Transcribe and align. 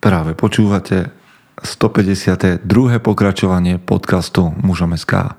Práve 0.00 0.32
počúvate 0.32 1.12
152. 1.60 2.64
pokračovanie 3.04 3.76
podcastu 3.76 4.48
Mužom 4.48 4.96
SK. 4.96 5.36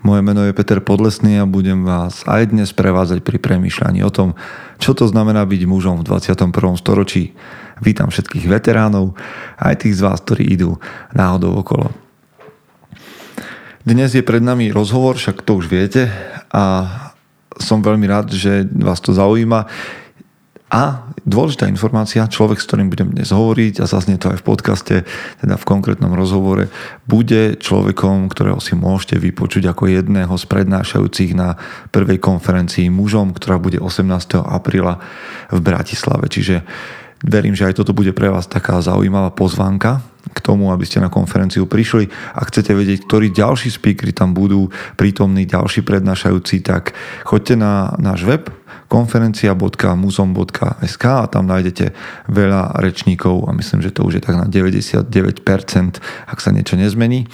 Moje 0.00 0.24
meno 0.24 0.48
je 0.48 0.56
Peter 0.56 0.80
Podlesný 0.80 1.36
a 1.36 1.44
budem 1.44 1.84
vás 1.84 2.24
aj 2.24 2.48
dnes 2.48 2.72
prevázať 2.72 3.20
pri 3.20 3.36
premýšľaní 3.36 4.00
o 4.00 4.08
tom, 4.08 4.32
čo 4.80 4.96
to 4.96 5.04
znamená 5.04 5.44
byť 5.44 5.60
mužom 5.68 6.00
v 6.00 6.08
21. 6.08 6.40
storočí. 6.80 7.36
Vítam 7.84 8.08
všetkých 8.08 8.48
veteránov, 8.48 9.12
aj 9.60 9.84
tých 9.84 10.00
z 10.00 10.08
vás, 10.08 10.24
ktorí 10.24 10.56
idú 10.56 10.80
náhodou 11.12 11.60
okolo. 11.60 11.92
Dnes 13.84 14.16
je 14.16 14.24
pred 14.24 14.40
nami 14.40 14.72
rozhovor, 14.72 15.20
však 15.20 15.44
to 15.44 15.60
už 15.60 15.68
viete 15.68 16.08
a 16.48 16.64
som 17.60 17.84
veľmi 17.84 18.08
rád, 18.08 18.32
že 18.32 18.64
vás 18.72 19.04
to 19.04 19.12
zaujíma. 19.12 19.68
A 20.68 21.08
dôležitá 21.24 21.64
informácia, 21.64 22.28
človek, 22.28 22.60
s 22.60 22.68
ktorým 22.68 22.92
budem 22.92 23.08
dnes 23.16 23.32
hovoriť 23.32 23.80
a 23.80 23.88
zaznie 23.88 24.20
to 24.20 24.28
aj 24.28 24.44
v 24.44 24.46
podcaste, 24.52 24.94
teda 25.40 25.56
v 25.56 25.64
konkrétnom 25.64 26.12
rozhovore, 26.12 26.68
bude 27.08 27.56
človekom, 27.56 28.28
ktorého 28.28 28.60
si 28.60 28.76
môžete 28.76 29.16
vypočuť 29.16 29.72
ako 29.72 29.88
jedného 29.88 30.34
z 30.36 30.44
prednášajúcich 30.44 31.32
na 31.32 31.56
prvej 31.88 32.20
konferencii 32.20 32.92
mužom, 32.92 33.32
ktorá 33.32 33.56
bude 33.56 33.80
18. 33.80 34.44
apríla 34.44 35.00
v 35.48 35.60
Bratislave. 35.64 36.28
Čiže 36.28 36.60
verím, 37.24 37.56
že 37.56 37.66
aj 37.72 37.80
toto 37.80 37.96
bude 37.96 38.12
pre 38.12 38.28
vás 38.28 38.44
taká 38.44 38.78
zaujímavá 38.84 39.32
pozvánka 39.32 40.04
k 40.28 40.38
tomu, 40.44 40.68
aby 40.68 40.84
ste 40.84 41.00
na 41.00 41.08
konferenciu 41.08 41.64
prišli. 41.64 42.12
Ak 42.36 42.52
chcete 42.52 42.76
vedieť, 42.76 43.08
ktorí 43.08 43.32
ďalší 43.32 43.72
speakery 43.72 44.12
tam 44.12 44.36
budú 44.36 44.68
prítomní, 45.00 45.48
ďalší 45.48 45.80
prednášajúci, 45.80 46.60
tak 46.60 46.92
choďte 47.24 47.56
na 47.56 47.96
náš 47.96 48.28
web 48.28 48.52
konferencia.muzom.sk 48.88 51.04
a 51.04 51.28
tam 51.28 51.44
nájdete 51.46 51.92
veľa 52.32 52.80
rečníkov 52.80 53.44
a 53.46 53.52
myslím, 53.52 53.84
že 53.84 53.92
to 53.92 54.08
už 54.08 54.14
je 54.18 54.24
tak 54.24 54.40
na 54.40 54.48
99%, 54.48 56.00
ak 56.24 56.40
sa 56.40 56.50
niečo 56.50 56.80
nezmení. 56.80 57.28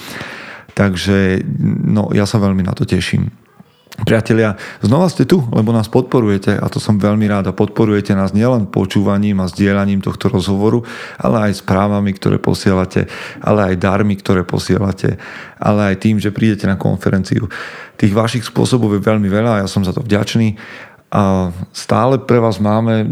Takže 0.74 1.46
no, 1.86 2.10
ja 2.10 2.26
sa 2.26 2.42
veľmi 2.42 2.66
na 2.66 2.74
to 2.74 2.82
teším. 2.82 3.30
Priatelia, 3.94 4.58
znova 4.82 5.06
ste 5.06 5.22
tu, 5.22 5.38
lebo 5.54 5.70
nás 5.70 5.86
podporujete 5.86 6.58
a 6.58 6.66
to 6.66 6.82
som 6.82 6.98
veľmi 6.98 7.30
rád 7.30 7.46
a 7.46 7.54
podporujete 7.54 8.10
nás 8.18 8.34
nielen 8.34 8.66
počúvaním 8.66 9.38
a 9.38 9.46
zdieľaním 9.46 10.02
tohto 10.02 10.34
rozhovoru, 10.34 10.82
ale 11.14 11.46
aj 11.46 11.62
správami, 11.62 12.10
ktoré 12.18 12.42
posielate, 12.42 13.06
ale 13.38 13.70
aj 13.70 13.78
darmi, 13.78 14.18
ktoré 14.18 14.42
posielate, 14.42 15.14
ale 15.62 15.94
aj 15.94 16.02
tým, 16.02 16.18
že 16.18 16.34
prídete 16.34 16.66
na 16.66 16.74
konferenciu. 16.74 17.46
Tých 17.94 18.10
vašich 18.10 18.42
spôsobov 18.42 18.98
je 18.98 19.06
veľmi 19.06 19.30
veľa 19.30 19.50
a 19.54 19.60
ja 19.62 19.68
som 19.70 19.86
za 19.86 19.94
to 19.94 20.02
vďačný 20.02 20.58
a 21.14 21.54
stále 21.70 22.18
pre 22.18 22.42
vás 22.42 22.58
máme 22.58 23.06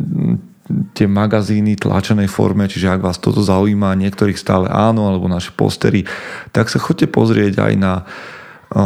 tie 0.90 1.06
magazíny 1.06 1.78
tlačenej 1.78 2.26
forme, 2.26 2.66
čiže 2.66 2.90
ak 2.90 3.04
vás 3.06 3.22
toto 3.22 3.38
zaujíma, 3.38 3.94
niektorých 3.94 4.34
stále 4.34 4.66
áno, 4.66 5.06
alebo 5.06 5.30
naše 5.30 5.54
postery, 5.54 6.02
tak 6.50 6.66
sa 6.66 6.82
chodte 6.82 7.06
pozrieť 7.06 7.62
aj 7.62 7.72
na 7.78 8.02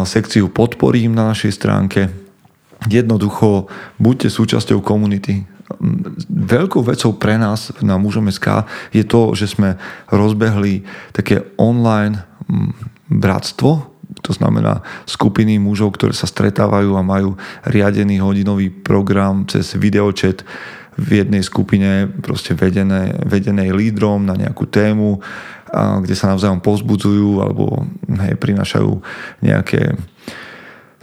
sekciu 0.04 0.52
podporím 0.52 1.16
na 1.16 1.32
našej 1.32 1.52
stránke. 1.56 2.12
Jednoducho 2.90 3.72
buďte 3.96 4.28
súčasťou 4.28 4.84
komunity. 4.84 5.48
Veľkou 6.28 6.84
vecou 6.84 7.16
pre 7.16 7.40
nás 7.40 7.72
na 7.80 7.96
Mužom 7.96 8.28
SK 8.28 8.68
je 8.92 9.02
to, 9.06 9.32
že 9.32 9.56
sme 9.56 9.80
rozbehli 10.12 10.84
také 11.16 11.56
online 11.56 12.20
bratstvo, 13.08 13.95
to 14.22 14.30
znamená 14.32 14.82
skupiny 15.06 15.58
mužov, 15.58 15.98
ktoré 15.98 16.14
sa 16.14 16.30
stretávajú 16.30 16.94
a 16.94 17.02
majú 17.02 17.34
riadený 17.66 18.22
hodinový 18.22 18.70
program 18.70 19.46
cez 19.46 19.74
videočet. 19.74 20.46
V 20.96 21.20
jednej 21.20 21.44
skupine 21.44 22.08
proste 22.24 22.56
vedené, 22.56 23.20
vedenej 23.28 23.74
lídrom 23.76 24.24
na 24.24 24.32
nejakú 24.32 24.64
tému, 24.64 25.20
a 25.66 26.00
kde 26.00 26.14
sa 26.16 26.32
navzájom 26.32 26.62
pozbudzujú 26.62 27.42
alebo 27.42 27.84
hej, 28.06 28.38
prinášajú 28.38 29.02
nejaké 29.42 29.98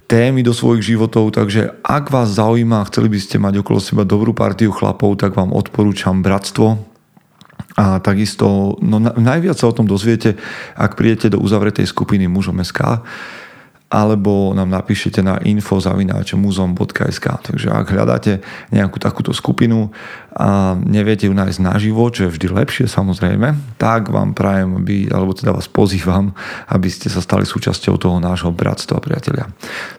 témy 0.07 0.41
do 0.41 0.55
svojich 0.55 0.95
životov, 0.95 1.35
takže 1.35 1.77
ak 1.83 2.09
vás 2.09 2.37
zaujíma, 2.37 2.87
chceli 2.89 3.11
by 3.11 3.19
ste 3.19 3.37
mať 3.43 3.59
okolo 3.61 3.79
seba 3.83 4.03
dobrú 4.07 4.31
partiu 4.31 4.71
chlapov, 4.71 5.19
tak 5.19 5.35
vám 5.35 5.51
odporúčam 5.51 6.21
Bratstvo, 6.23 6.92
a 7.73 7.97
takisto, 7.97 8.77
no 8.85 9.01
najviac 9.01 9.57
sa 9.57 9.69
o 9.69 9.75
tom 9.75 9.89
dozviete, 9.89 10.37
ak 10.77 10.93
prídete 10.93 11.33
do 11.33 11.41
uzavretej 11.41 11.89
skupiny 11.89 12.29
mužom 12.29 12.61
SK, 12.61 13.01
alebo 13.93 14.57
nám 14.57 14.73
napíšete 14.73 15.21
na 15.21 15.37
info.muzom.sk. 15.45 17.25
Takže 17.45 17.69
ak 17.69 17.93
hľadáte 17.93 18.41
nejakú 18.73 18.97
takúto 18.97 19.29
skupinu 19.37 19.93
a 20.33 20.73
neviete 20.73 21.29
ju 21.29 21.33
nájsť 21.37 21.61
naživo, 21.61 22.09
čo 22.09 22.25
je 22.25 22.33
vždy 22.33 22.47
lepšie 22.57 22.85
samozrejme, 22.89 23.77
tak 23.77 24.09
vám 24.09 24.33
prajem, 24.33 24.81
aby, 24.81 25.13
alebo 25.13 25.37
teda 25.37 25.53
vás 25.53 25.69
pozývam, 25.69 26.33
aby 26.73 26.89
ste 26.89 27.05
sa 27.13 27.21
stali 27.21 27.45
súčasťou 27.45 28.01
toho 28.01 28.17
nášho 28.17 28.49
bratstva, 28.49 28.97
priatelia. 28.97 29.45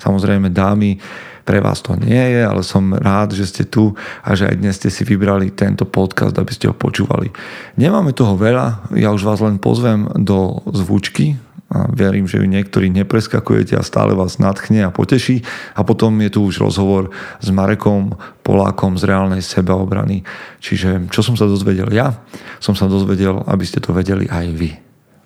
Samozrejme, 0.02 0.50
dámy, 0.50 0.98
pre 1.44 1.60
vás 1.60 1.84
to 1.84 1.92
nie 2.00 2.16
je, 2.34 2.40
ale 2.40 2.64
som 2.64 2.96
rád, 2.96 3.36
že 3.36 3.44
ste 3.44 3.64
tu 3.68 3.92
a 4.24 4.32
že 4.32 4.48
aj 4.48 4.56
dnes 4.56 4.74
ste 4.80 4.88
si 4.88 5.04
vybrali 5.04 5.52
tento 5.52 5.84
podcast, 5.84 6.32
aby 6.40 6.52
ste 6.56 6.72
ho 6.72 6.74
počúvali. 6.74 7.28
Nemáme 7.76 8.16
toho 8.16 8.34
veľa, 8.34 8.96
ja 8.96 9.12
už 9.12 9.22
vás 9.28 9.44
len 9.44 9.60
pozvem 9.60 10.08
do 10.16 10.64
zvučky, 10.72 11.36
a 11.74 11.90
verím, 11.90 12.30
že 12.30 12.38
ju 12.38 12.46
niektorí 12.46 12.86
nepreskakujete 12.92 13.74
a 13.74 13.82
stále 13.82 14.14
vás 14.14 14.38
nadchne 14.38 14.86
a 14.86 14.94
poteší. 14.94 15.42
A 15.74 15.82
potom 15.82 16.14
je 16.22 16.30
tu 16.30 16.46
už 16.46 16.62
rozhovor 16.62 17.10
s 17.42 17.50
Marekom 17.50 18.14
Polákom 18.46 18.94
z 18.94 19.10
reálnej 19.10 19.42
sebaobrany. 19.42 20.22
Čiže 20.62 21.10
čo 21.10 21.26
som 21.26 21.34
sa 21.34 21.50
dozvedel 21.50 21.90
ja, 21.90 22.14
som 22.62 22.78
sa 22.78 22.86
dozvedel, 22.86 23.42
aby 23.50 23.64
ste 23.66 23.82
to 23.82 23.90
vedeli 23.90 24.30
aj 24.30 24.46
vy. 24.54 24.70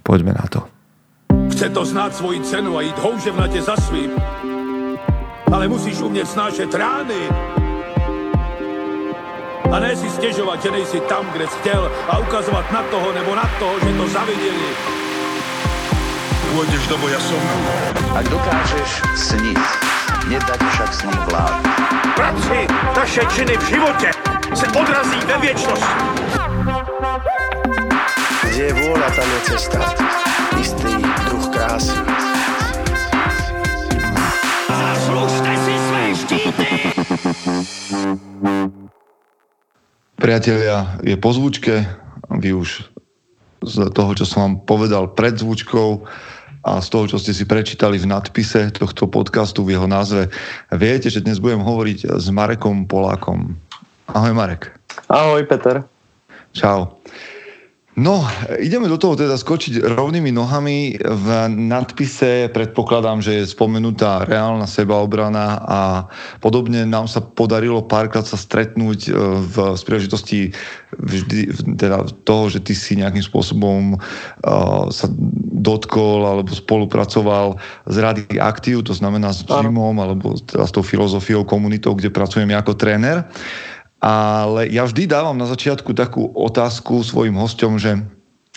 Poďme 0.00 0.32
na 0.32 0.46
to. 0.48 0.64
Chce 1.52 1.68
to 1.74 1.82
znáť 1.84 2.16
svoji 2.16 2.40
cenu 2.46 2.78
a 2.78 2.86
ísť 2.86 2.96
houževnate 3.02 3.60
za 3.60 3.76
svým 3.76 4.14
ale 5.52 5.68
musíš 5.68 6.00
umieť 6.04 6.26
snášať 6.28 6.70
rány. 6.76 7.22
A 9.68 9.76
ne 9.84 9.92
si 9.92 10.08
stiežovať, 10.08 10.58
že 10.64 10.70
nejsi 10.72 10.98
tam, 11.12 11.28
kde 11.32 11.44
si 11.44 11.56
chcel 11.60 11.82
a 12.08 12.14
ukazovať 12.24 12.66
na 12.72 12.82
toho 12.88 13.08
nebo 13.12 13.36
na 13.36 13.44
toho, 13.60 13.76
že 13.84 13.90
to 13.92 14.04
zavideli. 14.08 14.68
Pôjdeš 16.56 16.84
do 16.88 16.96
boja 16.98 17.20
som. 17.20 17.42
Ak 18.16 18.24
dokážeš 18.26 18.90
sniť, 19.14 19.60
nedať 20.32 20.60
však 20.72 20.90
sniť 20.90 21.20
vlád. 21.28 21.54
Práci, 22.16 22.58
taše 22.96 23.22
činy 23.36 23.54
v 23.60 23.64
živote 23.68 24.08
se 24.56 24.66
odrazí 24.72 25.20
ve 25.28 25.36
viečnosti. 25.38 25.96
Kde 28.48 28.64
je 28.64 28.74
vôľa, 28.74 29.08
tam 29.12 29.28
je 29.28 29.40
cesta. 29.52 29.78
Istý 30.56 30.92
druh 31.28 31.46
krásy. 31.52 32.07
Priatelia, 40.18 40.98
je 41.06 41.14
po 41.14 41.30
zvučke, 41.30 41.86
vy 42.42 42.50
už 42.52 42.90
z 43.62 43.74
toho, 43.94 44.10
čo 44.14 44.24
som 44.26 44.38
vám 44.42 44.54
povedal 44.66 45.04
pred 45.14 45.38
zvučkou 45.38 46.06
a 46.66 46.82
z 46.82 46.88
toho, 46.90 47.04
čo 47.06 47.16
ste 47.22 47.30
si 47.30 47.46
prečítali 47.46 47.98
v 47.98 48.10
nadpise 48.10 48.74
tohto 48.74 49.06
podcastu 49.06 49.62
v 49.62 49.78
jeho 49.78 49.86
názve, 49.86 50.30
viete, 50.74 51.08
že 51.08 51.22
dnes 51.22 51.38
budem 51.38 51.62
hovoriť 51.62 52.18
s 52.18 52.26
Marekom 52.34 52.90
Polákom. 52.90 53.54
Ahoj 54.10 54.34
Marek. 54.34 54.74
Ahoj 55.06 55.46
Peter. 55.46 55.86
Čau. 56.52 56.98
No, 57.98 58.22
ideme 58.62 58.86
do 58.86 58.94
toho 58.94 59.18
teda 59.18 59.34
skočiť 59.34 59.82
rovnými 59.82 60.30
nohami. 60.30 61.02
V 61.02 61.26
nadpise 61.50 62.46
predpokladám, 62.54 63.18
že 63.18 63.42
je 63.42 63.50
spomenutá 63.50 64.22
reálna 64.22 64.70
sebaobrana 64.70 65.58
a 65.66 65.80
podobne 66.38 66.86
nám 66.86 67.10
sa 67.10 67.18
podarilo 67.18 67.82
párkrát 67.82 68.22
sa 68.22 68.38
stretnúť 68.38 69.10
e, 69.10 69.12
v 69.42 69.56
príležitosti 69.82 70.54
vždy, 70.94 71.74
teda 71.74 72.06
toho, 72.22 72.46
že 72.46 72.62
ty 72.62 72.72
si 72.72 72.96
nejakým 72.96 73.20
spôsobom 73.20 74.00
uh, 74.00 74.88
sa 74.88 75.06
dotkol 75.58 76.24
alebo 76.24 76.48
spolupracoval 76.48 77.60
s 77.84 77.94
Rady 77.98 78.40
Aktív, 78.40 78.88
to 78.88 78.96
znamená 78.96 79.36
s 79.36 79.44
Jimom 79.44 80.00
alebo 80.00 80.40
teda 80.40 80.64
s 80.64 80.72
tou 80.72 80.80
filozofiou, 80.80 81.44
komunitou, 81.44 81.92
kde 81.92 82.08
pracujem 82.08 82.48
ako 82.56 82.72
tréner. 82.72 83.28
Ale 83.98 84.70
ja 84.70 84.86
vždy 84.86 85.10
dávam 85.10 85.34
na 85.34 85.50
začiatku 85.50 85.90
takú 85.90 86.30
otázku 86.30 87.02
svojim 87.02 87.34
hosťom, 87.34 87.82
že 87.82 87.98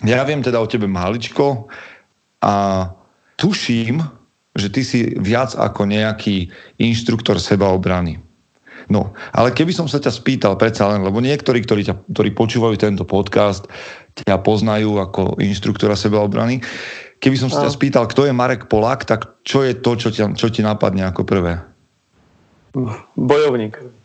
ja 0.05 0.21
viem 0.25 0.45
teda 0.45 0.61
o 0.61 0.69
tebe 0.69 0.85
maličko 0.85 1.65
a 2.41 2.53
tuším, 3.41 4.05
že 4.53 4.67
ty 4.69 4.81
si 4.85 4.99
viac 5.17 5.57
ako 5.57 5.89
nejaký 5.89 6.49
inštruktor 6.77 7.41
sebaobrany. 7.41 8.21
No, 8.89 9.13
ale 9.31 9.53
keby 9.53 9.71
som 9.71 9.85
sa 9.85 10.01
ťa 10.01 10.11
spýtal 10.11 10.53
predsa 10.57 10.89
len, 10.89 11.05
lebo 11.05 11.21
niektorí, 11.21 11.61
ktorí, 11.63 11.85
ťa, 11.85 11.95
ktorí 12.11 12.33
počúvajú 12.33 12.75
tento 12.81 13.05
podcast, 13.05 13.69
ťa 14.25 14.41
poznajú 14.41 14.97
ako 14.97 15.37
inštruktora 15.39 15.95
sebaobrany, 15.95 16.59
keby 17.21 17.37
som 17.37 17.47
sa 17.47 17.63
ťa 17.63 17.71
spýtal, 17.71 18.03
kto 18.09 18.27
je 18.27 18.33
Marek 18.33 18.67
Polák, 18.67 19.05
tak 19.05 19.39
čo 19.45 19.61
je 19.61 19.77
to, 19.77 19.95
čo, 19.95 20.09
ťa, 20.09 20.33
čo 20.33 20.49
ti 20.49 20.65
napadne 20.65 21.07
ako 21.07 21.23
prvé? 21.23 21.61
Bojovník. 23.15 24.00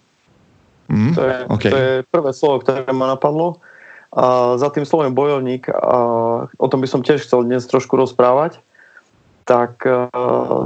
Mm, 0.87 1.13
to, 1.15 1.21
je, 1.23 1.35
okay. 1.51 1.71
to 1.71 1.77
je 1.77 1.93
prvé 2.09 2.31
slovo, 2.33 2.63
ktoré 2.63 2.87
ma 2.95 3.11
napadlo. 3.11 3.59
A 4.17 4.57
za 4.57 4.73
tým 4.73 4.89
slovom 4.89 5.13
bojovník, 5.13 5.69
a 5.69 5.99
o 6.49 6.67
tom 6.71 6.81
by 6.81 6.89
som 6.89 7.05
tiež 7.05 7.27
chcel 7.27 7.45
dnes 7.45 7.69
trošku 7.69 7.99
rozprávať, 7.99 8.63
tak 9.47 9.79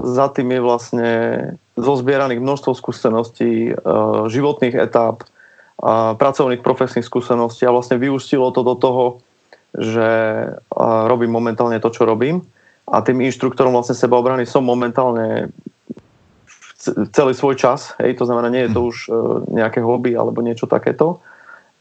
za 0.08 0.26
tým 0.32 0.56
je 0.56 0.60
vlastne 0.64 1.10
zozbieraných 1.76 2.40
množstvo 2.40 2.72
skúseností, 2.72 3.76
životných 4.32 4.72
etáp, 4.72 5.28
pracovných 6.16 6.64
profesných 6.64 7.04
skúseností 7.04 7.68
a 7.68 7.74
vlastne 7.76 8.00
vyústilo 8.00 8.48
to 8.56 8.64
do 8.64 8.74
toho, 8.80 9.04
že 9.76 10.08
robím 10.80 11.32
momentálne 11.32 11.76
to, 11.76 11.92
čo 11.92 12.08
robím 12.08 12.40
a 12.90 13.04
tým 13.06 13.22
inštruktorom 13.22 13.70
vlastne 13.70 13.94
sebaobrany 13.94 14.42
som 14.44 14.66
momentálne 14.66 15.54
celý 17.12 17.32
svoj 17.36 17.60
čas, 17.60 17.92
hej, 18.00 18.16
to 18.16 18.24
znamená, 18.24 18.48
nie 18.48 18.64
je 18.66 18.72
to 18.72 18.80
mhm. 18.80 18.88
už 18.88 18.96
e, 19.04 19.10
nejaké 19.52 19.84
hobby 19.84 20.16
alebo 20.16 20.40
niečo 20.40 20.64
takéto. 20.64 21.20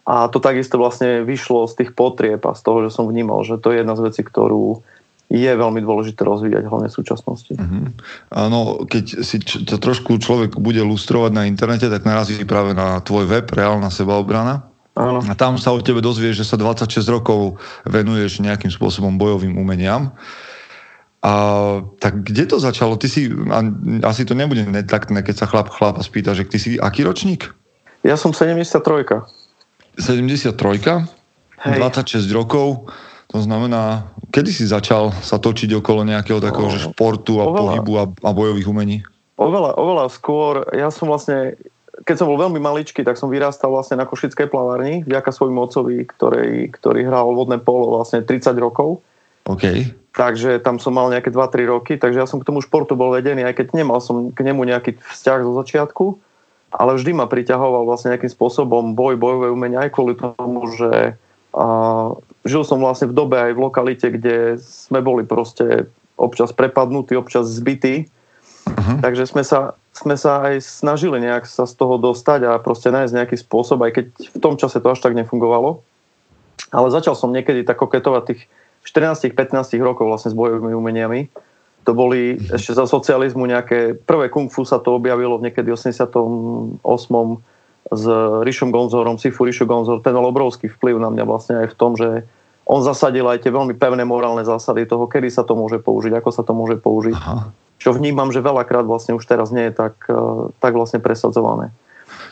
A 0.09 0.25
to 0.25 0.41
takisto 0.41 0.81
vlastne 0.81 1.21
vyšlo 1.21 1.69
z 1.69 1.85
tých 1.85 1.91
potrieb 1.93 2.41
a 2.41 2.57
z 2.57 2.61
toho, 2.65 2.81
že 2.81 2.89
som 2.89 3.05
vnímal, 3.05 3.45
že 3.45 3.61
to 3.61 3.69
je 3.69 3.85
jedna 3.85 3.93
z 3.93 4.09
vecí, 4.09 4.21
ktorú 4.25 4.81
je 5.29 5.51
veľmi 5.53 5.85
dôležité 5.85 6.25
rozvíjať 6.25 6.65
hlavne 6.65 6.89
v 6.89 6.97
súčasnosti. 6.97 7.53
Uh-huh. 7.53 7.93
Áno, 8.33 8.81
keď 8.89 9.21
si 9.21 9.37
to 9.45 9.77
trošku 9.77 10.17
človek 10.17 10.57
bude 10.57 10.81
lustrovať 10.81 11.31
na 11.37 11.45
internete, 11.45 11.85
tak 11.85 12.01
narazí 12.01 12.41
práve 12.49 12.73
na 12.73 12.97
tvoj 13.05 13.29
web 13.29 13.45
Reálna 13.45 13.93
sebaobrana. 13.93 14.65
Áno. 14.97 15.21
A 15.21 15.33
tam 15.37 15.61
sa 15.61 15.69
o 15.69 15.79
tebe 15.85 16.01
dozvie, 16.01 16.33
že 16.33 16.41
sa 16.41 16.57
26 16.57 17.05
rokov 17.13 17.61
venuješ 17.85 18.41
nejakým 18.41 18.73
spôsobom 18.73 19.21
bojovým 19.21 19.53
umeniam. 19.61 20.09
A 21.19 21.33
tak 21.99 22.23
kde 22.23 22.47
to 22.47 22.57
začalo? 22.63 22.95
Ty 22.95 23.11
si, 23.11 23.27
asi 24.07 24.23
to 24.23 24.31
nebude 24.31 24.63
netaktné, 24.63 25.19
keď 25.19 25.35
sa 25.43 25.45
chlap 25.51 25.67
chlapa 25.67 25.99
spýta, 25.99 26.31
že 26.31 26.47
ty 26.47 26.55
si 26.55 26.79
aký 26.79 27.03
ročník? 27.03 27.51
Ja 28.07 28.15
som 28.15 28.31
73. 28.31 28.79
73? 29.99 30.55
Hej. 31.59 31.75
26 31.75 32.23
rokov. 32.31 32.87
To 33.29 33.39
znamená, 33.43 34.09
kedy 34.31 34.49
si 34.49 34.63
začal 34.65 35.11
sa 35.21 35.37
točiť 35.37 35.69
okolo 35.83 36.07
nejakého 36.07 36.39
takého 36.39 36.71
že 36.71 36.87
športu 36.87 37.43
a 37.43 37.45
oveľa, 37.45 37.59
pohybu 37.61 37.93
a, 37.99 38.03
a 38.25 38.29
bojových 38.31 38.67
umení? 38.71 38.97
Oveľa, 39.35 39.75
oveľa 39.75 40.05
skôr. 40.09 40.65
Ja 40.71 40.87
som 40.89 41.11
vlastne, 41.11 41.59
keď 42.07 42.15
som 42.15 42.27
bol 42.31 42.39
veľmi 42.39 42.57
maličký, 42.63 43.03
tak 43.03 43.19
som 43.19 43.27
vyrastal 43.27 43.69
vlastne 43.69 43.99
na 43.99 44.07
Košickej 44.07 44.47
plavárni, 44.47 45.03
vďaka 45.03 45.29
svojmu 45.35 45.59
otcovi, 45.67 46.07
ktorý, 46.09 46.71
ktorý 46.73 47.05
hral 47.05 47.35
vodné 47.35 47.59
polo 47.59 47.99
vlastne 47.99 48.23
30 48.23 48.55
rokov. 48.57 49.03
OK 49.49 49.65
takže 50.19 50.59
tam 50.59 50.83
som 50.83 50.91
mal 50.91 51.07
nejaké 51.07 51.31
2-3 51.31 51.63
roky, 51.69 51.93
takže 51.95 52.19
ja 52.19 52.27
som 52.27 52.43
k 52.43 52.47
tomu 52.47 52.59
športu 52.59 52.99
bol 52.99 53.15
vedený, 53.15 53.47
aj 53.47 53.61
keď 53.61 53.67
nemal 53.71 54.03
som 54.03 54.35
k 54.35 54.39
nemu 54.43 54.67
nejaký 54.67 54.99
vzťah 54.99 55.39
zo 55.47 55.53
začiatku, 55.63 56.05
ale 56.75 56.99
vždy 56.99 57.15
ma 57.15 57.25
priťahoval 57.29 57.87
vlastne 57.87 58.11
nejakým 58.11 58.27
spôsobom 58.27 58.99
boj, 58.99 59.15
bojové 59.15 59.47
umenia 59.47 59.87
aj 59.87 59.95
kvôli 59.95 60.19
tomu, 60.19 60.67
že 60.75 61.15
a, 61.55 61.65
žil 62.43 62.67
som 62.67 62.83
vlastne 62.83 63.09
v 63.09 63.17
dobe 63.17 63.39
aj 63.39 63.55
v 63.55 63.63
lokalite, 63.63 64.07
kde 64.11 64.59
sme 64.59 64.99
boli 64.99 65.23
proste 65.23 65.87
občas 66.19 66.51
prepadnutí, 66.51 67.15
občas 67.15 67.47
zbytí, 67.47 68.05
uh-huh. 68.67 68.99
takže 68.99 69.23
sme 69.23 69.47
sa, 69.47 69.79
sme 69.95 70.19
sa 70.19 70.43
aj 70.51 70.61
snažili 70.61 71.23
nejak 71.23 71.47
sa 71.47 71.63
z 71.63 71.79
toho 71.79 71.95
dostať 71.95 72.43
a 72.43 72.51
proste 72.59 72.91
nájsť 72.91 73.15
nejaký 73.15 73.37
spôsob, 73.39 73.87
aj 73.87 73.91
keď 73.95 74.05
v 74.35 74.37
tom 74.43 74.59
čase 74.59 74.83
to 74.83 74.91
až 74.91 74.99
tak 74.99 75.15
nefungovalo. 75.15 75.79
Ale 76.75 76.91
začal 76.91 77.15
som 77.15 77.31
niekedy 77.31 77.63
tak 77.63 77.79
koketovať 77.79 78.23
tých 78.29 78.41
14-15 78.85 79.79
rokov 79.81 80.05
vlastne 80.07 80.31
s 80.31 80.37
bojovými 80.37 80.73
umeniami. 80.73 81.19
To 81.87 81.91
boli 81.95 82.35
mhm. 82.37 82.55
ešte 82.55 82.75
za 82.75 82.85
socializmu 82.85 83.47
nejaké, 83.47 83.97
prvé 83.97 84.29
kung 84.29 84.51
fu 84.51 84.67
sa 84.67 84.77
to 84.79 84.95
objavilo 84.99 85.39
v 85.39 85.49
niekedy 85.49 85.71
88 85.73 86.79
s 87.89 88.03
Rišom 88.45 88.69
Gonzorom, 88.69 89.17
Sifu 89.17 89.47
Rišo 89.47 89.65
Gonzor, 89.65 90.03
ten 90.05 90.13
mal 90.13 90.27
obrovský 90.29 90.69
vplyv 90.69 91.01
na 91.01 91.09
mňa 91.09 91.23
vlastne 91.25 91.55
aj 91.65 91.67
v 91.73 91.77
tom, 91.79 91.97
že 91.97 92.27
on 92.69 92.85
zasadil 92.85 93.25
aj 93.25 93.41
tie 93.41 93.49
veľmi 93.49 93.73
pevné 93.81 94.05
morálne 94.05 94.45
zásady 94.45 94.85
toho, 94.85 95.09
kedy 95.09 95.33
sa 95.33 95.41
to 95.41 95.57
môže 95.57 95.81
použiť, 95.81 96.13
ako 96.21 96.29
sa 96.29 96.45
to 96.45 96.53
môže 96.53 96.77
použiť. 96.77 97.17
Aha. 97.17 97.49
Čo 97.81 97.97
vnímam, 97.97 98.29
že 98.29 98.45
veľakrát 98.45 98.85
vlastne 98.85 99.17
už 99.17 99.25
teraz 99.25 99.49
nie 99.49 99.71
je 99.71 99.73
tak, 99.73 99.97
eh, 100.05 100.15
tak 100.61 100.77
vlastne 100.77 101.01
presadzované. 101.01 101.73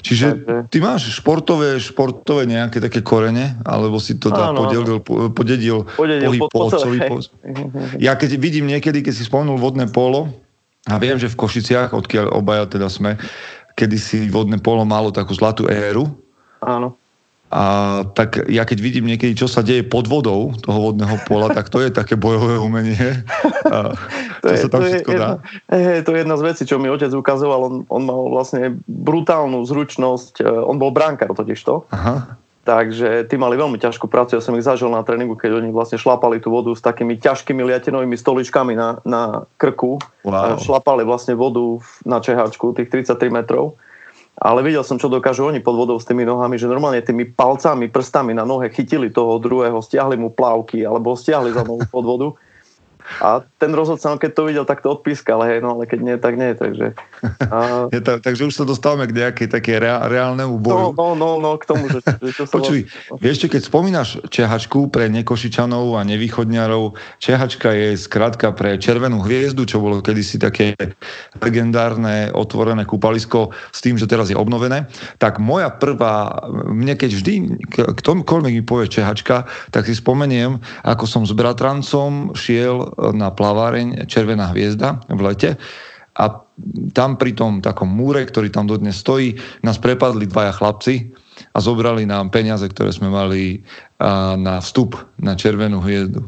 Čiže 0.02 0.28
ty 0.70 0.78
máš 0.78 1.10
športové, 1.14 1.82
športové 1.82 2.46
nejaké 2.46 2.78
také 2.78 3.02
korene, 3.02 3.58
alebo 3.66 3.98
si 3.98 4.18
to 4.18 4.30
dá 4.30 4.54
podelil, 4.54 5.02
podedil, 5.34 5.90
podedil 5.98 6.30
pohyb 6.32 6.42
po, 6.48 6.48
po 6.50 6.70
celý 6.74 7.00
po... 7.06 7.18
Ja 8.06 8.14
keď 8.14 8.38
vidím 8.38 8.70
niekedy, 8.70 9.02
keď 9.02 9.14
si 9.14 9.24
spomenul 9.26 9.58
vodné 9.58 9.90
polo, 9.90 10.30
a 10.88 10.96
viem, 11.04 11.20
že 11.20 11.28
v 11.28 11.36
Košiciach, 11.36 11.92
odkiaľ 11.92 12.32
obaja 12.32 12.64
teda 12.64 12.88
sme, 12.88 13.20
kedy 13.76 13.98
si 14.00 14.18
vodné 14.32 14.58
polo 14.58 14.88
malo 14.88 15.12
takú 15.12 15.36
zlatú 15.36 15.68
éru. 15.68 16.08
Áno. 16.64 16.96
A 17.48 17.64
tak 18.12 18.44
ja 18.52 18.68
keď 18.68 18.78
vidím 18.84 19.08
niekedy, 19.08 19.32
čo 19.32 19.48
sa 19.48 19.64
deje 19.64 19.80
pod 19.88 20.12
vodou 20.12 20.52
toho 20.60 20.92
vodného 20.92 21.16
pola, 21.24 21.48
tak 21.56 21.72
to 21.72 21.80
je 21.80 21.88
také 21.88 22.20
bojové 22.20 22.60
umenie. 22.60 23.24
A 23.72 23.96
to, 24.44 24.48
je, 24.52 24.58
sa 24.60 24.68
tam 24.68 24.84
to, 24.84 24.92
je 24.92 25.00
jedna, 25.00 25.40
je, 25.72 26.04
to 26.04 26.12
je 26.12 26.20
jedna 26.28 26.36
z 26.36 26.44
vecí, 26.44 26.64
čo 26.68 26.76
mi 26.76 26.92
otec 26.92 27.08
ukazoval. 27.08 27.60
On, 27.64 27.76
on 27.88 28.04
mal 28.04 28.28
vlastne 28.28 28.76
brutálnu 28.92 29.64
zručnosť. 29.64 30.44
E, 30.44 30.52
on 30.68 30.76
bol 30.76 30.92
bránkar 30.92 31.32
totiž 31.32 31.60
to. 31.64 31.88
Aha. 31.96 32.36
Takže 32.68 33.32
tí 33.32 33.40
mali 33.40 33.56
veľmi 33.56 33.80
ťažkú 33.80 34.12
prácu. 34.12 34.36
Ja 34.36 34.44
som 34.44 34.52
ich 34.60 34.68
zažil 34.68 34.92
na 34.92 35.00
tréningu, 35.00 35.40
keď 35.40 35.64
oni 35.64 35.72
vlastne 35.72 35.96
šlapali 35.96 36.44
tú 36.44 36.52
vodu 36.52 36.76
s 36.76 36.84
takými 36.84 37.16
ťažkými 37.16 37.64
liatenovými 37.64 38.20
stoličkami 38.20 38.76
na, 38.76 39.00
na 39.08 39.48
krku. 39.56 40.04
Wow. 40.28 40.60
Šlapali 40.60 41.08
vlastne 41.08 41.32
vodu 41.40 41.80
na 42.04 42.20
čehačku 42.20 42.76
tých 42.76 42.92
33 42.92 43.32
metrov 43.32 43.80
ale 44.38 44.62
videl 44.62 44.86
som, 44.86 45.02
čo 45.02 45.10
dokážu 45.10 45.50
oni 45.50 45.66
pod 45.66 45.74
vodou 45.74 45.98
s 45.98 46.06
tými 46.06 46.22
nohami, 46.22 46.62
že 46.62 46.70
normálne 46.70 47.02
tými 47.02 47.26
palcami, 47.34 47.90
prstami 47.90 48.38
na 48.38 48.46
nohe 48.46 48.70
chytili 48.70 49.10
toho 49.10 49.42
druhého, 49.42 49.82
stiahli 49.82 50.14
mu 50.14 50.30
plavky 50.30 50.86
alebo 50.86 51.18
stiahli 51.18 51.58
za 51.58 51.66
nohu 51.66 51.82
pod 51.90 52.06
vodu 52.06 52.28
a 53.24 53.42
ten 53.58 53.72
rozhodca, 53.74 54.20
keď 54.20 54.32
to 54.36 54.44
videl, 54.46 54.66
tak 54.68 54.84
to 54.84 54.92
odpískal, 54.94 55.42
hej, 55.48 55.64
no 55.64 55.80
ale 55.80 55.88
keď 55.88 56.00
nie, 56.04 56.16
tak 56.20 56.34
nie, 56.36 56.52
takže... 56.54 56.94
A... 57.48 57.88
Je 57.96 58.02
to, 58.04 58.20
takže 58.20 58.44
už 58.52 58.54
sa 58.54 58.66
dostávame 58.68 59.08
k 59.10 59.16
nejakej 59.16 59.48
také 59.50 59.80
rea, 59.80 60.06
reálnemu 60.06 60.60
boju. 60.60 60.94
No, 60.94 61.16
no, 61.16 61.16
no, 61.16 61.30
no 61.40 61.52
k 61.56 61.66
tomu, 61.66 61.88
že, 61.90 62.04
že 62.04 62.32
čo 62.36 62.44
sa 62.46 62.54
Počuj, 62.60 62.86
vlastne... 62.86 63.22
vieš, 63.24 63.38
keď 63.48 63.62
spomínaš 63.64 64.10
Čehačku 64.28 64.92
pre 64.92 65.08
nekošičanov 65.10 65.98
a 65.98 66.02
nevýchodňarov, 66.06 66.94
Čehačka 67.18 67.74
je 67.74 67.98
skrátka 67.98 68.52
pre 68.54 68.76
červenú 68.78 69.24
hviezdu, 69.24 69.64
čo 69.64 69.82
bolo 69.82 70.04
kedysi 70.04 70.38
také 70.38 70.76
legendárne 71.40 72.30
otvorené 72.36 72.84
kúpalisko 72.84 73.56
s 73.72 73.80
tým, 73.82 73.96
že 73.96 74.10
teraz 74.10 74.30
je 74.30 74.38
obnovené. 74.38 74.86
Tak 75.18 75.40
moja 75.42 75.72
prvá, 75.72 76.44
mne 76.70 76.94
keď 76.94 77.12
vždy, 77.18 77.34
ktokoľvek 77.74 78.54
mi 78.54 78.64
povie 78.64 78.92
Čehačka, 78.92 79.48
tak 79.72 79.88
si 79.88 79.96
spomeniem, 79.96 80.60
ako 80.84 81.06
som 81.08 81.24
s 81.24 81.34
bratrancom 81.34 82.36
šiel 82.36 82.97
na 82.98 83.30
plaváreň 83.30 84.10
Červená 84.10 84.50
hviezda 84.52 85.02
v 85.08 85.22
lete 85.22 85.50
a 86.18 86.42
tam 86.98 87.14
pri 87.22 87.38
tom 87.38 87.62
takom 87.62 87.86
múre, 87.86 88.26
ktorý 88.26 88.50
tam 88.50 88.66
dodnes 88.66 88.98
stojí, 88.98 89.38
nás 89.62 89.78
prepadli 89.78 90.26
dvaja 90.26 90.58
chlapci 90.58 91.14
a 91.54 91.62
zobrali 91.62 92.10
nám 92.10 92.34
peniaze, 92.34 92.66
ktoré 92.66 92.90
sme 92.90 93.14
mali 93.14 93.62
na 94.42 94.58
vstup 94.58 94.98
na 95.22 95.38
Červenú 95.38 95.78
hviezdu. 95.78 96.26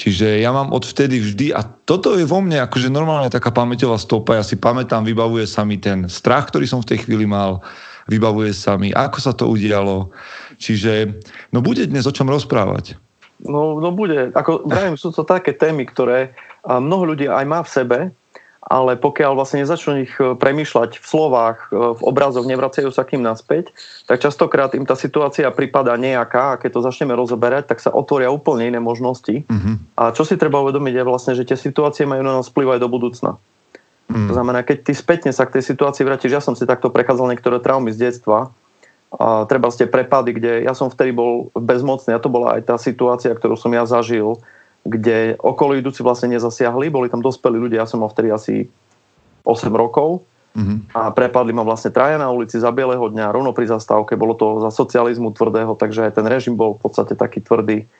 Čiže 0.00 0.40
ja 0.40 0.48
mám 0.56 0.72
odvtedy 0.72 1.20
vždy, 1.20 1.52
a 1.52 1.60
toto 1.60 2.16
je 2.16 2.24
vo 2.24 2.40
mne 2.40 2.64
akože 2.64 2.88
normálne 2.88 3.28
taká 3.28 3.52
pamäťová 3.52 4.00
stopa, 4.00 4.40
ja 4.40 4.44
si 4.44 4.56
pamätám, 4.56 5.04
vybavuje 5.04 5.44
sa 5.44 5.68
mi 5.68 5.76
ten 5.76 6.08
strach, 6.08 6.48
ktorý 6.48 6.64
som 6.64 6.80
v 6.80 6.96
tej 6.96 7.04
chvíli 7.04 7.28
mal, 7.28 7.60
vybavuje 8.08 8.56
sa 8.56 8.80
mi, 8.80 8.96
ako 8.96 9.18
sa 9.20 9.36
to 9.36 9.52
udialo. 9.52 10.08
Čiže, 10.56 11.20
no 11.52 11.60
bude 11.60 11.84
dnes 11.84 12.08
o 12.08 12.14
čom 12.16 12.32
rozprávať. 12.32 12.96
No, 13.40 13.80
no 13.80 13.88
bude. 13.92 14.32
Ako, 14.36 14.68
vravím, 14.68 15.00
sú 15.00 15.12
to 15.12 15.24
také 15.24 15.56
témy, 15.56 15.88
ktoré 15.88 16.36
mnoho 16.64 17.16
ľudí 17.16 17.24
aj 17.24 17.44
má 17.48 17.60
v 17.64 17.72
sebe, 17.72 17.98
ale 18.60 18.94
pokiaľ 19.00 19.32
vlastne 19.34 19.64
nezačnú 19.64 20.04
ich 20.04 20.12
e, 20.20 20.36
premýšľať 20.36 21.00
v 21.00 21.06
slovách, 21.08 21.72
e, 21.72 21.96
v 21.96 22.02
obrazoch, 22.04 22.44
nevracajú 22.44 22.92
sa 22.92 23.08
k 23.08 23.16
ním 23.16 23.24
naspäť, 23.24 23.72
tak 24.04 24.20
častokrát 24.20 24.76
im 24.76 24.84
tá 24.84 24.92
situácia 24.92 25.48
prípada 25.48 25.96
nejaká 25.96 26.54
a 26.54 26.58
keď 26.60 26.70
to 26.76 26.84
začneme 26.84 27.16
rozoberať, 27.16 27.72
tak 27.72 27.80
sa 27.80 27.88
otvoria 27.90 28.28
úplne 28.28 28.68
iné 28.68 28.76
možnosti. 28.76 29.48
Mm-hmm. 29.48 29.96
A 29.96 30.12
čo 30.12 30.28
si 30.28 30.36
treba 30.36 30.60
uvedomiť 30.60 31.00
je 31.00 31.08
vlastne, 31.08 31.32
že 31.32 31.48
tie 31.48 31.56
situácie 31.56 32.04
majú 32.04 32.20
na 32.20 32.36
nás 32.36 32.52
vplyv 32.52 32.76
aj 32.76 32.80
do 32.84 32.88
budúcna. 32.92 33.30
Mm. 34.10 34.26
To 34.28 34.32
znamená, 34.36 34.60
keď 34.66 34.90
ty 34.90 34.92
spätne 34.92 35.32
sa 35.32 35.46
k 35.46 35.58
tej 35.58 35.70
situácii 35.70 36.02
vrátiš, 36.02 36.34
ja 36.34 36.42
som 36.42 36.58
si 36.58 36.66
takto 36.66 36.90
prechádzal 36.90 37.30
niektoré 37.30 37.62
traumy 37.62 37.94
z 37.94 38.10
detstva, 38.10 38.50
a 39.10 39.42
treba 39.50 39.74
ste 39.74 39.90
prepady, 39.90 40.30
kde 40.38 40.52
ja 40.62 40.70
som 40.70 40.86
vtedy 40.86 41.10
bol 41.10 41.50
bezmocný 41.58 42.14
a 42.14 42.22
to 42.22 42.30
bola 42.30 42.58
aj 42.58 42.62
tá 42.70 42.76
situácia, 42.78 43.34
ktorú 43.34 43.58
som 43.58 43.74
ja 43.74 43.82
zažil, 43.82 44.38
kde 44.86 45.34
okolo 45.42 45.74
idúci 45.74 46.06
vlastne 46.06 46.38
nezasiahli, 46.38 46.88
boli 46.94 47.10
tam 47.10 47.18
dospelí 47.18 47.58
ľudia, 47.58 47.82
ja 47.82 47.90
som 47.90 48.00
mal 48.00 48.12
vtedy 48.14 48.30
asi 48.30 48.54
8 49.42 49.66
rokov 49.74 50.22
mm-hmm. 50.54 50.94
a 50.94 51.10
prepadli 51.10 51.50
ma 51.50 51.66
vlastne 51.66 51.90
traja 51.90 52.22
na 52.22 52.30
ulici 52.30 52.56
za 52.56 52.70
bieleho 52.70 53.10
dňa, 53.10 53.34
rovno 53.34 53.50
pri 53.50 53.66
zastávke, 53.66 54.14
bolo 54.14 54.38
to 54.38 54.62
za 54.62 54.70
socializmu 54.70 55.34
tvrdého, 55.34 55.74
takže 55.74 56.06
aj 56.06 56.22
ten 56.22 56.26
režim 56.30 56.54
bol 56.54 56.78
v 56.78 56.86
podstate 56.86 57.18
taký 57.18 57.42
tvrdý 57.42 57.90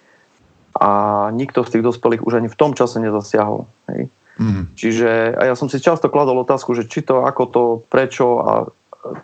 a 0.79 0.90
nikto 1.35 1.67
z 1.67 1.75
tých 1.75 1.85
dospelých 1.90 2.23
už 2.23 2.38
ani 2.38 2.49
v 2.49 2.59
tom 2.59 2.79
čase 2.79 3.02
nezasiahol. 3.02 3.67
Hej. 3.90 4.07
Mm. 4.40 4.73
Čiže 4.73 5.37
a 5.37 5.50
ja 5.50 5.55
som 5.59 5.67
si 5.67 5.83
často 5.83 6.09
kladol 6.09 6.40
otázku, 6.47 6.73
že 6.73 6.87
či 6.87 7.02
to, 7.02 7.26
ako 7.26 7.43
to, 7.50 7.64
prečo 7.90 8.26
a 8.40 8.52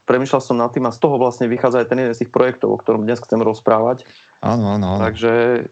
premyšľal 0.08 0.42
som 0.42 0.56
nad 0.56 0.72
tým 0.72 0.88
a 0.88 0.92
z 0.94 0.98
toho 1.00 1.20
vlastne 1.20 1.46
vychádza 1.46 1.84
aj 1.84 1.88
ten 1.92 1.98
jeden 2.00 2.14
z 2.16 2.20
tých 2.24 2.32
projektov, 2.32 2.72
o 2.72 2.80
ktorom 2.80 3.04
dnes 3.04 3.20
chcem 3.20 3.40
rozprávať. 3.40 4.08
Áno, 4.40 4.72
áno, 4.76 4.96
áno. 4.96 5.02
Takže 5.04 5.66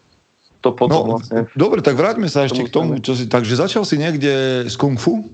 to 0.61 0.73
potom 0.73 1.05
no, 1.05 1.11
vlastne... 1.17 1.49
Dobre, 1.57 1.81
tak 1.85 1.97
vráťme 1.97 2.29
sa 2.29 2.45
ešte 2.49 2.65
k 2.65 2.73
tomu, 2.73 3.01
čo 3.01 3.17
si... 3.17 3.29
Takže 3.29 3.57
začal 3.57 3.85
si 3.85 4.01
niekde 4.01 4.65
s 4.65 4.77
kung 4.77 4.97
fu? 4.97 5.29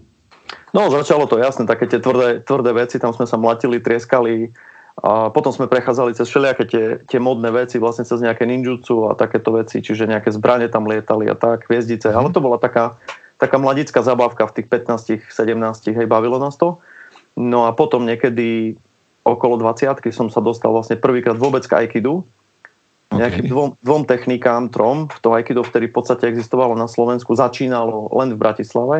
No, 0.70 0.90
začalo 0.90 1.26
to 1.26 1.38
jasne, 1.38 1.66
také 1.66 1.86
tie 1.86 1.98
tvrdé, 1.98 2.42
tvrdé 2.42 2.70
veci, 2.74 3.02
tam 3.02 3.14
sme 3.14 3.26
sa 3.26 3.38
mlatili, 3.38 3.82
trieskali, 3.82 4.54
a 5.00 5.32
potom 5.32 5.48
sme 5.48 5.70
prechádzali 5.70 6.12
cez 6.12 6.28
všelijaké 6.28 6.64
tie, 6.68 6.84
tie 7.08 7.20
modné 7.22 7.48
veci, 7.48 7.80
vlastne 7.80 8.04
cez 8.04 8.20
nejaké 8.20 8.44
ninjutsu 8.44 9.08
a 9.08 9.16
takéto 9.16 9.56
veci, 9.56 9.80
čiže 9.80 10.04
nejaké 10.04 10.28
zbranie 10.28 10.68
tam 10.68 10.84
lietali 10.84 11.24
a 11.30 11.36
tak, 11.38 11.64
hviezdice. 11.72 12.12
Mm. 12.12 12.16
Ale 12.20 12.28
to 12.36 12.44
bola 12.44 12.60
taká, 12.60 13.00
taká 13.40 13.56
mladická 13.56 14.04
zabávka 14.04 14.44
v 14.50 14.60
tých 14.60 14.68
15, 14.68 15.32
17, 15.32 15.96
hej, 15.96 16.06
bavilo 16.10 16.36
nás 16.36 16.60
to. 16.60 16.84
No 17.38 17.68
a 17.68 17.74
potom 17.74 18.06
niekedy 18.06 18.74
okolo 19.26 19.60
20 19.60 20.00
som 20.10 20.32
sa 20.32 20.40
dostal 20.40 20.72
vlastne 20.72 20.96
prvýkrát 20.96 21.36
vôbec 21.36 21.62
k 21.68 21.86
Aikidu. 21.86 22.24
Okay. 23.10 23.26
Nejakým 23.26 23.46
dvom, 23.50 23.68
dvom 23.82 24.02
technikám, 24.06 24.70
trom. 24.70 25.10
To 25.22 25.34
Aikido 25.34 25.66
vtedy 25.66 25.90
v 25.90 25.94
podstate 25.98 26.30
existovalo 26.30 26.78
na 26.78 26.86
Slovensku, 26.86 27.34
začínalo 27.34 28.10
len 28.14 28.34
v 28.34 28.38
Bratislave. 28.38 28.98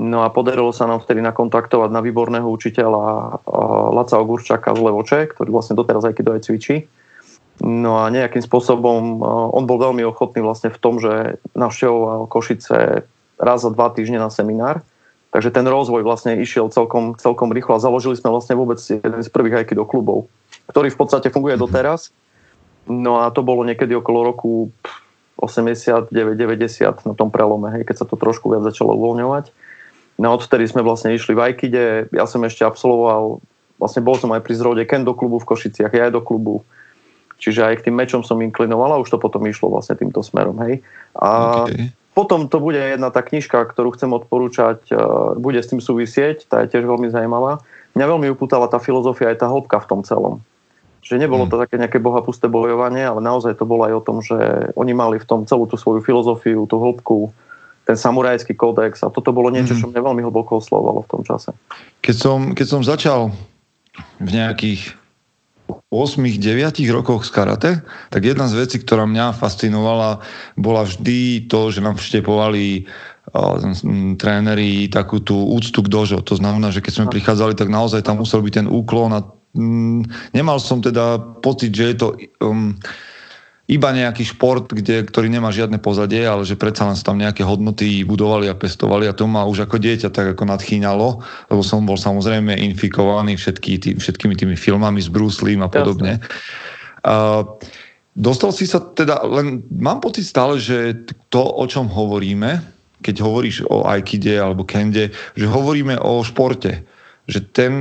No 0.00 0.24
a 0.24 0.32
podarilo 0.32 0.72
sa 0.72 0.88
nám 0.88 1.04
vtedy 1.04 1.20
nakontaktovať 1.20 1.92
na 1.92 2.00
výborného 2.00 2.48
učiteľa 2.48 3.36
Laca 3.92 4.16
Ogurčaka 4.16 4.72
z 4.72 4.80
Levoče, 4.80 5.20
ktorý 5.36 5.52
vlastne 5.52 5.76
doteraz 5.76 6.08
aj 6.08 6.16
aj 6.16 6.44
cvičí. 6.48 6.88
No 7.60 8.00
a 8.00 8.08
nejakým 8.08 8.40
spôsobom 8.40 9.20
on 9.52 9.64
bol 9.68 9.76
veľmi 9.76 10.00
ochotný 10.08 10.40
vlastne 10.40 10.72
v 10.72 10.80
tom, 10.80 10.96
že 10.96 11.36
navštevoval 11.52 12.32
Košice 12.32 13.04
raz 13.36 13.58
za 13.60 13.68
dva 13.68 13.92
týždne 13.92 14.16
na 14.16 14.32
seminár. 14.32 14.80
Takže 15.30 15.54
ten 15.54 15.62
rozvoj 15.62 16.02
vlastne 16.02 16.34
išiel 16.42 16.74
celkom, 16.74 17.14
celkom 17.14 17.54
rýchlo 17.54 17.78
a 17.78 17.82
založili 17.82 18.18
sme 18.18 18.34
vlastne 18.34 18.58
vôbec 18.58 18.82
jeden 18.82 19.22
z 19.22 19.30
prvých 19.30 19.70
do 19.78 19.86
klubov, 19.86 20.26
ktorý 20.74 20.90
v 20.90 20.98
podstate 20.98 21.30
funguje 21.30 21.54
doteraz. 21.54 22.10
No 22.90 23.22
a 23.22 23.30
to 23.30 23.46
bolo 23.46 23.62
niekedy 23.62 23.94
okolo 23.94 24.26
roku 24.26 24.74
89-90 25.38 27.06
na 27.06 27.14
tom 27.14 27.30
prelome, 27.30 27.70
hej, 27.78 27.82
keď 27.86 28.02
sa 28.02 28.06
to 28.10 28.18
trošku 28.18 28.50
viac 28.50 28.66
začalo 28.66 28.98
uvoľňovať. 28.98 29.54
No 30.18 30.34
odtedy 30.34 30.66
sme 30.66 30.82
vlastne 30.82 31.14
išli 31.14 31.32
v 31.32 31.42
Aikide, 31.46 32.10
ja 32.10 32.26
som 32.26 32.42
ešte 32.42 32.66
absolvoval, 32.66 33.38
vlastne 33.78 34.02
bol 34.02 34.18
som 34.18 34.34
aj 34.34 34.42
pri 34.42 34.54
zrode 34.58 34.82
kendo 34.84 35.14
klubu 35.14 35.38
v 35.38 35.48
Košiciach, 35.48 35.94
ja 35.94 36.10
aj 36.10 36.12
do 36.12 36.20
klubu. 36.20 36.66
Čiže 37.40 37.72
aj 37.72 37.74
k 37.80 37.84
tým 37.88 37.96
mečom 37.96 38.20
som 38.20 38.36
inklinoval 38.44 38.92
a 38.92 39.00
už 39.00 39.16
to 39.16 39.16
potom 39.16 39.46
išlo 39.48 39.72
vlastne 39.72 39.96
týmto 39.96 40.20
smerom, 40.20 40.60
hej. 40.66 40.84
A 41.16 41.64
okay. 41.64 41.88
Potom 42.20 42.52
to 42.52 42.60
bude 42.60 42.76
jedna 42.76 43.08
tá 43.08 43.24
knižka, 43.24 43.64
ktorú 43.72 43.96
chcem 43.96 44.12
odporúčať, 44.12 44.92
e, 44.92 44.94
bude 45.40 45.56
s 45.56 45.72
tým 45.72 45.80
súvisieť, 45.80 46.44
tá 46.52 46.60
je 46.60 46.76
tiež 46.76 46.84
veľmi 46.84 47.08
zaujímavá. 47.08 47.64
Mňa 47.96 48.04
veľmi 48.04 48.28
upútala 48.28 48.68
tá 48.68 48.76
filozofia 48.76 49.32
aj 49.32 49.40
tá 49.40 49.48
hĺbka 49.48 49.80
v 49.80 49.88
tom 49.88 50.00
celom. 50.04 50.44
Že 51.00 51.24
nebolo 51.24 51.48
hmm. 51.48 51.52
to 51.56 51.56
také 51.64 51.80
nejaké 51.80 51.96
bohapusté 51.96 52.44
bojovanie, 52.44 53.00
ale 53.00 53.24
naozaj 53.24 53.56
to 53.56 53.64
bolo 53.64 53.88
aj 53.88 53.94
o 53.96 54.04
tom, 54.04 54.20
že 54.20 54.36
oni 54.76 54.92
mali 54.92 55.16
v 55.16 55.24
tom 55.24 55.48
celú 55.48 55.64
tú 55.64 55.80
svoju 55.80 56.04
filozofiu, 56.04 56.68
tú 56.68 56.76
hĺbku, 56.76 57.32
ten 57.88 57.96
samurajský 57.96 58.52
kódex 58.52 59.00
a 59.00 59.08
toto 59.08 59.32
bolo 59.32 59.48
niečo, 59.48 59.72
čo 59.72 59.88
mhm. 59.88 59.96
mňa 59.96 60.00
veľmi 60.04 60.22
hlboko 60.28 60.60
oslovalo 60.60 61.00
v 61.08 61.10
tom 61.16 61.22
čase. 61.24 61.56
Keď 62.04 62.16
som, 62.20 62.38
keď 62.52 62.66
som 62.68 62.84
začal 62.84 63.32
v 64.20 64.28
nejakých 64.28 64.99
8-9 65.90 66.86
rokoch 66.90 67.22
z 67.26 67.30
karate, 67.30 67.70
tak 68.10 68.22
jedna 68.24 68.50
z 68.50 68.66
vecí, 68.66 68.76
ktorá 68.82 69.06
mňa 69.06 69.36
fascinovala, 69.36 70.20
bola 70.58 70.82
vždy 70.86 71.46
to, 71.46 71.70
že 71.70 71.84
nám 71.84 71.98
vštepovali 71.98 72.88
tréneri 74.18 74.90
takú 74.90 75.22
tú 75.22 75.54
úctu 75.54 75.86
k 75.86 75.92
dožo. 75.92 76.18
To 76.26 76.34
znamená, 76.34 76.74
že 76.74 76.82
keď 76.82 76.92
sme 76.92 77.12
prichádzali, 77.12 77.54
tak 77.54 77.70
naozaj 77.70 78.02
tam 78.02 78.18
musel 78.18 78.42
byť 78.42 78.54
ten 78.64 78.66
úklon 78.66 79.14
a 79.14 79.22
mm, 79.54 80.34
nemal 80.34 80.58
som 80.58 80.82
teda 80.82 81.20
pocit, 81.38 81.70
že 81.70 81.94
je 81.94 81.96
to 81.96 82.08
um, 82.42 82.74
iba 83.70 83.94
nejaký 83.94 84.34
šport, 84.34 84.66
kde, 84.66 85.06
ktorý 85.06 85.30
nemá 85.30 85.54
žiadne 85.54 85.78
pozadie, 85.78 86.26
ale 86.26 86.42
že 86.42 86.58
predsa 86.58 86.90
len 86.90 86.98
sa 86.98 87.14
tam 87.14 87.22
nejaké 87.22 87.46
hodnoty 87.46 88.02
budovali 88.02 88.50
a 88.50 88.58
pestovali 88.58 89.06
a 89.06 89.14
to 89.14 89.30
ma 89.30 89.46
už 89.46 89.70
ako 89.70 89.78
dieťa 89.78 90.10
tak 90.10 90.34
ako 90.34 90.42
nadchýnalo, 90.50 91.22
lebo 91.22 91.62
som 91.62 91.86
bol 91.86 91.94
samozrejme 91.94 92.50
infikovaný 92.50 93.38
všetky 93.38 93.70
tý, 93.78 93.90
všetkými 93.94 94.34
tými 94.34 94.58
filmami 94.58 94.98
s 94.98 95.06
Bruce 95.06 95.38
Lee 95.46 95.54
a 95.54 95.70
podobne. 95.70 96.18
A, 97.06 97.46
dostal 98.18 98.50
si 98.50 98.66
sa 98.66 98.82
teda, 98.82 99.22
len 99.22 99.62
mám 99.70 100.02
pocit 100.02 100.26
stále, 100.26 100.58
že 100.58 101.06
to, 101.30 101.40
o 101.40 101.64
čom 101.70 101.86
hovoríme, 101.86 102.58
keď 103.00 103.16
hovoríš 103.22 103.64
o 103.70 103.86
Aikide 103.86 104.34
alebo 104.36 104.66
Kende, 104.66 105.14
že 105.38 105.46
hovoríme 105.46 105.96
o 106.02 106.20
športe. 106.26 106.84
Že 107.30 107.40
ten 107.54 107.72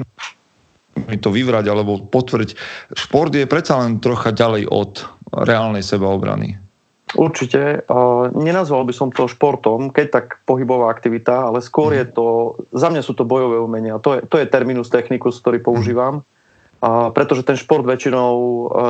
mi 1.07 1.15
to 1.15 1.31
vyvrať 1.31 1.71
alebo 1.71 2.01
potvrdiť. 2.01 2.51
Šport 2.97 3.31
je 3.31 3.47
predsa 3.47 3.79
len 3.79 4.03
trocha 4.03 4.35
ďalej 4.35 4.67
od 4.67 5.07
reálnej 5.33 5.85
sebaobrany. 5.85 6.69
Určite. 7.17 7.89
Nenazval 8.37 8.85
by 8.85 8.93
som 8.93 9.09
to 9.09 9.25
športom, 9.25 9.89
keď 9.89 10.07
tak 10.13 10.25
pohybová 10.45 10.93
aktivita, 10.93 11.49
ale 11.49 11.65
skôr 11.65 11.97
je 11.97 12.05
mhm. 12.05 12.13
to, 12.13 12.25
za 12.69 12.93
mňa 12.93 13.01
sú 13.01 13.17
to 13.17 13.25
bojové 13.25 13.57
umenia. 13.57 13.97
To 14.01 14.19
je, 14.19 14.21
to 14.29 14.37
je 14.37 14.45
terminus 14.45 14.93
technicus, 14.93 15.41
ktorý 15.41 15.57
používam. 15.61 16.21
A 16.79 17.11
pretože 17.11 17.43
ten 17.43 17.59
šport 17.59 17.83
väčšinou 17.83 18.31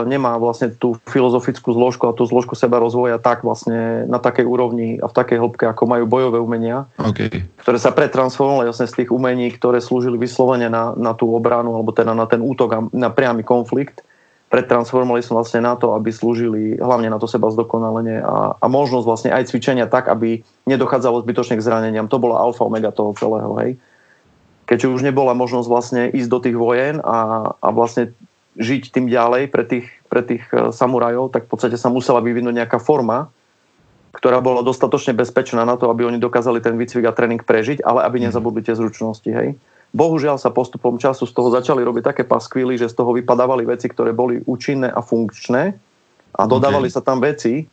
nemá 0.06 0.38
vlastne 0.38 0.70
tú 0.70 1.02
filozofickú 1.10 1.74
zložku 1.74 2.06
a 2.06 2.14
tú 2.14 2.22
zložku 2.30 2.54
seba 2.54 2.78
rozvoja 2.78 3.18
tak 3.18 3.42
vlastne 3.42 4.06
na 4.06 4.22
takej 4.22 4.46
úrovni 4.46 5.02
a 5.02 5.10
v 5.10 5.18
takej 5.18 5.42
hĺbke, 5.42 5.66
ako 5.66 5.90
majú 5.90 6.06
bojové 6.06 6.38
umenia, 6.38 6.86
okay. 7.02 7.50
ktoré 7.58 7.82
sa 7.82 7.90
pretransformovali 7.90 8.70
vlastne 8.70 8.86
z 8.86 8.94
tých 8.94 9.10
umení, 9.10 9.50
ktoré 9.58 9.82
slúžili 9.82 10.22
vyslovene 10.22 10.70
na, 10.70 10.94
na 10.94 11.18
tú 11.18 11.34
obranu 11.34 11.74
alebo 11.74 11.90
teda 11.90 12.14
na 12.14 12.30
ten 12.30 12.46
útok 12.46 12.70
a 12.78 12.80
na 12.94 13.10
priamy 13.10 13.42
konflikt 13.42 14.06
pretransformovali 14.50 15.22
sme 15.22 15.38
vlastne 15.38 15.62
na 15.62 15.78
to, 15.78 15.94
aby 15.94 16.10
slúžili 16.10 16.82
hlavne 16.82 17.14
na 17.14 17.22
to 17.22 17.30
seba 17.30 17.54
zdokonalenie 17.54 18.18
a, 18.18 18.58
a 18.58 18.66
možnosť 18.66 19.06
vlastne 19.06 19.30
aj 19.30 19.54
cvičenia 19.54 19.86
tak, 19.86 20.10
aby 20.10 20.42
nedochádzalo 20.66 21.22
zbytočne 21.22 21.62
k 21.62 21.66
zraneniam. 21.66 22.10
To 22.10 22.18
bola 22.18 22.42
alfa 22.42 22.66
omega 22.66 22.90
toho 22.90 23.14
celého, 23.14 23.54
hej. 23.62 23.78
Keďže 24.66 24.90
už 24.90 25.02
nebola 25.06 25.38
možnosť 25.38 25.68
vlastne 25.70 26.04
ísť 26.10 26.30
do 26.30 26.40
tých 26.42 26.58
vojen 26.58 27.02
a, 27.02 27.54
a 27.58 27.68
vlastne 27.74 28.14
žiť 28.58 28.90
tým 28.90 29.06
ďalej 29.10 29.54
pre 29.54 29.64
tých, 29.66 29.88
pre 30.10 30.22
tých 30.26 30.46
e, 30.50 30.74
samurajov, 30.74 31.30
tak 31.34 31.46
v 31.46 31.50
podstate 31.54 31.78
sa 31.78 31.94
musela 31.94 32.22
vyvinúť 32.22 32.54
nejaká 32.54 32.78
forma, 32.82 33.30
ktorá 34.14 34.42
bola 34.42 34.66
dostatočne 34.66 35.14
bezpečná 35.14 35.62
na 35.62 35.78
to, 35.78 35.94
aby 35.94 36.06
oni 36.06 36.18
dokázali 36.18 36.58
ten 36.62 36.74
výcvik 36.74 37.06
a 37.06 37.14
tréning 37.14 37.42
prežiť, 37.42 37.86
ale 37.86 38.02
aby 38.06 38.22
mhm. 38.22 38.24
nezabudli 38.30 38.66
tie 38.66 38.74
zručnosti, 38.74 39.30
hej. 39.30 39.54
Bohužiaľ 39.90 40.38
sa 40.38 40.54
postupom 40.54 41.02
času 41.02 41.26
z 41.26 41.34
toho 41.34 41.50
začali 41.50 41.82
robiť 41.82 42.14
také 42.14 42.24
paskvily, 42.26 42.78
že 42.78 42.90
z 42.90 42.96
toho 42.98 43.10
vypadávali 43.14 43.66
veci, 43.66 43.90
ktoré 43.90 44.14
boli 44.14 44.38
účinné 44.46 44.94
a 44.94 45.02
funkčné 45.02 45.74
a 46.38 46.42
dodávali 46.46 46.94
okay. 46.94 46.96
sa 46.96 47.02
tam 47.02 47.18
veci, 47.18 47.66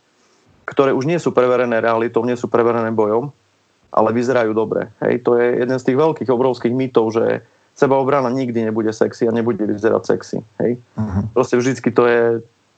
ktoré 0.65 0.91
už 0.91 1.05
nie 1.05 1.21
sú 1.21 1.29
preverené 1.29 1.77
realitou, 1.77 2.25
nie 2.25 2.35
sú 2.35 2.49
preverené 2.49 2.89
bojom, 2.89 3.29
ale 3.93 4.09
vyzerajú 4.11 4.51
dobre. 4.51 4.89
Hej, 4.99 5.23
to 5.23 5.37
je 5.37 5.61
jeden 5.61 5.77
z 5.77 5.85
tých 5.85 5.97
veľkých, 5.97 6.29
obrovských 6.33 6.73
mýtov, 6.73 7.13
že 7.13 7.45
sebaobrana 7.77 8.33
nikdy 8.33 8.65
nebude 8.65 8.89
sexy 8.89 9.29
a 9.29 9.31
nebude 9.31 9.61
vyzerať 9.61 10.03
sexy. 10.03 10.37
Hej. 10.57 10.81
Uh-huh. 10.97 11.23
Proste 11.37 11.55
vždycky 11.61 11.93
to 11.93 12.09
je 12.09 12.21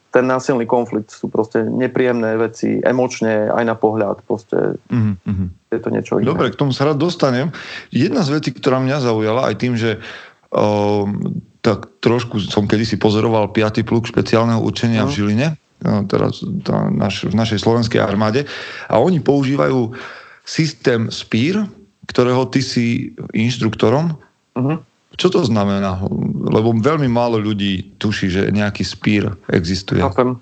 ten 0.10 0.26
násilný 0.26 0.66
konflikt 0.66 1.14
sú 1.14 1.30
proste 1.30 1.62
nepríjemné 1.62 2.34
veci, 2.42 2.82
emočne, 2.82 3.50
aj 3.54 3.64
na 3.66 3.78
pohľad. 3.78 4.26
Proste 4.26 4.82
mm-hmm. 4.90 5.70
je 5.70 5.80
to 5.80 5.90
niečo 5.94 6.14
iné. 6.18 6.26
Dobre, 6.26 6.50
k 6.50 6.58
tomu 6.58 6.74
sa 6.74 6.90
rád 6.90 6.98
dostanem. 6.98 7.54
Jedna 7.94 8.26
z 8.26 8.42
vecí, 8.42 8.50
ktorá 8.50 8.82
mňa 8.82 9.06
zaujala 9.06 9.46
aj 9.46 9.56
tým, 9.62 9.78
že 9.78 10.02
uh, 10.02 11.06
tak 11.62 12.02
trošku 12.02 12.42
som 12.42 12.66
kedysi 12.66 12.98
pozoroval 12.98 13.54
5. 13.54 13.86
pluk 13.86 14.10
špeciálneho 14.10 14.58
učenia 14.66 15.06
mm. 15.06 15.08
v. 15.08 15.12
Žiline, 15.14 15.48
no, 15.86 16.10
teraz 16.10 16.42
tá, 16.66 16.90
naš, 16.90 17.30
v 17.30 17.36
našej 17.38 17.62
slovenskej 17.62 18.02
armáde, 18.02 18.50
a 18.90 18.98
oni 18.98 19.22
používajú 19.22 19.94
systém 20.42 21.14
SPIR, 21.14 21.70
ktorého 22.10 22.50
ty 22.50 22.66
si 22.66 23.14
inštruktorom. 23.38 24.18
Mm-hmm. 24.58 24.89
Čo 25.20 25.28
to 25.28 25.42
znamená? 25.44 26.00
Lebo 26.48 26.72
veľmi 26.72 27.12
málo 27.12 27.36
ľudí 27.36 28.00
tuší, 28.00 28.32
že 28.32 28.42
nejaký 28.56 28.88
spír 28.88 29.36
existuje. 29.52 30.00
Chápem. 30.00 30.40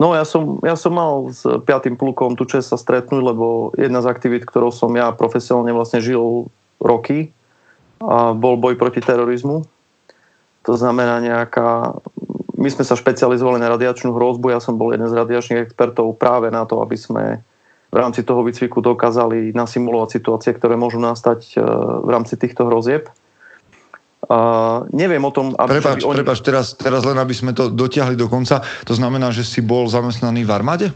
No 0.00 0.16
ja 0.16 0.26
som, 0.26 0.58
ja 0.64 0.74
som 0.74 0.96
mal 0.96 1.30
s 1.30 1.44
5. 1.46 1.62
plukom 1.94 2.34
tu 2.34 2.48
čest 2.48 2.72
sa 2.72 2.80
stretnúť, 2.80 3.22
lebo 3.22 3.70
jedna 3.78 4.02
z 4.02 4.10
aktivít, 4.10 4.42
ktorou 4.48 4.74
som 4.74 4.90
ja 4.96 5.14
profesionálne 5.14 5.70
vlastne 5.70 6.02
žil 6.02 6.50
roky, 6.82 7.30
a 8.02 8.34
bol 8.34 8.58
boj 8.58 8.74
proti 8.74 9.00
terorizmu. 9.00 9.64
To 10.64 10.72
znamená 10.74 11.20
nejaká... 11.20 11.96
My 12.54 12.68
sme 12.72 12.84
sa 12.86 12.96
špecializovali 12.96 13.60
na 13.60 13.68
radiačnú 13.76 14.16
hrozbu, 14.16 14.54
ja 14.54 14.60
som 14.60 14.80
bol 14.80 14.90
jeden 14.94 15.04
z 15.06 15.14
radiačných 15.14 15.68
expertov 15.68 16.16
práve 16.16 16.48
na 16.48 16.64
to, 16.64 16.80
aby 16.80 16.96
sme 16.96 17.44
v 17.92 17.96
rámci 17.96 18.26
toho 18.26 18.42
výcviku 18.42 18.82
dokázali 18.82 19.52
nasimulovať 19.54 20.18
situácie, 20.18 20.50
ktoré 20.56 20.74
môžu 20.74 20.98
nastať 20.98 21.54
e, 21.54 21.62
v 22.02 22.08
rámci 22.10 22.34
týchto 22.34 22.66
hrozieb. 22.66 23.06
Uh, 24.24 24.88
neviem 24.88 25.20
o 25.20 25.28
tom... 25.28 25.52
Aby 25.60 25.80
prepač, 25.80 26.00
oni... 26.00 26.16
prepač 26.24 26.38
teraz, 26.40 26.72
teraz 26.72 27.04
len 27.04 27.20
aby 27.20 27.36
sme 27.36 27.52
to 27.52 27.68
dotiahli 27.68 28.16
do 28.16 28.24
konca. 28.32 28.64
To 28.88 28.94
znamená, 28.96 29.28
že 29.28 29.44
si 29.44 29.60
bol 29.60 29.84
zamestnaný 29.84 30.48
v 30.48 30.50
armáde? 30.50 30.86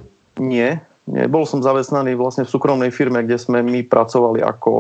Nie, 0.40 0.80
nie. 1.04 1.25
Bol 1.28 1.44
som 1.44 1.61
zamestnaný 1.61 2.16
vlastne 2.16 2.49
v 2.49 2.50
súkromnej 2.52 2.88
firme, 2.88 3.20
kde 3.20 3.37
sme 3.37 3.61
my 3.61 3.85
pracovali 3.85 4.40
ako 4.40 4.73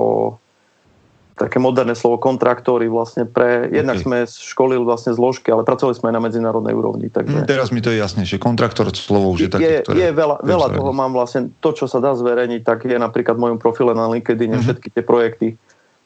také 1.38 1.62
moderné 1.62 1.94
slovo 1.94 2.18
kontraktory 2.18 2.90
vlastne 2.90 3.22
pre, 3.22 3.70
jednak 3.70 4.02
okay. 4.02 4.04
sme 4.04 4.18
školili 4.26 4.82
vlastne 4.82 5.14
zložky, 5.14 5.54
ale 5.54 5.62
pracovali 5.62 5.94
sme 5.94 6.10
aj 6.10 6.14
na 6.18 6.22
medzinárodnej 6.26 6.74
úrovni. 6.74 7.06
Takže... 7.14 7.44
Mm, 7.44 7.46
teraz 7.46 7.70
mi 7.70 7.78
to 7.78 7.94
je 7.94 8.02
jasnejšie. 8.02 8.42
Kontraktor 8.42 8.90
slovo 8.90 9.30
už 9.38 9.46
je, 9.46 9.50
také, 9.52 9.70
je, 9.70 9.78
ktoré... 9.86 9.96
Je 10.02 10.10
veľa, 10.10 10.36
veľa 10.42 10.68
toho 10.74 10.90
mám 10.90 11.14
vlastne, 11.14 11.54
to 11.62 11.70
čo 11.70 11.86
sa 11.86 12.02
dá 12.02 12.18
zverejniť, 12.18 12.66
tak 12.66 12.82
je 12.90 12.98
napríklad 12.98 13.38
v 13.38 13.42
mojom 13.46 13.58
profile 13.62 13.94
na 13.94 14.10
LinkedIn 14.10 14.50
mm-hmm. 14.50 14.64
všetky 14.66 14.88
tie 14.90 15.04
projekty. 15.06 15.48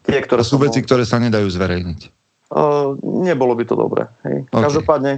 Tie, 0.04 0.18
ktoré 0.20 0.42
sú 0.44 0.60
veci, 0.60 0.84
ktoré 0.84 1.08
sa 1.08 1.16
nedajú 1.16 1.48
zverejniť. 1.48 2.21
Nebolo 3.00 3.56
by 3.56 3.64
to 3.64 3.74
dobré. 3.74 4.12
Hej. 4.28 4.44
Okay. 4.52 4.62
Každopádne, 4.62 5.12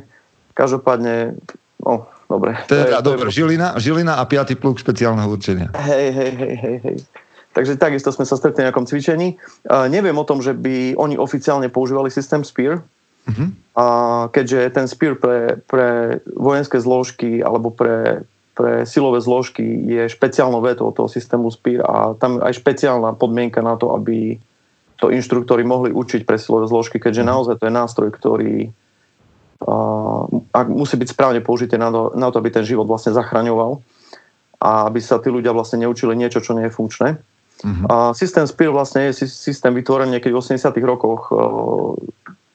každopádne, 0.55 1.35
no, 1.83 2.07
dobre. 2.31 2.55
Teda, 2.71 3.03
to 3.03 3.11
je, 3.11 3.17
dobre, 3.19 3.29
Žilina, 3.35 3.75
Žilina 3.77 4.23
a 4.23 4.25
piatý 4.25 4.55
pluk 4.55 4.79
špeciálneho 4.79 5.27
určenia. 5.27 5.75
Hej, 5.75 6.15
hej, 6.15 6.33
hej, 6.39 6.55
hej, 6.55 6.77
hej. 6.87 6.99
Takže 7.55 7.79
takisto 7.79 8.11
sme 8.11 8.27
sa 8.27 8.35
stretli 8.35 8.67
na 8.67 8.71
nejakom 8.71 8.87
cvičení. 8.87 9.39
Uh, 9.67 9.87
neviem 9.87 10.15
o 10.19 10.27
tom, 10.27 10.43
že 10.43 10.55
by 10.55 10.99
oni 10.99 11.15
oficiálne 11.15 11.71
používali 11.71 12.11
systém 12.11 12.43
SPEAR, 12.43 12.83
uh-huh. 13.31 13.49
a 13.79 13.87
keďže 14.35 14.75
ten 14.75 14.87
SPEAR 14.91 15.15
pre, 15.19 15.39
pre 15.71 16.19
vojenské 16.35 16.83
zložky 16.83 17.47
alebo 17.47 17.71
pre, 17.71 18.27
pre 18.59 18.83
silové 18.87 19.23
zložky 19.23 19.63
je 19.87 20.03
špeciálnou 20.11 20.63
vetou 20.67 20.91
toho 20.91 21.07
systému 21.07 21.51
SPEAR 21.51 21.87
a 21.87 21.97
tam 22.19 22.43
aj 22.43 22.59
špeciálna 22.59 23.15
podmienka 23.15 23.63
na 23.63 23.79
to, 23.79 23.95
aby 23.95 24.39
to 24.99 25.11
inštruktori 25.11 25.67
mohli 25.67 25.91
učiť 25.91 26.23
pre 26.23 26.39
silové 26.39 26.71
zložky, 26.71 27.03
keďže 27.03 27.23
uh-huh. 27.23 27.33
naozaj 27.35 27.55
to 27.59 27.67
je 27.67 27.75
nástroj, 27.75 28.09
ktorý 28.15 28.55
uh, 29.67 30.25
musí 30.71 30.95
byť 30.95 31.09
správne 31.11 31.41
použité 31.43 31.75
na 31.75 31.91
to, 31.91 32.15
na 32.15 32.29
to, 32.31 32.39
aby 32.39 32.51
ten 32.55 32.65
život 32.65 32.87
vlastne 32.87 33.13
zachraňoval 33.15 33.83
a 34.63 34.89
aby 34.89 35.01
sa 35.03 35.21
tí 35.21 35.29
ľudia 35.29 35.53
vlastne 35.53 35.83
neučili 35.85 36.15
niečo, 36.17 36.41
čo 36.41 36.55
nie 36.57 36.71
je 36.71 36.77
funkčné. 36.77 37.09
Uh-huh. 37.65 37.87
A 37.91 37.95
systém 38.15 38.47
SPIR 38.47 38.71
vlastne 38.71 39.11
je 39.11 39.27
systém 39.27 39.73
vytvorený 39.75 40.19
niekedy 40.19 40.33
v 40.35 40.41
80 40.41 40.75
rokoch 40.85 41.31
uh, 41.31 41.97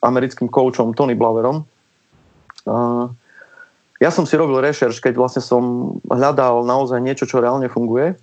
americkým 0.03 0.47
koučom 0.47 0.95
Tony 0.95 1.13
Blaverom. 1.13 1.67
Uh, 2.63 3.09
ja 3.99 4.15
som 4.15 4.23
si 4.23 4.39
robil 4.39 4.63
rešerš, 4.63 5.03
keď 5.03 5.19
vlastne 5.19 5.43
som 5.43 5.95
hľadal 6.07 6.63
naozaj 6.63 7.03
niečo, 7.03 7.27
čo 7.27 7.43
reálne 7.43 7.67
funguje. 7.67 8.15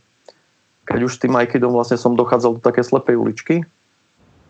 Keď 0.88 1.00
už 1.04 1.20
tým 1.20 1.36
Aikidom 1.36 1.76
vlastne 1.76 2.00
som 2.00 2.16
dochádzal 2.16 2.58
do 2.58 2.62
také 2.64 2.80
slepej 2.80 3.20
uličky. 3.20 3.54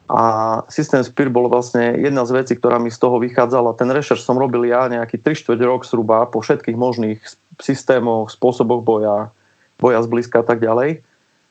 A 0.06 0.22
systém 0.70 1.02
SPIR 1.02 1.34
bol 1.34 1.50
vlastne 1.50 1.98
jedna 1.98 2.22
z 2.22 2.38
vecí, 2.38 2.52
ktorá 2.54 2.78
mi 2.78 2.94
z 2.94 2.98
toho 3.02 3.18
vychádzala. 3.18 3.74
Ten 3.74 3.90
rešerš 3.90 4.22
som 4.22 4.38
robil 4.38 4.70
ja 4.70 4.86
nejaký 4.86 5.18
3 5.18 5.34
4 5.34 5.58
rok 5.66 5.82
zhruba 5.82 6.30
po 6.30 6.38
všetkých 6.38 6.78
možných 6.78 7.18
systémoch, 7.58 8.30
spôsoboch 8.30 8.86
boja, 8.86 9.34
boja 9.82 9.98
zblízka 10.06 10.40
a 10.42 10.46
tak 10.46 10.62
ďalej 10.62 11.02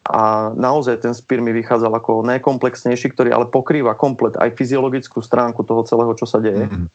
a 0.05 0.53
naozaj 0.53 1.01
ten 1.01 1.17
spír 1.17 1.41
mi 1.41 1.49
vychádzal 1.49 1.89
ako 1.97 2.21
najkomplexnejší, 2.29 3.17
ktorý 3.17 3.33
ale 3.33 3.49
pokrýva 3.49 3.97
komplet 3.97 4.37
aj 4.37 4.53
fyziologickú 4.53 5.17
stránku 5.17 5.65
toho 5.65 5.81
celého, 5.81 6.13
čo 6.13 6.29
sa 6.29 6.37
deje, 6.37 6.69
mm-hmm. 6.69 6.85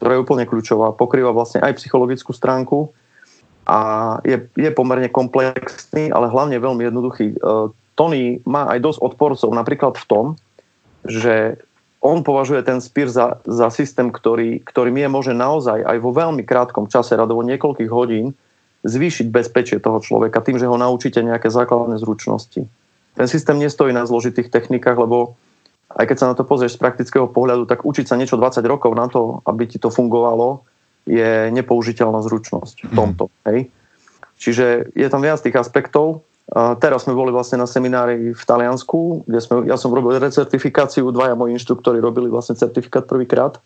ktorá 0.00 0.10
je 0.12 0.20
úplne 0.20 0.44
kľúčová. 0.44 0.92
Pokrýva 0.92 1.32
vlastne 1.32 1.64
aj 1.64 1.80
psychologickú 1.80 2.36
stránku 2.36 2.92
a 3.64 3.78
je, 4.20 4.52
je 4.52 4.68
pomerne 4.76 5.08
komplexný, 5.08 6.12
ale 6.12 6.28
hlavne 6.28 6.60
veľmi 6.60 6.84
jednoduchý. 6.92 7.26
E, 7.32 7.36
Tony 7.96 8.44
má 8.44 8.68
aj 8.68 8.84
dosť 8.84 8.98
odporcov 9.00 9.48
napríklad 9.56 9.96
v 9.96 10.04
tom, 10.04 10.24
že 11.06 11.60
on 11.98 12.22
považuje 12.22 12.62
ten 12.62 12.78
spír 12.78 13.10
za, 13.10 13.42
za 13.42 13.68
systém, 13.74 14.14
ktorý, 14.14 14.62
ktorý 14.62 14.94
je 14.94 15.10
môže 15.10 15.34
naozaj 15.34 15.82
aj 15.82 15.98
vo 15.98 16.14
veľmi 16.14 16.46
krátkom 16.46 16.86
čase, 16.86 17.18
radovo 17.18 17.42
niekoľkých 17.42 17.90
hodín, 17.90 18.38
zvýšiť 18.86 19.26
bezpečie 19.34 19.82
toho 19.82 19.98
človeka 19.98 20.38
tým, 20.38 20.62
že 20.62 20.70
ho 20.70 20.78
naučíte 20.78 21.18
nejaké 21.18 21.50
základné 21.50 21.98
zručnosti. 21.98 22.62
Ten 23.18 23.26
systém 23.26 23.58
nestojí 23.58 23.90
na 23.90 24.06
zložitých 24.06 24.54
technikách, 24.54 24.94
lebo 24.94 25.34
aj 25.90 26.04
keď 26.06 26.16
sa 26.16 26.30
na 26.30 26.34
to 26.38 26.46
pozrieš 26.46 26.78
z 26.78 26.82
praktického 26.84 27.26
pohľadu, 27.26 27.66
tak 27.66 27.82
učiť 27.82 28.06
sa 28.06 28.14
niečo 28.14 28.38
20 28.38 28.62
rokov 28.68 28.94
na 28.94 29.10
to, 29.10 29.42
aby 29.48 29.66
ti 29.66 29.82
to 29.82 29.90
fungovalo, 29.90 30.62
je 31.08 31.48
nepoužiteľná 31.50 32.20
zručnosť 32.22 32.86
v 32.86 32.92
mhm. 32.92 32.96
tomto. 32.96 33.24
Hej? 33.48 33.72
Čiže 34.38 34.94
je 34.94 35.08
tam 35.10 35.24
viac 35.24 35.42
tých 35.42 35.58
aspektov. 35.58 36.22
Teraz 36.54 37.04
sme 37.04 37.12
boli 37.12 37.28
vlastne 37.28 37.60
na 37.60 37.68
seminári 37.68 38.32
v 38.32 38.42
Taliansku, 38.42 39.28
kde 39.28 39.40
sme, 39.44 39.54
ja 39.68 39.76
som 39.76 39.92
robil 39.92 40.16
recertifikáciu, 40.16 41.12
dvaja 41.12 41.36
moji 41.36 41.52
inštruktori 41.60 42.00
robili 42.00 42.32
vlastne 42.32 42.56
certifikát 42.56 43.04
prvýkrát. 43.04 43.60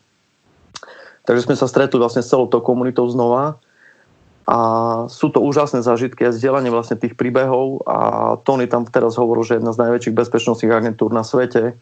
Takže 1.22 1.46
sme 1.46 1.54
sa 1.54 1.70
stretli 1.70 2.02
vlastne 2.02 2.26
s 2.26 2.30
celou 2.34 2.50
tou 2.50 2.58
komunitou 2.58 3.06
znova 3.06 3.54
a 4.42 4.58
sú 5.06 5.30
to 5.30 5.38
úžasné 5.38 5.86
zážitky 5.86 6.26
a 6.26 6.34
zdieľanie 6.34 6.74
vlastne 6.74 6.98
tých 6.98 7.14
príbehov 7.14 7.86
a 7.86 8.34
Tony 8.42 8.66
tam 8.66 8.82
teraz 8.82 9.14
hovoril, 9.14 9.46
že 9.46 9.62
jedna 9.62 9.70
z 9.70 9.86
najväčších 9.86 10.18
bezpečnostných 10.18 10.74
agentúr 10.74 11.14
na 11.14 11.22
svete. 11.22 11.78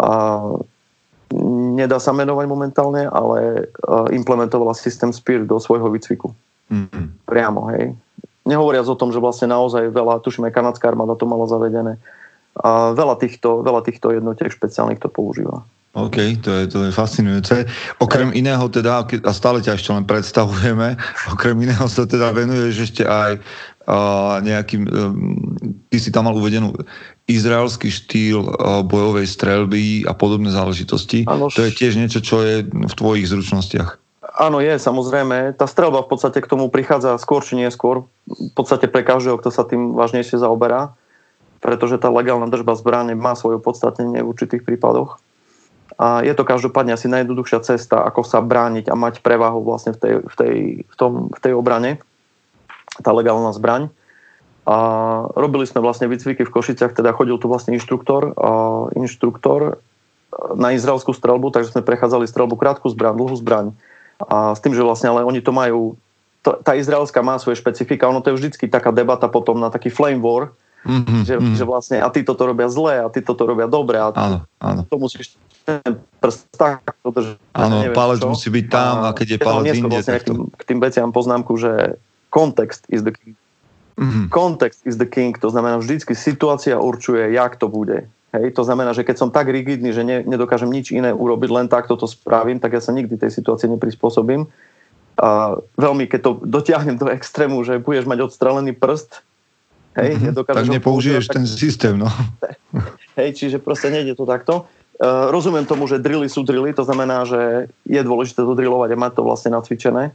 A 0.00 0.08
nedá 1.76 2.00
sa 2.00 2.16
menovať 2.16 2.46
momentálne, 2.48 3.04
ale 3.04 3.68
implementovala 4.08 4.72
systém 4.72 5.12
SPIR 5.12 5.44
do 5.44 5.60
svojho 5.60 5.92
výcviku. 5.92 6.32
Mm-hmm. 6.72 7.28
Priamo, 7.28 7.68
hej. 7.76 7.92
Nehovoriac 8.42 8.86
o 8.90 8.98
tom, 8.98 9.14
že 9.14 9.22
vlastne 9.22 9.50
naozaj 9.50 9.94
veľa, 9.94 10.22
tuším 10.22 10.50
aj 10.50 10.56
kanadská 10.56 10.90
armáda 10.90 11.14
to 11.14 11.30
mala 11.30 11.46
zavedené. 11.46 11.98
A 12.58 12.92
veľa 12.92 13.16
týchto, 13.16 13.64
veľa 13.64 13.86
týchto 13.86 14.12
jednotiek 14.12 14.52
špeciálnych 14.52 15.00
to 15.00 15.08
používa. 15.08 15.64
OK, 15.92 16.40
to 16.40 16.50
je, 16.50 16.64
to 16.72 16.78
je 16.88 16.90
fascinujúce. 16.92 17.68
Okrem 18.00 18.32
iného 18.32 18.64
teda, 18.72 19.04
a 19.04 19.30
stále 19.36 19.60
ťa 19.60 19.76
ešte 19.76 19.92
len 19.92 20.08
predstavujeme, 20.08 20.96
okrem 21.36 21.56
iného 21.60 21.84
sa 21.84 22.08
teda 22.08 22.32
venuješ 22.32 22.92
ešte 22.92 23.04
aj 23.04 23.40
a 23.82 24.38
nejakým, 24.46 24.86
ty 25.90 25.96
si 25.98 26.14
tam 26.14 26.30
mal 26.30 26.38
uvedenú 26.38 26.70
izraelský 27.26 27.90
štýl 27.90 28.46
bojovej 28.86 29.26
strelby 29.26 30.06
a 30.06 30.14
podobné 30.14 30.54
záležitosti. 30.54 31.26
Ano, 31.26 31.50
to 31.50 31.66
je 31.66 31.74
tiež 31.74 31.98
niečo, 31.98 32.22
čo 32.22 32.46
je 32.46 32.62
v 32.62 32.94
tvojich 32.94 33.26
zručnostiach. 33.26 34.01
Áno, 34.32 34.64
je, 34.64 34.72
samozrejme. 34.80 35.52
Tá 35.60 35.68
strelba 35.68 36.00
v 36.00 36.16
podstate 36.16 36.40
k 36.40 36.48
tomu 36.48 36.72
prichádza 36.72 37.20
skôr 37.20 37.44
či 37.44 37.60
neskôr. 37.60 38.08
V 38.24 38.52
podstate 38.56 38.88
pre 38.88 39.04
každého, 39.04 39.36
kto 39.36 39.52
sa 39.52 39.68
tým 39.68 39.92
vážnejšie 39.92 40.40
zaoberá. 40.40 40.96
Pretože 41.60 42.00
tá 42.00 42.08
legálna 42.08 42.48
držba 42.48 42.72
zbrane 42.74 43.12
má 43.12 43.36
svoje 43.36 43.60
podstatnenie 43.60 44.24
v 44.24 44.30
určitých 44.32 44.64
prípadoch. 44.64 45.20
A 46.00 46.24
je 46.24 46.32
to 46.32 46.48
každopádne 46.48 46.96
asi 46.96 47.12
najjednoduchšia 47.12 47.60
cesta, 47.62 48.00
ako 48.02 48.24
sa 48.24 48.40
brániť 48.40 48.88
a 48.88 48.96
mať 48.96 49.20
prevahu 49.20 49.60
vlastne 49.60 49.92
v 49.92 49.98
tej, 50.00 50.14
v 50.24 50.34
tej, 50.34 50.54
v 50.88 50.94
tom, 50.96 51.28
v 51.28 51.38
tej 51.38 51.52
obrane, 51.52 52.00
tá 53.04 53.12
legálna 53.12 53.52
zbraň. 53.52 53.92
A 54.64 54.76
robili 55.36 55.68
sme 55.68 55.84
vlastne 55.84 56.08
výcviky 56.08 56.48
v 56.48 56.54
Košiciach, 56.54 56.96
teda 56.96 57.12
chodil 57.12 57.36
tu 57.36 57.50
vlastne 57.50 57.76
inštruktor, 57.76 58.32
inštruktor 58.96 59.82
na 60.56 60.72
izraelskú 60.72 61.12
strelbu, 61.12 61.52
takže 61.52 61.76
sme 61.76 61.84
prechádzali 61.84 62.24
strelbu 62.24 62.56
krátku 62.56 62.88
zbraň, 62.88 63.14
dlhú 63.20 63.36
zbraň. 63.36 63.76
A 64.28 64.54
s 64.54 64.60
tým, 64.62 64.74
že 64.76 64.84
vlastne 64.84 65.10
ale 65.10 65.26
oni 65.26 65.42
to 65.42 65.50
majú, 65.50 65.98
to, 66.42 66.58
tá 66.62 66.78
izraelská 66.78 67.22
má 67.22 67.38
svoje 67.38 67.58
špecifika, 67.58 68.10
ono 68.10 68.22
to 68.22 68.34
je 68.34 68.38
vždycky 68.38 68.70
taká 68.70 68.94
debata 68.94 69.26
potom 69.26 69.58
na 69.58 69.70
taký 69.70 69.90
flame 69.90 70.22
war, 70.22 70.54
mm-hmm, 70.86 71.22
že, 71.26 71.34
mm-hmm. 71.38 71.56
že 71.58 71.64
vlastne 71.64 71.98
a 72.02 72.08
títo 72.10 72.34
to 72.34 72.42
robia 72.46 72.68
zle 72.70 73.02
a 73.02 73.06
títo 73.10 73.34
to 73.34 73.42
robia 73.46 73.66
dobre 73.70 73.98
a 73.98 74.10
áno, 74.14 74.38
áno. 74.62 74.82
to 74.86 74.96
musíš 74.98 75.38
prst 76.18 76.50
tak 76.58 76.98
dodržať. 77.06 77.38
Áno, 77.54 77.86
palec 77.94 78.18
čo. 78.18 78.28
musí 78.30 78.48
byť 78.50 78.66
tam 78.66 78.94
a 79.06 79.14
keď 79.14 79.26
je 79.26 79.38
palec 79.38 79.64
inde, 79.78 79.90
vlastne 79.90 80.18
to... 80.22 80.32
k 80.58 80.62
tým 80.66 80.78
veciam 80.82 81.10
poznámku, 81.14 81.54
že 81.54 81.98
context 82.34 82.86
is 82.90 83.06
the 83.06 83.14
king. 83.14 83.38
Mm-hmm. 83.98 84.26
Context 84.32 84.82
is 84.88 84.96
the 84.98 85.06
king, 85.06 85.36
to 85.38 85.52
znamená 85.52 85.78
vždycky 85.78 86.16
situácia 86.16 86.80
určuje, 86.80 87.30
jak 87.36 87.60
to 87.60 87.68
bude. 87.68 88.08
Hej, 88.32 88.56
to 88.56 88.64
znamená, 88.64 88.96
že 88.96 89.04
keď 89.04 89.16
som 89.20 89.28
tak 89.28 89.52
rigidný, 89.52 89.92
že 89.92 90.00
ne, 90.00 90.24
nedokážem 90.24 90.72
nič 90.72 90.88
iné 90.88 91.12
urobiť, 91.12 91.50
len 91.52 91.66
takto 91.68 92.00
to 92.00 92.08
spravím, 92.08 92.56
tak 92.56 92.72
ja 92.72 92.80
sa 92.80 92.96
nikdy 92.96 93.20
tej 93.20 93.28
situácii 93.28 93.68
neprispôsobím. 93.68 94.48
A 95.20 95.60
veľmi, 95.76 96.08
keď 96.08 96.20
to 96.24 96.32
dotiahnem 96.40 96.96
do 96.96 97.12
extrému, 97.12 97.60
že 97.60 97.76
budeš 97.76 98.08
mať 98.08 98.24
odstrelený 98.24 98.72
prst, 98.72 99.20
hej, 100.00 100.16
mm-hmm, 100.16 100.48
tak 100.48 100.64
nepoužiješ 100.64 101.28
ten 101.28 101.44
tak... 101.44 101.52
systém, 101.52 101.94
no. 102.00 102.08
Hej, 103.20 103.36
čiže 103.36 103.60
proste 103.60 103.92
nejde 103.92 104.16
to 104.16 104.24
takto. 104.24 104.64
Eh, 105.02 105.26
rozumiem 105.34 105.66
tomu, 105.66 105.90
že 105.90 105.98
drily 105.98 106.30
sú 106.30 106.46
drily, 106.46 106.70
to 106.70 106.86
znamená, 106.86 107.26
že 107.26 107.66
je 107.82 108.00
dôležité 108.06 108.46
to 108.46 108.54
drillovať 108.54 108.94
a 108.94 109.02
mať 109.02 109.12
to 109.18 109.22
vlastne 109.26 109.50
nacvičené. 109.50 110.14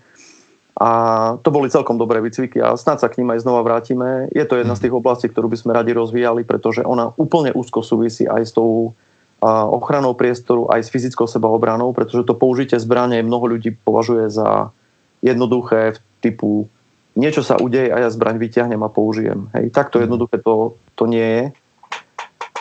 A 0.78 0.90
to 1.42 1.50
boli 1.50 1.74
celkom 1.74 1.98
dobré 1.98 2.22
výcviky 2.22 2.62
a 2.62 2.78
snad 2.78 3.02
sa 3.02 3.10
k 3.10 3.18
ním 3.18 3.34
aj 3.34 3.42
znova 3.42 3.66
vrátime. 3.66 4.30
Je 4.30 4.46
to 4.46 4.62
jedna 4.62 4.78
z 4.78 4.86
tých 4.86 4.94
oblastí, 4.94 5.26
ktorú 5.26 5.50
by 5.50 5.58
sme 5.58 5.74
radi 5.74 5.90
rozvíjali, 5.90 6.46
pretože 6.46 6.86
ona 6.86 7.18
úplne 7.18 7.50
úzko 7.50 7.82
súvisí 7.82 8.30
aj 8.30 8.42
s 8.46 8.54
tou 8.54 8.94
ochranou 9.74 10.14
priestoru, 10.14 10.70
aj 10.70 10.86
s 10.86 10.94
fyzickou 10.94 11.26
sebaobranou, 11.26 11.94
pretože 11.98 12.26
to 12.26 12.38
použitie 12.38 12.78
zbrane 12.78 13.22
mnoho 13.26 13.58
ľudí 13.58 13.74
považuje 13.86 14.30
za 14.30 14.70
jednoduché 15.22 15.98
typu 16.22 16.70
niečo 17.18 17.42
sa 17.42 17.58
udeje 17.58 17.90
a 17.90 17.98
ja 17.98 18.10
zbraň 18.14 18.38
vyťahnem 18.38 18.80
a 18.86 18.94
použijem. 18.94 19.50
Hej, 19.58 19.74
takto 19.74 19.98
jednoduché 19.98 20.38
to, 20.38 20.78
to 20.94 21.10
nie 21.10 21.26
je. 21.26 21.44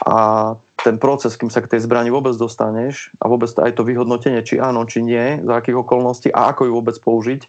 A 0.09 0.17
ten 0.81 0.97
proces, 0.97 1.37
kým 1.37 1.53
sa 1.53 1.61
k 1.61 1.77
tej 1.77 1.85
zbrani 1.85 2.09
vôbec 2.09 2.33
dostaneš 2.33 3.13
a 3.21 3.29
vôbec 3.29 3.53
aj 3.53 3.77
to 3.77 3.85
vyhodnotenie, 3.85 4.41
či 4.41 4.57
áno, 4.57 4.89
či 4.89 5.05
nie, 5.05 5.45
za 5.45 5.61
akých 5.61 5.85
okolností 5.85 6.33
a 6.33 6.57
ako 6.57 6.63
ju 6.67 6.73
vôbec 6.73 6.97
použiť, 6.97 7.43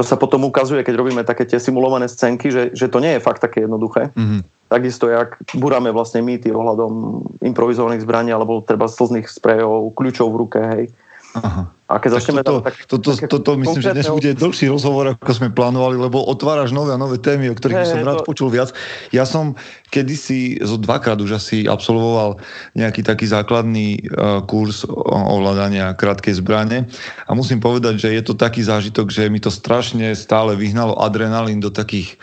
to 0.00 0.08
sa 0.08 0.16
potom 0.16 0.48
ukazuje, 0.48 0.80
keď 0.80 0.96
robíme 0.96 1.20
také 1.28 1.44
tie 1.44 1.60
simulované 1.60 2.08
scénky, 2.08 2.48
že, 2.48 2.72
že 2.72 2.88
to 2.88 3.04
nie 3.04 3.12
je 3.12 3.20
fakt 3.20 3.44
také 3.44 3.68
jednoduché. 3.68 4.08
Mm-hmm. 4.16 4.72
Takisto, 4.72 5.12
jak 5.12 5.36
buráme 5.52 5.92
vlastne 5.92 6.24
mýty 6.24 6.48
ohľadom 6.48 7.20
improvizovaných 7.44 8.08
zbraní 8.08 8.32
alebo 8.32 8.64
treba 8.64 8.88
slzných 8.88 9.28
sprejov, 9.28 9.92
kľúčov 9.92 10.32
v 10.32 10.40
ruke, 10.40 10.60
hej. 10.64 10.84
Aha. 11.30 11.70
A 11.90 11.98
keď 11.98 12.22
začneme 12.22 12.46
toto, 12.46 12.62
tak, 12.62 12.74
toto, 12.86 13.10
také 13.18 13.26
toto 13.26 13.50
myslím, 13.58 13.82
že 13.82 13.90
dnes 13.90 14.06
bude 14.06 14.30
dlhší 14.38 14.70
rozhovor, 14.70 15.18
ako 15.18 15.32
sme 15.34 15.50
plánovali, 15.50 15.98
lebo 15.98 16.22
otváraš 16.22 16.70
nové 16.70 16.94
a 16.94 16.98
nové 16.98 17.18
témy, 17.18 17.50
o 17.50 17.58
ktorých 17.58 17.82
hey, 17.82 17.82
by 17.82 17.90
som 17.90 18.06
rád 18.06 18.22
to... 18.22 18.26
počul 18.30 18.46
viac. 18.46 18.70
Ja 19.10 19.26
som 19.26 19.58
kedysi 19.90 20.62
zo 20.62 20.78
dvakrát 20.78 21.18
už 21.18 21.42
asi 21.42 21.66
absolvoval 21.66 22.38
nejaký 22.78 23.02
taký 23.02 23.26
základný 23.26 24.06
uh, 24.06 24.38
kurz 24.46 24.86
ovládania 24.86 25.98
krátkej 25.98 26.38
zbrane 26.38 26.86
a 27.26 27.30
musím 27.34 27.58
povedať, 27.58 27.98
že 28.06 28.14
je 28.14 28.22
to 28.22 28.38
taký 28.38 28.62
zážitok, 28.62 29.10
že 29.10 29.26
mi 29.26 29.42
to 29.42 29.50
strašne 29.50 30.14
stále 30.14 30.54
vyhnalo 30.54 30.94
adrenalín 30.94 31.58
do 31.58 31.74
takých 31.74 32.14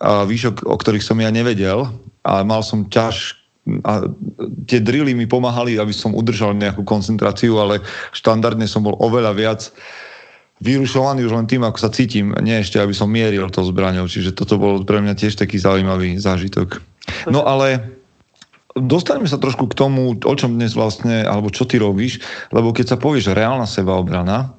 uh, 0.00 0.24
výšok, 0.24 0.64
o 0.64 0.76
ktorých 0.80 1.04
som 1.04 1.20
ja 1.20 1.28
nevedel 1.28 1.92
a 2.24 2.40
mal 2.40 2.64
som 2.64 2.88
ťaž 2.88 3.43
a 3.84 4.04
tie 4.68 4.80
drily 4.84 5.16
mi 5.16 5.24
pomáhali, 5.24 5.80
aby 5.80 5.92
som 5.92 6.12
udržal 6.12 6.52
nejakú 6.52 6.84
koncentráciu, 6.84 7.56
ale 7.56 7.80
štandardne 8.12 8.68
som 8.68 8.84
bol 8.84 8.96
oveľa 9.00 9.32
viac 9.32 9.60
vyrušovaný 10.60 11.24
už 11.26 11.32
len 11.34 11.46
tým, 11.48 11.64
ako 11.64 11.78
sa 11.80 11.90
cítim, 11.90 12.30
nie 12.44 12.54
ešte, 12.60 12.78
aby 12.78 12.94
som 12.94 13.10
mieril 13.10 13.48
to 13.48 13.64
zbraňou. 13.64 14.06
Čiže 14.06 14.36
toto 14.36 14.60
bol 14.60 14.84
pre 14.84 15.00
mňa 15.00 15.16
tiež 15.16 15.34
taký 15.40 15.58
zaujímavý 15.58 16.20
zážitok. 16.20 16.78
No 17.28 17.44
ale 17.44 17.82
dostaneme 18.76 19.26
sa 19.26 19.40
trošku 19.40 19.70
k 19.70 19.78
tomu, 19.78 20.14
o 20.14 20.34
čom 20.36 20.54
dnes 20.54 20.76
vlastne, 20.76 21.24
alebo 21.24 21.50
čo 21.50 21.66
ty 21.66 21.80
robíš, 21.80 22.22
lebo 22.54 22.70
keď 22.70 22.94
sa 22.94 23.00
povieš 23.00 23.34
reálna 23.34 23.66
sebaobrana, 23.66 24.54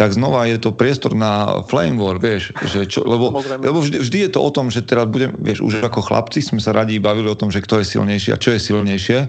tak 0.00 0.16
znova 0.16 0.48
je 0.48 0.56
to 0.56 0.72
priestor 0.72 1.12
na 1.12 1.60
flame 1.68 2.00
war, 2.00 2.16
vieš, 2.16 2.56
že 2.64 2.88
čo, 2.88 3.04
lebo, 3.04 3.36
lebo 3.44 3.84
vždy, 3.84 4.00
vždy 4.00 4.18
je 4.24 4.30
to 4.32 4.40
o 4.40 4.48
tom, 4.48 4.72
že 4.72 4.80
teraz 4.80 5.04
budem, 5.04 5.36
vieš, 5.36 5.60
už 5.60 5.84
ako 5.84 6.00
chlapci 6.00 6.40
sme 6.40 6.56
sa 6.56 6.72
radi 6.72 6.96
bavili 6.96 7.28
o 7.28 7.36
tom, 7.36 7.52
že 7.52 7.60
kto 7.60 7.84
je 7.84 8.00
silnejší 8.00 8.32
a 8.32 8.40
čo 8.40 8.56
je 8.56 8.64
silnejšie. 8.64 9.28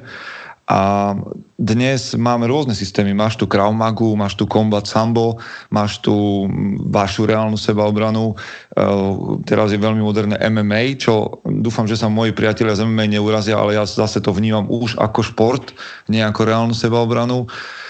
A 0.72 1.12
dnes 1.60 2.16
máme 2.16 2.48
rôzne 2.48 2.72
systémy. 2.72 3.12
Máš 3.12 3.36
tu 3.36 3.44
Krav 3.44 3.76
Magu, 3.76 4.16
máš 4.16 4.40
tu 4.40 4.48
Combat 4.48 4.88
Sambo, 4.88 5.44
máš 5.68 6.00
tu 6.00 6.48
vašu 6.88 7.28
reálnu 7.28 7.60
sebaobranu. 7.60 8.40
Uh, 8.72 9.44
teraz 9.44 9.76
je 9.76 9.84
veľmi 9.84 10.00
moderné 10.00 10.40
MMA, 10.40 10.96
čo 10.96 11.44
dúfam, 11.44 11.84
že 11.84 12.00
sa 12.00 12.08
moji 12.08 12.32
priatelia 12.32 12.80
z 12.80 12.88
MMA 12.88 13.12
neurazia, 13.12 13.60
ale 13.60 13.76
ja 13.76 13.84
zase 13.84 14.24
to 14.24 14.32
vnímam 14.32 14.64
už 14.72 14.96
ako 14.96 15.20
šport, 15.20 15.76
nie 16.08 16.24
ako 16.24 16.48
reálnu 16.48 16.72
sebaobranu. 16.72 17.44
Uh, 17.44 17.81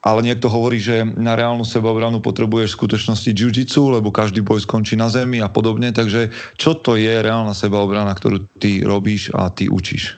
ale 0.00 0.24
niekto 0.24 0.48
hovorí, 0.48 0.80
že 0.80 1.04
na 1.04 1.36
reálnu 1.36 1.68
sebaobranu 1.68 2.24
potrebuješ 2.24 2.72
v 2.72 2.78
skutočnosti 2.80 3.30
jiu-jitsu, 3.36 4.00
lebo 4.00 4.08
každý 4.08 4.40
boj 4.40 4.64
skončí 4.64 4.96
na 4.96 5.12
zemi 5.12 5.44
a 5.44 5.52
podobne. 5.52 5.92
Takže 5.92 6.32
čo 6.56 6.72
to 6.72 6.96
je 6.96 7.20
reálna 7.20 7.52
sebaobrana, 7.52 8.16
ktorú 8.16 8.48
ty 8.56 8.80
robíš 8.80 9.28
a 9.36 9.52
ty 9.52 9.68
učíš? 9.68 10.16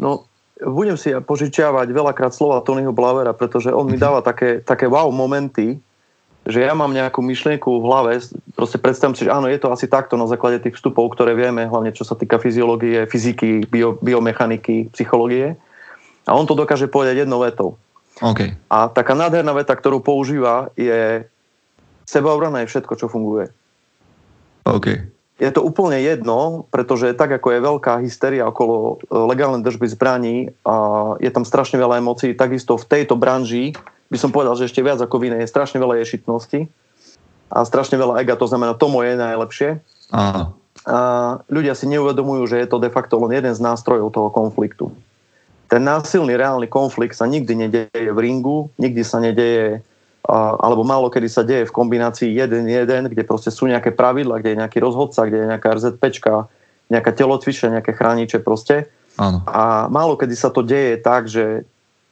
No, 0.00 0.24
budem 0.64 0.96
si 0.96 1.12
požičiavať 1.12 1.92
veľakrát 1.92 2.32
slova 2.32 2.64
Tonyho 2.64 2.96
Blavera, 2.96 3.36
pretože 3.36 3.68
on 3.68 3.88
mi 3.88 4.00
mhm. 4.00 4.02
dáva 4.02 4.20
také, 4.24 4.64
také 4.64 4.88
wow 4.88 5.12
momenty, 5.12 5.76
že 6.48 6.64
ja 6.64 6.72
mám 6.72 6.96
nejakú 6.96 7.20
myšlienku 7.20 7.68
v 7.68 7.84
hlave, 7.84 8.10
proste 8.56 8.80
predstavím 8.80 9.12
si, 9.12 9.28
že 9.28 9.34
áno, 9.36 9.44
je 9.44 9.60
to 9.60 9.68
asi 9.68 9.84
takto 9.84 10.16
na 10.16 10.24
základe 10.24 10.64
tých 10.64 10.80
vstupov, 10.80 11.12
ktoré 11.12 11.36
vieme, 11.36 11.68
hlavne 11.68 11.92
čo 11.92 12.08
sa 12.08 12.16
týka 12.16 12.40
fyziológie, 12.40 13.04
fyziky, 13.04 13.68
bio, 13.68 14.00
biomechaniky, 14.00 14.88
psychológie. 14.96 15.60
A 16.24 16.32
on 16.32 16.48
to 16.48 16.56
dokáže 16.56 16.88
povedať 16.88 17.28
jednou 17.28 17.44
vetou. 17.44 17.76
Okay. 18.20 18.52
A 18.68 18.92
taká 18.92 19.16
nádherná 19.16 19.56
veta, 19.56 19.72
ktorú 19.72 20.04
používa, 20.04 20.68
je 20.76 21.24
sebaobrana 22.04 22.62
je 22.62 22.70
všetko, 22.70 22.92
čo 23.00 23.06
funguje. 23.08 23.48
Okay. 24.68 25.08
Je 25.40 25.48
to 25.48 25.64
úplne 25.64 25.96
jedno, 26.04 26.68
pretože 26.68 27.16
tak 27.16 27.32
ako 27.32 27.48
je 27.48 27.64
veľká 27.64 28.04
hysteria 28.04 28.44
okolo 28.44 29.00
e, 29.00 29.16
legálnej 29.24 29.64
držby 29.64 29.88
zbraní 29.88 30.36
a 30.68 31.16
je 31.16 31.32
tam 31.32 31.48
strašne 31.48 31.80
veľa 31.80 31.96
emócií, 31.96 32.36
takisto 32.36 32.76
v 32.76 32.84
tejto 32.84 33.16
branži 33.16 33.72
by 34.12 34.18
som 34.20 34.28
povedal, 34.36 34.52
že 34.52 34.68
ešte 34.68 34.84
viac 34.84 35.00
ako 35.00 35.16
v 35.16 35.32
inej 35.32 35.48
je 35.48 35.52
strašne 35.54 35.80
veľa 35.80 35.96
ješitnosti 36.04 36.68
a 37.48 37.58
strašne 37.64 37.96
veľa 37.96 38.20
ega, 38.20 38.36
to 38.36 38.44
znamená 38.44 38.76
to 38.76 38.92
moje 38.92 39.16
je 39.16 39.22
najlepšie. 39.22 39.68
Aha. 40.12 40.52
A 40.84 40.98
ľudia 41.48 41.72
si 41.72 41.88
neuvedomujú, 41.88 42.52
že 42.52 42.60
je 42.60 42.68
to 42.68 42.76
de 42.76 42.92
facto 42.92 43.16
len 43.24 43.32
jeden 43.32 43.54
z 43.56 43.64
nástrojov 43.64 44.12
toho 44.12 44.28
konfliktu 44.28 44.92
ten 45.70 45.86
násilný 45.86 46.34
reálny 46.34 46.66
konflikt 46.66 47.14
sa 47.14 47.30
nikdy 47.30 47.54
nedeje 47.54 48.10
v 48.10 48.18
ringu, 48.18 48.66
nikdy 48.74 49.06
sa 49.06 49.22
nedeje, 49.22 49.78
alebo 50.26 50.82
málo 50.82 51.06
kedy 51.06 51.28
sa 51.30 51.46
deje 51.46 51.70
v 51.70 51.72
kombinácii 51.72 52.34
jeden-jeden, 52.34 53.06
kde 53.06 53.22
proste 53.22 53.54
sú 53.54 53.70
nejaké 53.70 53.94
pravidla, 53.94 54.42
kde 54.42 54.58
je 54.58 54.60
nejaký 54.66 54.82
rozhodca, 54.82 55.30
kde 55.30 55.46
je 55.46 55.50
nejaká 55.54 55.68
RZPčka, 55.78 56.50
nejaká 56.90 57.10
telocvička, 57.14 57.70
nejaké 57.70 57.94
chrániče 57.94 58.42
proste. 58.42 58.90
Áno. 59.14 59.46
A 59.46 59.86
málo 59.86 60.18
kedy 60.18 60.34
sa 60.34 60.50
to 60.50 60.66
deje 60.66 60.98
tak, 60.98 61.30
že 61.30 61.62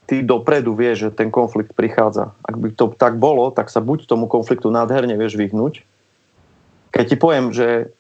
ty 0.06 0.22
dopredu 0.22 0.78
vieš, 0.78 1.10
že 1.10 1.18
ten 1.18 1.28
konflikt 1.28 1.74
prichádza. 1.74 2.30
Ak 2.46 2.56
by 2.56 2.72
to 2.78 2.94
tak 2.94 3.18
bolo, 3.18 3.50
tak 3.50 3.74
sa 3.74 3.82
buď 3.82 4.06
tomu 4.06 4.30
konfliktu 4.30 4.70
nádherne 4.70 5.18
vieš 5.18 5.34
vyhnúť. 5.34 5.82
Keď 6.94 7.04
ti 7.04 7.16
poviem, 7.18 7.50
že 7.50 7.90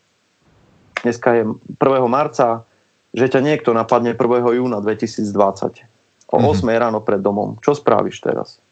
dneska 1.02 1.34
je 1.34 1.42
1. 1.50 1.82
marca, 2.08 2.64
že 3.18 3.26
ťa 3.26 3.40
niekto 3.42 3.74
napadne 3.74 4.14
1. 4.14 4.22
júna 4.62 4.78
2020 4.78 5.82
o 6.30 6.36
8 6.38 6.62
mm-hmm. 6.62 6.68
ráno 6.78 7.02
pred 7.02 7.18
domom. 7.18 7.58
Čo 7.58 7.74
spravíš 7.74 8.22
teraz? 8.22 8.62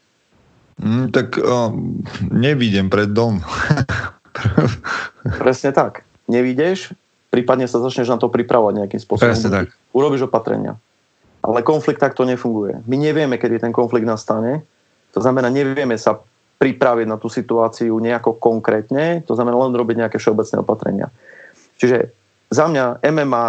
Mm, 0.77 1.09
tak 1.09 1.35
uh, 1.41 1.73
nevidím 2.29 2.87
pred 2.87 3.09
dom. 3.09 3.41
Presne 5.41 5.73
tak. 5.73 6.05
Nevidíš, 6.29 6.93
prípadne 7.33 7.65
sa 7.65 7.81
začneš 7.81 8.13
na 8.13 8.17
to 8.21 8.29
pripravovať 8.29 8.73
nejakým 8.85 9.01
spôsobom. 9.01 9.33
Presne 9.33 9.49
tak. 9.49 9.67
Urobíš 9.91 10.29
opatrenia. 10.29 10.77
Ale 11.41 11.65
konflikt 11.65 12.03
takto 12.03 12.27
nefunguje. 12.27 12.85
My 12.85 12.95
nevieme, 12.99 13.41
kedy 13.41 13.63
ten 13.63 13.73
konflikt 13.73 14.05
nastane. 14.05 14.61
To 15.15 15.19
znamená, 15.23 15.49
nevieme 15.49 15.97
sa 15.97 16.19
pripraviť 16.57 17.07
na 17.09 17.17
tú 17.17 17.29
situáciu 17.29 17.97
nejako 17.97 18.37
konkrétne. 18.37 19.21
To 19.25 19.33
znamená 19.37 19.57
len 19.57 19.73
robiť 19.73 19.95
nejaké 20.05 20.17
všeobecné 20.17 20.57
opatrenia. 20.61 21.07
Čiže 21.77 22.11
za 22.47 22.65
mňa 22.67 23.03
MMA 23.03 23.47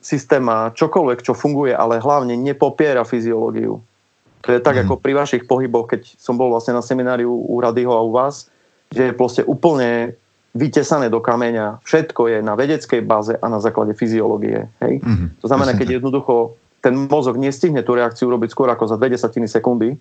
systém 0.00 0.40
má 0.40 0.72
čokoľvek, 0.72 1.20
čo 1.20 1.36
funguje, 1.36 1.76
ale 1.76 2.00
hlavne 2.00 2.40
nepopiera 2.40 3.04
fyziológiu. 3.04 3.80
To 4.40 4.48
je 4.48 4.60
tak, 4.64 4.80
mm. 4.80 4.82
ako 4.88 4.94
pri 4.96 5.12
vašich 5.12 5.44
pohyboch, 5.44 5.92
keď 5.92 6.16
som 6.16 6.40
bol 6.40 6.48
vlastne 6.48 6.72
na 6.72 6.80
semináriu 6.80 7.28
u 7.28 7.60
Radyho 7.60 7.92
a 7.92 8.00
u 8.00 8.08
vás, 8.08 8.48
že 8.88 9.12
je 9.12 9.18
proste 9.18 9.44
úplne 9.44 10.16
vytesané 10.56 11.12
do 11.12 11.20
kameňa. 11.20 11.84
Všetko 11.84 12.32
je 12.32 12.38
na 12.40 12.56
vedeckej 12.56 13.04
báze 13.04 13.36
a 13.36 13.46
na 13.46 13.60
základe 13.60 13.92
fyziológie. 13.94 14.66
Hej? 14.82 15.04
Mm-hmm. 15.04 15.28
To 15.44 15.46
znamená, 15.46 15.76
keď 15.76 16.00
jednoducho 16.00 16.56
ten 16.80 16.96
mozog 16.96 17.36
nestihne 17.36 17.84
tú 17.84 17.92
reakciu 17.92 18.32
robiť 18.32 18.50
skôr 18.50 18.72
ako 18.72 18.88
za 18.88 18.96
dve 18.96 19.12
desatiny 19.12 19.46
sekundy 19.46 20.00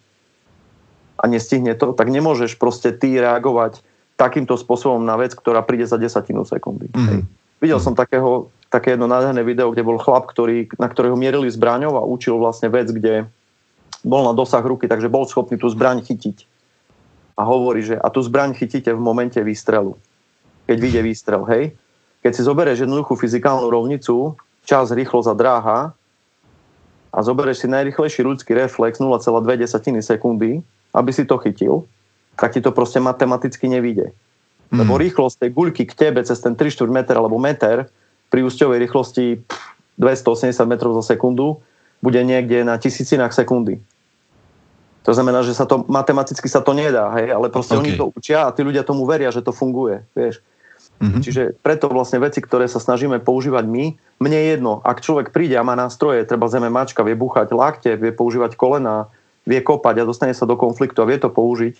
a 1.19 1.27
nestihne 1.27 1.75
to, 1.75 1.91
tak 1.91 2.07
nemôžeš 2.07 2.55
proste 2.55 2.95
ty 2.95 3.19
reagovať 3.19 3.83
takýmto 4.15 4.55
spôsobom 4.55 5.03
na 5.03 5.19
vec, 5.19 5.35
ktorá 5.35 5.59
príde 5.61 5.83
za 5.83 5.99
desatinu 5.99 6.47
sekundy. 6.47 6.87
Mm-hmm. 6.89 7.07
Hej? 7.11 7.19
Videl 7.59 7.79
som 7.83 7.91
takého, 7.91 8.47
také 8.71 8.95
jedno 8.95 9.07
nádherné 9.07 9.43
video, 9.43 9.71
kde 9.71 9.83
bol 9.83 9.99
chlap, 9.99 10.31
ktorý, 10.31 10.71
na 10.79 10.87
ktorého 10.87 11.19
mierili 11.19 11.51
zbraňou 11.51 11.99
a 11.99 12.07
učil 12.07 12.39
vlastne 12.39 12.71
vec, 12.71 12.87
kde 12.87 13.27
bol 14.03 14.23
na 14.23 14.31
dosah 14.31 14.63
ruky, 14.63 14.87
takže 14.87 15.11
bol 15.11 15.27
schopný 15.27 15.59
tú 15.59 15.67
zbraň 15.67 15.99
chytiť. 15.99 16.47
A 17.35 17.43
hovorí, 17.43 17.83
že 17.83 17.95
a 17.99 18.07
tú 18.07 18.23
zbraň 18.23 18.55
chytíte 18.55 18.91
v 18.95 18.99
momente 18.99 19.39
výstrelu. 19.43 19.95
Keď 20.67 20.77
vyjde 20.79 21.01
výstrel, 21.03 21.43
hej? 21.51 21.63
Keď 22.19 22.31
si 22.35 22.41
zoberieš 22.43 22.83
jednoduchú 22.83 23.15
fyzikálnu 23.15 23.67
rovnicu, 23.67 24.35
čas, 24.67 24.91
rýchlosť 24.91 25.27
a 25.31 25.35
dráha 25.35 25.79
a 27.09 27.17
zoberieš 27.23 27.63
si 27.63 27.67
najrychlejší 27.71 28.21
ľudský 28.23 28.51
reflex 28.55 28.99
0,2 28.99 29.23
sekundy, 30.03 30.59
aby 30.93 31.11
si 31.11 31.23
to 31.23 31.39
chytil, 31.39 31.87
tak 32.35 32.55
ti 32.55 32.63
to 32.63 32.71
proste 32.71 32.99
matematicky 33.03 33.67
nevíde. 33.67 34.15
Mm. 34.69 34.85
Lebo 34.85 35.01
rýchlosť 35.01 35.45
tej 35.45 35.51
guľky 35.53 35.83
k 35.89 35.93
tebe 35.97 36.21
cez 36.21 36.37
ten 36.37 36.53
3 36.53 36.69
4 36.69 36.85
meter 36.89 37.17
alebo 37.17 37.41
meter 37.41 37.89
pri 38.29 38.45
úsťovej 38.45 38.77
rýchlosti 38.85 39.41
280 39.97 40.53
metrov 40.69 40.93
za 41.01 41.13
sekundu 41.15 41.59
bude 41.99 42.21
niekde 42.23 42.63
na 42.63 42.79
tisícinách 42.79 43.35
sekundy. 43.35 43.81
To 45.03 45.11
znamená, 45.11 45.41
že 45.41 45.57
sa 45.57 45.65
to, 45.65 45.83
matematicky 45.89 46.45
sa 46.45 46.61
to 46.61 46.75
nedá, 46.77 47.09
hej, 47.17 47.33
ale 47.33 47.49
proste 47.49 47.73
okay. 47.73 47.81
oni 47.81 47.91
to 47.97 48.13
učia 48.13 48.45
a 48.45 48.53
tí 48.53 48.61
ľudia 48.61 48.85
tomu 48.85 49.09
veria, 49.09 49.33
že 49.33 49.41
to 49.41 49.49
funguje, 49.49 50.05
vieš. 50.13 50.43
Mm-hmm. 50.99 51.21
Čiže 51.23 51.43
preto 51.63 51.87
vlastne 51.87 52.19
veci, 52.19 52.43
ktoré 52.43 52.67
sa 52.67 52.79
snažíme 52.79 53.23
používať 53.23 53.63
my, 53.67 53.85
mne 54.19 54.37
je 54.37 54.47
jedno, 54.55 54.83
ak 54.83 54.99
človek 54.99 55.31
príde 55.31 55.55
a 55.55 55.63
má 55.63 55.75
nástroje, 55.75 56.27
treba 56.27 56.51
zeme 56.51 56.67
mačka, 56.67 57.03
vie 57.07 57.15
búchať 57.15 57.55
lakte, 57.55 57.95
vie 57.95 58.11
používať 58.11 58.59
kolena, 58.59 59.07
vie 59.47 59.59
kopať 59.63 60.03
a 60.03 60.07
dostane 60.07 60.35
sa 60.35 60.43
do 60.43 60.59
konfliktu 60.59 60.99
a 60.99 61.07
vie 61.07 61.15
to 61.15 61.31
použiť, 61.31 61.75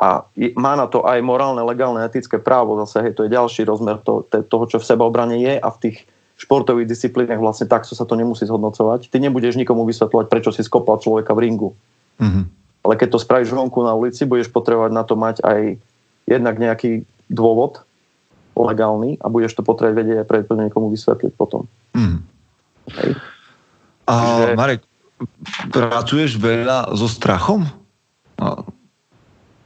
a 0.00 0.24
má 0.56 0.72
na 0.80 0.88
to 0.88 1.04
aj 1.04 1.20
morálne, 1.20 1.60
legálne, 1.60 2.00
etické 2.00 2.40
právo. 2.40 2.80
Zase 2.88 3.04
hej, 3.04 3.12
to 3.12 3.28
je 3.28 3.36
ďalší 3.36 3.68
rozmer 3.68 4.00
to, 4.00 4.24
to, 4.32 4.40
toho, 4.48 4.64
čo 4.64 4.76
v 4.80 4.88
sebaobrane 4.88 5.36
je 5.36 5.60
a 5.60 5.68
v 5.68 5.80
tých 5.84 5.96
športových 6.40 6.88
disciplínach 6.88 7.36
vlastne 7.36 7.68
takto 7.68 7.92
sa 7.92 8.08
to 8.08 8.16
nemusí 8.16 8.48
zhodnocovať. 8.48 9.12
Ty 9.12 9.20
nebudeš 9.20 9.60
nikomu 9.60 9.84
vysvetľovať, 9.84 10.26
prečo 10.32 10.56
si 10.56 10.64
skopal 10.64 10.96
človeka 11.04 11.36
v 11.36 11.42
ringu. 11.44 11.70
Mm-hmm. 12.16 12.44
Ale 12.88 12.94
keď 12.96 13.08
to 13.12 13.18
spravíš 13.20 13.52
vonku 13.52 13.84
na 13.84 13.92
ulici, 13.92 14.24
budeš 14.24 14.48
potrebovať 14.48 14.88
na 14.88 15.04
to 15.04 15.20
mať 15.20 15.44
aj 15.44 15.76
jednak 16.24 16.56
nejaký 16.56 17.04
dôvod 17.28 17.84
legálny 18.56 19.20
a 19.20 19.28
budeš 19.28 19.60
to 19.60 19.62
potrebovať 19.62 19.96
vedieť 20.00 20.16
aj 20.24 20.26
pre 20.32 20.40
niekomu 20.48 20.88
vysvetliť 20.88 21.32
potom. 21.36 21.68
Mm. 21.92 22.24
Hej. 22.96 23.10
A 24.08 24.14
že... 24.16 24.56
Marek, 24.56 24.80
pracuješ 25.68 26.40
veľa 26.40 26.96
so 26.96 27.04
strachom? 27.04 27.68
A... 28.40 28.64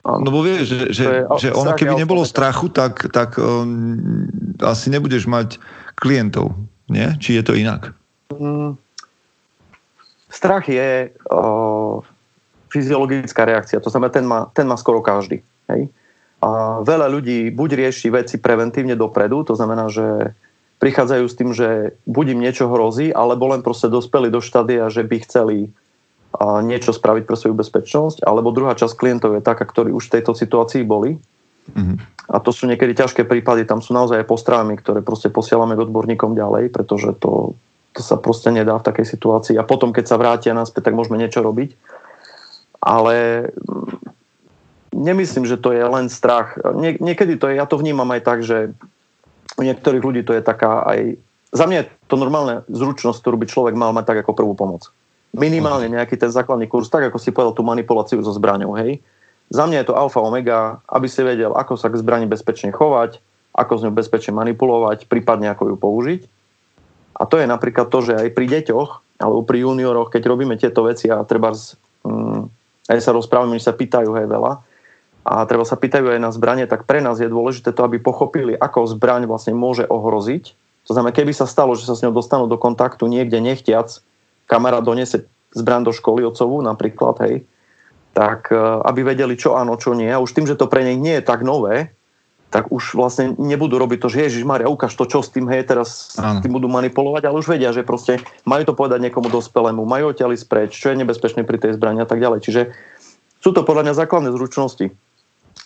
No 0.04 0.28
bo 0.28 0.44
vieš, 0.44 0.68
že, 0.68 0.78
že, 0.92 1.04
je, 1.04 1.20
že 1.40 1.48
ono 1.56 1.72
keby 1.72 1.96
nebolo 1.96 2.28
strachu, 2.28 2.68
tak, 2.68 3.08
tak 3.08 3.40
um, 3.40 4.28
asi 4.60 4.92
nebudeš 4.92 5.24
mať 5.24 5.56
klientov, 5.96 6.52
nie? 6.92 7.16
Či 7.16 7.40
je 7.40 7.42
to 7.42 7.56
inak? 7.56 7.96
Mm, 8.28 8.76
strach 10.28 10.68
je 10.68 11.08
uh, 11.08 12.04
fyziologická 12.68 13.48
reakcia, 13.48 13.80
to 13.80 13.88
znamená, 13.88 14.10
ten 14.12 14.26
má, 14.28 14.40
ten 14.52 14.68
má 14.68 14.76
skoro 14.76 15.00
každý. 15.00 15.40
Hej? 15.72 15.88
A 16.44 16.84
veľa 16.84 17.08
ľudí 17.08 17.48
buď 17.48 17.88
rieši 17.88 18.12
veci 18.12 18.36
preventívne 18.36 18.92
dopredu, 18.92 19.48
to 19.48 19.56
znamená, 19.56 19.88
že 19.88 20.36
prichádzajú 20.84 21.24
s 21.24 21.38
tým, 21.38 21.50
že 21.56 21.96
buď 22.04 22.36
im 22.36 22.42
niečo 22.44 22.68
hrozí, 22.68 23.08
alebo 23.08 23.48
len 23.48 23.64
proste 23.64 23.88
dospeli 23.88 24.28
do 24.28 24.44
štádia, 24.44 24.92
že 24.92 25.00
by 25.00 25.16
chceli 25.24 25.72
niečo 26.42 26.90
spraviť 26.90 27.24
pre 27.30 27.36
svoju 27.38 27.54
bezpečnosť, 27.54 28.26
alebo 28.26 28.50
druhá 28.50 28.74
časť 28.74 28.98
klientov 28.98 29.38
je 29.38 29.42
taká, 29.44 29.62
ktorí 29.62 29.94
už 29.94 30.10
v 30.10 30.14
tejto 30.18 30.34
situácii 30.34 30.82
boli. 30.82 31.14
Mm-hmm. 31.70 31.96
A 32.34 32.36
to 32.42 32.50
sú 32.50 32.66
niekedy 32.66 32.96
ťažké 32.96 33.28
prípady, 33.28 33.68
tam 33.68 33.84
sú 33.84 33.94
naozaj 33.94 34.24
aj 34.24 34.30
postrávami, 34.30 34.74
ktoré 34.80 35.04
proste 35.04 35.30
posielame 35.30 35.78
k 35.78 35.84
odborníkom 35.86 36.34
ďalej, 36.34 36.74
pretože 36.74 37.14
to, 37.20 37.54
to 37.94 38.00
sa 38.02 38.18
proste 38.18 38.50
nedá 38.50 38.74
v 38.80 38.86
takej 38.86 39.06
situácii. 39.06 39.54
A 39.60 39.64
potom, 39.64 39.94
keď 39.94 40.04
sa 40.10 40.20
vrátia 40.20 40.56
naspäť, 40.56 40.90
tak 40.90 40.98
môžeme 40.98 41.20
niečo 41.20 41.44
robiť. 41.44 41.76
Ale 42.82 43.48
mm, 43.54 44.02
nemyslím, 44.92 45.46
že 45.46 45.60
to 45.60 45.70
je 45.70 45.84
len 45.84 46.10
strach. 46.10 46.58
Nie, 46.74 46.98
niekedy 46.98 47.38
to 47.38 47.48
je, 47.52 47.60
ja 47.60 47.68
to 47.68 47.78
vnímam 47.78 48.10
aj 48.10 48.22
tak, 48.24 48.38
že 48.42 48.74
u 49.54 49.62
niektorých 49.62 50.02
ľudí 50.02 50.22
to 50.26 50.34
je 50.34 50.42
taká 50.42 50.82
aj... 50.82 51.20
Za 51.54 51.70
mňa 51.70 51.76
je 51.86 51.88
to 52.10 52.18
normálna 52.18 52.66
zručnosť, 52.66 53.22
ktorú 53.22 53.36
by 53.38 53.46
človek 53.46 53.74
mal 53.78 53.94
mať 53.94 54.10
tak 54.10 54.18
ako 54.26 54.34
prvú 54.34 54.58
pomoc 54.58 54.90
minimálne 55.34 55.90
nejaký 55.90 56.14
ten 56.14 56.30
základný 56.30 56.70
kurz, 56.70 56.86
tak 56.86 57.10
ako 57.10 57.18
si 57.18 57.34
povedal 57.34 57.52
tú 57.52 57.66
manipuláciu 57.66 58.22
so 58.22 58.30
zbraňou, 58.30 58.78
hej. 58.78 59.02
Za 59.52 59.68
mňa 59.68 59.84
je 59.84 59.88
to 59.92 59.98
alfa 59.98 60.22
omega, 60.22 60.80
aby 60.88 61.04
si 61.10 61.20
vedel, 61.20 61.52
ako 61.52 61.76
sa 61.76 61.92
k 61.92 62.00
zbrani 62.00 62.24
bezpečne 62.24 62.72
chovať, 62.72 63.20
ako 63.54 63.72
s 63.76 63.82
ňou 63.84 63.94
bezpečne 63.94 64.32
manipulovať, 64.34 65.06
prípadne 65.10 65.52
ako 65.52 65.74
ju 65.74 65.76
použiť. 65.76 66.20
A 67.14 67.22
to 67.28 67.38
je 67.38 67.46
napríklad 67.46 67.86
to, 67.92 67.98
že 68.02 68.18
aj 68.18 68.34
pri 68.34 68.46
deťoch 68.50 68.90
alebo 69.22 69.46
pri 69.46 69.62
junioroch, 69.62 70.10
keď 70.10 70.22
robíme 70.26 70.58
tieto 70.58 70.82
veci 70.82 71.06
a 71.06 71.22
treba 71.22 71.54
z, 71.54 71.78
mm, 72.02 72.50
aj 72.90 72.98
sa 72.98 73.14
rozprávame, 73.14 73.54
že 73.60 73.70
sa 73.70 73.74
pýtajú 73.76 74.10
aj 74.10 74.26
veľa 74.26 74.52
a 75.24 75.34
treba 75.46 75.62
sa 75.62 75.78
pýtajú 75.78 76.18
aj 76.18 76.20
na 76.20 76.34
zbranie, 76.34 76.66
tak 76.66 76.84
pre 76.84 76.98
nás 76.98 77.22
je 77.22 77.30
dôležité 77.30 77.70
to, 77.70 77.86
aby 77.86 78.02
pochopili, 78.02 78.52
ako 78.58 78.90
zbraň 78.90 79.30
vlastne 79.30 79.54
môže 79.54 79.86
ohroziť. 79.86 80.52
To 80.84 80.92
znamená, 80.92 81.16
keby 81.16 81.32
sa 81.32 81.48
stalo, 81.48 81.72
že 81.78 81.88
sa 81.88 81.96
s 81.96 82.04
ňou 82.04 82.12
dostanú 82.12 82.44
do 82.44 82.60
kontaktu 82.60 83.08
niekde 83.08 83.40
nechtiac, 83.40 84.04
kamarát 84.46 84.84
donese 84.84 85.26
zbran 85.54 85.86
do 85.86 85.94
školy 85.94 86.26
otcovú 86.26 86.60
napríklad, 86.60 87.14
hej, 87.24 87.34
tak 88.14 88.50
e, 88.50 88.58
aby 88.84 89.14
vedeli, 89.14 89.38
čo 89.38 89.54
áno, 89.58 89.78
čo 89.78 89.94
nie. 89.94 90.10
A 90.10 90.22
už 90.22 90.34
tým, 90.34 90.46
že 90.46 90.58
to 90.58 90.70
pre 90.70 90.82
nich 90.82 90.98
nie 90.98 91.18
je 91.18 91.24
tak 91.24 91.46
nové, 91.46 91.94
tak 92.54 92.70
už 92.70 92.94
vlastne 92.94 93.34
nebudú 93.34 93.82
robiť 93.82 93.98
to, 93.98 94.08
že 94.10 94.30
Ježiš 94.30 94.46
Maria, 94.46 94.70
ukáž 94.70 94.94
to, 94.94 95.10
čo 95.10 95.26
s 95.26 95.34
tým, 95.34 95.50
hej, 95.50 95.66
teraz 95.66 96.14
áno. 96.14 96.38
tým 96.38 96.54
budú 96.54 96.70
manipulovať, 96.70 97.26
ale 97.26 97.42
už 97.42 97.50
vedia, 97.50 97.74
že 97.74 97.82
proste 97.82 98.22
majú 98.46 98.62
to 98.62 98.78
povedať 98.78 99.02
niekomu 99.02 99.26
dospelému, 99.26 99.82
majú 99.82 100.14
odtiaľ 100.14 100.38
spreč, 100.38 100.78
čo 100.78 100.94
je 100.94 101.02
nebezpečné 101.02 101.42
pri 101.42 101.58
tej 101.58 101.74
zbrani 101.74 102.02
a 102.02 102.06
tak 102.06 102.22
ďalej. 102.22 102.46
Čiže 102.46 102.62
sú 103.42 103.50
to 103.50 103.66
podľa 103.66 103.90
mňa 103.90 103.98
základné 103.98 104.30
zručnosti. 104.30 104.86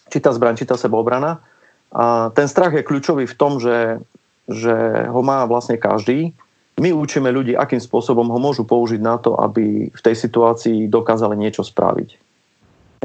Či 0.08 0.18
tá 0.24 0.32
zbraň, 0.32 0.56
či 0.56 0.64
tá 0.64 0.80
sebaobrana. 0.80 1.44
A 1.92 2.32
ten 2.32 2.48
strach 2.48 2.72
je 2.72 2.82
kľúčový 2.82 3.28
v 3.28 3.36
tom, 3.36 3.60
že, 3.60 4.00
že 4.48 5.04
ho 5.12 5.20
má 5.20 5.44
vlastne 5.44 5.76
každý 5.76 6.32
my 6.78 6.94
učíme 6.94 7.28
ľudí, 7.34 7.58
akým 7.58 7.82
spôsobom 7.82 8.30
ho 8.30 8.38
môžu 8.38 8.62
použiť 8.62 9.02
na 9.02 9.18
to, 9.18 9.34
aby 9.34 9.90
v 9.90 10.00
tej 10.00 10.14
situácii 10.14 10.86
dokázali 10.86 11.34
niečo 11.34 11.66
spraviť. 11.66 12.08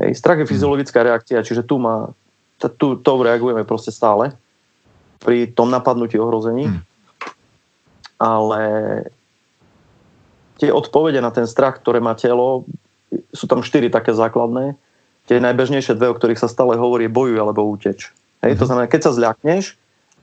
Hej, 0.01 0.11
strach 0.17 0.41
je 0.41 0.49
fyziologická 0.49 1.05
reakcia, 1.05 1.45
čiže 1.45 1.65
tu, 1.65 1.81
má, 1.81 2.09
tu 2.77 2.97
to 2.97 3.11
reagujeme 3.21 3.65
proste 3.65 3.93
stále 3.93 4.33
pri 5.21 5.49
tom 5.49 5.69
napadnutí 5.69 6.17
ohrození. 6.17 6.69
Hmm. 6.69 6.81
Ale 8.21 8.61
tie 10.61 10.69
odpovede 10.69 11.19
na 11.19 11.33
ten 11.33 11.49
strach, 11.49 11.81
ktoré 11.81 11.99
má 11.99 12.13
telo, 12.13 12.65
sú 13.33 13.45
tam 13.49 13.65
štyri 13.65 13.89
také 13.89 14.13
základné. 14.13 14.77
Tie 15.29 15.39
najbežnejšie 15.39 15.95
dve, 15.95 16.11
o 16.11 16.17
ktorých 16.17 16.41
sa 16.41 16.51
stále 16.51 16.75
hovorí, 16.75 17.07
bojuj 17.07 17.39
alebo 17.39 17.65
úteč. 17.65 18.11
Hej, 18.43 18.59
to 18.59 18.65
mhm. 18.65 18.69
znamená, 18.69 18.85
keď 18.91 19.01
sa 19.09 19.15
zľakneš 19.15 19.63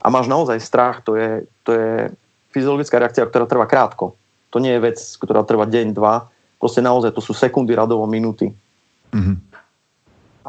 a 0.00 0.06
máš 0.12 0.26
naozaj 0.28 0.58
strach, 0.60 1.02
to 1.02 1.16
je, 1.16 1.30
to 1.64 1.70
je 1.72 1.90
fyziologická 2.50 2.98
reakcia, 2.98 3.26
ktorá 3.26 3.46
trvá 3.46 3.66
krátko. 3.66 4.14
To 4.50 4.58
nie 4.58 4.74
je 4.74 4.82
vec, 4.82 4.98
ktorá 4.98 5.46
trvá 5.46 5.66
deň, 5.66 5.94
dva. 5.94 6.26
Proste 6.58 6.82
naozaj 6.82 7.14
to 7.14 7.22
sú 7.22 7.32
sekundy, 7.32 7.72
radovo, 7.72 8.04
minúty. 8.10 8.50
Mm-hmm. 9.14 9.36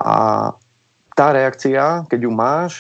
A 0.02 0.14
tá 1.14 1.28
reakcia, 1.32 2.10
keď 2.10 2.20
ju 2.26 2.32
máš, 2.34 2.74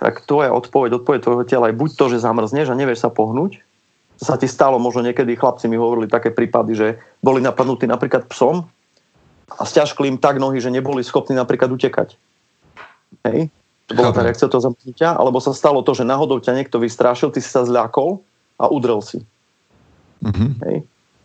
tak 0.00 0.24
tvoja 0.24 0.52
odpoveď, 0.52 1.00
odpoveď 1.00 1.20
tvojho 1.20 1.44
tela 1.44 1.68
je 1.68 1.76
buď 1.76 1.90
to, 1.96 2.04
že 2.08 2.24
zamrzneš 2.24 2.72
a 2.72 2.78
nevieš 2.78 3.04
sa 3.04 3.10
pohnúť. 3.12 3.60
To 4.20 4.22
sa 4.28 4.36
ti 4.36 4.48
stalo, 4.48 4.76
možno 4.76 5.04
niekedy 5.04 5.36
chlapci 5.36 5.68
mi 5.68 5.80
hovorili 5.80 6.08
také 6.08 6.32
prípady, 6.32 6.72
že 6.76 6.88
boli 7.24 7.40
napadnutí 7.40 7.88
napríklad 7.88 8.28
psom 8.28 8.68
a 9.48 9.62
stiažkli 9.64 10.08
im 10.08 10.20
tak 10.20 10.36
nohy, 10.36 10.60
že 10.60 10.72
neboli 10.72 11.04
schopní 11.04 11.36
napríklad 11.36 11.72
utekať. 11.72 12.16
Hej? 13.28 13.52
To 13.90 13.98
bola 13.98 14.14
tá 14.14 14.22
reakcia 14.22 14.46
toho 14.46 14.62
zamknutia, 14.62 15.18
alebo 15.18 15.42
sa 15.42 15.50
stalo 15.50 15.82
to, 15.82 15.98
že 15.98 16.06
náhodou 16.06 16.38
ťa 16.38 16.54
niekto 16.54 16.78
vystrašil, 16.78 17.34
ty 17.34 17.42
si 17.42 17.50
sa 17.50 17.66
zľakol 17.66 18.22
a 18.54 18.70
udrel 18.70 19.02
si. 19.02 19.18
Mm-hmm. 20.22 20.50
Hej. 20.62 20.76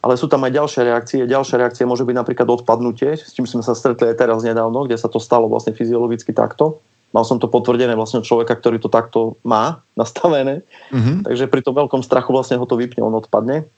Ale 0.02 0.14
sú 0.18 0.26
tam 0.26 0.42
aj 0.46 0.54
ďalšie 0.54 0.82
reakcie. 0.82 1.22
Ďalšia 1.30 1.62
reakcia 1.62 1.86
môže 1.86 2.02
byť 2.02 2.16
napríklad 2.18 2.50
odpadnutie, 2.50 3.22
s 3.22 3.38
čím 3.38 3.46
sme 3.46 3.62
sa 3.62 3.78
stretli 3.78 4.10
aj 4.10 4.18
teraz 4.18 4.42
nedávno, 4.42 4.90
kde 4.90 4.98
sa 4.98 5.06
to 5.06 5.22
stalo 5.22 5.46
vlastne 5.46 5.78
fyziologicky 5.78 6.34
takto. 6.34 6.82
Mal 7.14 7.22
som 7.22 7.38
to 7.38 7.46
potvrdené 7.46 7.94
vlastne 7.94 8.26
človeka, 8.26 8.58
ktorý 8.58 8.82
to 8.82 8.90
takto 8.90 9.38
má 9.46 9.86
nastavené. 10.02 10.66
Mm-hmm. 10.90 11.30
Takže 11.30 11.46
pri 11.46 11.62
tom 11.62 11.78
veľkom 11.78 12.02
strachu 12.02 12.34
vlastne 12.34 12.58
ho 12.58 12.66
to 12.66 12.82
vypne, 12.82 13.06
on 13.06 13.14
odpadne. 13.14 13.70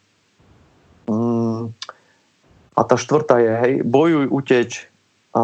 Mm. 1.11 1.75
A 2.77 2.81
tá 2.87 2.95
štvrtá 2.95 3.43
je, 3.43 3.51
hej, 3.51 3.73
bojuj, 3.83 4.31
uteč, 4.31 4.87
a 5.37 5.43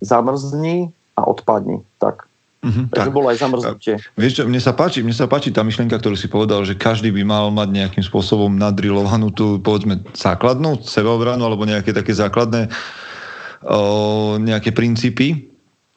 zamrzni, 0.00 0.88
a 1.16 1.26
odpadni. 1.26 1.82
Tak. 1.98 2.30
Mm-hmm, 2.60 2.92
Takže 2.92 3.08
tak. 3.08 3.16
bolo 3.16 3.26
aj 3.32 3.38
zamrznutie. 3.40 3.94
Vieš 4.20 4.32
čo, 4.36 4.42
mne 4.44 4.60
sa, 4.60 4.76
páči, 4.76 5.00
mne 5.00 5.16
sa 5.16 5.24
páči 5.24 5.48
tá 5.48 5.64
myšlienka, 5.64 5.96
ktorú 5.96 6.12
si 6.12 6.28
povedal, 6.28 6.60
že 6.68 6.76
každý 6.76 7.08
by 7.08 7.24
mal 7.24 7.48
mať 7.48 7.72
nejakým 7.72 8.04
spôsobom 8.04 8.52
nadrilovanú 8.52 9.32
tú, 9.32 9.56
povedzme, 9.64 10.04
základnú 10.12 10.84
sebeobranu 10.84 11.40
alebo 11.40 11.64
nejaké 11.64 11.96
také 11.96 12.12
základné 12.12 12.68
o, 13.64 14.36
nejaké 14.36 14.76
princípy. 14.76 15.48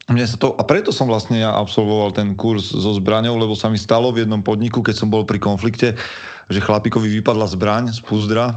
Mne 0.08 0.24
sa 0.24 0.40
to, 0.40 0.56
a 0.56 0.64
preto 0.64 0.96
som 0.96 1.08
vlastne 1.12 1.44
ja 1.44 1.52
absolvoval 1.52 2.16
ten 2.16 2.32
kurz 2.36 2.72
so 2.72 2.96
zbraňou, 2.96 3.36
lebo 3.36 3.60
sa 3.60 3.68
mi 3.68 3.76
stalo 3.76 4.16
v 4.16 4.24
jednom 4.24 4.40
podniku, 4.40 4.80
keď 4.80 5.04
som 5.04 5.12
bol 5.12 5.28
pri 5.28 5.44
konflikte, 5.44 6.00
že 6.48 6.64
chlapikovi 6.64 7.12
vypadla 7.20 7.48
zbraň 7.52 7.92
z 7.92 8.00
púzdra 8.04 8.56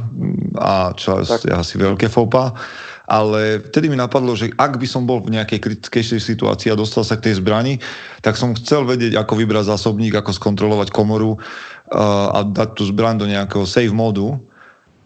a 0.59 0.95
čo 0.95 1.23
asi 1.27 1.75
veľké 1.75 2.07
fopa 2.07 2.55
ale 3.07 3.63
vtedy 3.63 3.87
mi 3.87 3.95
napadlo, 3.95 4.35
že 4.35 4.51
ak 4.59 4.75
by 4.75 4.83
som 4.83 5.07
bol 5.07 5.23
v 5.23 5.39
nejakej 5.39 5.63
kritickejšej 5.63 6.19
situácii 6.19 6.67
a 6.69 6.79
dostal 6.79 7.07
sa 7.07 7.15
k 7.15 7.31
tej 7.31 7.39
zbrani, 7.39 7.79
tak 8.19 8.35
som 8.35 8.51
chcel 8.51 8.83
vedieť, 8.83 9.15
ako 9.15 9.39
vybrať 9.39 9.71
zásobník, 9.71 10.11
ako 10.11 10.35
skontrolovať 10.35 10.91
komoru 10.91 11.39
uh, 11.39 12.35
a 12.35 12.43
dať 12.43 12.75
tú 12.75 12.83
zbraň 12.83 13.23
do 13.23 13.27
nejakého 13.31 13.63
save 13.63 13.95
modu. 13.95 14.35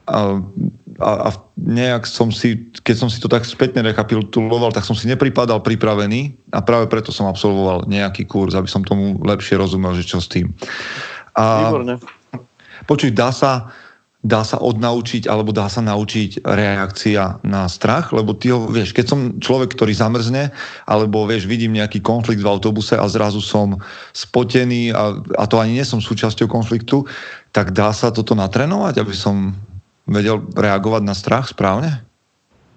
A, 0.10 0.42
a, 0.98 1.12
a 1.30 1.40
nejak 1.62 2.10
som 2.10 2.34
si, 2.34 2.74
keď 2.82 3.06
som 3.06 3.10
si 3.14 3.22
to 3.22 3.30
tak 3.30 3.46
spätne 3.46 3.86
rekapituloval, 3.86 4.74
tak 4.74 4.82
som 4.82 4.98
si 4.98 5.06
nepripadal 5.06 5.62
pripravený 5.62 6.34
a 6.58 6.60
práve 6.66 6.90
preto 6.90 7.14
som 7.14 7.30
absolvoval 7.30 7.86
nejaký 7.86 8.26
kurz, 8.26 8.58
aby 8.58 8.66
som 8.66 8.82
tomu 8.82 9.22
lepšie 9.22 9.62
rozumel, 9.62 9.94
že 9.94 10.10
čo 10.10 10.18
s 10.18 10.26
tým. 10.26 10.50
A, 11.38 11.70
Výborne. 11.70 12.02
Počuť, 12.90 13.14
dá 13.14 13.30
sa, 13.30 13.70
dá 14.21 14.45
sa 14.45 14.62
odnaučiť 14.62 15.25
alebo 15.25 15.49
dá 15.49 15.65
sa 15.65 15.81
naučiť 15.81 16.45
reakcia 16.45 17.41
na 17.41 17.65
strach, 17.65 18.13
lebo 18.13 18.38
ty 18.38 18.53
ho, 18.53 18.69
vieš, 18.69 18.93
keď 18.93 19.05
som 19.10 19.19
človek, 19.41 19.73
ktorý 19.73 19.97
zamrzne, 19.97 20.53
alebo 20.86 21.25
vieš, 21.25 21.49
vidím 21.49 21.73
nejaký 21.73 22.05
konflikt 22.05 22.45
v 22.45 22.49
autobuse 22.53 22.93
a 22.93 23.05
zrazu 23.10 23.41
som 23.41 23.81
spotený 24.13 24.93
a, 24.93 25.17
a 25.41 25.43
to 25.49 25.57
ani 25.57 25.81
nie 25.81 25.86
som 25.86 25.97
súčasťou 25.97 26.45
konfliktu, 26.45 27.01
tak 27.49 27.73
dá 27.73 27.89
sa 27.89 28.13
toto 28.13 28.38
natrénovať, 28.38 29.01
aby 29.01 29.15
som 29.17 29.57
vedel 30.05 30.45
reagovať 30.53 31.01
na 31.01 31.17
strach 31.17 31.49
správne? 31.49 32.05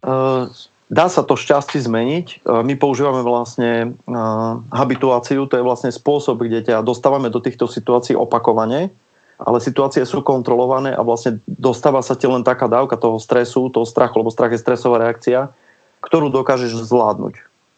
Uh, 0.01 0.49
dá 0.89 1.13
sa 1.13 1.29
to 1.29 1.37
šťastie 1.37 1.77
zmeniť. 1.85 2.27
Uh, 2.41 2.65
my 2.65 2.73
používame 2.81 3.21
vlastne 3.21 3.93
uh, 4.09 4.65
habituáciu, 4.73 5.45
to 5.45 5.61
je 5.61 5.65
vlastne 5.65 5.93
spôsob, 5.93 6.41
kde 6.41 6.73
ťa 6.73 6.81
dostávame 6.81 7.29
do 7.29 7.45
týchto 7.45 7.69
situácií 7.69 8.17
opakovane 8.17 8.89
ale 9.45 9.61
situácie 9.61 10.01
sú 10.09 10.25
kontrolované 10.25 10.97
a 10.97 11.05
vlastne 11.05 11.37
dostáva 11.45 12.01
sa 12.01 12.17
ti 12.17 12.25
len 12.25 12.41
taká 12.41 12.65
dávka 12.65 12.97
toho 12.97 13.21
stresu, 13.21 13.69
toho 13.69 13.85
strachu, 13.85 14.25
lebo 14.25 14.33
strach 14.33 14.57
je 14.57 14.65
stresová 14.65 15.05
reakcia, 15.05 15.53
ktorú 16.01 16.33
dokážeš 16.33 16.89
zvládnuť. 16.89 17.35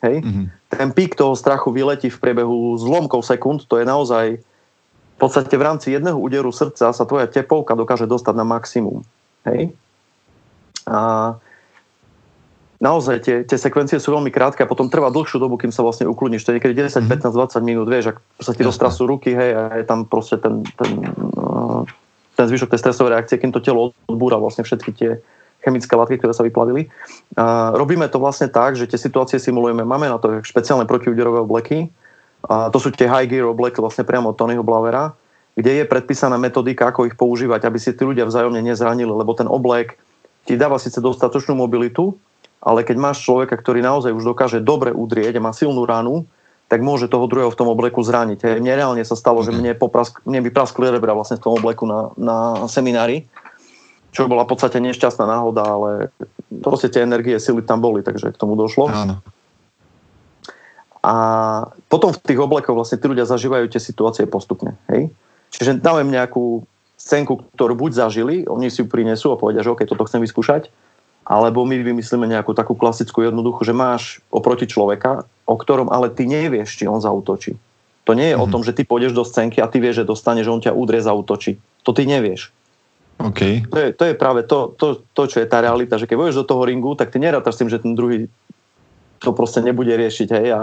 Hej? 0.06 0.22
Mm-hmm. 0.22 0.46
Ten 0.70 0.90
pík 0.94 1.18
toho 1.18 1.34
strachu 1.34 1.74
vyletí 1.74 2.06
v 2.06 2.22
priebehu 2.22 2.78
zlomkov 2.78 3.26
sekúnd, 3.26 3.66
to 3.66 3.82
je 3.82 3.86
naozaj 3.86 4.38
v 5.16 5.18
podstate 5.18 5.56
v 5.58 5.66
rámci 5.66 5.90
jedného 5.90 6.20
úderu 6.20 6.54
srdca 6.54 6.92
sa 6.94 7.04
tvoja 7.08 7.26
tepovka 7.26 7.74
dokáže 7.74 8.06
dostať 8.06 8.34
na 8.36 8.46
maximum. 8.46 9.02
Hej? 9.48 9.72
A 10.86 11.32
naozaj 12.76 13.24
tie, 13.24 13.36
tie 13.48 13.56
sekvencie 13.56 13.96
sú 13.96 14.12
veľmi 14.12 14.28
krátke 14.28 14.60
a 14.60 14.68
potom 14.68 14.92
trvá 14.92 15.08
dlhšiu 15.08 15.40
dobu, 15.40 15.56
kým 15.56 15.72
sa 15.72 15.80
vlastne 15.80 16.04
ukludníš. 16.04 16.44
To 16.44 16.52
je 16.52 16.60
niekedy 16.60 16.76
10, 16.76 17.08
15, 17.08 17.32
20 17.32 17.64
minút, 17.64 17.88
vieš, 17.88 18.12
ak 18.12 18.18
sa 18.44 18.52
ti 18.52 18.62
roztrasú 18.62 19.08
ruky, 19.08 19.32
hej, 19.32 19.50
a 19.56 19.62
je 19.80 19.84
tam 19.88 20.04
proste 20.04 20.36
ten, 20.36 20.60
ten, 20.76 20.90
ten 22.36 22.46
zvyšok 22.46 22.68
tej 22.70 22.80
stresovej 22.84 23.16
reakcie, 23.16 23.40
kým 23.40 23.50
to 23.50 23.64
telo 23.64 23.96
odbúra 24.06 24.36
vlastne 24.36 24.62
všetky 24.62 24.90
tie 24.92 25.10
chemické 25.64 25.96
látky, 25.96 26.20
ktoré 26.20 26.36
sa 26.36 26.46
vyplavili. 26.46 26.86
Robíme 27.74 28.06
to 28.06 28.20
vlastne 28.22 28.46
tak, 28.46 28.78
že 28.78 28.86
tie 28.86 29.00
situácie 29.00 29.40
simulujeme. 29.40 29.82
Máme 29.82 30.06
na 30.06 30.20
to 30.20 30.44
špeciálne 30.44 30.86
protiúderové 30.86 31.42
obleky, 31.42 31.90
a 32.46 32.70
to 32.70 32.78
sú 32.78 32.94
tie 32.94 33.10
high 33.10 33.26
gear 33.26 33.50
obleky 33.50 33.82
vlastne 33.82 34.06
priamo 34.06 34.30
od 34.30 34.38
Tonyho 34.38 34.62
Blavera, 34.62 35.10
kde 35.56 35.82
je 35.82 35.84
predpísaná 35.88 36.38
metodika, 36.38 36.92
ako 36.92 37.08
ich 37.08 37.18
používať, 37.18 37.66
aby 37.66 37.78
si 37.80 37.96
tí 37.96 38.04
ľudia 38.06 38.28
vzájomne 38.28 38.60
nezranili, 38.62 39.10
lebo 39.10 39.34
ten 39.34 39.50
oblek 39.50 39.98
ti 40.46 40.54
dáva 40.54 40.78
síce 40.78 41.02
dostatočnú 41.02 41.58
mobilitu, 41.58 42.14
ale 42.62 42.86
keď 42.86 42.96
máš 43.02 43.26
človeka, 43.26 43.58
ktorý 43.58 43.82
naozaj 43.82 44.14
už 44.14 44.22
dokáže 44.36 44.62
dobre 44.62 44.94
udrieť 44.94 45.40
a 45.40 45.42
má 45.42 45.50
silnú 45.50 45.82
ranu, 45.82 46.22
tak 46.66 46.82
môže 46.82 47.06
toho 47.06 47.30
druhého 47.30 47.50
v 47.50 47.58
tom 47.58 47.70
obleku 47.70 48.02
zraniť. 48.02 48.38
Hej. 48.42 48.58
Mne 48.58 48.74
reálne 48.74 49.02
sa 49.06 49.14
stalo, 49.14 49.38
že 49.46 49.54
mne, 49.54 49.78
poprask, 49.78 50.18
mne 50.26 50.42
vypraskli 50.50 50.90
rebra 50.90 51.14
vlastne 51.14 51.38
v 51.38 51.44
tom 51.46 51.54
obleku 51.54 51.86
na, 51.86 52.10
na 52.18 52.66
seminári, 52.66 53.22
čo 54.10 54.26
bola 54.26 54.42
v 54.42 54.50
podstate 54.50 54.82
nešťastná 54.82 55.30
náhoda, 55.30 55.62
ale 55.62 55.90
proste 56.64 56.90
tie 56.90 57.06
energie, 57.06 57.38
sily 57.38 57.62
tam 57.62 57.78
boli, 57.78 58.02
takže 58.02 58.34
k 58.34 58.40
tomu 58.40 58.58
došlo. 58.58 58.90
Áno. 58.90 59.22
A 61.06 61.14
potom 61.86 62.10
v 62.10 62.18
tých 62.18 62.40
oblekoch 62.42 62.74
vlastne 62.74 62.98
tí 62.98 63.06
ľudia 63.06 63.30
zažívajú 63.30 63.70
tie 63.70 63.78
situácie 63.78 64.26
postupne. 64.26 64.74
Hej? 64.90 65.14
Čiže 65.54 65.78
dáme 65.78 66.02
nejakú 66.02 66.66
scénku, 66.98 67.46
ktorú 67.54 67.78
buď 67.78 67.94
zažili, 67.94 68.42
oni 68.50 68.74
si 68.74 68.82
ju 68.82 68.90
prinesú 68.90 69.30
a 69.30 69.38
povedia, 69.38 69.62
že 69.62 69.70
OK, 69.70 69.86
toto 69.86 70.02
chcem 70.08 70.18
vyskúšať, 70.18 70.66
alebo 71.26 71.66
my 71.66 71.82
vymyslíme 71.82 72.30
nejakú 72.30 72.54
takú 72.54 72.78
klasickú 72.78 73.26
jednoduchú, 73.26 73.66
že 73.66 73.74
máš 73.74 74.22
oproti 74.30 74.70
človeka, 74.70 75.26
o 75.42 75.58
ktorom 75.58 75.90
ale 75.90 76.14
ty 76.14 76.22
nevieš, 76.22 76.78
či 76.78 76.86
on 76.86 77.02
zautočí. 77.02 77.58
To 78.06 78.14
nie 78.14 78.30
je 78.30 78.38
mm-hmm. 78.38 78.42
o 78.42 78.46
mhm. 78.46 78.52
tom, 78.54 78.62
že 78.62 78.72
ty 78.72 78.86
pôjdeš 78.86 79.10
do 79.10 79.26
scénky 79.26 79.58
a 79.58 79.66
ty 79.66 79.82
vieš, 79.82 80.06
že 80.06 80.10
dostane, 80.14 80.46
že 80.46 80.54
on 80.54 80.62
ťa 80.62 80.70
udrie, 80.70 81.02
zautočí. 81.02 81.58
To 81.82 81.90
ty 81.90 82.06
nevieš. 82.06 82.54
Okay. 83.18 83.64
To, 83.66 83.76
je, 83.80 83.88
to 83.96 84.04
je 84.12 84.14
práve 84.14 84.44
to, 84.44 84.76
to, 84.76 85.02
to, 85.16 85.22
čo 85.26 85.40
je 85.40 85.48
tá 85.48 85.64
realita, 85.64 85.96
že 85.96 86.04
keď 86.04 86.16
vôjdeš 86.20 86.40
do 86.44 86.48
toho 86.52 86.62
ringu, 86.68 86.94
tak 86.94 87.10
ty 87.10 87.18
nerátaš 87.18 87.56
s 87.56 87.60
tým, 87.64 87.70
že 87.72 87.80
ten 87.80 87.96
druhý 87.96 88.28
to 89.18 89.32
proste 89.32 89.64
nebude 89.64 89.90
riešiť. 89.90 90.28
Hej, 90.30 90.48
a 90.54 90.62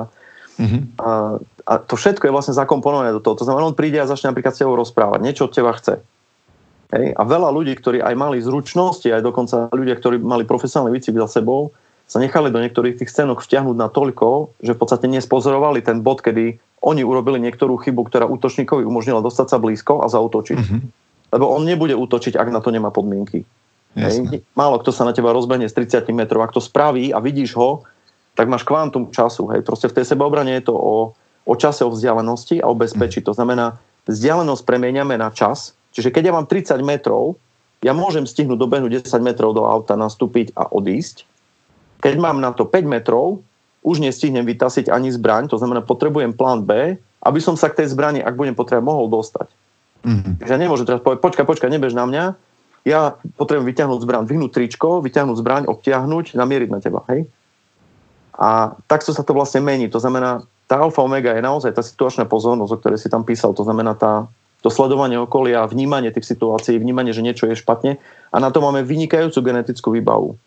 Mm-hmm. 0.53 1.01
A, 1.01 1.41
a 1.65 1.73
to 1.81 1.97
všetko 1.97 2.29
je 2.29 2.35
vlastne 2.35 2.53
zakomponované 2.53 3.09
do 3.09 3.21
toho. 3.23 3.33
To 3.41 3.45
znamená, 3.45 3.65
on 3.65 3.77
príde 3.77 3.97
a 3.97 4.09
začne 4.09 4.29
napríklad 4.29 4.53
s 4.53 4.61
tebou 4.61 4.77
rozprávať, 4.77 5.19
niečo 5.25 5.49
od 5.49 5.53
teba 5.55 5.73
chce. 5.73 5.97
Hej? 6.93 7.17
A 7.17 7.21
veľa 7.25 7.49
ľudí, 7.49 7.73
ktorí 7.73 7.99
aj 8.05 8.13
mali 8.13 8.37
zručnosti, 8.37 9.09
aj 9.09 9.25
dokonca 9.25 9.73
ľudia, 9.73 9.97
ktorí 9.97 10.21
mali 10.21 10.45
profesionálny 10.45 10.93
výcvik 10.93 11.17
za 11.25 11.41
sebou, 11.41 11.73
sa 12.05 12.21
nechali 12.21 12.53
do 12.53 12.61
niektorých 12.61 13.01
tých 13.01 13.09
scénok 13.09 13.41
vtiahnuť 13.41 13.77
na 13.79 13.89
toľko, 13.89 14.59
že 14.61 14.75
v 14.75 14.79
podstate 14.79 15.09
nespozorovali 15.09 15.81
ten 15.81 16.05
bod, 16.05 16.21
kedy 16.21 16.61
oni 16.83 17.01
urobili 17.01 17.39
niektorú 17.41 17.79
chybu, 17.79 18.05
ktorá 18.11 18.27
útočníkovi 18.27 18.83
umožnila 18.83 19.23
dostať 19.23 19.47
sa 19.49 19.57
blízko 19.57 20.03
a 20.03 20.11
zautočiť. 20.11 20.59
Mm-hmm. 20.59 20.81
Lebo 21.33 21.45
on 21.49 21.65
nebude 21.65 21.95
útočiť, 21.97 22.37
ak 22.37 22.51
na 22.53 22.59
to 22.59 22.69
nemá 22.69 22.93
podmienky. 22.93 23.47
Hej? 23.95 24.43
Málo 24.53 24.81
kto 24.83 24.91
sa 24.91 25.07
na 25.07 25.15
teba 25.15 25.33
rozbehne 25.33 25.65
z 25.69 25.73
30 25.73 26.11
metrov. 26.13 26.43
Ak 26.45 26.53
to 26.53 26.61
spraví 26.61 27.09
a 27.15 27.23
vidíš 27.23 27.55
ho, 27.57 27.87
tak 28.33 28.49
máš 28.49 28.65
kvantum 28.65 29.09
času. 29.13 29.49
Hej. 29.53 29.61
Proste 29.65 29.89
v 29.89 30.01
tej 30.01 30.05
sebeobrane 30.13 30.57
je 30.59 30.69
to 30.69 30.75
o, 30.75 31.13
o 31.45 31.55
čase, 31.55 31.85
o 31.85 31.93
vzdialenosti 31.93 32.61
a 32.61 32.69
o 32.69 32.77
bezpečí. 32.77 33.21
To 33.25 33.33
znamená, 33.33 33.77
vzdialenosť 34.09 34.61
premieňame 34.65 35.15
na 35.17 35.29
čas. 35.29 35.77
Čiže 35.93 36.09
keď 36.09 36.23
ja 36.29 36.33
mám 36.33 36.49
30 36.49 36.81
metrov, 36.81 37.37
ja 37.85 37.93
môžem 37.93 38.25
stihnúť 38.25 38.57
dobehnúť 38.57 39.05
10 39.05 39.21
metrov 39.21 39.53
do 39.53 39.69
auta, 39.69 39.93
nastúpiť 39.93 40.55
a 40.57 40.67
odísť. 40.71 41.27
Keď 42.01 42.15
mám 42.19 42.41
na 42.41 42.51
to 42.51 42.65
5 42.65 42.83
metrov, 42.83 43.45
už 43.83 43.99
nestihnem 43.99 44.47
vytasiť 44.47 44.87
ani 44.87 45.11
zbraň, 45.11 45.51
to 45.51 45.59
znamená, 45.59 45.83
potrebujem 45.83 46.31
plán 46.31 46.63
B, 46.63 46.95
aby 47.23 47.39
som 47.39 47.59
sa 47.59 47.67
k 47.67 47.83
tej 47.83 47.91
zbrani, 47.91 48.23
ak 48.23 48.35
budem 48.35 48.55
potrebovať, 48.55 48.87
mohol 48.87 49.07
dostať. 49.11 49.47
Mm-hmm. 50.03 50.33
Takže 50.43 50.51
ja 50.51 50.59
nemôžem 50.59 50.87
teraz 50.87 50.99
povedať, 51.03 51.19
počkaj, 51.23 51.45
počkaj, 51.47 51.69
nebež 51.71 51.95
na 51.95 52.07
mňa, 52.07 52.23
ja 52.83 53.15
potrebujem 53.39 53.67
vyťahnuť 53.71 53.99
zbraň, 54.03 54.23
vyhnúť 54.27 54.51
tričko, 54.51 54.99
vyťahnuť 54.99 55.37
zbraň, 55.39 55.63
obtiahnuť, 55.71 56.35
namieriť 56.35 56.69
na 56.71 56.79
teba. 56.83 56.99
Hej? 57.07 57.31
A 58.35 58.75
takto 58.91 59.15
sa 59.15 59.23
to 59.23 59.31
vlastne 59.31 59.63
mení. 59.63 59.87
To 59.87 60.03
znamená, 60.03 60.43
tá 60.67 60.83
alfa 60.83 60.99
omega 60.99 61.31
je 61.31 61.43
naozaj 61.43 61.71
tá 61.71 61.79
situačná 61.79 62.27
pozornosť, 62.27 62.71
o 62.75 62.79
ktorej 62.79 62.99
si 62.99 63.07
tam 63.07 63.23
písal. 63.23 63.55
To 63.55 63.63
znamená 63.63 63.95
tá, 63.95 64.27
to 64.63 64.71
sledovanie 64.71 65.19
okolia, 65.19 65.67
vnímanie 65.67 66.07
tých 66.15 66.23
situácií, 66.23 66.79
vnímanie, 66.79 67.11
že 67.11 67.19
niečo 67.19 67.51
je 67.51 67.59
špatne. 67.59 67.99
A 68.31 68.35
na 68.39 68.47
to 68.47 68.63
máme 68.63 68.79
vynikajúcu 68.87 69.43
genetickú 69.43 69.91
výbavu. 69.91 70.39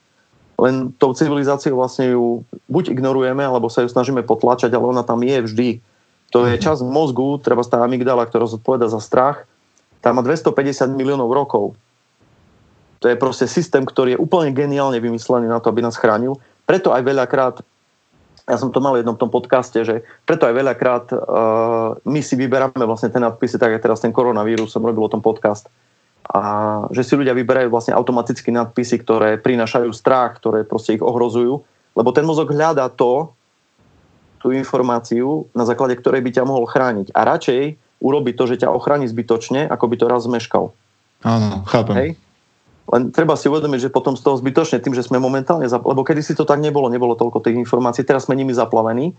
Len 0.57 0.88
tou 0.96 1.12
civilizáciou 1.12 1.76
vlastne 1.76 2.16
ju 2.16 2.40
buď 2.72 2.96
ignorujeme, 2.96 3.44
alebo 3.44 3.68
sa 3.68 3.85
ju 3.85 3.92
snažíme 3.92 4.24
potlačať, 4.24 4.72
ale 4.72 4.88
ona 4.88 5.05
tam 5.05 5.20
je 5.20 5.37
vždy. 5.37 5.68
To 6.33 6.48
je 6.48 6.57
čas 6.57 6.81
mozgu, 6.81 7.37
treba 7.44 7.61
tá 7.61 7.85
amygdala, 7.85 8.24
ktorá 8.24 8.48
zodpoveda 8.48 8.88
za 8.88 9.05
strach. 9.05 9.44
Tá 10.00 10.16
má 10.16 10.24
250 10.24 10.96
miliónov 10.96 11.29
rokov. 11.29 11.76
To 13.05 13.12
je 13.12 13.20
proste 13.20 13.44
systém, 13.44 13.85
ktorý 13.85 14.16
je 14.16 14.22
úplne 14.22 14.57
geniálne 14.57 14.96
vymyslený 14.96 15.44
na 15.44 15.61
to, 15.61 15.68
aby 15.68 15.85
nás 15.85 16.00
chránil. 16.00 16.40
Preto 16.64 16.96
aj 16.96 17.05
veľakrát 17.05 17.61
ja 18.46 18.56
som 18.56 18.70
to 18.70 18.78
mal 18.78 18.94
v 18.94 19.02
jednom 19.02 19.18
tom 19.18 19.26
podcaste, 19.26 19.82
že 19.82 20.06
preto 20.22 20.46
aj 20.46 20.54
veľakrát 20.54 21.06
uh, 21.11 21.98
my 22.06 22.20
si 22.22 22.38
vyberáme 22.38 22.87
vlastne 22.87 23.11
ten 23.11 23.18
nadpisy, 23.18 23.59
tak 23.59 23.74
aj 23.74 23.82
teraz 23.82 23.98
ten 23.98 24.14
koronavírus, 24.14 24.70
som 24.70 24.87
robil 24.87 25.02
o 25.02 25.11
tom 25.11 25.18
podcast, 25.18 25.66
a 26.26 26.42
že 26.90 27.06
si 27.06 27.14
ľudia 27.14 27.35
vyberajú 27.35 27.70
vlastne 27.70 27.94
automaticky 27.94 28.50
nadpisy, 28.50 29.02
ktoré 29.02 29.38
prinášajú 29.38 29.90
strach, 29.94 30.38
ktoré 30.38 30.66
proste 30.66 30.98
ich 30.98 31.02
ohrozujú, 31.02 31.62
lebo 31.94 32.11
ten 32.14 32.26
mozog 32.26 32.50
hľadá 32.50 32.87
to, 32.90 33.30
tú 34.42 34.54
informáciu, 34.54 35.46
na 35.54 35.66
základe 35.66 35.98
ktorej 35.98 36.22
by 36.22 36.30
ťa 36.35 36.44
mohol 36.46 36.66
chrániť. 36.70 37.14
A 37.14 37.26
radšej 37.26 37.62
urobi 38.02 38.37
to, 38.37 38.46
že 38.46 38.62
ťa 38.62 38.74
ochráni 38.74 39.09
zbytočne, 39.11 39.66
ako 39.66 39.85
by 39.90 39.96
to 39.98 40.06
raz 40.06 40.22
zmeškal. 40.26 40.70
Áno, 41.24 41.64
chápem. 41.66 41.94
Hej? 41.96 42.09
Len 42.87 43.11
treba 43.11 43.35
si 43.35 43.51
uvedomiť, 43.51 43.90
že 43.90 43.94
potom 43.94 44.14
z 44.14 44.22
toho 44.22 44.38
zbytočne 44.38 44.79
tým, 44.79 44.94
že 44.94 45.03
sme 45.03 45.18
momentálne, 45.18 45.66
lebo 45.66 46.07
kedy 46.07 46.22
si 46.22 46.38
to 46.38 46.46
tak 46.46 46.62
nebolo, 46.62 46.87
nebolo 46.87 47.18
toľko 47.18 47.42
tých 47.42 47.59
informácií, 47.59 48.07
teraz 48.07 48.31
sme 48.31 48.38
nimi 48.38 48.55
zaplavení 48.55 49.11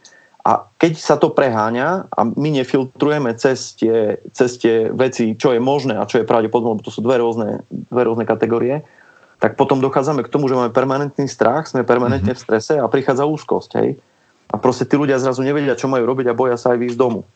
a 0.48 0.64
keď 0.80 0.94
sa 0.96 1.20
to 1.20 1.36
preháňa 1.36 2.08
a 2.08 2.20
my 2.24 2.50
nefiltrujeme 2.56 3.36
cez 3.36 3.76
tie, 3.76 4.16
cez 4.32 4.56
tie 4.56 4.88
veci, 4.96 5.36
čo 5.36 5.52
je 5.52 5.60
možné 5.60 6.00
a 6.00 6.08
čo 6.08 6.24
je 6.24 6.30
pravdepodobné, 6.30 6.80
lebo 6.80 6.88
to 6.88 6.96
sú 6.96 7.04
dve 7.04 7.20
rôzne, 7.20 7.68
dve 7.68 8.08
rôzne 8.08 8.24
kategórie, 8.24 8.88
tak 9.44 9.60
potom 9.60 9.84
dochádzame 9.84 10.24
k 10.24 10.32
tomu, 10.32 10.48
že 10.48 10.56
máme 10.56 10.72
permanentný 10.72 11.28
strach, 11.28 11.68
sme 11.68 11.84
permanentne 11.84 12.32
v 12.32 12.40
strese 12.40 12.80
a 12.80 12.88
prichádza 12.88 13.28
úzkosť. 13.28 13.72
Hej? 13.84 14.00
A 14.48 14.56
proste 14.56 14.88
tí 14.88 14.96
ľudia 14.96 15.20
zrazu 15.20 15.44
nevedia, 15.44 15.76
čo 15.76 15.92
majú 15.92 16.08
robiť 16.08 16.32
a 16.32 16.38
boja 16.38 16.56
sa 16.56 16.72
aj 16.72 16.80
výjsť 16.80 16.98
domu. 16.98 17.28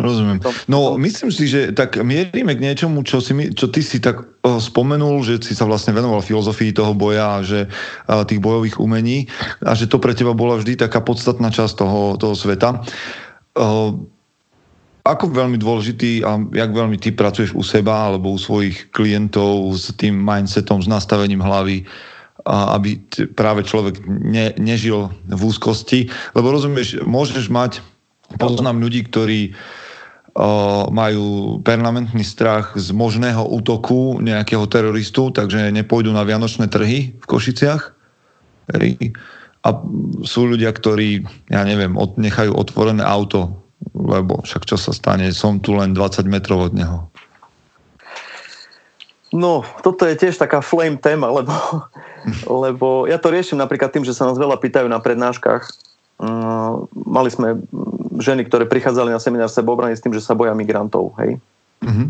Rozumiem. 0.00 0.40
No, 0.64 0.96
myslím 0.96 1.28
si, 1.28 1.44
že 1.44 1.76
tak 1.76 2.00
mierime 2.00 2.56
k 2.56 2.64
niečomu, 2.64 3.04
čo, 3.04 3.20
si, 3.20 3.36
čo 3.52 3.68
ty 3.68 3.84
si 3.84 4.00
tak 4.00 4.24
uh, 4.24 4.56
spomenul, 4.56 5.20
že 5.20 5.44
si 5.44 5.52
sa 5.52 5.68
vlastne 5.68 5.92
venoval 5.92 6.24
filozofii 6.24 6.72
toho 6.72 6.96
boja 6.96 7.38
a 7.38 7.44
že 7.44 7.68
uh, 7.68 8.24
tých 8.24 8.40
bojových 8.40 8.80
umení 8.80 9.28
a 9.60 9.76
že 9.76 9.86
to 9.86 10.00
pre 10.00 10.16
teba 10.16 10.32
bola 10.32 10.56
vždy 10.56 10.80
taká 10.80 11.04
podstatná 11.04 11.52
časť 11.52 11.74
toho, 11.76 12.16
toho 12.16 12.32
sveta. 12.32 12.80
Uh, 13.52 13.92
ako 15.04 15.32
veľmi 15.32 15.56
dôležitý 15.56 16.24
a 16.24 16.36
jak 16.52 16.70
veľmi 16.72 17.00
ty 17.00 17.12
pracuješ 17.12 17.56
u 17.56 17.64
seba 17.64 18.12
alebo 18.12 18.36
u 18.36 18.38
svojich 18.40 18.92
klientov 18.92 19.72
s 19.72 19.92
tým 19.96 20.16
mindsetom, 20.16 20.84
s 20.84 20.88
nastavením 20.88 21.40
hlavy, 21.40 21.84
a 22.44 22.76
aby 22.76 22.96
t- 23.08 23.28
práve 23.28 23.64
človek 23.64 24.00
ne, 24.08 24.52
nežil 24.56 25.12
v 25.28 25.40
úzkosti. 25.44 26.08
Lebo 26.32 26.52
rozumieš, 26.52 27.00
môžeš 27.04 27.52
mať, 27.52 27.84
poznám 28.40 28.80
ľudí, 28.80 29.04
ktorí 29.08 29.52
majú 30.90 31.58
permanentný 31.60 32.22
strach 32.22 32.78
z 32.78 32.94
možného 32.94 33.42
útoku 33.44 34.22
nejakého 34.22 34.64
teroristu, 34.70 35.34
takže 35.34 35.74
nepôjdu 35.74 36.14
na 36.14 36.22
vianočné 36.22 36.70
trhy 36.70 37.14
v 37.18 37.24
Košiciach. 37.26 37.82
A 39.60 39.68
sú 40.24 40.40
ľudia, 40.46 40.70
ktorí, 40.72 41.26
ja 41.50 41.66
neviem, 41.66 41.92
nechajú 41.98 42.54
otvorené 42.54 43.04
auto, 43.04 43.60
lebo 43.92 44.40
však 44.46 44.64
čo 44.64 44.76
sa 44.78 44.94
stane, 44.94 45.28
som 45.34 45.58
tu 45.58 45.74
len 45.74 45.92
20 45.92 46.24
metrov 46.30 46.70
od 46.70 46.74
neho. 46.78 46.98
No, 49.30 49.62
toto 49.86 50.10
je 50.10 50.18
tiež 50.18 50.42
taká 50.42 50.58
flame 50.58 50.98
téma, 50.98 51.30
lebo, 51.30 51.54
lebo 52.66 53.06
ja 53.06 53.18
to 53.18 53.30
riešim 53.30 53.58
napríklad 53.58 53.94
tým, 53.94 54.06
že 54.06 54.14
sa 54.14 54.26
nás 54.26 54.38
veľa 54.38 54.58
pýtajú 54.58 54.86
na 54.90 54.98
prednáškach. 54.98 55.89
Uh, 56.20 56.84
mali 56.92 57.32
sme 57.32 57.56
ženy, 58.20 58.44
ktoré 58.44 58.68
prichádzali 58.68 59.08
na 59.08 59.16
seminár 59.16 59.48
sebobrany 59.48 59.96
s 59.96 60.04
tým, 60.04 60.12
že 60.12 60.20
sa 60.20 60.36
boja 60.36 60.52
migrantov. 60.52 61.16
Hej? 61.16 61.40
Mm-hmm. 61.80 62.08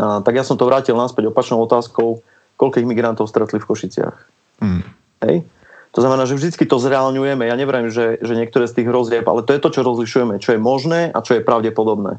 A, 0.00 0.24
tak 0.24 0.32
ja 0.32 0.44
som 0.48 0.56
to 0.56 0.64
vrátil 0.64 0.96
naspäť 0.96 1.28
opačnou 1.28 1.60
otázkou, 1.60 2.24
koľkých 2.56 2.88
migrantov 2.88 3.28
stretli 3.28 3.60
v 3.60 3.68
Košiciach. 3.68 4.16
Mm. 4.64 4.82
Hej? 5.28 5.44
To 5.92 6.00
znamená, 6.00 6.24
že 6.24 6.40
vždy 6.40 6.56
to 6.64 6.80
zreálňujeme. 6.80 7.44
Ja 7.44 7.56
neviem, 7.56 7.92
že, 7.92 8.16
že 8.20 8.32
niektoré 8.32 8.64
z 8.64 8.80
tých 8.80 8.88
rozdieb, 8.88 9.28
ale 9.28 9.44
to 9.44 9.52
je 9.52 9.60
to, 9.60 9.68
čo 9.76 9.84
rozlišujeme, 9.84 10.40
čo 10.40 10.56
je 10.56 10.60
možné 10.60 11.12
a 11.12 11.20
čo 11.20 11.36
je 11.36 11.44
pravdepodobné. 11.44 12.16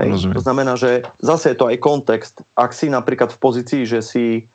Hej? 0.00 0.32
To 0.32 0.40
znamená, 0.40 0.80
že 0.80 1.04
zase 1.20 1.52
je 1.52 1.56
to 1.60 1.68
aj 1.68 1.76
kontext. 1.80 2.40
Ak 2.56 2.72
si 2.72 2.88
napríklad 2.88 3.32
v 3.32 3.40
pozícii, 3.40 3.82
že 3.84 4.00
si 4.00 4.48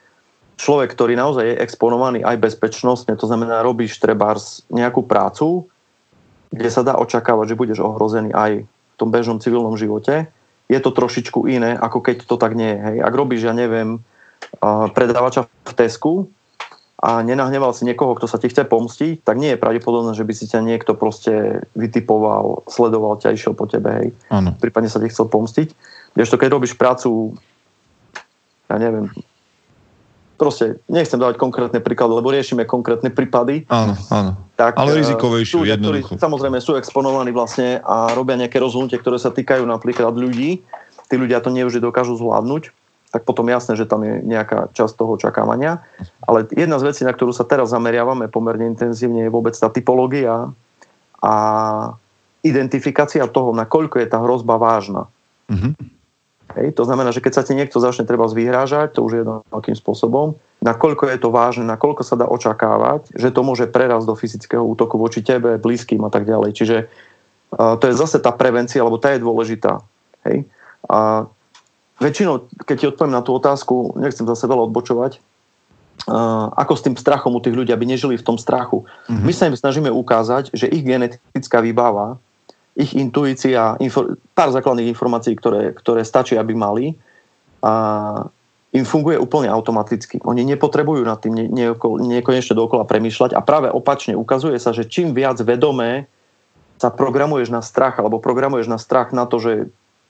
človek, 0.62 0.94
ktorý 0.94 1.18
naozaj 1.18 1.46
je 1.50 1.62
exponovaný 1.66 2.22
aj 2.22 2.38
bezpečnostne, 2.38 3.18
to 3.18 3.26
znamená, 3.26 3.66
robíš 3.66 3.98
trebárs 3.98 4.62
nejakú 4.70 5.02
prácu, 5.02 5.66
kde 6.54 6.70
sa 6.70 6.86
dá 6.86 7.02
očakávať, 7.02 7.56
že 7.56 7.60
budeš 7.60 7.80
ohrozený 7.82 8.30
aj 8.30 8.62
v 8.70 8.96
tom 9.02 9.10
bežnom 9.10 9.42
civilnom 9.42 9.74
živote, 9.74 10.30
je 10.70 10.80
to 10.80 10.94
trošičku 10.94 11.50
iné, 11.50 11.74
ako 11.74 12.00
keď 12.06 12.30
to 12.30 12.38
tak 12.38 12.54
nie 12.54 12.78
je. 12.78 12.80
Hej. 12.80 12.98
Ak 13.02 13.14
robíš, 13.18 13.44
ja 13.44 13.52
neviem, 13.58 14.00
predávača 14.96 15.50
v 15.68 15.74
Tesku 15.76 16.14
a 17.02 17.26
nenahneval 17.26 17.74
si 17.74 17.84
niekoho, 17.84 18.14
kto 18.16 18.30
sa 18.30 18.38
ti 18.38 18.48
chce 18.48 18.64
pomstiť, 18.70 19.26
tak 19.26 19.42
nie 19.42 19.58
je 19.58 19.60
pravdepodobné, 19.60 20.14
že 20.14 20.24
by 20.24 20.34
si 20.38 20.46
ťa 20.46 20.62
niekto 20.62 20.94
proste 20.94 21.66
vytipoval, 21.74 22.64
sledoval 22.70 23.18
ťa, 23.18 23.34
išiel 23.36 23.58
po 23.58 23.66
tebe, 23.66 23.90
hej. 23.90 24.08
Ano. 24.30 24.54
Prípadne 24.62 24.88
sa 24.88 25.02
ti 25.02 25.10
chcel 25.10 25.28
pomstiť. 25.28 25.74
to, 26.16 26.38
keď 26.38 26.50
robíš 26.54 26.78
prácu, 26.78 27.36
ja 28.70 28.78
neviem, 28.80 29.10
proste 30.42 30.82
nechcem 30.90 31.22
dávať 31.22 31.38
konkrétne 31.38 31.78
príklady, 31.78 32.18
lebo 32.18 32.34
riešime 32.34 32.66
konkrétne 32.66 33.14
prípady. 33.14 33.70
Áno, 33.70 33.94
áno. 34.10 34.32
Tak, 34.58 34.74
Ale 34.74 34.98
eh, 34.98 35.06
rizikovejšiu, 35.06 35.70
jednoducho. 35.70 36.18
Ktorí 36.18 36.26
samozrejme 36.26 36.58
sú 36.58 36.74
exponovaní 36.82 37.30
vlastne 37.30 37.78
a 37.86 38.10
robia 38.18 38.42
nejaké 38.42 38.58
rozhodnutie, 38.58 38.98
ktoré 38.98 39.22
sa 39.22 39.30
týkajú 39.30 39.62
napríklad 39.70 40.18
ľudí. 40.18 40.66
Tí 41.06 41.16
ľudia 41.20 41.46
to 41.46 41.54
nevždy 41.54 41.78
dokážu 41.78 42.18
zvládnuť, 42.18 42.74
tak 43.14 43.22
potom 43.22 43.46
jasné, 43.54 43.78
že 43.78 43.86
tam 43.86 44.02
je 44.02 44.24
nejaká 44.26 44.74
časť 44.74 44.98
toho 44.98 45.14
očakávania. 45.20 45.86
Ale 46.26 46.50
jedna 46.50 46.82
z 46.82 46.90
vecí, 46.90 47.02
na 47.06 47.14
ktorú 47.14 47.36
sa 47.36 47.46
teraz 47.46 47.70
zameriavame 47.70 48.26
pomerne 48.26 48.66
intenzívne, 48.66 49.30
je 49.30 49.36
vôbec 49.36 49.54
tá 49.54 49.70
typológia 49.70 50.50
a 51.22 51.36
identifikácia 52.42 53.30
toho, 53.30 53.54
nakoľko 53.54 54.02
je 54.02 54.08
tá 54.10 54.18
hrozba 54.18 54.58
vážna. 54.58 55.06
Mm-hmm. 55.52 56.01
Hej, 56.52 56.76
to 56.76 56.84
znamená, 56.84 57.16
že 57.16 57.24
keď 57.24 57.34
sa 57.40 57.44
ti 57.48 57.56
niekto 57.56 57.80
začne 57.80 58.04
treba 58.04 58.28
vyhrážať, 58.28 58.98
to 58.98 59.06
už 59.08 59.12
je 59.12 59.20
jedno 59.24 59.46
akým 59.52 59.78
spôsobom, 59.78 60.36
nakoľko 60.60 61.08
je 61.08 61.18
to 61.20 61.30
vážne, 61.32 61.66
nakoľko 61.66 62.04
sa 62.04 62.20
dá 62.20 62.28
očakávať, 62.28 63.14
že 63.16 63.32
to 63.32 63.42
môže 63.42 63.72
prerazť 63.72 64.06
do 64.08 64.16
fyzického 64.16 64.64
útoku 64.64 65.00
voči 65.00 65.24
tebe, 65.24 65.56
blízkym 65.58 66.04
a 66.04 66.12
tak 66.12 66.28
ďalej. 66.28 66.52
Čiže 66.54 66.78
uh, 66.86 67.76
to 67.80 67.88
je 67.88 67.96
zase 67.96 68.20
tá 68.20 68.36
prevencia, 68.36 68.84
lebo 68.84 69.00
tá 69.00 69.16
je 69.16 69.24
dôležitá. 69.24 69.80
Hej? 70.28 70.46
A 70.92 71.30
väčšinou, 72.04 72.52
keď 72.68 72.76
ti 72.76 72.86
odpoviem 72.92 73.16
na 73.16 73.24
tú 73.24 73.32
otázku, 73.32 73.96
nechcem 73.96 74.28
zase 74.28 74.44
veľa 74.46 74.68
odbočovať, 74.68 75.18
uh, 75.18 76.52
ako 76.58 76.74
s 76.76 76.84
tým 76.84 76.96
strachom 77.00 77.32
u 77.32 77.42
tých 77.42 77.56
ľudí, 77.56 77.72
aby 77.72 77.88
nežili 77.88 78.20
v 78.20 78.26
tom 78.28 78.36
strachu. 78.36 78.84
Mm-hmm. 79.08 79.24
My 79.24 79.34
sa 79.34 79.48
im 79.48 79.56
snažíme 79.56 79.90
ukázať, 79.90 80.52
že 80.52 80.68
ich 80.68 80.84
genetická 80.84 81.64
výbava 81.64 82.20
ich 82.82 82.98
intuícia, 82.98 83.78
infor, 83.78 84.18
pár 84.34 84.50
základných 84.50 84.90
informácií, 84.90 85.38
ktoré, 85.38 85.78
ktoré 85.78 86.02
stačí, 86.02 86.34
aby 86.34 86.58
mali, 86.58 86.98
a 87.62 87.74
im 88.72 88.88
funguje 88.88 89.20
úplne 89.20 89.52
automaticky. 89.52 90.24
Oni 90.24 90.48
nepotrebujú 90.48 91.04
nad 91.04 91.20
tým 91.20 91.36
nekonečne 91.52 92.56
dokola 92.56 92.88
premýšľať. 92.88 93.36
A 93.36 93.44
práve 93.44 93.68
opačne 93.68 94.16
ukazuje 94.16 94.56
sa, 94.58 94.72
že 94.72 94.88
čím 94.88 95.12
viac 95.12 95.38
vedomé 95.44 96.08
sa 96.80 96.90
programuješ 96.90 97.52
na 97.54 97.62
strach 97.62 98.00
alebo 98.02 98.24
programuješ 98.24 98.72
na 98.72 98.80
strach 98.80 99.14
na 99.14 99.28
to, 99.30 99.38
že 99.38 99.52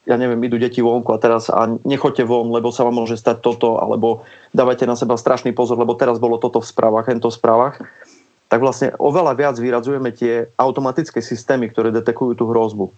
ja 0.02 0.18
neviem, 0.18 0.40
idú 0.46 0.58
deti 0.58 0.82
vonku 0.82 1.14
a 1.14 1.18
teraz 1.18 1.46
a 1.46 1.78
nechoďte 1.86 2.26
von, 2.26 2.50
lebo 2.50 2.74
sa 2.74 2.82
vám 2.82 3.02
môže 3.02 3.14
stať 3.14 3.38
toto, 3.38 3.78
alebo 3.78 4.26
dávajte 4.50 4.82
na 4.82 4.98
seba 4.98 5.14
strašný 5.14 5.54
pozor, 5.54 5.78
lebo 5.78 5.94
teraz 5.94 6.18
bolo 6.18 6.42
toto 6.42 6.58
v 6.58 6.66
správach, 6.66 7.06
tento 7.06 7.30
v 7.30 7.38
správach 7.38 7.78
tak 8.52 8.60
vlastne 8.60 8.92
oveľa 9.00 9.32
viac 9.32 9.56
vyradzujeme 9.56 10.12
tie 10.12 10.44
automatické 10.60 11.24
systémy, 11.24 11.72
ktoré 11.72 11.88
detekujú 11.88 12.36
tú 12.36 12.44
hrozbu. 12.52 12.92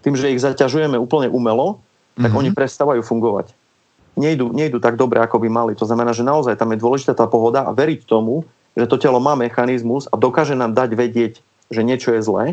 Tým, 0.00 0.16
že 0.16 0.32
ich 0.32 0.40
zaťažujeme 0.40 0.96
úplne 0.96 1.28
umelo, 1.28 1.84
tak 2.16 2.32
mm-hmm. 2.32 2.40
oni 2.40 2.50
prestávajú 2.56 3.04
fungovať. 3.04 3.52
Nejdu, 4.16 4.48
nejdu 4.56 4.80
tak 4.80 4.96
dobre, 4.96 5.20
ako 5.20 5.44
by 5.44 5.48
mali. 5.52 5.72
To 5.76 5.84
znamená, 5.84 6.16
že 6.16 6.24
naozaj 6.24 6.56
tam 6.56 6.72
je 6.72 6.80
dôležitá 6.80 7.12
tá 7.12 7.28
pohoda 7.28 7.68
a 7.68 7.76
veriť 7.76 8.08
tomu, 8.08 8.48
že 8.72 8.88
to 8.88 8.96
telo 8.96 9.20
má 9.20 9.36
mechanizmus 9.36 10.08
a 10.08 10.16
dokáže 10.16 10.56
nám 10.56 10.72
dať 10.72 10.96
vedieť, 10.96 11.34
že 11.68 11.84
niečo 11.84 12.16
je 12.16 12.24
zlé. 12.24 12.44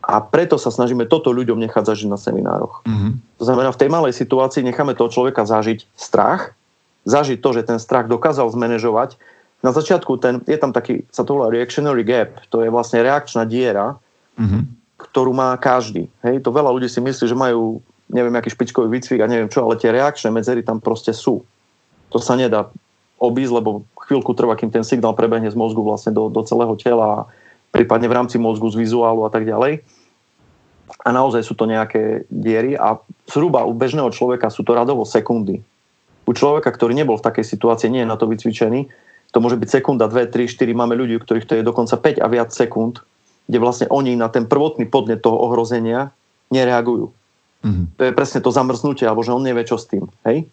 A 0.00 0.24
preto 0.24 0.56
sa 0.56 0.72
snažíme 0.72 1.04
toto 1.04 1.28
ľuďom 1.28 1.60
nechať 1.60 1.92
zažiť 1.92 2.08
na 2.08 2.16
seminároch. 2.16 2.88
Mm-hmm. 2.88 3.12
To 3.36 3.44
znamená, 3.44 3.68
v 3.68 3.80
tej 3.84 3.90
malej 3.92 4.16
situácii 4.16 4.64
necháme 4.64 4.96
toho 4.96 5.12
človeka 5.12 5.44
zažiť 5.44 5.92
strach, 5.92 6.56
zažiť 7.04 7.36
to, 7.36 7.50
že 7.52 7.68
ten 7.68 7.76
strach 7.76 8.08
dokázal 8.08 8.48
zmanéžovať, 8.48 9.20
na 9.62 9.70
začiatku 9.70 10.18
ten, 10.18 10.42
je 10.44 10.58
tam 10.58 10.74
taký, 10.74 11.06
sa 11.14 11.22
to 11.22 11.38
volá 11.38 11.48
reactionary 11.48 12.02
gap, 12.02 12.42
to 12.50 12.66
je 12.66 12.68
vlastne 12.68 12.98
reakčná 12.98 13.46
diera, 13.46 13.94
mm-hmm. 14.34 14.62
ktorú 14.98 15.30
má 15.30 15.54
každý. 15.56 16.10
Hej, 16.26 16.42
to 16.42 16.50
veľa 16.50 16.74
ľudí 16.74 16.90
si 16.90 16.98
myslí, 16.98 17.30
že 17.30 17.38
majú 17.38 17.78
neviem, 18.12 18.36
aký 18.36 18.52
špičkový 18.52 18.92
výcvik 18.92 19.24
a 19.24 19.30
neviem 19.30 19.48
čo, 19.48 19.64
ale 19.64 19.80
tie 19.80 19.88
reakčné 19.88 20.28
medzery 20.28 20.60
tam 20.60 20.78
proste 20.78 21.16
sú. 21.16 21.40
To 22.12 22.20
sa 22.20 22.36
nedá 22.36 22.68
obísť, 23.16 23.52
lebo 23.56 23.88
chvíľku 23.96 24.36
trvá, 24.36 24.52
kým 24.54 24.68
ten 24.68 24.84
signál 24.84 25.16
prebehne 25.16 25.48
z 25.48 25.56
mozgu 25.56 25.80
vlastne 25.80 26.12
do, 26.12 26.28
do 26.28 26.44
celého 26.44 26.76
tela, 26.76 27.24
prípadne 27.72 28.06
v 28.06 28.16
rámci 28.20 28.36
mozgu 28.36 28.68
z 28.68 28.76
vizuálu 28.76 29.24
a 29.24 29.32
tak 29.32 29.48
ďalej. 29.48 29.80
A 31.02 31.08
naozaj 31.08 31.40
sú 31.40 31.56
to 31.56 31.64
nejaké 31.64 32.28
diery 32.28 32.76
a 32.76 33.00
zhruba 33.24 33.64
u 33.64 33.72
bežného 33.72 34.12
človeka 34.12 34.52
sú 34.52 34.60
to 34.60 34.76
radovo 34.76 35.08
sekundy. 35.08 35.64
U 36.28 36.32
človeka, 36.36 36.68
ktorý 36.68 36.92
nebol 36.92 37.16
v 37.16 37.26
takej 37.26 37.48
situácii, 37.48 37.88
nie 37.88 38.04
je 38.04 38.12
na 38.12 38.20
to 38.20 38.28
vycvičený, 38.28 38.86
to 39.32 39.40
môže 39.40 39.56
byť 39.56 39.68
sekunda, 39.80 40.06
2, 40.06 40.28
3, 40.28 40.44
4, 40.44 40.76
máme 40.76 40.92
ľudí, 40.92 41.16
ktorých 41.16 41.48
to 41.48 41.56
je 41.56 41.64
dokonca 41.64 41.96
5 41.96 42.20
a 42.20 42.26
viac 42.28 42.52
sekúnd, 42.52 43.00
kde 43.48 43.58
vlastne 43.58 43.86
oni 43.88 44.12
na 44.14 44.28
ten 44.28 44.44
prvotný 44.44 44.86
podnet 44.86 45.24
toho 45.24 45.40
ohrozenia 45.40 46.12
nereagujú. 46.52 47.08
Mm-hmm. 47.64 47.86
To 47.96 48.02
je 48.04 48.12
presne 48.12 48.44
to 48.44 48.52
zamrznutie, 48.52 49.08
alebo 49.08 49.24
že 49.24 49.32
on 49.32 49.40
nevie, 49.40 49.64
čo 49.64 49.80
s 49.80 49.88
tým. 49.88 50.04
Hej? 50.28 50.44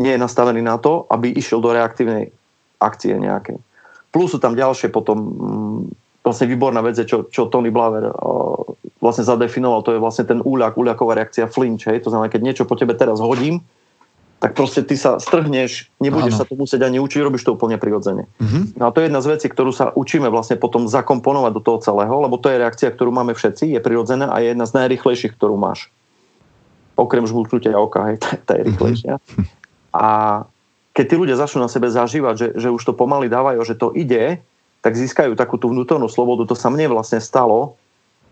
Nie 0.00 0.16
je 0.16 0.24
nastavený 0.24 0.64
na 0.64 0.80
to, 0.80 1.04
aby 1.12 1.30
išiel 1.36 1.60
do 1.60 1.76
reaktívnej 1.76 2.32
akcie 2.80 3.14
nejakej. 3.14 3.60
Plus 4.08 4.32
sú 4.32 4.40
tam 4.40 4.56
ďalšie 4.56 4.88
potom 4.88 5.16
mm, 5.20 5.80
vlastne 6.24 6.48
výborná 6.48 6.80
vec, 6.80 6.96
čo, 7.04 7.28
čo 7.28 7.52
Tony 7.52 7.68
Blaver 7.68 8.08
uh, 8.08 8.64
vlastne 9.02 9.28
zadefinoval, 9.28 9.84
to 9.84 9.92
je 9.92 10.00
vlastne 10.00 10.24
ten 10.24 10.40
úľak, 10.40 10.80
úľaková 10.80 11.20
reakcia 11.20 11.50
flinch. 11.50 11.84
Hej? 11.84 12.06
To 12.06 12.10
znamená, 12.14 12.32
keď 12.32 12.40
niečo 12.40 12.64
po 12.64 12.78
tebe 12.80 12.96
teraz 12.96 13.20
hodím, 13.20 13.60
tak 14.44 14.52
proste 14.52 14.84
ty 14.84 14.92
sa 14.92 15.16
strhneš, 15.16 15.88
nebudeš 16.04 16.36
Áno. 16.36 16.40
sa 16.40 16.44
to 16.44 16.52
musieť 16.52 16.84
ani 16.84 17.00
učiť, 17.00 17.24
robíš 17.24 17.48
to 17.48 17.56
úplne 17.56 17.80
prirodzene. 17.80 18.28
Mm-hmm. 18.36 18.76
No 18.76 18.84
a 18.84 18.92
to 18.92 19.00
je 19.00 19.08
jedna 19.08 19.24
z 19.24 19.32
vecí, 19.32 19.48
ktorú 19.48 19.72
sa 19.72 19.88
učíme 19.96 20.28
vlastne 20.28 20.60
potom 20.60 20.84
zakomponovať 20.84 21.52
do 21.56 21.64
toho 21.64 21.80
celého, 21.80 22.12
lebo 22.12 22.36
to 22.36 22.52
je 22.52 22.60
reakcia, 22.60 22.92
ktorú 22.92 23.08
máme 23.08 23.32
všetci, 23.32 23.72
je 23.72 23.80
prirodzená 23.80 24.28
a 24.28 24.44
je 24.44 24.52
jedna 24.52 24.68
z 24.68 24.76
najrychlejších, 24.76 25.32
ktorú 25.40 25.56
máš. 25.56 25.88
Okrem 26.92 27.24
žmúknutia 27.24 27.72
oka, 27.72 28.12
hej, 28.12 28.20
tá, 28.44 28.52
je 28.60 28.68
rýchlejšia. 28.68 29.16
Mm-hmm. 29.16 29.44
A 29.96 30.08
keď 30.92 31.04
tí 31.08 31.14
ľudia 31.16 31.40
začnú 31.40 31.64
na 31.64 31.72
sebe 31.72 31.88
zažívať, 31.88 32.34
že, 32.36 32.48
že 32.60 32.68
už 32.68 32.84
to 32.84 32.92
pomaly 32.92 33.32
dávajú, 33.32 33.64
že 33.64 33.80
to 33.80 33.96
ide, 33.96 34.44
tak 34.84 34.92
získajú 34.92 35.40
takú 35.40 35.56
tú 35.56 35.72
vnútornú 35.72 36.12
slobodu. 36.12 36.44
To 36.44 36.52
sa 36.52 36.68
mne 36.68 36.92
vlastne 36.92 37.16
stalo, 37.16 37.80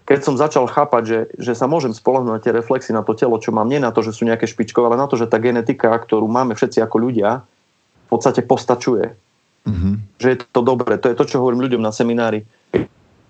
keď 0.02 0.18
som 0.26 0.34
začal 0.34 0.66
chápať, 0.66 1.02
že, 1.06 1.20
že 1.38 1.52
sa 1.54 1.70
môžem 1.70 1.94
spolahnúť 1.94 2.32
na 2.34 2.42
tie 2.42 2.50
reflexy, 2.50 2.90
na 2.90 3.06
to 3.06 3.14
telo, 3.14 3.38
čo 3.38 3.54
mám, 3.54 3.70
nie 3.70 3.78
na 3.78 3.94
to, 3.94 4.02
že 4.02 4.10
sú 4.10 4.26
nejaké 4.26 4.50
špičkové, 4.50 4.90
ale 4.90 4.98
na 4.98 5.06
to, 5.06 5.14
že 5.14 5.30
tá 5.30 5.38
genetika, 5.38 5.94
ktorú 5.94 6.26
máme 6.26 6.58
všetci 6.58 6.82
ako 6.82 6.96
ľudia, 6.98 7.42
v 7.42 8.08
podstate 8.10 8.42
postačuje. 8.42 9.14
Mm-hmm. 9.62 9.94
Že 10.18 10.28
je 10.28 10.38
to 10.50 10.60
dobré. 10.66 10.98
To 10.98 11.06
je 11.06 11.18
to, 11.18 11.24
čo 11.24 11.38
hovorím 11.38 11.62
ľuďom 11.62 11.82
na 11.82 11.94
seminári. 11.94 12.42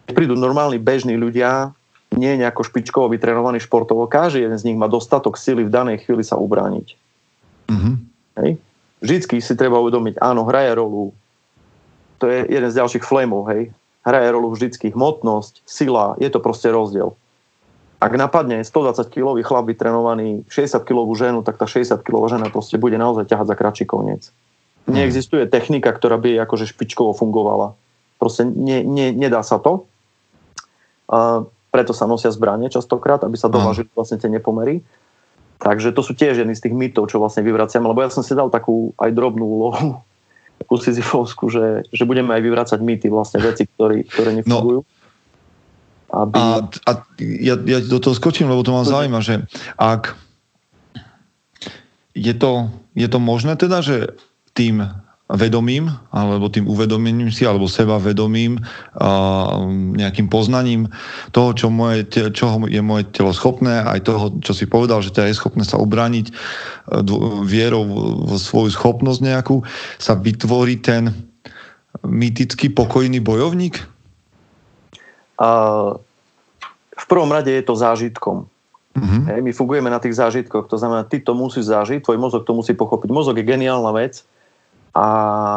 Keď 0.08 0.12
prídu 0.16 0.32
normálni, 0.32 0.80
bežní 0.80 1.14
ľudia, 1.20 1.76
nie 2.16 2.40
nejako 2.40 2.64
špičkovo 2.64 3.12
vytrenovaní 3.12 3.60
športovo, 3.60 4.08
každý 4.08 4.48
jeden 4.48 4.56
z 4.56 4.72
nich 4.72 4.76
má 4.76 4.88
dostatok 4.88 5.36
sily 5.36 5.68
v 5.68 5.72
danej 5.72 6.08
chvíli 6.08 6.24
sa 6.24 6.40
ubrániť. 6.40 6.96
Mm-hmm. 7.68 7.94
Hej? 8.40 8.50
Vždycky 9.04 9.44
si 9.44 9.52
treba 9.60 9.76
uvedomiť, 9.76 10.16
áno, 10.24 10.48
hraje 10.48 10.72
rolu. 10.72 11.12
To 12.16 12.32
je 12.32 12.48
jeden 12.48 12.70
z 12.72 12.78
ďalších 12.80 13.04
flamov, 13.04 13.52
hej 13.52 13.68
hraje 14.02 14.28
rolu 14.34 14.50
vždycky 14.50 14.90
hmotnosť, 14.90 15.62
sila, 15.66 16.18
je 16.18 16.28
to 16.30 16.42
proste 16.42 16.68
rozdiel. 16.70 17.14
Ak 18.02 18.18
napadne 18.18 18.66
120 18.66 19.14
kg 19.14 19.38
chlap 19.46 19.70
vytrenovaný 19.70 20.42
60 20.50 20.82
kg 20.82 21.06
ženu, 21.14 21.46
tak 21.46 21.54
tá 21.54 21.70
60 21.70 22.02
kg 22.02 22.26
žena 22.26 22.50
proste 22.50 22.74
bude 22.74 22.98
naozaj 22.98 23.30
ťahať 23.30 23.46
za 23.46 23.54
kratší 23.54 23.84
koniec. 23.86 24.34
Neexistuje 24.90 25.46
technika, 25.46 25.94
ktorá 25.94 26.18
by 26.18 26.42
akože 26.42 26.66
špičkovo 26.66 27.14
fungovala. 27.14 27.78
Proste 28.18 28.42
ne, 28.42 28.82
ne, 28.82 29.14
nedá 29.14 29.46
sa 29.46 29.62
to. 29.62 29.86
A 31.06 31.46
preto 31.70 31.94
sa 31.94 32.10
nosia 32.10 32.34
zbranie 32.34 32.66
častokrát, 32.74 33.22
aby 33.22 33.38
sa 33.38 33.46
hmm. 33.46 33.54
dovážili 33.54 33.88
vlastne 33.94 34.18
tie 34.18 34.26
nepomery. 34.26 34.82
Takže 35.62 35.94
to 35.94 36.02
sú 36.02 36.18
tiež 36.18 36.42
jedny 36.42 36.58
z 36.58 36.66
tých 36.66 36.74
mýtov, 36.74 37.06
čo 37.06 37.22
vlastne 37.22 37.46
vyvraciam, 37.46 37.86
lebo 37.86 38.02
ja 38.02 38.10
som 38.10 38.26
si 38.26 38.34
dal 38.34 38.50
takú 38.50 38.90
aj 38.98 39.14
drobnú 39.14 39.46
úlohu 39.46 40.02
takú 40.62 40.78
Sisyfovskú, 40.78 41.50
že, 41.50 41.82
že 41.90 42.06
budeme 42.06 42.30
aj 42.32 42.42
vyvracať 42.46 42.78
mýty, 42.78 43.10
vlastne 43.10 43.42
veci, 43.42 43.66
ktoré, 43.66 44.06
ktoré 44.06 44.30
no. 44.32 44.36
nefungujú. 44.40 44.80
No. 44.86 45.00
Aby... 46.12 46.36
A, 46.38 46.46
a 46.86 46.90
ja, 47.18 47.54
ja 47.58 47.78
do 47.82 47.98
toho 47.98 48.14
skočím, 48.14 48.46
lebo 48.46 48.62
to 48.62 48.70
ma 48.70 48.86
zaujíma, 48.86 49.24
že 49.24 49.48
ak 49.80 50.14
je 52.12 52.34
to, 52.36 52.68
je 52.92 53.08
to 53.08 53.18
možné 53.18 53.56
teda, 53.56 53.80
že 53.80 54.12
tým 54.52 54.84
vedomím, 55.32 55.88
alebo 56.12 56.52
tým 56.52 56.68
uvedomením 56.68 57.32
si, 57.32 57.48
alebo 57.48 57.64
seba 57.64 57.96
vedomím, 57.96 58.60
nejakým 59.96 60.28
poznaním 60.28 60.92
toho, 61.32 61.56
čo 61.56 61.72
moje, 61.72 62.04
čoho 62.12 62.68
je 62.68 62.82
moje 62.84 63.08
telo 63.08 63.32
schopné, 63.32 63.80
aj 63.80 64.04
toho, 64.04 64.24
čo 64.44 64.52
si 64.52 64.68
povedal, 64.68 65.00
že 65.00 65.12
ťa 65.16 65.32
je 65.32 65.38
schopné 65.40 65.64
sa 65.64 65.80
ubrániť 65.80 66.26
e, 66.28 66.32
vierou 67.48 67.82
vo 68.28 68.36
svoju 68.36 68.76
schopnosť 68.76 69.20
nejakú, 69.24 69.64
sa 69.96 70.12
vytvorí 70.12 70.84
ten 70.84 71.16
mýtický 72.04 72.68
pokojný 72.68 73.24
bojovník? 73.24 73.80
Uh, 75.40 75.96
v 76.92 77.06
prvom 77.08 77.32
rade 77.32 77.48
je 77.48 77.64
to 77.64 77.72
zážitkom. 77.72 78.52
Uh-huh. 78.92 79.22
Hej, 79.32 79.40
my 79.40 79.52
fungujeme 79.56 79.88
na 79.88 79.96
tých 79.96 80.20
zážitkoch, 80.20 80.68
to 80.68 80.76
znamená, 80.76 81.08
ty 81.08 81.24
to 81.24 81.32
musíš 81.32 81.72
zažiť, 81.72 82.04
tvoj 82.04 82.20
mozog 82.20 82.44
to 82.44 82.52
musí 82.52 82.76
pochopiť. 82.76 83.08
Mozog 83.08 83.40
je 83.40 83.48
geniálna 83.48 83.88
vec 83.96 84.20
a 84.92 85.06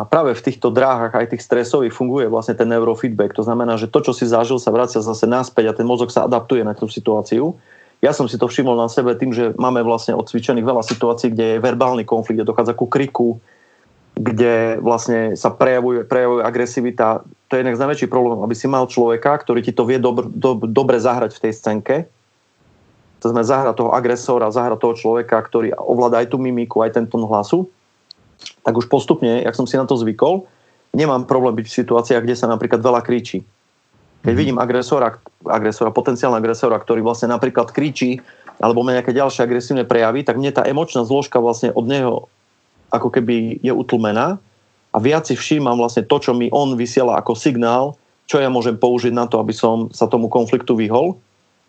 práve 0.07 0.31
v 0.31 0.45
týchto 0.47 0.71
dráhach 0.71 1.11
aj 1.11 1.35
tých 1.35 1.43
stresových 1.43 1.91
funguje 1.91 2.31
vlastne 2.31 2.55
ten 2.55 2.71
neurofeedback. 2.71 3.35
To 3.35 3.43
znamená, 3.43 3.75
že 3.75 3.91
to, 3.91 3.99
čo 3.99 4.15
si 4.15 4.23
zažil, 4.23 4.63
sa 4.63 4.71
vracia 4.71 5.03
zase 5.03 5.27
naspäť 5.27 5.71
a 5.71 5.77
ten 5.77 5.83
mozog 5.83 6.07
sa 6.07 6.23
adaptuje 6.23 6.63
na 6.63 6.71
tú 6.71 6.87
situáciu. 6.87 7.59
Ja 7.99 8.15
som 8.15 8.31
si 8.31 8.39
to 8.39 8.47
všimol 8.47 8.79
na 8.79 8.87
sebe 8.87 9.11
tým, 9.19 9.35
že 9.35 9.51
máme 9.59 9.83
vlastne 9.83 10.15
odcvičených 10.15 10.63
veľa 10.63 10.83
situácií, 10.87 11.35
kde 11.35 11.45
je 11.59 11.63
verbálny 11.63 12.07
konflikt, 12.07 12.39
kde 12.39 12.47
dochádza 12.47 12.79
ku 12.79 12.87
kriku, 12.87 13.35
kde 14.15 14.79
vlastne 14.79 15.35
sa 15.35 15.51
prejavuje, 15.51 16.07
prejavuje 16.07 16.39
agresivita. 16.39 17.27
To 17.51 17.51
je 17.51 17.59
jeden 17.59 17.75
z 17.75 17.81
najväčších 17.83 18.11
problémov, 18.11 18.47
aby 18.47 18.55
si 18.55 18.71
mal 18.71 18.87
človeka, 18.87 19.35
ktorý 19.43 19.59
ti 19.59 19.75
to 19.75 19.83
vie 19.83 19.99
dobr, 19.99 20.31
do, 20.31 20.63
dobre 20.63 20.95
zahrať 20.95 21.35
v 21.35 21.43
tej 21.43 21.53
scénke, 21.59 21.95
to 23.19 23.33
znamená 23.33 23.47
zahrať 23.47 23.75
toho 23.81 23.91
agresora, 23.91 24.53
zahrať 24.53 24.79
toho 24.79 24.95
človeka, 24.95 25.35
ktorý 25.41 25.73
ovláda 25.75 26.21
aj 26.21 26.31
tú 26.31 26.37
mimiku, 26.37 26.85
aj 26.85 26.95
ten 26.95 27.05
tón 27.09 27.25
hlasu, 27.25 27.65
tak 28.65 28.73
už 28.73 28.89
postupne, 28.89 29.45
jak 29.45 29.53
som 29.53 29.69
si 29.69 29.77
na 29.77 29.85
to 29.85 29.93
zvykol, 29.93 30.49
nemám 30.97 31.29
problém 31.29 31.53
byť 31.61 31.67
v 31.69 31.77
situáciách, 31.85 32.23
kde 32.25 32.35
sa 32.35 32.49
napríklad 32.49 32.81
veľa 32.81 33.05
kričí. 33.05 33.45
Keď 34.25 34.33
mm 34.33 34.41
vidím 34.41 34.57
agresora, 34.57 35.21
agresora, 35.45 35.93
potenciálna 35.93 36.41
agresora, 36.41 36.81
ktorý 36.81 37.05
vlastne 37.05 37.29
napríklad 37.29 37.69
kričí 37.69 38.25
alebo 38.57 38.81
má 38.81 38.97
nejaké 38.97 39.13
ďalšie 39.13 39.45
agresívne 39.45 39.85
prejavy, 39.85 40.25
tak 40.25 40.41
mne 40.41 40.49
tá 40.49 40.65
emočná 40.65 41.05
zložka 41.05 41.37
vlastne 41.37 41.69
od 41.77 41.85
neho 41.85 42.25
ako 42.89 43.13
keby 43.13 43.61
je 43.61 43.69
utlmená 43.69 44.41
a 44.95 44.97
viac 44.97 45.29
si 45.29 45.37
všímam 45.37 45.77
vlastne 45.77 46.07
to, 46.07 46.17
čo 46.17 46.31
mi 46.33 46.49
on 46.49 46.73
vysiela 46.73 47.19
ako 47.19 47.37
signál, 47.37 47.99
čo 48.25 48.41
ja 48.41 48.49
môžem 48.49 48.79
použiť 48.79 49.13
na 49.13 49.29
to, 49.29 49.37
aby 49.37 49.53
som 49.53 49.93
sa 49.93 50.09
tomu 50.09 50.25
konfliktu 50.31 50.73
vyhol 50.73 51.19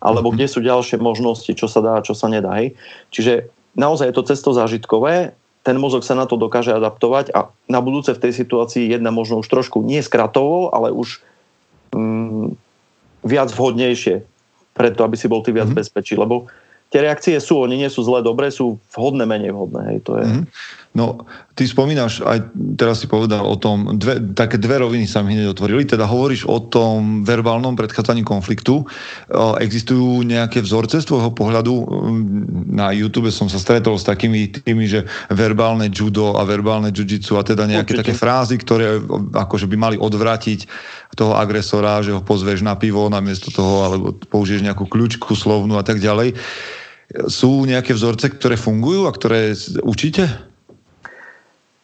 alebo 0.00 0.32
kde 0.32 0.46
sú 0.48 0.64
ďalšie 0.64 0.96
možnosti, 1.02 1.50
čo 1.52 1.66
sa 1.68 1.84
dá 1.84 2.00
čo 2.00 2.16
sa 2.16 2.30
nedá. 2.32 2.56
Hej. 2.56 2.72
Čiže 3.12 3.52
naozaj 3.76 4.08
je 4.08 4.16
to 4.16 4.28
cesto 4.32 4.50
zážitkové, 4.56 5.36
ten 5.66 5.82
mozog 5.82 6.06
sa 6.06 6.14
na 6.14 6.30
to 6.30 6.38
dokáže 6.38 6.70
adaptovať 6.70 7.34
a 7.34 7.50
na 7.66 7.82
budúce 7.82 8.14
v 8.14 8.22
tej 8.22 8.32
situácii 8.38 8.86
jedna 8.86 9.10
možno 9.10 9.42
už 9.42 9.50
trošku 9.50 9.82
nie 9.82 9.98
skratovo, 9.98 10.70
ale 10.70 10.94
už 10.94 11.18
mm, 11.90 12.54
viac 13.26 13.50
vhodnejšie 13.50 14.22
preto, 14.78 15.02
aby 15.02 15.18
si 15.18 15.26
bol 15.26 15.42
ty 15.42 15.50
viac 15.50 15.66
mm-hmm. 15.66 15.82
bezpečí. 15.82 16.14
Lebo 16.14 16.46
tie 16.94 17.02
reakcie 17.02 17.34
sú, 17.42 17.58
oni 17.58 17.82
nie 17.82 17.90
sú 17.90 18.06
zlé, 18.06 18.22
dobré, 18.22 18.54
sú 18.54 18.78
vhodné, 18.94 19.26
menej 19.26 19.50
vhodné. 19.50 19.80
Hej, 19.90 19.98
to 20.06 20.22
je... 20.22 20.26
Mm-hmm. 20.30 20.44
No, 20.96 21.28
ty 21.52 21.68
spomínaš, 21.68 22.24
aj 22.24 22.56
teraz 22.80 23.04
si 23.04 23.06
povedal 23.06 23.44
o 23.44 23.52
tom, 23.60 24.00
dve, 24.00 24.16
také 24.32 24.56
dve 24.56 24.80
roviny 24.80 25.04
sa 25.04 25.20
mi 25.20 25.36
hneď 25.36 25.52
otvorili, 25.52 25.84
teda 25.84 26.08
hovoríš 26.08 26.48
o 26.48 26.56
tom 26.56 27.20
verbálnom 27.20 27.76
predchádzaní 27.76 28.24
konfliktu. 28.24 28.80
Existujú 29.60 30.24
nejaké 30.24 30.64
vzorce 30.64 31.04
z 31.04 31.08
tvojho 31.12 31.36
pohľadu? 31.36 31.74
Na 32.72 32.96
YouTube 32.96 33.28
som 33.28 33.44
sa 33.44 33.60
stretol 33.60 34.00
s 34.00 34.08
takými 34.08 34.48
tými, 34.48 34.88
že 34.88 35.04
verbálne 35.28 35.92
judo 35.92 36.40
a 36.40 36.48
verbálne 36.48 36.88
jiu-jitsu 36.88 37.36
a 37.36 37.44
teda 37.44 37.68
nejaké 37.68 37.92
Určite. 37.92 38.00
také 38.00 38.14
frázy, 38.16 38.56
ktoré 38.56 38.96
akože 39.36 39.68
by 39.68 39.76
mali 39.76 39.96
odvrátiť 40.00 40.64
toho 41.12 41.36
agresora, 41.36 42.00
že 42.00 42.16
ho 42.16 42.24
pozveš 42.24 42.64
na 42.64 42.72
pivo 42.72 43.04
namiesto 43.12 43.52
toho, 43.52 43.84
alebo 43.84 44.16
použiješ 44.32 44.64
nejakú 44.64 44.88
kľúčku 44.88 45.36
slovnú 45.36 45.76
a 45.76 45.84
tak 45.84 46.00
ďalej. 46.00 46.36
Sú 47.28 47.68
nejaké 47.68 47.92
vzorce, 47.92 48.32
ktoré 48.32 48.56
fungujú 48.56 49.04
a 49.04 49.12
ktoré 49.12 49.52
učíte? 49.84 50.55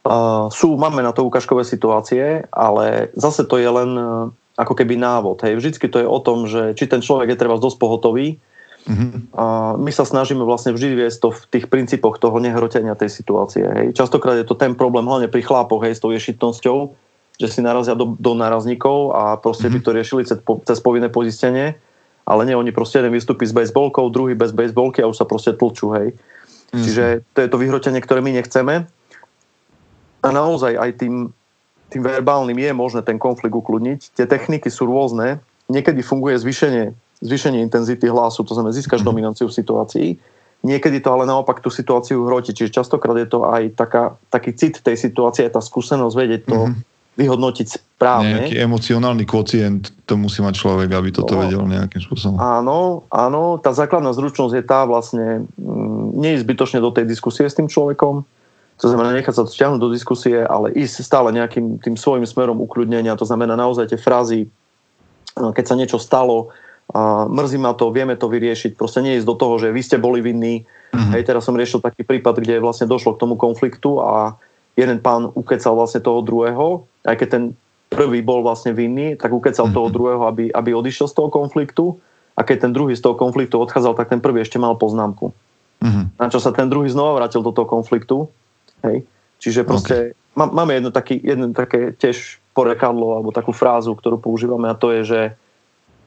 Uh, 0.03 0.51
sú, 0.51 0.75
máme 0.75 0.99
na 0.99 1.15
to 1.15 1.23
ukážkové 1.23 1.63
situácie, 1.63 2.43
ale 2.51 3.15
zase 3.15 3.47
to 3.47 3.55
je 3.55 3.71
len 3.71 3.91
uh, 3.95 4.35
ako 4.59 4.75
keby 4.75 4.99
návod. 4.99 5.47
Hej. 5.47 5.63
Vždycky 5.63 5.87
to 5.87 6.03
je 6.03 6.09
o 6.11 6.19
tom, 6.19 6.51
že 6.51 6.75
či 6.75 6.91
ten 6.91 6.99
človek 6.99 7.31
je 7.31 7.39
treba 7.39 7.55
dosť 7.55 7.79
pohotový. 7.79 8.43
Mm-hmm. 8.83 9.31
Uh, 9.31 9.79
my 9.79 9.95
sa 9.95 10.03
snažíme 10.03 10.43
vlastne 10.43 10.75
vždy 10.75 11.07
viesť 11.07 11.19
to 11.23 11.29
v 11.31 11.43
tých 11.55 11.67
princípoch 11.71 12.19
toho 12.19 12.35
nehrotenia 12.43 12.99
tej 12.99 13.15
situácie. 13.15 13.63
Hej. 13.63 13.87
Častokrát 13.95 14.43
je 14.43 14.47
to 14.47 14.59
ten 14.59 14.75
problém 14.75 15.07
hlavne 15.07 15.31
pri 15.31 15.47
chlápoch 15.47 15.87
hej, 15.87 15.95
s 15.95 16.03
tou 16.03 16.11
ješitnosťou, 16.11 16.99
že 17.39 17.47
si 17.47 17.63
narazia 17.63 17.95
do, 17.95 18.19
do 18.19 18.35
nárazníkov 18.35 19.15
a 19.15 19.39
proste 19.39 19.71
mm-hmm. 19.71 19.87
by 19.87 19.87
to 19.87 19.91
riešili 19.95 20.23
cez, 20.27 20.39
cez 20.43 20.79
povinné 20.83 21.15
pozistenie, 21.15 21.79
ale 22.27 22.43
nie, 22.43 22.59
oni 22.59 22.75
proste 22.75 22.99
jeden 22.99 23.15
vystúpi 23.15 23.47
s 23.47 23.55
baseballkou, 23.55 24.11
druhý 24.11 24.35
bez 24.35 24.51
baseballky 24.51 24.99
a 24.99 25.07
už 25.07 25.23
sa 25.23 25.31
proste 25.31 25.55
tlčú. 25.55 25.95
Hej. 25.95 26.19
Mm-hmm. 26.19 26.83
Čiže 26.83 27.05
to 27.35 27.39
je 27.39 27.49
to 27.55 27.61
vyhrotenie, 27.63 28.03
ktoré 28.03 28.19
my 28.19 28.35
nechceme 28.35 28.91
a 30.23 30.29
naozaj 30.31 30.79
aj 30.79 30.91
tým, 31.03 31.35
tým 31.91 32.03
verbálnym 32.03 32.57
je 32.57 32.71
možné 32.73 33.03
ten 33.03 33.19
konflikt 33.19 33.53
ukludniť. 33.53 34.15
Tie 34.15 34.27
techniky 34.31 34.71
sú 34.71 34.87
rôzne. 34.87 35.43
Niekedy 35.67 36.01
funguje 36.01 36.39
zvýšenie, 36.39 36.95
zvýšenie 37.21 37.59
intenzity 37.59 38.07
hlasu, 38.07 38.47
to 38.47 38.55
znamená 38.55 38.71
získaš 38.71 39.03
mm-hmm. 39.03 39.11
dominanciu 39.11 39.47
v 39.51 39.59
situácii. 39.59 40.09
Niekedy 40.63 41.03
to 41.03 41.11
ale 41.11 41.27
naopak 41.27 41.59
tú 41.59 41.75
situáciu 41.75 42.23
hroti. 42.23 42.55
Čiže 42.55 42.71
častokrát 42.71 43.19
je 43.19 43.27
to 43.27 43.51
aj 43.51 43.75
taká, 43.75 44.15
taký 44.31 44.55
cit 44.55 44.79
tej 44.79 44.95
situácie, 44.95 45.51
tá 45.51 45.59
skúsenosť 45.59 46.15
vedieť 46.15 46.43
to 46.47 46.71
mm-hmm. 46.71 47.19
vyhodnotiť 47.19 47.67
správne. 47.67 48.47
Nejaký 48.47 48.63
emocionálny 48.63 49.27
kocient 49.27 49.91
to 50.07 50.15
musí 50.15 50.39
mať 50.39 50.55
človek, 50.55 50.91
aby 50.95 51.11
toto 51.11 51.35
no, 51.35 51.43
vedel 51.43 51.67
nejakým 51.67 51.99
spôsobom. 51.99 52.39
Áno, 52.39 53.03
áno. 53.11 53.59
Tá 53.59 53.75
základná 53.75 54.15
zručnosť 54.15 54.55
je 54.55 54.65
tá 54.65 54.87
vlastne, 54.87 55.51
mm, 55.59 56.15
nie 56.15 56.39
zbytočne 56.39 56.79
do 56.79 56.95
tej 56.95 57.11
diskusie 57.11 57.43
s 57.43 57.59
tým 57.59 57.67
človekom, 57.67 58.23
to 58.83 58.91
znamená 58.91 59.15
nechať 59.15 59.35
sa 59.39 59.47
vťahnuť 59.47 59.79
do 59.79 59.95
diskusie, 59.95 60.43
ale 60.43 60.75
ísť 60.75 61.07
stále 61.07 61.31
nejakým 61.31 61.79
tým 61.79 61.95
svojim 61.95 62.27
smerom 62.27 62.59
ukludnenia. 62.59 63.15
To 63.15 63.23
znamená 63.23 63.55
naozaj 63.55 63.95
tie 63.95 64.01
frázy, 64.01 64.51
keď 65.39 65.65
sa 65.71 65.79
niečo 65.79 66.03
stalo, 66.03 66.51
mrzí 67.31 67.63
ma 67.63 67.79
to, 67.79 67.95
vieme 67.95 68.19
to 68.19 68.27
vyriešiť. 68.27 68.75
Proste 68.75 69.07
nie 69.07 69.15
ísť 69.23 69.29
do 69.31 69.39
toho, 69.39 69.63
že 69.63 69.71
vy 69.71 69.87
ste 69.87 70.03
boli 70.03 70.19
vinní. 70.19 70.67
Mm-hmm. 70.91 71.15
Hej, 71.15 71.23
teraz 71.31 71.47
som 71.47 71.55
riešil 71.55 71.79
taký 71.79 72.03
prípad, 72.03 72.43
kde 72.43 72.59
vlastne 72.59 72.91
došlo 72.91 73.15
k 73.15 73.23
tomu 73.23 73.39
konfliktu 73.39 74.03
a 74.03 74.35
jeden 74.75 74.99
pán 74.99 75.31
ukecal 75.31 75.79
vlastne 75.79 76.03
toho 76.03 76.19
druhého, 76.27 76.83
aj 77.07 77.23
keď 77.23 77.29
ten 77.31 77.45
prvý 77.87 78.19
bol 78.19 78.43
vlastne 78.43 78.75
vinný, 78.75 79.15
tak 79.15 79.31
ukecal 79.31 79.71
mm-hmm. 79.71 79.79
toho 79.79 79.89
druhého, 79.95 80.23
aby, 80.27 80.51
aby 80.51 80.75
odišiel 80.75 81.07
z 81.07 81.15
toho 81.23 81.31
konfliktu 81.31 82.03
a 82.35 82.43
keď 82.43 82.67
ten 82.67 82.73
druhý 82.75 82.99
z 82.99 83.05
toho 83.07 83.15
konfliktu 83.15 83.63
odchádzal, 83.63 83.95
tak 83.95 84.11
ten 84.11 84.19
prvý 84.19 84.43
ešte 84.43 84.59
mal 84.59 84.75
poznámku. 84.75 85.31
Mm-hmm. 85.87 86.19
Na 86.19 86.27
čo 86.35 86.43
sa 86.43 86.51
ten 86.51 86.67
druhý 86.67 86.91
znova 86.91 87.23
vrátil 87.23 87.47
do 87.47 87.55
toho 87.55 87.71
konfliktu 87.71 88.27
Hej? 88.83 89.07
Čiže 89.43 89.67
proste 89.67 90.15
okay. 90.15 90.51
máme 90.55 90.79
jedno, 90.79 90.91
taký, 90.95 91.19
jedno 91.19 91.51
také 91.51 91.95
tiež 91.95 92.39
porekadlo 92.55 93.19
alebo 93.19 93.35
takú 93.35 93.51
frázu, 93.51 93.97
ktorú 93.97 94.21
používame 94.21 94.69
a 94.71 94.79
to 94.79 94.93
je, 94.95 95.03
že 95.03 95.21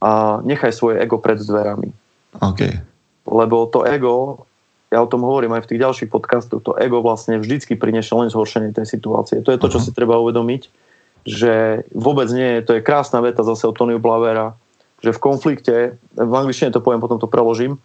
a 0.06 0.44
nechaj 0.44 0.70
svoje 0.76 1.02
ego 1.02 1.18
pred 1.18 1.40
dverami. 1.42 1.90
Okay. 2.38 2.78
Lebo 3.26 3.66
to 3.66 3.88
ego, 3.88 4.46
ja 4.94 5.02
o 5.02 5.10
tom 5.10 5.26
hovorím 5.26 5.58
aj 5.58 5.66
v 5.66 5.70
tých 5.74 5.82
ďalších 5.82 6.10
podcastoch, 6.14 6.62
to 6.62 6.78
ego 6.78 7.02
vlastne 7.02 7.42
vždycky 7.42 7.74
priniesie 7.74 8.14
len 8.14 8.30
zhoršenie 8.30 8.76
tej 8.76 8.86
situácie. 8.86 9.42
To 9.42 9.50
je 9.50 9.58
to, 9.58 9.68
čo 9.72 9.80
uh-huh. 9.82 9.88
si 9.90 9.98
treba 9.98 10.22
uvedomiť, 10.22 10.70
že 11.26 11.84
vôbec 11.96 12.30
nie 12.30 12.60
je, 12.60 12.66
to 12.70 12.72
je 12.78 12.86
krásna 12.86 13.18
veta 13.24 13.42
zase 13.42 13.66
od 13.66 13.74
Tonyho 13.74 13.98
Blavera, 13.98 14.54
že 15.02 15.10
v 15.10 15.20
konflikte, 15.20 15.98
v 16.14 16.34
angličtine 16.38 16.70
to 16.70 16.84
poviem, 16.86 17.02
potom 17.02 17.18
to 17.18 17.26
preložím, 17.26 17.82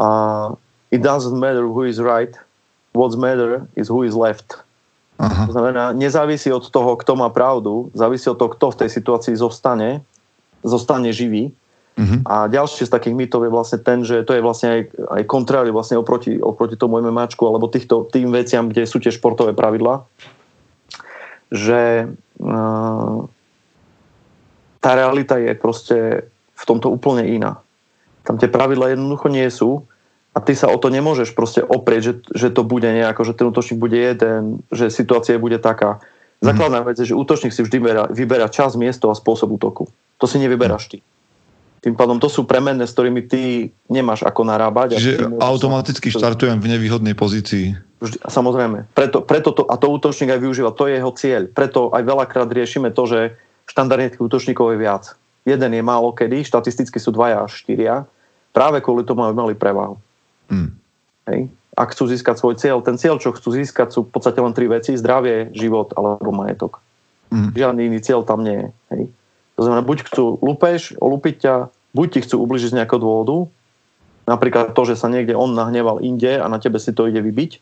uh, 0.00 0.56
it 0.88 1.04
doesn't 1.04 1.36
matter 1.36 1.68
who 1.68 1.84
is 1.84 2.00
right, 2.00 2.32
what's 2.98 3.14
matter 3.14 3.70
is 3.78 3.86
who 3.86 4.02
is 4.02 4.18
left. 4.18 4.58
Aha. 5.18 5.46
To 5.46 5.52
znamená, 5.54 5.94
nezávisí 5.94 6.50
od 6.50 6.66
toho, 6.70 6.98
kto 6.98 7.14
má 7.14 7.30
pravdu, 7.30 7.90
závisí 7.94 8.26
od 8.30 8.38
toho, 8.38 8.50
kto 8.54 8.74
v 8.74 8.78
tej 8.84 8.90
situácii 8.90 9.34
zostane, 9.38 10.02
zostane 10.62 11.10
živý. 11.14 11.54
Uh-huh. 11.98 12.22
A 12.22 12.46
ďalšie 12.46 12.86
z 12.86 12.94
takých 12.94 13.18
mýtov 13.18 13.42
je 13.42 13.50
vlastne 13.50 13.78
ten, 13.82 14.06
že 14.06 14.22
to 14.22 14.38
je 14.38 14.42
vlastne 14.42 14.68
aj, 14.70 14.80
aj 15.18 15.22
kontrári 15.26 15.74
vlastne 15.74 15.98
oproti, 15.98 16.38
oproti 16.38 16.78
tomu 16.78 17.02
MMAčku 17.02 17.42
alebo 17.42 17.66
týchto, 17.66 18.06
tým 18.06 18.30
veciam, 18.30 18.70
kde 18.70 18.86
sú 18.86 19.02
tie 19.02 19.10
športové 19.10 19.50
pravidlá, 19.58 20.06
že 21.50 22.06
uh, 22.38 23.18
tá 24.78 24.90
realita 24.94 25.42
je 25.42 25.52
proste 25.58 25.98
v 26.54 26.62
tomto 26.62 26.94
úplne 26.94 27.26
iná. 27.26 27.58
Tam 28.22 28.38
tie 28.38 28.46
pravidlá 28.46 28.94
jednoducho 28.94 29.26
nie 29.26 29.50
sú 29.50 29.82
a 30.36 30.38
ty 30.44 30.52
sa 30.54 30.68
o 30.68 30.76
to 30.78 30.92
nemôžeš 30.92 31.32
proste 31.34 31.64
oprieť, 31.64 32.02
že, 32.02 32.12
že 32.32 32.48
to 32.54 32.62
bude 32.62 32.86
nejako, 32.86 33.24
že 33.24 33.34
ten 33.34 33.48
útočník 33.48 33.80
bude 33.80 33.96
jeden, 33.96 34.62
že 34.70 34.92
situácia 34.92 35.40
bude 35.40 35.58
taká. 35.58 35.98
Základná 36.38 36.86
vec 36.86 37.02
je, 37.02 37.10
že 37.10 37.18
útočník 37.18 37.50
si 37.50 37.66
vždy 37.66 37.76
vyberá, 37.82 38.04
vyberá 38.06 38.46
čas, 38.46 38.78
miesto 38.78 39.10
a 39.10 39.18
spôsob 39.18 39.58
útoku. 39.58 39.90
To 40.22 40.30
si 40.30 40.38
nevyberáš 40.38 40.94
ty. 40.94 40.98
Tým 41.78 41.94
pádom 41.94 42.18
to 42.18 42.26
sú 42.26 42.46
premenné, 42.46 42.86
s 42.86 42.94
ktorými 42.94 43.26
ty 43.26 43.70
nemáš 43.86 44.26
ako 44.26 44.46
narábať. 44.46 44.98
Čiže 44.98 45.38
automaticky 45.38 46.10
štartujem 46.10 46.58
v 46.58 46.74
nevýhodnej 46.74 47.14
pozícii. 47.14 47.74
Vždy, 47.98 48.18
samozrejme. 48.26 48.90
Preto, 48.94 49.22
preto 49.22 49.50
to, 49.54 49.66
a 49.66 49.74
to 49.78 49.90
útočník 49.90 50.30
aj 50.30 50.42
využíva, 50.42 50.74
to 50.74 50.86
je 50.90 50.98
jeho 50.98 51.12
cieľ. 51.14 51.42
Preto 51.50 51.90
aj 51.90 52.02
veľakrát 52.02 52.50
riešime 52.50 52.94
to, 52.94 53.06
že 53.06 53.20
štandardne 53.66 54.10
tých 54.14 54.22
útočníkov 54.22 54.74
je 54.74 54.78
viac. 54.78 55.14
Jeden 55.46 55.70
je 55.70 55.82
málo 55.82 56.14
kedy, 56.14 56.46
štatisticky 56.46 56.98
sú 56.98 57.14
dvaja 57.14 57.46
až 57.46 57.62
štyria, 57.62 58.06
práve 58.50 58.82
kvôli 58.82 59.06
tomu, 59.06 59.26
aby 59.26 59.34
mali 59.34 59.54
prevahu. 59.54 59.98
Mm. 60.48 60.70
Hej. 61.28 61.40
Ak 61.78 61.94
chcú 61.94 62.10
získať 62.10 62.36
svoj 62.42 62.58
cieľ, 62.58 62.82
ten 62.82 62.98
cieľ, 62.98 63.22
čo 63.22 63.30
chcú 63.30 63.54
získať, 63.54 63.94
sú 63.94 64.00
v 64.08 64.10
podstate 64.10 64.42
len 64.42 64.50
tri 64.50 64.66
veci. 64.66 64.98
Zdravie, 64.98 65.54
život 65.54 65.94
alebo 65.94 66.34
majetok. 66.34 66.82
Mm. 67.30 67.54
Žiadny 67.54 67.80
iný 67.86 67.98
cieľ 68.02 68.24
tam 68.24 68.42
nie 68.42 68.56
je. 68.56 68.68
Hej. 68.96 69.02
To 69.58 69.60
znamená, 69.66 69.82
buď 69.82 69.98
chcú 70.06 70.38
lúpeš, 70.38 70.94
olúpiť 70.98 71.34
ťa, 71.44 71.54
buď 71.94 72.06
ti 72.14 72.20
chcú 72.24 72.36
ubližiť 72.46 72.70
z 72.72 72.76
nejakého 72.78 73.02
dôvodu, 73.02 73.50
napríklad 74.28 74.76
to, 74.76 74.82
že 74.86 74.94
sa 74.94 75.10
niekde 75.10 75.34
on 75.34 75.56
nahneval 75.56 75.98
inde 75.98 76.38
a 76.38 76.46
na 76.46 76.62
tebe 76.62 76.78
si 76.78 76.94
to 76.94 77.10
ide 77.10 77.18
vybiť, 77.18 77.58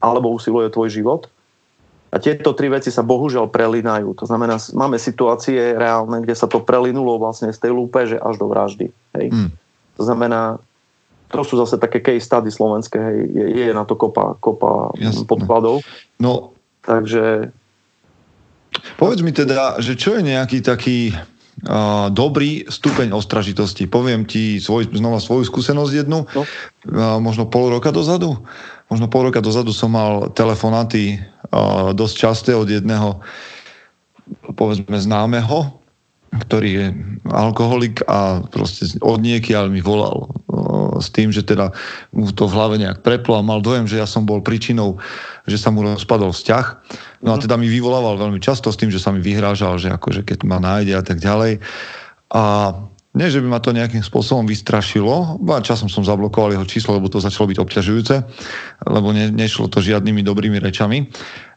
alebo 0.00 0.32
usiluje 0.32 0.72
tvoj 0.72 0.88
život. 0.88 1.22
A 2.12 2.20
tieto 2.20 2.52
tri 2.52 2.68
veci 2.68 2.92
sa 2.92 3.00
bohužiaľ 3.00 3.48
prelinajú. 3.48 4.12
To 4.20 4.28
znamená, 4.28 4.60
máme 4.76 5.00
situácie 5.00 5.72
reálne, 5.72 6.20
kde 6.20 6.36
sa 6.36 6.44
to 6.44 6.60
prelinulo 6.60 7.16
vlastne 7.16 7.48
z 7.48 7.56
tej 7.56 7.72
lúpeže 7.72 8.20
až 8.20 8.36
do 8.36 8.52
vraždy. 8.52 8.92
Hej. 9.16 9.26
Mm. 9.32 9.50
To 9.96 10.02
znamená, 10.04 10.60
to 11.32 11.40
sú 11.40 11.56
zase 11.56 11.80
také 11.80 12.04
case 12.04 12.28
study 12.28 12.52
slovenské, 12.52 13.00
hej, 13.00 13.18
je, 13.32 13.46
je 13.64 13.72
na 13.72 13.88
to 13.88 13.96
kopa, 13.96 14.36
kopa 14.38 14.92
podkladov. 15.24 15.80
No, 16.20 16.52
Takže... 16.82 17.54
Povedz 18.96 19.20
mi 19.22 19.30
teda, 19.30 19.78
že 19.78 19.94
čo 19.94 20.18
je 20.18 20.22
nejaký 20.24 20.64
taký 20.64 21.12
uh, 21.12 22.08
dobrý 22.10 22.66
stupeň 22.66 23.12
ostražitosti. 23.14 23.86
Poviem 23.86 24.26
ti 24.26 24.58
svoj, 24.58 24.90
znova 24.90 25.22
svoju 25.22 25.46
skúsenosť 25.46 25.92
jednu, 25.92 26.24
no. 26.24 26.42
uh, 26.42 27.20
možno 27.22 27.46
pol 27.46 27.70
roka 27.70 27.94
dozadu. 27.94 28.40
Možno 28.90 29.06
pol 29.12 29.30
roka 29.30 29.44
dozadu 29.44 29.70
som 29.76 29.92
mal 29.94 30.32
telefonáty 30.32 31.20
uh, 31.20 31.92
dosť 31.92 32.14
časté 32.16 32.50
od 32.56 32.66
jedného 32.66 33.22
povedzme 34.56 34.96
známeho, 34.96 35.76
ktorý 36.32 36.70
je 36.72 36.86
alkoholik 37.28 38.00
a 38.08 38.40
proste 38.48 38.96
od 39.04 39.20
niekiaľ 39.20 39.68
mi 39.68 39.84
volal 39.84 40.32
s 41.02 41.10
tým, 41.10 41.34
že 41.34 41.42
teda 41.42 41.74
mu 42.14 42.30
to 42.30 42.46
v 42.46 42.54
hlave 42.54 42.78
nejak 42.78 43.02
preplo 43.02 43.36
a 43.36 43.42
mal 43.42 43.58
dojem, 43.58 43.90
že 43.90 43.98
ja 43.98 44.06
som 44.06 44.22
bol 44.22 44.40
príčinou, 44.40 45.02
že 45.44 45.58
sa 45.58 45.74
mu 45.74 45.82
rozpadol 45.82 46.30
vzťah. 46.30 46.66
No 47.26 47.34
a 47.34 47.36
mhm. 47.36 47.42
teda 47.44 47.54
mi 47.58 47.66
vyvolával 47.66 48.16
veľmi 48.16 48.38
často 48.38 48.70
s 48.70 48.78
tým, 48.78 48.94
že 48.94 49.02
sa 49.02 49.10
mi 49.10 49.18
vyhrážal, 49.18 49.82
že 49.82 49.90
akože 49.90 50.22
keď 50.22 50.46
ma 50.46 50.62
nájde 50.62 50.94
a 50.94 51.02
tak 51.02 51.18
ďalej. 51.18 51.58
A 52.32 52.72
nie, 53.12 53.28
že 53.28 53.44
by 53.44 53.48
ma 53.52 53.60
to 53.60 53.76
nejakým 53.76 54.00
spôsobom 54.00 54.48
vystrašilo, 54.48 55.36
a 55.36 55.60
časom 55.60 55.92
som 55.92 56.00
zablokoval 56.00 56.56
jeho 56.56 56.64
číslo, 56.64 56.96
lebo 56.96 57.12
to 57.12 57.20
začalo 57.20 57.52
byť 57.52 57.58
obťažujúce, 57.60 58.14
lebo 58.88 59.12
ne, 59.12 59.28
nešlo 59.28 59.68
to 59.68 59.84
žiadnymi 59.84 60.24
dobrými 60.24 60.56
rečami. 60.56 61.12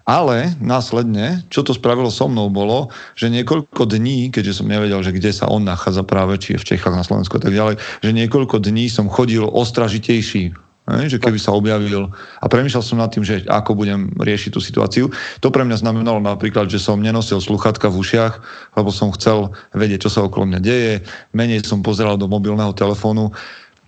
Ale 0.05 0.53
následne, 0.61 1.41
čo 1.49 1.65
to 1.65 1.73
spravilo 1.73 2.13
so 2.13 2.29
mnou, 2.29 2.53
bolo, 2.53 2.93
že 3.17 3.33
niekoľko 3.33 3.89
dní, 3.89 4.29
keďže 4.29 4.61
som 4.61 4.69
nevedel, 4.69 5.01
že 5.01 5.09
kde 5.09 5.33
sa 5.33 5.49
on 5.49 5.65
nachádza 5.65 6.05
práve, 6.05 6.37
či 6.37 6.53
je 6.53 6.61
v 6.61 6.67
Čechách, 6.77 6.93
na 6.93 7.01
Slovensku 7.01 7.41
a 7.41 7.41
tak 7.41 7.57
ďalej, 7.57 7.81
že 8.05 8.11
niekoľko 8.13 8.61
dní 8.61 8.85
som 8.85 9.09
chodil 9.09 9.41
ostražitejší 9.41 10.53
že 10.85 11.17
keby 11.17 11.41
sa 11.41 11.49
objavil 11.49 12.13
a 12.13 12.45
premýšľal 12.45 12.83
som 12.85 13.01
nad 13.01 13.09
tým, 13.09 13.25
že 13.25 13.41
ako 13.49 13.73
budem 13.73 14.13
riešiť 14.21 14.53
tú 14.53 14.61
situáciu. 14.61 15.09
To 15.41 15.49
pre 15.49 15.65
mňa 15.65 15.81
znamenalo 15.81 16.21
napríklad, 16.21 16.69
že 16.69 16.77
som 16.77 17.01
nenosil 17.01 17.41
sluchatka 17.41 17.89
v 17.89 18.05
ušiach, 18.05 18.33
lebo 18.77 18.93
som 18.93 19.09
chcel 19.17 19.49
vedieť, 19.73 20.05
čo 20.05 20.13
sa 20.13 20.21
okolo 20.21 20.45
mňa 20.45 20.61
deje, 20.61 21.01
menej 21.33 21.65
som 21.65 21.81
pozeral 21.81 22.21
do 22.21 22.29
mobilného 22.29 22.69
telefónu. 22.77 23.33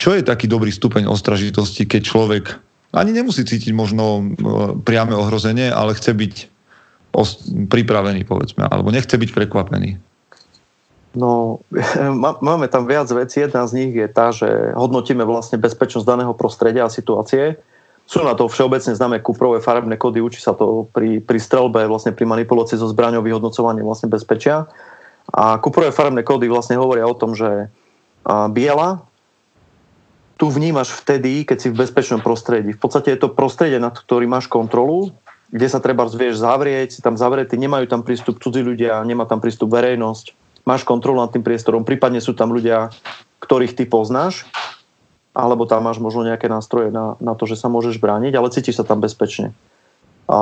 Čo 0.02 0.18
je 0.18 0.26
taký 0.26 0.50
dobrý 0.50 0.74
stupeň 0.74 1.06
ostražitosti, 1.06 1.86
keď 1.86 2.02
človek 2.02 2.44
ani 2.98 3.14
nemusí 3.14 3.46
cítiť 3.46 3.72
možno 3.78 4.04
e, 4.18 4.24
priame 4.82 5.14
ohrozenie, 5.14 5.70
ale 5.70 5.94
chce 5.94 6.12
byť 6.18 6.34
pripravený, 7.70 8.30
povedzme, 8.30 8.66
alebo 8.70 8.94
nechce 8.94 9.18
byť 9.18 9.30
prekvapený. 9.34 9.98
No, 11.18 11.62
máme 12.48 12.68
tam 12.70 12.86
viac 12.86 13.10
vecí. 13.10 13.42
Jedna 13.42 13.66
z 13.66 13.72
nich 13.74 13.92
je 13.98 14.08
tá, 14.10 14.30
že 14.30 14.50
hodnotíme 14.78 15.26
vlastne 15.26 15.58
bezpečnosť 15.58 16.06
daného 16.06 16.34
prostredia 16.38 16.86
a 16.86 16.94
situácie. 16.94 17.58
Sú 18.08 18.24
na 18.24 18.40
to 18.40 18.48
všeobecne 18.48 18.96
známe 18.96 19.20
kuprové 19.20 19.60
farebné 19.60 20.00
kódy, 20.00 20.24
učí 20.24 20.40
sa 20.40 20.56
to 20.56 20.88
pri, 20.96 21.20
pri 21.20 21.40
strelbe, 21.44 21.84
vlastne 21.92 22.16
pri 22.16 22.24
manipulácii 22.24 22.80
so 22.80 22.88
zbraňou, 22.88 23.20
vyhodnocovanie 23.20 23.84
vlastne 23.84 24.08
bezpečia. 24.08 24.64
A 25.36 25.60
kuprové 25.60 25.92
farebné 25.92 26.24
kódy 26.24 26.48
vlastne 26.48 26.80
hovoria 26.80 27.04
o 27.04 27.18
tom, 27.18 27.36
že 27.36 27.68
biela 28.56 29.04
tu 30.38 30.54
vnímaš 30.54 30.94
vtedy, 30.94 31.44
keď 31.44 31.58
si 31.58 31.68
v 31.74 31.82
bezpečnom 31.82 32.22
prostredí. 32.22 32.78
V 32.78 32.80
podstate 32.80 33.10
je 33.18 33.20
to 33.26 33.34
prostredie, 33.34 33.82
nad 33.82 33.98
ktorým 33.98 34.30
máš 34.30 34.46
kontrolu, 34.46 35.10
kde 35.50 35.68
sa 35.68 35.82
treba 35.82 36.06
vieš 36.06 36.46
zavrieť, 36.46 36.94
si 36.94 37.02
tam 37.02 37.18
zavretý, 37.18 37.58
nemajú 37.58 37.90
tam 37.90 38.06
prístup 38.06 38.38
cudzí 38.38 38.62
ľudia, 38.62 39.02
nemá 39.02 39.26
tam 39.26 39.42
prístup 39.42 39.74
verejnosť, 39.74 40.38
máš 40.68 40.86
kontrolu 40.86 41.24
nad 41.24 41.34
tým 41.34 41.42
priestorom, 41.42 41.82
prípadne 41.82 42.22
sú 42.22 42.38
tam 42.38 42.54
ľudia, 42.54 42.94
ktorých 43.42 43.74
ty 43.74 43.84
poznáš, 43.90 44.46
alebo 45.34 45.66
tam 45.66 45.90
máš 45.90 45.98
možno 45.98 46.28
nejaké 46.28 46.46
nástroje 46.46 46.94
na, 46.94 47.18
na 47.18 47.34
to, 47.34 47.50
že 47.50 47.58
sa 47.58 47.72
môžeš 47.72 47.98
brániť, 47.98 48.34
ale 48.38 48.54
cítiš 48.54 48.78
sa 48.78 48.86
tam 48.86 49.02
bezpečne. 49.02 49.56
A 50.28 50.38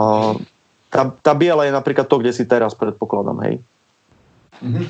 tá, 0.92 1.12
tá 1.24 1.32
biela 1.38 1.68
je 1.68 1.72
napríklad 1.76 2.08
to, 2.08 2.20
kde 2.20 2.36
si 2.36 2.44
teraz 2.44 2.76
predpokladám, 2.76 3.38
hej. 3.48 3.56
Mm-hmm. 4.64 4.86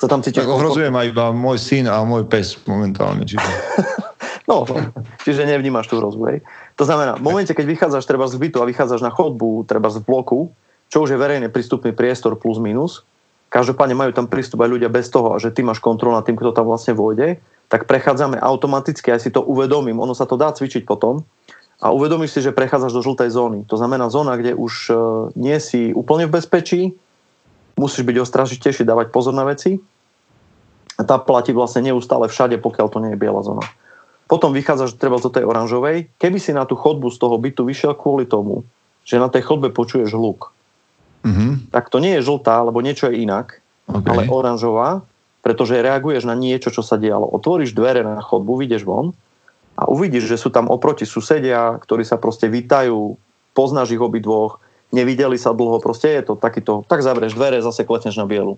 Sa 0.00 0.08
tam 0.08 0.24
cítiš... 0.24 0.42
Tak 0.42 0.50
ohrozujem 0.50 0.96
aj 0.96 1.06
iba 1.12 1.28
môj 1.30 1.60
syn 1.60 1.86
a 1.86 2.00
môj 2.02 2.24
pes 2.26 2.56
momentálne. 2.64 3.28
Čiže... 3.28 3.44
No, 4.50 4.66
čiže 5.22 5.46
nevnímaš 5.46 5.86
hrozbu. 5.86 6.22
Hej. 6.34 6.38
To 6.74 6.82
znamená, 6.82 7.14
v 7.14 7.22
momente, 7.22 7.54
keď 7.54 7.66
vychádzaš 7.70 8.02
treba 8.02 8.26
z 8.26 8.34
bytu 8.34 8.58
a 8.58 8.66
vychádzaš 8.66 8.98
na 8.98 9.14
chodbu, 9.14 9.62
treba 9.70 9.86
z 9.94 10.02
bloku, 10.02 10.50
čo 10.90 11.06
už 11.06 11.14
je 11.14 11.22
verejne 11.22 11.46
prístupný 11.54 11.94
priestor 11.94 12.34
plus 12.34 12.58
minus, 12.58 13.06
každopádne 13.54 13.94
majú 13.94 14.10
tam 14.10 14.26
prístup 14.26 14.66
aj 14.66 14.74
ľudia 14.74 14.90
bez 14.90 15.06
toho, 15.06 15.38
že 15.38 15.54
ty 15.54 15.62
máš 15.62 15.78
kontrolu 15.78 16.18
nad 16.18 16.26
tým, 16.26 16.34
kto 16.34 16.50
tam 16.50 16.66
vlastne 16.66 16.98
vôjde, 16.98 17.38
tak 17.70 17.86
prechádzame 17.86 18.42
automaticky, 18.42 19.14
aj 19.14 19.22
si 19.22 19.30
to 19.30 19.38
uvedomím, 19.46 20.02
ono 20.02 20.18
sa 20.18 20.26
to 20.26 20.34
dá 20.34 20.50
cvičiť 20.50 20.82
potom, 20.82 21.22
a 21.80 21.94
uvedomíš 21.94 22.36
si, 22.36 22.40
že 22.44 22.52
prechádzaš 22.52 22.92
do 22.92 23.00
žltej 23.00 23.32
zóny. 23.32 23.64
To 23.72 23.80
znamená 23.80 24.12
zóna, 24.12 24.36
kde 24.36 24.52
už 24.52 24.92
e, 24.92 24.94
nie 25.32 25.56
si 25.56 25.96
úplne 25.96 26.28
v 26.28 26.36
bezpečí, 26.36 26.92
musíš 27.80 28.04
byť 28.04 28.20
ostražitejší, 28.20 28.84
dávať 28.84 29.08
pozor 29.08 29.32
na 29.32 29.48
veci. 29.48 29.80
A 31.00 31.08
tá 31.08 31.16
platí 31.16 31.56
vlastne 31.56 31.88
neustále 31.88 32.28
všade, 32.28 32.60
pokiaľ 32.60 32.86
to 32.92 33.00
nie 33.00 33.16
je 33.16 33.20
biela 33.24 33.40
zóna 33.40 33.64
potom 34.30 34.54
vychádzaš 34.54 34.94
treba 34.94 35.18
do 35.18 35.26
tej 35.26 35.42
oranžovej. 35.42 36.06
Keby 36.14 36.38
si 36.38 36.54
na 36.54 36.62
tú 36.62 36.78
chodbu 36.78 37.10
z 37.10 37.18
toho 37.18 37.34
bytu 37.34 37.66
vyšiel 37.66 37.98
kvôli 37.98 38.30
tomu, 38.30 38.62
že 39.02 39.18
na 39.18 39.26
tej 39.26 39.42
chodbe 39.42 39.74
počuješ 39.74 40.14
hluk, 40.14 40.54
mm-hmm. 41.26 41.74
tak 41.74 41.90
to 41.90 41.98
nie 41.98 42.14
je 42.14 42.22
žltá, 42.22 42.62
alebo 42.62 42.78
niečo 42.78 43.10
je 43.10 43.26
inak, 43.26 43.58
okay. 43.90 44.06
ale 44.06 44.30
oranžová, 44.30 45.02
pretože 45.42 45.82
reaguješ 45.82 46.30
na 46.30 46.38
niečo, 46.38 46.70
čo 46.70 46.86
sa 46.86 46.94
dialo. 46.94 47.26
Otvoríš 47.26 47.74
dvere 47.74 48.06
na 48.06 48.22
chodbu, 48.22 48.62
vyjdeš 48.62 48.86
von 48.86 49.10
a 49.74 49.90
uvidíš, 49.90 50.30
že 50.30 50.38
sú 50.38 50.54
tam 50.54 50.70
oproti 50.70 51.02
susedia, 51.02 51.74
ktorí 51.82 52.06
sa 52.06 52.14
proste 52.14 52.46
vítajú, 52.46 53.18
poznáš 53.50 53.98
ich 53.98 54.02
obidvoch, 54.04 54.62
nevideli 54.94 55.42
sa 55.42 55.50
dlho, 55.50 55.82
proste 55.82 56.06
je 56.14 56.22
to 56.30 56.34
takýto, 56.38 56.86
tak 56.86 57.02
zavrieš 57.02 57.34
dvere, 57.34 57.58
zase 57.66 57.82
kletneš 57.82 58.14
na 58.14 58.30
bielu. 58.30 58.54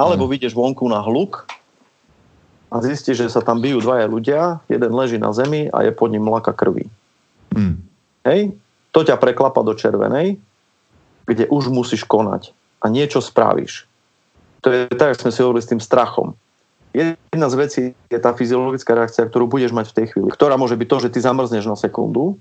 Alebo 0.00 0.24
mm. 0.24 0.30
vyjdeš 0.32 0.56
vonku 0.56 0.88
na 0.88 1.04
hluk, 1.04 1.44
a 2.70 2.78
zistí, 2.78 3.18
že 3.18 3.26
sa 3.26 3.42
tam 3.42 3.58
bijú 3.58 3.82
dvaja 3.82 4.06
ľudia, 4.06 4.62
jeden 4.70 4.92
leží 4.94 5.18
na 5.18 5.34
zemi 5.34 5.66
a 5.74 5.82
je 5.82 5.90
pod 5.90 6.14
ním 6.14 6.22
mlaka 6.22 6.54
krvi. 6.54 6.86
Mm. 7.50 7.82
Hej? 8.22 8.54
To 8.94 9.02
ťa 9.02 9.18
preklapa 9.18 9.66
do 9.66 9.74
červenej, 9.74 10.38
kde 11.26 11.50
už 11.50 11.70
musíš 11.70 12.06
konať 12.06 12.54
a 12.82 12.86
niečo 12.86 13.18
spravíš. 13.18 13.90
To 14.62 14.70
je 14.70 14.86
tak, 14.92 15.14
ako 15.14 15.22
sme 15.26 15.34
si 15.34 15.40
hovorili 15.42 15.62
s 15.62 15.70
tým 15.70 15.82
strachom. 15.82 16.38
Jedna 16.90 17.46
z 17.46 17.54
vecí 17.54 17.84
je 18.10 18.18
tá 18.18 18.34
fyziologická 18.34 18.98
reakcia, 18.98 19.26
ktorú 19.26 19.46
budeš 19.46 19.70
mať 19.70 19.94
v 19.94 19.96
tej 20.02 20.06
chvíli, 20.10 20.28
ktorá 20.30 20.58
môže 20.58 20.74
byť 20.74 20.88
to, 20.90 20.96
že 21.06 21.12
ty 21.14 21.18
zamrzneš 21.22 21.70
na 21.70 21.78
sekundu 21.78 22.34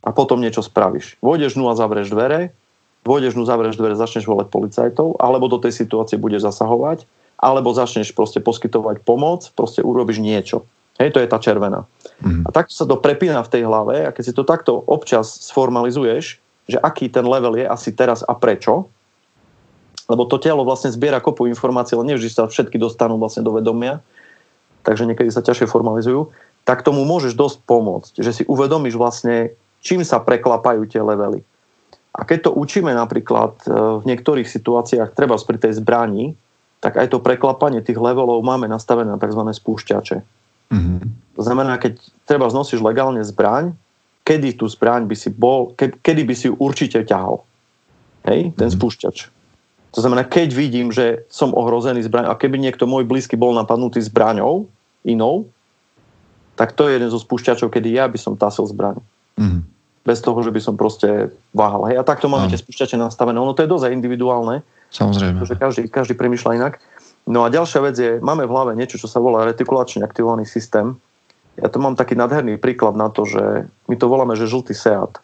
a 0.00 0.08
potom 0.08 0.40
niečo 0.40 0.64
spravíš. 0.64 1.20
Vôjdeš 1.20 1.60
nu 1.60 1.68
a 1.68 1.76
zavrieš 1.76 2.08
dvere, 2.08 2.56
vôjdeš 3.04 3.36
nu, 3.36 3.44
zavrieš 3.44 3.76
dvere, 3.76 3.92
začneš 3.92 4.24
volať 4.24 4.48
policajtov, 4.48 5.20
alebo 5.20 5.52
do 5.52 5.60
tej 5.60 5.76
situácie 5.84 6.16
budeš 6.16 6.48
zasahovať, 6.48 7.04
alebo 7.38 7.70
začneš 7.70 8.10
proste 8.12 8.42
poskytovať 8.42 9.06
pomoc, 9.06 9.46
proste 9.54 9.80
urobíš 9.80 10.18
niečo. 10.18 10.66
Hej, 10.98 11.14
to 11.14 11.22
je 11.22 11.30
tá 11.30 11.38
červená. 11.38 11.86
Mm. 12.18 12.42
A 12.42 12.48
takto 12.50 12.74
sa 12.74 12.82
to 12.82 12.98
prepína 12.98 13.46
v 13.46 13.52
tej 13.54 13.62
hlave 13.62 14.02
a 14.02 14.10
keď 14.10 14.22
si 14.26 14.34
to 14.34 14.42
takto 14.42 14.82
občas 14.90 15.46
sformalizuješ, 15.46 16.42
že 16.66 16.78
aký 16.82 17.06
ten 17.06 17.22
level 17.22 17.54
je 17.54 17.64
asi 17.64 17.94
teraz 17.94 18.26
a 18.26 18.34
prečo, 18.34 18.90
lebo 20.10 20.26
to 20.26 20.42
telo 20.42 20.66
vlastne 20.66 20.90
zbiera 20.90 21.22
kopu 21.22 21.46
informácií, 21.46 21.94
ale 21.94 22.10
nevždy 22.12 22.28
sa 22.28 22.50
všetky 22.50 22.80
dostanú 22.80 23.14
vlastne 23.20 23.46
do 23.46 23.54
vedomia, 23.54 24.02
takže 24.82 25.06
niekedy 25.06 25.30
sa 25.30 25.44
ťažšie 25.44 25.70
formalizujú, 25.70 26.34
tak 26.66 26.82
tomu 26.82 27.06
môžeš 27.06 27.38
dosť 27.38 27.58
pomôcť, 27.64 28.12
že 28.18 28.32
si 28.34 28.42
uvedomíš 28.48 28.98
vlastne, 28.98 29.54
čím 29.80 30.02
sa 30.02 30.18
preklapajú 30.18 30.84
tie 30.90 31.00
levely. 31.00 31.46
A 32.18 32.26
keď 32.26 32.50
to 32.50 32.56
učíme 32.56 32.90
napríklad 32.90 33.62
e, 33.62 33.66
v 34.00 34.04
niektorých 34.08 34.48
situáciách, 34.48 35.14
treba 35.14 35.38
pri 35.38 35.58
tej 35.60 35.78
zbrani, 35.78 36.34
tak 36.78 36.94
aj 36.98 37.10
to 37.10 37.18
preklapanie 37.18 37.82
tých 37.82 37.98
levelov 37.98 38.38
máme 38.46 38.70
nastavené 38.70 39.10
na 39.10 39.18
tzv. 39.18 39.42
spúšťače. 39.42 40.16
Mm-hmm. 40.68 41.00
To 41.38 41.42
znamená, 41.42 41.78
keď 41.78 41.98
treba 42.26 42.46
znosíš 42.50 42.82
legálne 42.82 43.22
zbraň, 43.22 43.74
kedy 44.28 44.60
tú 44.60 44.68
zbraň 44.68 45.08
by 45.08 45.16
si 45.16 45.32
bol, 45.32 45.72
ke, 45.72 45.96
kedy 46.04 46.22
by 46.28 46.34
si 46.36 46.52
ju 46.52 46.54
určite 46.60 47.00
ťahol. 47.08 47.40
Hej, 48.28 48.52
ten 48.52 48.68
mm. 48.68 48.76
spúšťač. 48.76 49.16
To 49.96 49.98
znamená, 50.04 50.28
keď 50.28 50.52
vidím, 50.52 50.92
že 50.92 51.24
som 51.32 51.56
ohrozený 51.56 52.04
zbraň 52.04 52.28
a 52.28 52.36
keby 52.36 52.60
niekto 52.60 52.84
môj 52.84 53.08
blízky 53.08 53.40
bol 53.40 53.56
napadnutý 53.56 54.04
zbraňou 54.04 54.68
inou, 55.08 55.48
tak 56.60 56.76
to 56.76 56.90
je 56.90 57.00
jeden 57.00 57.08
zo 57.08 57.16
spúšťačov, 57.16 57.72
kedy 57.72 57.96
ja 57.96 58.04
by 58.04 58.18
som 58.20 58.36
tasil 58.36 58.68
zbraň. 58.68 59.00
Mm. 59.40 59.64
Bez 60.04 60.20
toho, 60.20 60.36
že 60.44 60.52
by 60.52 60.60
som 60.60 60.76
proste 60.76 61.32
váhal. 61.56 61.88
Hej, 61.88 61.96
a 61.96 62.04
takto 62.04 62.28
máme 62.28 62.52
tie 62.52 62.60
spúšťače 62.60 63.00
nastavené. 63.00 63.40
Ono 63.40 63.56
to 63.56 63.64
je 63.64 63.72
dosť 63.72 63.94
individuálne. 63.96 64.60
Samozrejme. 64.92 65.44
Pretože 65.44 65.56
každý, 65.60 65.82
každý 65.88 66.14
premyšľa 66.16 66.56
inak. 66.56 66.74
No 67.28 67.44
a 67.44 67.52
ďalšia 67.52 67.80
vec 67.84 67.96
je, 68.00 68.12
máme 68.24 68.48
v 68.48 68.52
hlave 68.52 68.72
niečo, 68.72 68.96
čo 68.96 69.04
sa 69.04 69.20
volá 69.20 69.44
retikulačne 69.44 70.00
aktivovaný 70.00 70.48
systém. 70.48 70.96
Ja 71.60 71.68
to 71.68 71.82
mám 71.82 71.98
taký 71.98 72.16
nádherný 72.16 72.56
príklad 72.56 72.96
na 72.96 73.12
to, 73.12 73.28
že 73.28 73.68
my 73.90 73.94
to 73.98 74.06
voláme, 74.08 74.32
že 74.38 74.48
žltý 74.48 74.72
seat. 74.72 75.20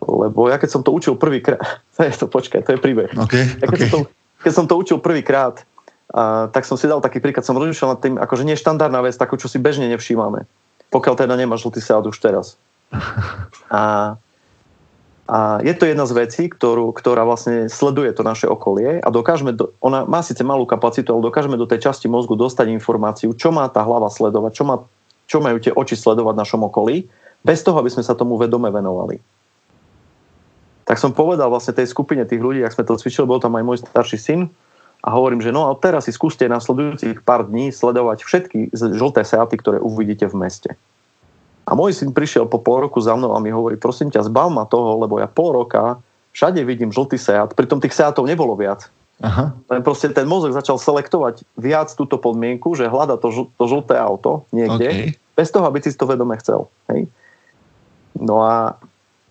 Lebo 0.00 0.48
ja 0.48 0.56
keď 0.56 0.70
som 0.70 0.82
to 0.86 0.94
učil 0.94 1.18
prvýkrát, 1.18 1.60
to 1.98 2.06
je 2.06 2.14
to, 2.14 2.26
počkaj, 2.30 2.62
to 2.62 2.76
je 2.76 2.78
príbeh. 2.78 3.10
Okay, 3.10 3.44
ja 3.58 3.66
keď, 3.66 3.78
okay. 3.78 3.88
Som 3.90 3.90
to, 3.90 3.98
keď 4.40 4.52
som 4.54 4.66
to 4.70 4.74
učil 4.78 4.98
prvýkrát, 5.02 5.66
tak 6.50 6.66
som 6.66 6.74
si 6.74 6.90
dal 6.90 6.98
taký 6.98 7.22
príklad, 7.22 7.46
som 7.46 7.54
rozmýšľal 7.54 7.90
nad 7.94 8.00
tým, 8.02 8.14
akože 8.18 8.42
nie 8.42 8.58
štandardná 8.58 8.98
vec, 9.02 9.14
takú, 9.14 9.38
čo 9.38 9.46
si 9.46 9.62
bežne 9.62 9.86
nevšímame. 9.90 10.42
Pokiaľ 10.90 11.14
teda 11.14 11.34
nemá 11.38 11.54
žltý 11.54 11.78
seat 11.78 12.02
už 12.02 12.18
teraz. 12.18 12.58
A, 13.70 14.14
a 15.30 15.62
je 15.62 15.70
to 15.78 15.86
jedna 15.86 16.10
z 16.10 16.16
vecí, 16.18 16.42
ktorú, 16.50 16.90
ktorá 16.90 17.22
vlastne 17.22 17.70
sleduje 17.70 18.10
to 18.10 18.26
naše 18.26 18.50
okolie 18.50 18.98
a 18.98 19.08
dokážeme, 19.14 19.54
do, 19.54 19.70
ona 19.78 20.02
má 20.02 20.26
síce 20.26 20.42
malú 20.42 20.66
kapacitu, 20.66 21.14
ale 21.14 21.22
dokážeme 21.22 21.54
do 21.54 21.70
tej 21.70 21.86
časti 21.86 22.10
mozgu 22.10 22.34
dostať 22.34 22.66
informáciu, 22.74 23.30
čo 23.38 23.54
má 23.54 23.70
tá 23.70 23.86
hlava 23.86 24.10
sledovať, 24.10 24.52
čo, 24.58 24.64
má, 24.66 24.82
čo 25.30 25.38
majú 25.38 25.62
tie 25.62 25.70
oči 25.70 25.94
sledovať 25.94 26.34
v 26.34 26.42
našom 26.42 26.66
okolí, 26.66 26.96
bez 27.46 27.62
toho, 27.62 27.78
aby 27.78 27.94
sme 27.94 28.02
sa 28.02 28.18
tomu 28.18 28.34
vedome 28.34 28.74
venovali 28.74 29.22
tak 30.90 30.98
som 30.98 31.14
povedal 31.14 31.46
vlastne 31.54 31.70
tej 31.70 31.86
skupine 31.86 32.26
tých 32.26 32.42
ľudí, 32.42 32.66
ak 32.66 32.74
sme 32.74 32.82
to 32.82 32.98
cvičili, 32.98 33.22
bol 33.22 33.38
tam 33.38 33.54
aj 33.54 33.62
môj 33.62 33.78
starší 33.86 34.18
syn 34.18 34.40
a 35.06 35.14
hovorím, 35.14 35.38
že 35.38 35.54
no 35.54 35.70
a 35.70 35.78
teraz 35.78 36.10
si 36.10 36.12
skúste 36.12 36.50
nasledujúcich 36.50 37.22
pár 37.22 37.46
dní 37.46 37.70
sledovať 37.70 38.26
všetky 38.26 38.74
žlté 38.74 39.22
seaty, 39.22 39.54
ktoré 39.54 39.78
uvidíte 39.78 40.26
v 40.26 40.42
meste. 40.42 40.70
A 41.70 41.78
môj 41.78 41.94
syn 41.94 42.10
prišiel 42.10 42.50
po 42.50 42.58
pol 42.58 42.82
roku 42.82 42.98
za 42.98 43.14
mnou 43.14 43.30
a 43.30 43.38
mi 43.38 43.54
hovorí, 43.54 43.78
prosím 43.78 44.10
ťa, 44.10 44.26
zbav 44.26 44.50
ma 44.50 44.66
toho, 44.66 44.98
lebo 44.98 45.22
ja 45.22 45.30
pol 45.30 45.54
roka 45.54 46.02
všade 46.34 46.66
vidím 46.66 46.90
žltý 46.90 47.14
seat, 47.14 47.54
pritom 47.54 47.78
tých 47.78 47.94
seatov 47.94 48.26
nebolo 48.26 48.58
viac. 48.58 48.90
Aha. 49.22 49.52
Len 49.68 49.80
proste 49.84 50.10
ten 50.10 50.24
mozog 50.24 50.56
začal 50.56 50.80
selektovať 50.80 51.44
viac 51.54 51.92
túto 51.92 52.16
podmienku, 52.16 52.72
že 52.74 52.88
hľada 52.88 53.20
to, 53.20 53.28
žl- 53.30 53.50
to 53.54 53.64
žlté 53.68 53.94
auto 54.00 54.48
niekde, 54.50 54.88
okay. 54.88 55.06
bez 55.36 55.52
toho, 55.52 55.68
aby 55.68 55.78
si 55.78 55.92
to 55.92 56.08
vedome 56.08 56.32
chcel. 56.40 56.72
Hej? 56.88 57.06
No 58.16 58.42
a 58.42 58.80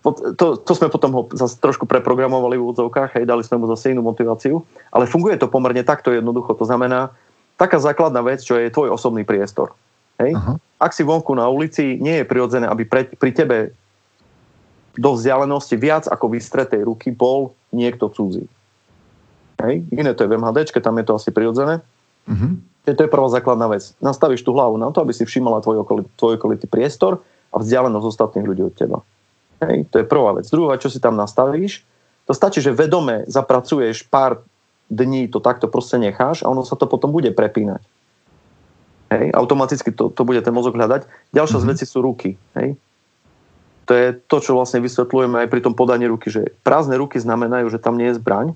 to, 0.00 0.56
to 0.56 0.72
sme 0.72 0.88
potom 0.88 1.12
ho 1.12 1.22
zase 1.36 1.60
trošku 1.60 1.84
preprogramovali 1.84 2.56
v 2.56 2.64
úvodzovkách, 2.64 3.20
hej, 3.20 3.28
dali 3.28 3.44
sme 3.44 3.60
mu 3.60 3.66
zase 3.68 3.92
inú 3.92 4.00
motiváciu, 4.00 4.64
ale 4.88 5.04
funguje 5.04 5.36
to 5.36 5.50
pomerne 5.50 5.84
takto 5.84 6.08
jednoducho. 6.08 6.56
To 6.56 6.64
znamená, 6.64 7.12
taká 7.60 7.76
základná 7.76 8.24
vec, 8.24 8.40
čo 8.40 8.56
je 8.56 8.72
tvoj 8.72 8.96
osobný 8.96 9.28
priestor. 9.28 9.76
Hej? 10.20 10.36
Uh-huh. 10.36 10.56
Ak 10.76 10.92
si 10.92 11.02
vonku 11.02 11.32
na 11.32 11.48
ulici, 11.48 11.96
nie 11.96 12.20
je 12.20 12.28
prirodzené, 12.28 12.68
aby 12.68 12.84
pre, 12.84 13.08
pri 13.08 13.32
tebe 13.32 13.56
do 14.94 15.16
vzdialenosti 15.16 15.76
viac 15.80 16.04
ako 16.06 16.36
vystretej 16.36 16.84
ruky 16.84 17.08
bol 17.08 17.56
niekto 17.72 18.12
cudzí. 18.12 18.44
Hej? 19.64 19.84
Iné 19.88 20.12
to 20.12 20.24
je 20.24 20.30
v 20.30 20.36
MHD, 20.36 20.68
tam 20.80 21.00
je 21.00 21.04
to 21.08 21.16
asi 21.16 21.30
prirodzené. 21.32 21.80
Uh-huh. 22.28 22.60
To 22.84 23.00
je 23.00 23.12
prvá 23.12 23.28
základná 23.28 23.68
vec. 23.70 23.92
Nastavíš 24.00 24.44
tú 24.44 24.56
hlavu 24.56 24.76
na 24.80 24.92
to, 24.92 25.04
aby 25.04 25.12
si 25.12 25.24
všimala 25.24 25.64
tvoj, 25.64 25.84
okolitý, 25.84 26.10
tvoj 26.16 26.36
okolitý 26.40 26.66
priestor 26.68 27.20
a 27.52 27.56
vzdialenosť 27.60 28.06
ostatných 28.06 28.46
ľudí 28.46 28.62
od 28.66 28.74
teba. 28.74 28.98
Hej, 29.60 29.92
to 29.92 30.00
je 30.00 30.06
prvá 30.08 30.32
vec. 30.32 30.48
Druhá, 30.48 30.80
čo 30.80 30.88
si 30.88 30.96
tam 30.96 31.20
nastavíš, 31.20 31.84
to 32.24 32.32
stačí, 32.32 32.64
že 32.64 32.72
vedome 32.72 33.28
zapracuješ 33.28 34.08
pár 34.08 34.40
dní, 34.88 35.28
to 35.28 35.38
takto 35.38 35.68
proste 35.68 36.00
necháš 36.00 36.42
a 36.42 36.50
ono 36.50 36.64
sa 36.64 36.74
to 36.74 36.88
potom 36.88 37.12
bude 37.12 37.30
prepínať. 37.36 37.84
Hej, 39.10 39.34
automaticky 39.34 39.90
to, 39.90 40.14
to 40.14 40.22
bude 40.22 40.38
ten 40.40 40.54
mozog 40.54 40.78
hľadať. 40.78 41.06
Ďalšia 41.34 41.58
mm-hmm. 41.58 41.74
z 41.74 41.82
vecí 41.82 41.84
sú 41.84 41.98
ruky. 41.98 42.38
Hej. 42.54 42.78
To 43.90 43.92
je 43.98 44.14
to, 44.14 44.36
čo 44.38 44.54
vlastne 44.54 44.78
vysvetľujeme 44.78 45.42
aj 45.42 45.48
pri 45.50 45.60
tom 45.66 45.74
podaní 45.74 46.06
ruky, 46.06 46.30
že 46.30 46.54
prázdne 46.62 46.94
ruky 46.94 47.18
znamenajú, 47.18 47.66
že 47.74 47.82
tam 47.82 47.98
nie 47.98 48.14
je 48.14 48.22
zbraň 48.22 48.54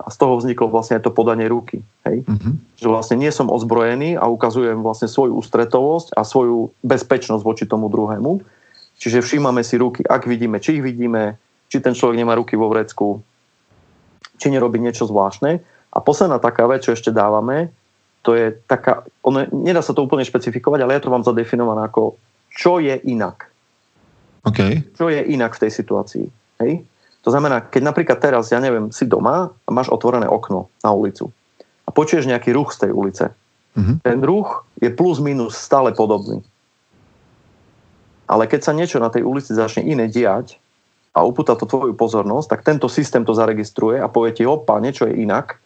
a 0.00 0.08
z 0.08 0.16
toho 0.16 0.40
vzniklo 0.40 0.72
vlastne 0.72 0.96
aj 0.96 1.04
to 1.04 1.12
podanie 1.12 1.44
ruky. 1.44 1.84
Hej. 2.08 2.24
Mm-hmm. 2.24 2.52
Že 2.80 2.86
vlastne 2.88 3.16
nie 3.20 3.28
som 3.28 3.52
ozbrojený 3.52 4.16
a 4.16 4.24
ukazujem 4.32 4.80
vlastne 4.80 5.12
svoju 5.12 5.36
ústretovosť 5.36 6.16
a 6.16 6.24
svoju 6.24 6.72
bezpečnosť 6.80 7.44
voči 7.44 7.68
tomu 7.68 7.92
druhému 7.92 8.40
Čiže 9.02 9.18
všímame 9.18 9.66
si 9.66 9.74
ruky, 9.82 10.06
ak 10.06 10.30
vidíme, 10.30 10.62
či 10.62 10.78
ich 10.78 10.84
vidíme, 10.86 11.34
či 11.66 11.82
ten 11.82 11.90
človek 11.90 12.22
nemá 12.22 12.38
ruky 12.38 12.54
vo 12.54 12.70
vrecku, 12.70 13.18
či 14.38 14.46
nerobí 14.46 14.78
niečo 14.78 15.10
zvláštne. 15.10 15.58
A 15.90 15.98
posledná 15.98 16.38
taká 16.38 16.70
vec, 16.70 16.86
čo 16.86 16.94
ešte 16.94 17.10
dávame, 17.10 17.74
to 18.22 18.38
je 18.38 18.54
taká, 18.70 19.02
ono, 19.26 19.46
nedá 19.50 19.82
sa 19.82 19.94
to 19.94 20.06
úplne 20.06 20.22
špecifikovať, 20.22 20.78
ale 20.82 20.94
ja 20.94 21.02
to 21.02 21.10
mám 21.10 21.26
zadefinované 21.26 21.86
ako, 21.86 22.14
čo 22.54 22.78
je 22.78 22.94
inak. 23.10 23.50
Okay. 24.46 24.82
Čo 24.94 25.10
je 25.10 25.22
inak 25.22 25.54
v 25.54 25.62
tej 25.66 25.70
situácii. 25.74 26.26
Hej? 26.62 26.86
To 27.22 27.30
znamená, 27.30 27.62
keď 27.66 27.82
napríklad 27.86 28.18
teraz, 28.18 28.50
ja 28.50 28.58
neviem, 28.58 28.90
si 28.90 29.06
doma 29.06 29.50
a 29.50 29.70
máš 29.70 29.90
otvorené 29.90 30.26
okno 30.26 30.70
na 30.82 30.90
ulicu 30.90 31.30
a 31.86 31.90
počuješ 31.90 32.30
nejaký 32.30 32.54
ruch 32.54 32.74
z 32.74 32.86
tej 32.86 32.92
ulice. 32.94 33.24
Mm-hmm. 33.78 33.96
Ten 34.02 34.18
ruch 34.22 34.66
je 34.78 34.90
plus 34.90 35.18
minus 35.18 35.58
stále 35.58 35.94
podobný. 35.94 36.42
Ale 38.30 38.46
keď 38.46 38.60
sa 38.62 38.72
niečo 38.76 39.02
na 39.02 39.10
tej 39.10 39.26
ulici 39.26 39.54
začne 39.54 39.82
iné 39.86 40.06
diať 40.06 40.58
a 41.14 41.26
upúta 41.26 41.58
to 41.58 41.66
tvoju 41.66 41.94
pozornosť, 41.94 42.48
tak 42.48 42.66
tento 42.66 42.86
systém 42.86 43.26
to 43.26 43.34
zaregistruje 43.34 43.98
a 43.98 44.08
povie 44.08 44.32
ti, 44.32 44.42
opa, 44.46 44.78
niečo 44.82 45.06
je 45.10 45.20
inak. 45.20 45.58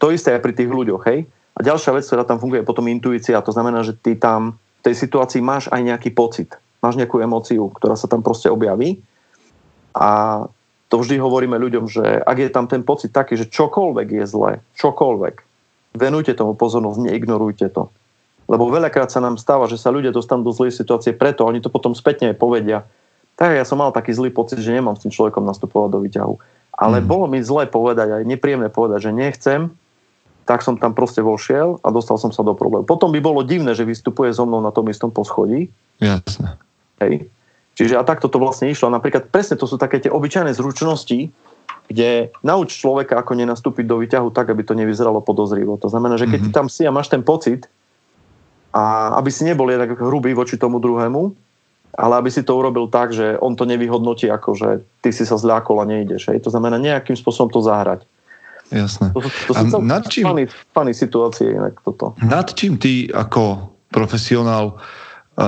To 0.00 0.08
isté 0.08 0.32
aj 0.32 0.42
pri 0.42 0.52
tých 0.56 0.70
ľuďoch, 0.70 1.02
hej? 1.06 1.28
A 1.60 1.66
ďalšia 1.66 1.92
vec, 1.92 2.08
ktorá 2.08 2.24
tam 2.24 2.40
funguje, 2.40 2.64
je 2.64 2.70
potom 2.72 2.88
intuícia. 2.88 3.36
To 3.44 3.52
znamená, 3.52 3.84
že 3.84 3.92
ty 3.92 4.16
tam 4.16 4.56
v 4.80 4.82
tej 4.88 4.96
situácii 4.96 5.44
máš 5.44 5.68
aj 5.68 5.84
nejaký 5.84 6.08
pocit. 6.16 6.56
Máš 6.80 6.96
nejakú 6.96 7.20
emóciu, 7.20 7.68
ktorá 7.68 8.00
sa 8.00 8.08
tam 8.08 8.24
proste 8.24 8.48
objaví. 8.48 9.04
A 9.92 10.40
to 10.88 11.04
vždy 11.04 11.20
hovoríme 11.20 11.60
ľuďom, 11.60 11.84
že 11.84 12.24
ak 12.24 12.36
je 12.40 12.48
tam 12.48 12.64
ten 12.64 12.80
pocit 12.80 13.12
taký, 13.12 13.36
že 13.36 13.52
čokoľvek 13.52 14.08
je 14.08 14.24
zlé, 14.24 14.52
čokoľvek, 14.80 15.34
venujte 16.00 16.32
tomu 16.32 16.56
pozornosť, 16.56 17.12
neignorujte 17.12 17.68
to. 17.76 17.92
Lebo 18.48 18.72
veľakrát 18.72 19.12
sa 19.12 19.20
nám 19.20 19.36
stáva, 19.36 19.68
že 19.68 19.76
sa 19.76 19.92
ľudia 19.92 20.16
dostanú 20.16 20.48
do 20.48 20.56
zlej 20.56 20.72
situácie 20.72 21.12
preto, 21.12 21.44
oni 21.44 21.60
to 21.60 21.68
potom 21.68 21.92
spätne 21.92 22.32
povedia. 22.32 22.88
Tak 23.36 23.52
ja 23.52 23.68
som 23.68 23.84
mal 23.84 23.92
taký 23.92 24.16
zlý 24.16 24.32
pocit, 24.32 24.64
že 24.64 24.72
nemám 24.72 24.96
s 24.96 25.04
tým 25.04 25.12
človekom 25.12 25.44
nastupovať 25.44 25.90
do 25.92 26.00
výťahu. 26.00 26.34
Ale 26.72 26.98
mm. 26.98 27.06
bolo 27.06 27.28
mi 27.28 27.44
zle 27.44 27.68
povedať, 27.68 28.16
aj 28.16 28.24
nepríjemné 28.24 28.72
povedať, 28.72 29.12
že 29.12 29.12
nechcem, 29.12 29.60
tak 30.50 30.66
som 30.66 30.74
tam 30.74 30.98
proste 30.98 31.22
vošiel 31.22 31.78
a 31.86 31.94
dostal 31.94 32.18
som 32.18 32.34
sa 32.34 32.42
do 32.42 32.58
problému. 32.58 32.82
Potom 32.82 33.14
by 33.14 33.22
bolo 33.22 33.46
divné, 33.46 33.70
že 33.70 33.86
vystupuje 33.86 34.34
so 34.34 34.42
mnou 34.42 34.58
na 34.58 34.74
tom 34.74 34.82
istom 34.90 35.14
poschodí. 35.14 35.70
Jasne. 36.02 36.58
Hej. 36.98 37.30
Čiže 37.78 37.94
a 37.94 38.02
takto 38.02 38.26
to 38.26 38.42
vlastne 38.42 38.66
išlo. 38.66 38.90
Napríklad 38.90 39.30
presne 39.30 39.54
to 39.54 39.70
sú 39.70 39.78
také 39.78 40.02
tie 40.02 40.10
obyčajné 40.10 40.50
zručnosti, 40.50 41.30
kde 41.86 42.34
nauč 42.42 42.82
človeka, 42.82 43.14
ako 43.22 43.38
nenastúpiť 43.38 43.86
do 43.86 44.02
výťahu 44.02 44.34
tak, 44.34 44.50
aby 44.50 44.66
to 44.66 44.74
nevyzeralo 44.74 45.22
podozrivo. 45.22 45.78
To 45.78 45.86
znamená, 45.86 46.18
že 46.18 46.26
keď 46.26 46.50
mm-hmm. 46.50 46.56
tam 46.58 46.66
si 46.66 46.82
a 46.82 46.90
máš 46.90 47.06
ten 47.06 47.22
pocit, 47.22 47.70
a 48.74 49.14
aby 49.22 49.30
si 49.30 49.46
nebol 49.46 49.70
jednak 49.70 49.98
hrubý 49.98 50.34
voči 50.34 50.58
tomu 50.58 50.82
druhému, 50.82 51.34
ale 51.94 52.12
aby 52.18 52.30
si 52.30 52.42
to 52.42 52.54
urobil 52.54 52.86
tak, 52.90 53.14
že 53.14 53.38
on 53.38 53.54
to 53.54 53.66
nevyhodnotí 53.66 54.30
ako, 54.30 54.54
že 54.54 54.68
ty 55.02 55.10
si 55.14 55.26
sa 55.26 55.38
zľakol 55.38 55.82
a 55.82 55.86
neideš. 55.86 56.30
Hej. 56.30 56.46
To 56.46 56.50
znamená 56.54 56.78
nejakým 56.78 57.18
spôsobom 57.18 57.50
to 57.50 57.62
zahrať. 57.62 58.02
Jasné. 58.70 59.10
To, 59.12 59.20
to, 59.20 59.52
a 59.58 59.60
nad 59.82 60.06
čím, 60.06 60.24
funny, 60.30 60.44
funny 60.70 60.94
situácie 60.94 61.50
inak 61.58 61.82
toto. 61.82 62.14
Nad 62.22 62.54
čím 62.54 62.78
ty 62.78 63.10
ako 63.10 63.74
profesionál 63.90 64.78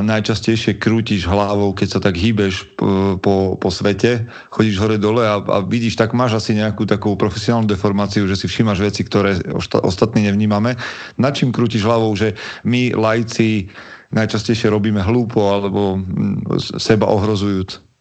najčastejšie 0.01 0.81
krútiš 0.81 1.29
hlavou, 1.29 1.77
keď 1.77 1.89
sa 1.99 2.01
tak 2.01 2.17
hýbeš 2.17 2.65
po, 2.81 3.21
po, 3.21 3.61
po 3.61 3.69
svete, 3.69 4.25
chodíš 4.49 4.81
hore-dole 4.81 5.21
a, 5.27 5.37
a 5.43 5.59
vidíš, 5.61 6.01
tak 6.01 6.17
máš 6.17 6.41
asi 6.41 6.57
nejakú 6.57 6.89
takú 6.89 7.13
profesionálnu 7.19 7.69
deformáciu, 7.69 8.25
že 8.25 8.41
si 8.41 8.49
všímaš 8.49 8.79
veci, 8.81 9.05
ktoré 9.05 9.37
ostatní 9.85 10.25
nevnímame. 10.25 10.81
Na 11.21 11.29
čím 11.35 11.53
krútiš 11.53 11.85
hlavou, 11.85 12.09
že 12.17 12.33
my, 12.65 12.97
lajci, 12.97 13.69
najčastejšie 14.17 14.73
robíme 14.73 15.05
hlúpo 15.05 15.53
alebo 15.53 16.01
seba 16.81 17.13
ohrozujúc? 17.13 17.92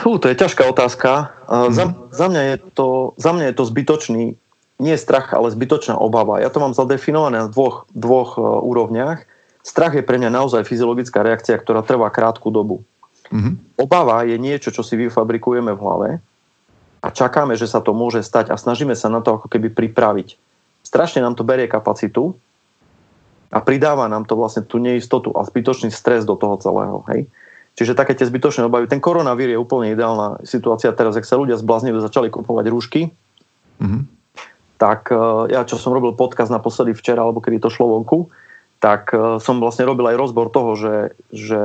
Fú, 0.00 0.16
to 0.16 0.32
je 0.32 0.40
ťažká 0.40 0.64
otázka. 0.64 1.36
Hmm. 1.44 1.70
Za, 1.76 1.92
za, 2.08 2.26
mňa 2.32 2.42
je 2.42 2.56
to, 2.72 3.12
za 3.20 3.30
mňa 3.36 3.52
je 3.52 3.54
to 3.54 3.64
zbytočný 3.68 4.24
nie 4.80 4.96
strach, 4.96 5.36
ale 5.36 5.52
zbytočná 5.52 5.92
obava. 6.00 6.40
Ja 6.40 6.48
to 6.48 6.56
mám 6.56 6.72
zadefinované 6.72 7.44
na 7.44 7.48
dvoch, 7.52 7.84
dvoch 7.92 8.40
e, 8.40 8.42
úrovniach. 8.42 9.28
Strach 9.60 9.92
je 9.92 10.00
pre 10.00 10.16
mňa 10.16 10.32
naozaj 10.32 10.64
fyziologická 10.64 11.20
reakcia, 11.20 11.60
ktorá 11.60 11.84
trvá 11.84 12.08
krátku 12.08 12.48
dobu. 12.48 12.80
Mm-hmm. 13.28 13.76
Obava 13.76 14.24
je 14.24 14.40
niečo, 14.40 14.72
čo 14.72 14.80
si 14.80 14.96
vyfabrikujeme 14.96 15.76
v 15.76 15.82
hlave 15.84 16.10
a 17.04 17.08
čakáme, 17.08 17.56
že 17.60 17.68
sa 17.68 17.84
to 17.84 17.92
môže 17.92 18.24
stať 18.24 18.52
a 18.52 18.56
snažíme 18.56 18.96
sa 18.96 19.12
na 19.12 19.20
to 19.20 19.36
ako 19.36 19.52
keby 19.52 19.68
pripraviť. 19.68 20.36
Strašne 20.80 21.20
nám 21.20 21.36
to 21.36 21.44
berie 21.44 21.68
kapacitu 21.68 22.32
A 23.52 23.58
pridáva 23.60 24.08
nám 24.08 24.24
to 24.24 24.38
vlastne 24.38 24.64
tú 24.64 24.80
neistotu 24.80 25.34
a 25.36 25.44
zbytočný 25.44 25.92
stres 25.92 26.24
do 26.24 26.38
toho 26.40 26.56
celého. 26.56 27.04
Hej? 27.12 27.26
Čiže 27.80 27.96
také 27.96 28.12
tie 28.12 28.28
zbytočné 28.28 28.68
obavy. 28.68 28.92
Ten 28.92 29.00
koronavír 29.00 29.56
je 29.56 29.56
úplne 29.56 29.96
ideálna 29.96 30.44
situácia 30.44 30.92
teraz, 30.92 31.16
ak 31.16 31.24
sa 31.24 31.40
ľudia 31.40 31.56
zbláznili, 31.56 31.96
začali 31.96 32.28
kupovať 32.28 32.68
rúšky, 32.68 33.08
mm-hmm. 33.80 34.02
tak 34.76 35.08
e, 35.08 35.48
ja, 35.48 35.64
čo 35.64 35.80
som 35.80 35.96
robil 35.96 36.12
podcast 36.12 36.52
naposledy 36.52 36.92
včera, 36.92 37.24
alebo 37.24 37.40
kedy 37.40 37.56
to 37.56 37.72
šlo 37.72 37.96
vonku, 37.96 38.28
tak 38.84 39.16
e, 39.16 39.40
som 39.40 39.64
vlastne 39.64 39.88
robil 39.88 40.12
aj 40.12 40.20
rozbor 40.20 40.52
toho, 40.52 40.76
že, 40.76 41.16
že 41.32 41.62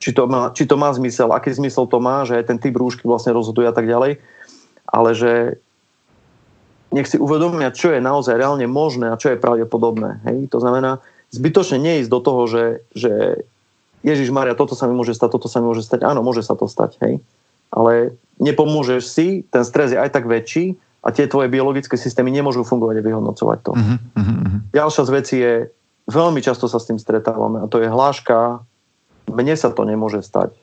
či 0.00 0.16
to, 0.16 0.24
má, 0.24 0.48
či 0.56 0.64
to 0.64 0.80
má 0.80 0.88
zmysel, 0.96 1.28
aký 1.36 1.52
zmysel 1.52 1.84
to 1.84 2.00
má, 2.00 2.24
že 2.24 2.40
aj 2.40 2.48
ten 2.48 2.56
typ 2.56 2.72
rúšky 2.72 3.04
vlastne 3.04 3.36
rozhoduje 3.36 3.68
a 3.68 3.76
tak 3.76 3.84
ďalej, 3.84 4.16
ale 4.88 5.10
že 5.12 5.60
nech 6.88 7.04
si 7.04 7.20
uvedomia, 7.20 7.68
čo 7.68 7.92
je 7.92 8.00
naozaj 8.00 8.40
reálne 8.40 8.64
možné 8.64 9.12
a 9.12 9.20
čo 9.20 9.28
je 9.28 9.36
pravdepodobné. 9.36 10.24
Hej? 10.24 10.48
To 10.56 10.56
znamená, 10.56 11.04
zbytočne 11.36 11.76
neísť 11.84 12.08
do 12.08 12.20
toho, 12.24 12.42
že, 12.48 12.64
že 12.96 13.44
Ježiš 14.02 14.34
Maria, 14.34 14.58
toto 14.58 14.74
sa 14.74 14.90
mi 14.90 14.94
môže 14.94 15.14
stať, 15.14 15.30
toto 15.38 15.46
sa 15.46 15.62
mi 15.62 15.70
môže 15.70 15.86
stať. 15.86 16.02
Áno, 16.02 16.26
môže 16.26 16.42
sa 16.42 16.58
to 16.58 16.66
stať, 16.66 16.98
hej. 17.02 17.22
Ale 17.72 18.18
nepomôžeš 18.42 19.02
si, 19.06 19.26
ten 19.48 19.62
stres 19.62 19.94
je 19.94 19.98
aj 19.98 20.12
tak 20.12 20.28
väčší 20.28 20.76
a 21.02 21.10
tie 21.10 21.26
tvoje 21.26 21.48
biologické 21.48 21.96
systémy 21.96 22.30
nemôžu 22.30 22.62
fungovať 22.66 23.00
a 23.00 23.06
vyhodnocovať 23.06 23.58
to. 23.64 23.72
Uh-huh, 23.72 23.98
uh-huh. 24.18 24.58
Ďalšia 24.70 25.02
z 25.02 25.10
vecí 25.10 25.36
je, 25.40 25.54
veľmi 26.10 26.42
často 26.44 26.68
sa 26.68 26.78
s 26.78 26.86
tým 26.90 26.98
stretávame 27.00 27.62
a 27.62 27.70
to 27.70 27.80
je 27.80 27.88
hláška, 27.88 28.62
mne 29.30 29.54
sa 29.56 29.70
to 29.70 29.82
nemôže 29.86 30.20
stať. 30.22 30.54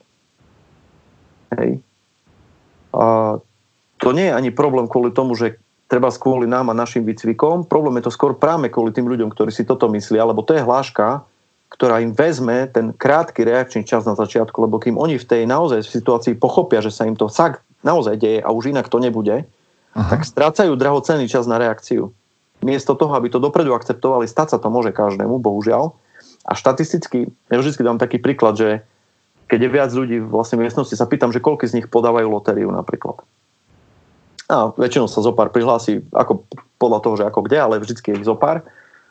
Hej. 1.58 1.82
A 2.94 3.40
to 4.00 4.10
nie 4.16 4.30
je 4.30 4.38
ani 4.38 4.52
problém 4.54 4.86
kvôli 4.86 5.12
tomu, 5.12 5.34
že 5.34 5.60
treba 5.90 6.14
kvôli 6.14 6.46
nám 6.46 6.70
a 6.70 6.78
našim 6.78 7.02
výcvikom. 7.02 7.66
Problém 7.66 7.98
je 8.00 8.08
to 8.08 8.16
skôr 8.16 8.38
práve 8.38 8.70
kvôli 8.70 8.94
tým 8.94 9.10
ľuďom, 9.10 9.34
ktorí 9.34 9.50
si 9.50 9.66
toto 9.66 9.90
myslia, 9.90 10.30
lebo 10.30 10.46
to 10.46 10.54
je 10.54 10.62
hláška, 10.62 11.26
ktorá 11.70 12.02
im 12.02 12.12
vezme 12.12 12.66
ten 12.70 12.92
krátky 12.92 13.46
reakčný 13.46 13.86
čas 13.86 14.04
na 14.04 14.18
začiatku, 14.18 14.58
lebo 14.66 14.82
kým 14.82 14.98
oni 14.98 15.22
v 15.22 15.26
tej 15.30 15.42
naozaj 15.46 15.86
situácii 15.86 16.36
pochopia, 16.36 16.82
že 16.82 16.90
sa 16.90 17.06
im 17.06 17.14
to 17.14 17.30
sak 17.30 17.62
naozaj 17.86 18.20
deje 18.20 18.42
a 18.42 18.50
už 18.50 18.74
inak 18.74 18.90
to 18.90 18.98
nebude, 19.00 19.46
Aha. 19.96 20.10
tak 20.10 20.26
strácajú 20.26 20.76
drahocenný 20.76 21.30
čas 21.30 21.46
na 21.46 21.62
reakciu. 21.62 22.12
Miesto 22.60 22.98
toho, 22.98 23.16
aby 23.16 23.32
to 23.32 23.40
dopredu 23.40 23.72
akceptovali, 23.72 24.28
stať 24.28 24.54
sa 24.54 24.58
to 24.60 24.68
môže 24.68 24.92
každému, 24.92 25.40
bohužiaľ, 25.40 25.96
a 26.50 26.58
štatisticky, 26.58 27.30
ja 27.30 27.56
vždy 27.62 27.84
dám 27.84 28.02
taký 28.02 28.18
príklad, 28.18 28.58
že 28.58 28.82
keď 29.50 29.60
je 29.66 29.70
viac 29.70 29.92
ľudí 29.94 30.18
v 30.22 30.30
vlastnej 30.30 30.62
miestnosti, 30.62 30.94
sa 30.94 31.10
pýtam, 31.10 31.34
že 31.34 31.42
koľko 31.42 31.66
z 31.66 31.82
nich 31.82 31.88
podávajú 31.90 32.30
lotériu 32.30 32.70
napríklad. 32.70 33.22
A 34.50 34.74
väčšinou 34.74 35.06
sa 35.06 35.22
zopár 35.22 35.54
prihlási, 35.54 36.02
ako 36.10 36.46
podľa 36.82 37.00
toho, 37.06 37.16
že 37.22 37.28
ako 37.30 37.46
kde, 37.46 37.58
ale 37.58 37.82
vždycky 37.82 38.14
je 38.14 38.18
ich 38.22 38.30
zopár. 38.30 38.66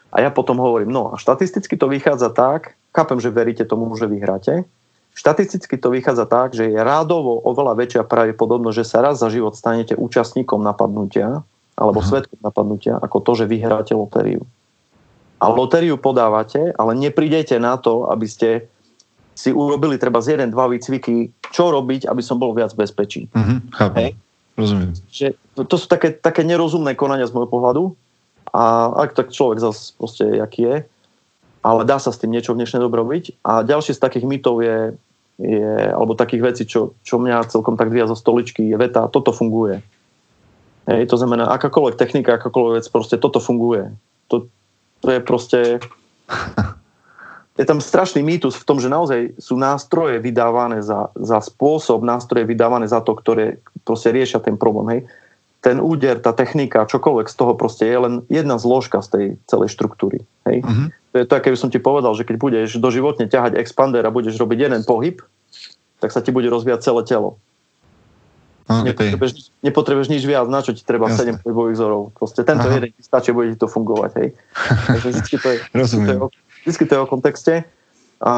A 0.09 0.25
ja 0.25 0.31
potom 0.33 0.57
hovorím, 0.59 0.89
no 0.89 1.13
a 1.13 1.21
štatisticky 1.21 1.77
to 1.77 1.89
vychádza 1.89 2.33
tak, 2.33 2.75
chápem, 2.97 3.21
že 3.21 3.29
veríte 3.29 3.65
tomu, 3.69 3.93
že 3.97 4.09
vyhráte, 4.09 4.65
štatisticky 5.13 5.77
to 5.77 5.93
vychádza 5.93 6.25
tak, 6.25 6.57
že 6.57 6.71
je 6.73 6.81
rádovo 6.81 7.43
oveľa 7.45 7.77
väčšia 7.77 8.03
pravdepodobnosť, 8.09 8.77
že 8.77 8.89
sa 8.89 9.05
raz 9.05 9.21
za 9.21 9.29
život 9.29 9.53
stanete 9.53 9.93
účastníkom 9.99 10.65
napadnutia 10.65 11.45
alebo 11.79 12.03
svetkom 12.03 12.41
napadnutia, 12.43 12.99
ako 12.99 13.23
to, 13.23 13.33
že 13.39 13.45
vyhráte 13.47 13.95
lotériu 13.95 14.43
a 15.39 15.47
lotériu 15.47 15.97
podávate, 15.97 16.75
ale 16.75 16.99
neprídete 16.99 17.57
na 17.63 17.79
to, 17.79 18.11
aby 18.11 18.27
ste 18.27 18.67
si 19.39 19.55
urobili 19.55 19.95
treba 19.95 20.19
z 20.19 20.35
jeden, 20.35 20.51
dva 20.51 20.67
výcviky, 20.67 21.31
čo 21.55 21.71
robiť, 21.71 22.11
aby 22.11 22.19
som 22.19 22.43
bol 22.43 22.51
viac 22.51 22.75
bezpečí. 22.75 23.31
Mm-hmm, 23.31 23.59
chápem. 23.71 23.99
Hej? 24.03 24.11
Rozumiem. 24.59 24.91
Že 25.07 25.27
to, 25.55 25.61
to 25.63 25.77
sú 25.79 25.87
také, 25.87 26.11
také 26.11 26.43
nerozumné 26.43 26.99
konania 26.99 27.31
z 27.31 27.35
môjho 27.39 27.47
pohľadu 27.47 27.83
a 28.53 28.93
ak 28.97 29.13
tak 29.13 29.35
človek 29.35 29.61
zase 29.61 29.93
proste 29.97 30.25
jaký 30.25 30.61
je, 30.63 30.77
ale 31.63 31.81
dá 31.85 31.99
sa 31.99 32.15
s 32.15 32.21
tým 32.23 32.33
niečo 32.33 32.55
v 32.55 32.63
dnešnej 32.63 32.81
dobe 32.81 32.97
robiť. 32.97 33.45
A 33.45 33.67
ďalší 33.67 33.93
z 33.93 34.01
takých 34.01 34.27
mytov 34.29 34.63
je, 34.63 34.95
je 35.43 35.73
alebo 35.93 36.17
takých 36.17 36.43
vecí, 36.43 36.63
čo, 36.65 36.97
čo 37.03 37.19
mňa 37.19 37.51
celkom 37.51 37.77
tak 37.77 37.91
dvíja 37.91 38.09
zo 38.09 38.17
stoličky, 38.17 38.65
je 38.71 38.77
veta, 38.79 39.11
toto 39.11 39.35
funguje. 39.35 39.83
Hej, 40.89 41.13
to 41.13 41.21
znamená, 41.21 41.53
akákoľvek 41.53 42.01
technika, 42.01 42.41
akákoľvek 42.41 42.81
vec, 42.81 42.87
proste 42.89 43.21
toto 43.21 43.43
funguje. 43.43 43.93
To, 44.33 44.49
to 45.05 45.09
je 45.13 45.21
proste... 45.21 45.61
Je 47.59 47.67
tam 47.67 47.83
strašný 47.83 48.23
mýtus 48.23 48.55
v 48.55 48.67
tom, 48.71 48.79
že 48.79 48.87
naozaj 48.87 49.35
sú 49.35 49.59
nástroje 49.59 50.23
vydávané 50.23 50.79
za, 50.79 51.11
za 51.19 51.43
spôsob, 51.43 52.07
nástroje 52.07 52.47
vydávané 52.47 52.87
za 52.87 53.03
to, 53.03 53.19
ktoré 53.19 53.59
proste 53.83 54.15
riešia 54.15 54.39
ten 54.39 54.55
problém. 54.55 54.87
Hej. 54.95 55.01
Ten 55.59 55.83
úder, 55.83 56.23
tá 56.23 56.31
technika, 56.31 56.87
čokoľvek 56.87 57.27
z 57.27 57.35
toho 57.35 57.53
proste 57.59 57.83
je 57.83 57.99
len 57.99 58.15
jedna 58.31 58.63
zložka 58.63 59.03
z 59.03 59.09
tej 59.11 59.25
celej 59.51 59.75
štruktúry. 59.75 60.23
Hej. 60.47 60.63
Uh-huh. 60.63 60.87
To 61.13 61.17
je 61.19 61.25
to, 61.27 61.35
keby 61.35 61.57
som 61.59 61.69
ti 61.73 61.83
povedal, 61.83 62.15
že 62.15 62.23
keď 62.23 62.37
budeš 62.39 62.79
doživotne 62.79 63.27
ťahať 63.27 63.59
expander 63.59 64.07
a 64.07 64.15
budeš 64.15 64.39
robiť 64.39 64.59
jeden 64.71 64.83
pohyb, 64.87 65.19
tak 65.99 66.15
sa 66.15 66.23
ti 66.23 66.31
bude 66.31 66.47
rozvíjať 66.47 66.87
celé 66.87 67.03
telo. 67.03 67.43
Okay. 68.69 68.93
Nepotrebuješ, 68.93 69.33
nepotrebuješ 69.65 70.09
nič 70.13 70.23
viac, 70.29 70.45
na 70.53 70.61
čo 70.61 70.77
ti 70.77 70.85
treba 70.85 71.09
Jasne. 71.09 71.41
7 71.41 71.45
pohybových 71.45 71.77
vzorov. 71.81 72.03
Proste 72.13 72.45
tento 72.45 72.69
Aha. 72.69 72.77
jeden 72.77 72.93
ti 72.93 73.01
stačí, 73.01 73.33
bude 73.33 73.57
ti 73.57 73.59
to 73.59 73.65
fungovať. 73.65 74.11
Hej. 74.21 74.29
Takže 74.93 75.09
vždy 75.17 75.37
to 75.41 75.49
je, 75.49 75.57
vždy 75.73 75.99
to 76.05 76.11
je, 76.13 76.19
o, 76.21 76.29
vždy 76.69 76.85
to 76.85 76.93
je 76.93 77.01
o 77.01 77.09
kontexte. 77.09 77.55
A 78.21 78.33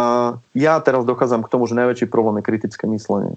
ja 0.54 0.78
teraz 0.78 1.02
dochádzam 1.02 1.42
k 1.42 1.50
tomu, 1.50 1.66
že 1.66 1.74
najväčší 1.74 2.06
problém 2.06 2.38
je 2.38 2.44
kritické 2.46 2.86
myslenie. 2.86 3.34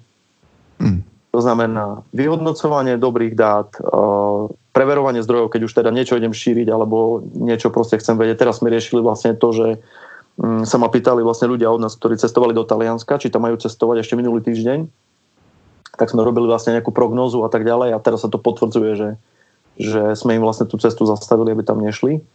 Hmm. 0.77 1.01
To 1.33 1.41
znamená 1.41 2.05
vyhodnocovanie 2.13 3.01
dobrých 3.01 3.33
dát, 3.33 3.73
preverovanie 4.69 5.25
zdrojov, 5.25 5.49
keď 5.49 5.61
už 5.65 5.73
teda 5.73 5.89
niečo 5.89 6.13
idem 6.13 6.29
šíriť, 6.29 6.69
alebo 6.69 7.25
niečo 7.33 7.73
proste 7.73 7.97
chcem 7.97 8.13
vedieť. 8.13 8.45
Teraz 8.45 8.61
sme 8.61 8.69
riešili 8.69 9.01
vlastne 9.01 9.33
to, 9.33 9.49
že 9.49 9.67
mm, 10.37 10.69
sa 10.69 10.77
ma 10.77 10.93
pýtali 10.93 11.25
vlastne 11.25 11.49
ľudia 11.49 11.73
od 11.73 11.81
nás, 11.81 11.97
ktorí 11.97 12.21
cestovali 12.21 12.53
do 12.53 12.61
Talianska, 12.61 13.17
či 13.17 13.33
tam 13.33 13.49
majú 13.49 13.57
cestovať 13.57 14.05
ešte 14.05 14.13
minulý 14.13 14.45
týždeň 14.45 14.85
tak 15.93 16.09
sme 16.09 16.25
robili 16.25 16.49
vlastne 16.49 16.73
nejakú 16.73 16.89
prognózu 16.89 17.45
a 17.45 17.49
tak 17.53 17.65
ďalej 17.65 17.93
a 17.93 18.01
teraz 18.01 18.25
sa 18.25 18.29
to 18.29 18.41
potvrdzuje, 18.41 18.91
že, 18.97 19.09
že 19.77 20.01
sme 20.17 20.37
im 20.37 20.43
vlastne 20.43 20.65
tú 20.65 20.81
cestu 20.81 21.05
zastavili, 21.05 21.53
aby 21.53 21.61
tam 21.61 21.81
nešli. 21.81 22.25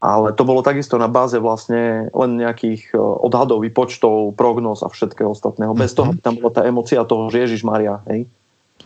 Ale 0.00 0.32
to 0.32 0.48
bolo 0.48 0.64
takisto 0.64 0.96
na 0.96 1.12
báze 1.12 1.36
vlastne 1.36 2.08
len 2.08 2.30
nejakých 2.40 2.96
e, 2.96 3.00
odhadov, 3.00 3.60
výpočtov, 3.60 4.32
prognóz 4.32 4.80
a 4.80 4.88
všetkého 4.88 5.36
ostatného. 5.36 5.76
Bez 5.76 5.92
toho, 5.92 6.16
aby 6.16 6.24
tam 6.24 6.40
bola 6.40 6.56
tá 6.56 6.64
emocia 6.64 7.04
toho, 7.04 7.28
že 7.28 7.44
Ježiš 7.44 7.68
Maria, 7.68 8.00
hej. 8.08 8.24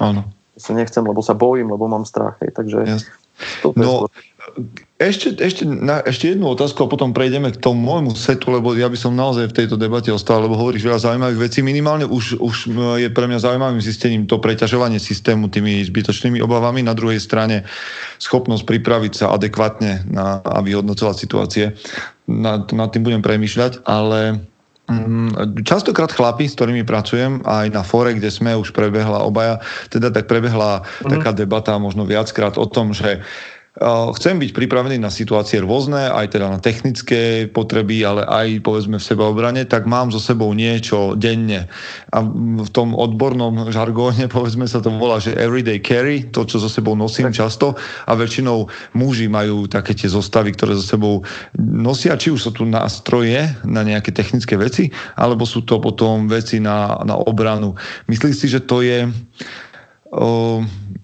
Áno. 0.03 0.27
Ja 0.27 0.61
sa 0.61 0.75
nechcem, 0.75 1.07
lebo 1.07 1.23
sa 1.23 1.39
bojím, 1.39 1.71
lebo 1.71 1.87
mám 1.87 2.03
strach, 2.03 2.39
hej. 2.43 2.51
Takže... 2.51 2.79
Yes. 2.83 3.07
No, 3.75 4.07
ešte, 4.95 5.35
ešte, 5.43 5.67
na, 5.67 5.99
ešte 6.07 6.33
jednu 6.33 6.55
otázku 6.55 6.87
a 6.87 6.91
potom 6.91 7.11
prejdeme 7.11 7.51
k 7.51 7.59
tomu 7.59 7.83
môjmu 7.83 8.15
setu, 8.15 8.55
lebo 8.55 8.79
ja 8.79 8.87
by 8.87 8.95
som 8.95 9.19
naozaj 9.19 9.51
v 9.51 9.57
tejto 9.57 9.75
debate 9.75 10.15
ostal, 10.15 10.47
lebo 10.47 10.55
hovoríš 10.55 10.87
veľa 10.87 11.01
zaujímavých 11.03 11.41
vecí. 11.51 11.59
Minimálne 11.67 12.07
už, 12.07 12.39
už 12.39 12.57
je 13.03 13.09
pre 13.11 13.27
mňa 13.27 13.43
zaujímavým 13.43 13.83
zistením 13.83 14.31
to 14.31 14.39
preťažovanie 14.39 15.03
systému 15.03 15.51
tými 15.51 15.83
zbytočnými 15.83 16.39
obavami. 16.39 16.87
Na 16.87 16.95
druhej 16.95 17.19
strane 17.19 17.67
schopnosť 18.23 18.63
pripraviť 18.63 19.13
sa 19.19 19.35
adekvátne 19.35 20.07
na, 20.07 20.39
a 20.45 20.63
vyhodnocovať 20.63 21.17
situácie. 21.19 21.75
Nad, 22.31 22.71
nad 22.71 22.89
tým 22.95 23.03
budem 23.03 23.21
premýšľať, 23.21 23.83
ale 23.85 24.47
Častokrát 25.65 26.13
chlapi, 26.13 26.45
s 26.45 26.61
ktorými 26.61 26.85
pracujem, 26.85 27.41
aj 27.49 27.73
na 27.73 27.81
fore, 27.81 28.13
kde 28.13 28.29
sme 28.29 28.53
už 28.53 28.77
prebehla 28.77 29.25
obaja, 29.25 29.57
teda 29.89 30.13
tak 30.13 30.29
prebehla 30.29 30.85
mm. 30.85 31.09
taká 31.09 31.33
debata 31.33 31.73
možno 31.81 32.05
viackrát 32.05 32.61
o 32.61 32.69
tom, 32.69 32.93
že 32.93 33.25
uh, 33.25 33.54
Chcem 33.83 34.39
byť 34.39 34.55
pripravený 34.55 35.03
na 35.03 35.11
situácie 35.11 35.59
rôzne, 35.59 36.07
aj 36.07 36.39
teda 36.39 36.47
na 36.47 36.63
technické 36.63 37.51
potreby, 37.51 38.07
ale 38.07 38.23
aj 38.23 38.63
povedzme 38.63 39.03
v 39.03 39.07
sebaobrane, 39.11 39.67
tak 39.67 39.91
mám 39.91 40.15
so 40.15 40.23
sebou 40.23 40.55
niečo 40.55 41.19
denne. 41.19 41.67
A 42.15 42.23
v 42.23 42.71
tom 42.71 42.95
odbornom 42.95 43.75
žargóne 43.75 44.31
povedzme 44.35 44.71
sa 44.71 44.79
to 44.79 44.95
volá, 44.95 45.19
že 45.19 45.35
everyday 45.35 45.83
carry, 45.83 46.23
to, 46.31 46.47
čo 46.47 46.63
so 46.63 46.71
sebou 46.71 46.95
nosím 46.95 47.35
často 47.35 47.75
a 48.07 48.15
väčšinou 48.15 48.71
muži 48.95 49.27
majú 49.27 49.67
také 49.67 49.99
tie 49.99 50.07
zostavy, 50.07 50.55
ktoré 50.55 50.79
so 50.79 50.87
sebou 50.87 51.27
nosia, 51.59 52.15
či 52.15 52.31
už 52.31 52.47
sú 52.47 52.51
tu 52.55 52.63
nástroje 52.71 53.43
na 53.67 53.83
nejaké 53.83 54.15
technické 54.15 54.55
veci, 54.55 54.95
alebo 55.19 55.43
sú 55.43 55.67
to 55.67 55.83
potom 55.83 56.31
veci 56.31 56.63
na, 56.63 57.03
na 57.03 57.19
obranu. 57.19 57.75
Myslíš 58.07 58.35
si, 58.39 58.47
že 58.47 58.63
to 58.63 58.87
je 58.87 59.11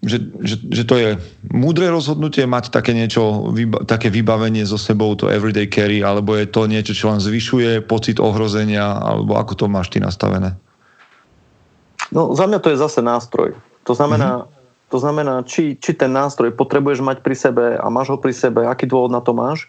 že, 0.01 0.19
že, 0.41 0.57
že 0.65 0.85
to 0.87 0.95
je 0.97 1.09
múdre 1.53 1.91
rozhodnutie 1.93 2.47
mať 2.49 2.73
také 2.73 2.97
niečo, 2.97 3.53
také 3.85 4.09
vybavenie 4.09 4.65
so 4.65 4.81
sebou, 4.81 5.13
to 5.19 5.29
everyday 5.29 5.69
carry, 5.69 6.01
alebo 6.01 6.39
je 6.39 6.49
to 6.49 6.65
niečo, 6.71 6.97
čo 6.97 7.13
len 7.13 7.21
zvyšuje 7.21 7.85
pocit 7.85 8.17
ohrozenia, 8.23 8.87
alebo 8.97 9.37
ako 9.37 9.53
to 9.59 9.67
máš 9.69 9.93
ty 9.93 10.01
nastavené? 10.01 10.57
No 12.15 12.33
za 12.33 12.49
mňa 12.49 12.59
to 12.65 12.73
je 12.73 12.79
zase 12.81 13.05
nástroj. 13.05 13.55
To 13.85 13.93
znamená, 13.93 14.47
mm-hmm. 14.47 14.89
to 14.89 14.99
znamená 14.99 15.35
či, 15.45 15.77
či 15.77 15.93
ten 15.93 16.11
nástroj 16.11 16.57
potrebuješ 16.57 17.05
mať 17.05 17.19
pri 17.21 17.37
sebe 17.37 17.65
a 17.77 17.87
máš 17.93 18.15
ho 18.15 18.19
pri 18.19 18.33
sebe, 18.33 18.65
aký 18.67 18.89
dôvod 18.89 19.13
na 19.13 19.21
to 19.21 19.37
máš. 19.37 19.69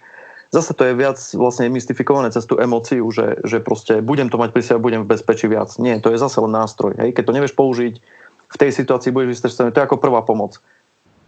Zase 0.51 0.75
to 0.75 0.83
je 0.83 0.99
viac 0.99 1.15
vlastne 1.31 1.71
mystifikované 1.71 2.27
cez 2.27 2.43
tú 2.43 2.59
emóciu, 2.59 3.07
že, 3.07 3.39
že 3.47 3.63
proste 3.63 4.03
budem 4.03 4.27
to 4.27 4.35
mať 4.35 4.51
pri 4.51 4.63
sebe, 4.63 4.83
budem 4.83 5.07
v 5.07 5.15
bezpečí 5.15 5.47
viac. 5.47 5.71
Nie, 5.79 6.03
to 6.03 6.11
je 6.11 6.19
zase 6.19 6.43
len 6.43 6.51
nástroj. 6.51 6.99
Hej? 6.99 7.15
Keď 7.15 7.23
to 7.23 7.35
nevieš 7.39 7.55
použiť, 7.55 8.03
v 8.51 8.59
tej 8.59 8.71
situácii 8.75 9.15
budeš 9.15 9.39
vystresovaný. 9.39 9.71
To 9.71 9.79
je 9.79 9.87
ako 9.87 10.03
prvá 10.03 10.21
pomoc. 10.27 10.59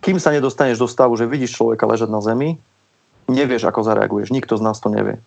Kým 0.04 0.20
sa 0.20 0.36
nedostaneš 0.36 0.84
do 0.84 0.88
stavu, 0.92 1.16
že 1.16 1.30
vidíš 1.30 1.56
človeka 1.56 1.88
ležať 1.88 2.12
na 2.12 2.20
zemi, 2.20 2.60
nevieš, 3.32 3.64
ako 3.64 3.88
zareaguješ. 3.88 4.36
Nikto 4.36 4.60
z 4.60 4.66
nás 4.66 4.80
to 4.84 4.92
nevie. 4.92 5.24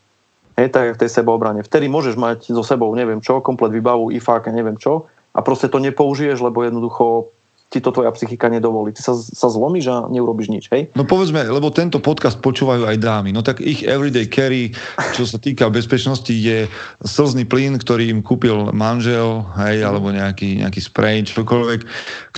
Hej, 0.57 0.73
tak 0.73 0.97
v 0.97 1.01
tej 1.01 1.11
sebeobrane. 1.13 1.65
Vtedy 1.65 1.89
môžeš 1.89 2.17
mať 2.17 2.53
so 2.53 2.65
sebou, 2.65 2.89
neviem 2.97 3.21
čo, 3.21 3.45
komplet 3.45 3.73
výbavu, 3.73 4.13
IFAK, 4.13 4.53
neviem 4.53 4.77
čo, 4.77 5.09
a 5.37 5.45
proste 5.45 5.69
to 5.69 5.77
nepoužiješ, 5.81 6.41
lebo 6.41 6.65
jednoducho 6.65 7.33
ti 7.67 7.83
to 7.83 7.91
tvoja 7.91 8.15
psychika 8.15 8.47
nedovolí. 8.47 8.95
Ty 8.95 9.03
sa, 9.03 9.13
sa 9.19 9.49
zlomíš 9.51 9.91
a 9.91 9.97
neurobiš 10.07 10.49
nič, 10.49 10.65
hej? 10.71 10.87
No 10.95 11.03
povedzme, 11.03 11.43
lebo 11.43 11.75
tento 11.75 11.99
podcast 11.99 12.39
počúvajú 12.39 12.87
aj 12.87 12.97
dámy. 13.03 13.35
No 13.35 13.43
tak 13.43 13.59
ich 13.59 13.83
everyday 13.83 14.31
carry, 14.31 14.71
čo 15.19 15.27
sa 15.27 15.37
týka 15.43 15.67
bezpečnosti, 15.67 16.31
je 16.31 16.71
slzný 17.03 17.43
plyn, 17.43 17.75
ktorý 17.83 18.09
im 18.15 18.23
kúpil 18.23 18.71
manžel, 18.71 19.43
hej, 19.59 19.83
alebo 19.83 20.15
nejaký, 20.15 20.63
nejaký 20.63 20.79
spray, 20.79 21.27
čokoľvek, 21.27 21.81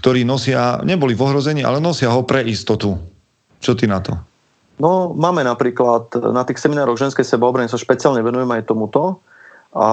ktorý 0.00 0.24
nosia, 0.24 0.80
neboli 0.82 1.12
v 1.12 1.24
ohrození, 1.28 1.60
ale 1.60 1.78
nosia 1.78 2.08
ho 2.08 2.24
pre 2.24 2.40
istotu. 2.48 2.96
Čo 3.60 3.76
ty 3.76 3.84
na 3.84 4.00
to? 4.00 4.16
No, 4.78 5.10
máme 5.12 5.42
napríklad 5.42 6.14
na 6.30 6.46
tých 6.46 6.62
seminároch 6.62 6.96
ženskej 6.96 7.26
sebaobrany 7.26 7.66
sa 7.66 7.76
špeciálne 7.76 8.22
venujeme 8.22 8.62
aj 8.62 8.70
tomuto. 8.70 9.18
A 9.74 9.88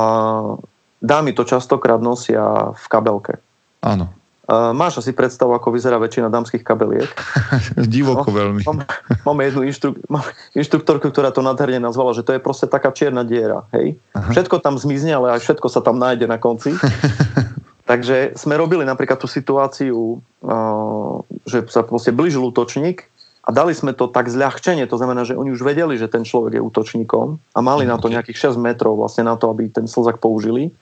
dámy 1.01 1.33
to 1.33 1.43
častokrát 1.43 1.99
nosia 1.99 2.71
v 2.71 2.85
kabelke. 2.87 3.41
Áno. 3.81 4.13
Uh, 4.45 4.77
máš 4.77 5.01
asi 5.01 5.09
predstavu, 5.09 5.57
ako 5.57 5.73
vyzerá 5.73 5.97
väčšina 5.97 6.29
dámskych 6.29 6.61
kabeliek? 6.61 7.09
Divoko 7.89 8.29
no, 8.29 8.37
veľmi. 8.37 8.61
Máme, 8.61 8.83
máme 9.25 9.41
jednu 9.49 9.61
inštru, 9.65 9.97
máme 10.05 10.29
inštruktorku, 10.53 11.09
ktorá 11.09 11.33
to 11.33 11.41
nádherne 11.41 11.81
nazvala, 11.81 12.13
že 12.13 12.21
to 12.21 12.37
je 12.37 12.41
proste 12.45 12.69
taká 12.69 12.93
čierna 12.93 13.25
diera. 13.25 13.65
Hej? 13.73 13.97
Aha. 14.13 14.37
Všetko 14.37 14.61
tam 14.61 14.77
zmizne, 14.77 15.17
ale 15.17 15.33
aj 15.33 15.41
všetko 15.41 15.65
sa 15.65 15.81
tam 15.81 15.97
nájde 15.97 16.29
na 16.29 16.37
konci. 16.37 16.77
Takže 17.89 18.37
sme 18.37 18.53
robili 18.53 18.85
napríklad 18.85 19.17
tú 19.17 19.25
situáciu, 19.25 20.21
uh, 20.21 21.25
že 21.49 21.65
sa 21.65 21.81
proste 21.81 22.13
blížil 22.13 22.45
útočník 22.45 23.09
a 23.45 23.49
dali 23.49 23.73
sme 23.73 23.93
to 23.93 24.09
tak 24.09 24.29
zľahčenie, 24.29 24.89
to 24.89 24.97
znamená, 24.97 25.21
že 25.25 25.37
oni 25.37 25.53
už 25.53 25.61
vedeli, 25.61 25.97
že 25.97 26.09
ten 26.09 26.25
človek 26.25 26.57
je 26.57 26.65
útočníkom 26.65 27.37
a 27.53 27.59
mali 27.61 27.85
na 27.85 27.97
to 28.01 28.09
nejakých 28.09 28.53
6 28.53 28.61
metrov 28.61 28.97
vlastne 28.97 29.25
na 29.25 29.37
to, 29.37 29.49
aby 29.53 29.69
ten 29.69 29.85
slzak 29.85 30.17
použili. 30.17 30.73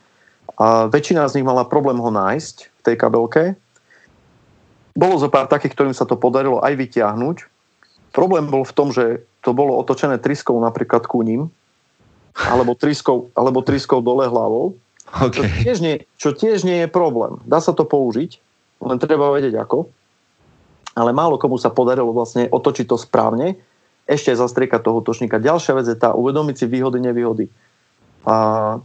A 0.64 0.88
väčšina 0.88 1.28
z 1.28 1.40
nich 1.40 1.48
mala 1.48 1.68
problém 1.68 2.00
ho 2.00 2.08
nájsť 2.08 2.56
v 2.72 2.82
tej 2.88 2.96
kabelke. 2.96 3.44
Bolo 4.96 5.20
zo 5.20 5.28
pár 5.28 5.52
takých, 5.52 5.76
ktorým 5.76 5.96
sa 5.98 6.08
to 6.08 6.16
podarilo 6.16 6.64
aj 6.64 6.80
vyťahnuť. 6.80 7.38
Problém 8.16 8.48
bol 8.48 8.64
v 8.64 8.76
tom, 8.78 8.96
že 8.96 9.28
to 9.44 9.52
bolo 9.52 9.76
otočené 9.76 10.24
triskou 10.24 10.56
napríklad 10.64 11.04
ku 11.04 11.20
ním, 11.20 11.52
alebo 12.48 12.78
triskou, 12.80 13.28
alebo 13.36 13.60
triskou 13.60 14.00
dole 14.00 14.32
hlavou. 14.32 14.80
Okay. 15.12 15.36
Čo, 15.36 15.42
tiež 15.68 15.78
nie, 15.84 15.96
čo 16.16 16.30
tiež 16.32 16.64
nie 16.64 16.86
je 16.86 16.88
problém. 16.88 17.44
Dá 17.44 17.60
sa 17.60 17.76
to 17.76 17.84
použiť, 17.84 18.40
len 18.88 18.98
treba 19.04 19.36
vedieť 19.36 19.60
ako. 19.60 19.92
Ale 20.96 21.12
málo 21.12 21.42
komu 21.42 21.60
sa 21.60 21.74
podarilo 21.74 22.14
vlastne 22.16 22.48
otočiť 22.48 22.86
to 22.88 22.96
správne, 22.96 23.60
ešte 24.06 24.32
zastriekať 24.32 24.80
toho 24.80 25.04
točníka. 25.04 25.42
Ďalšia 25.44 25.74
vec 25.76 25.88
je 25.90 25.98
tá, 25.98 26.14
uvedomiť 26.14 26.56
si 26.56 26.66
výhody, 26.70 27.02
nevýhody. 27.02 27.50
A 28.24 28.36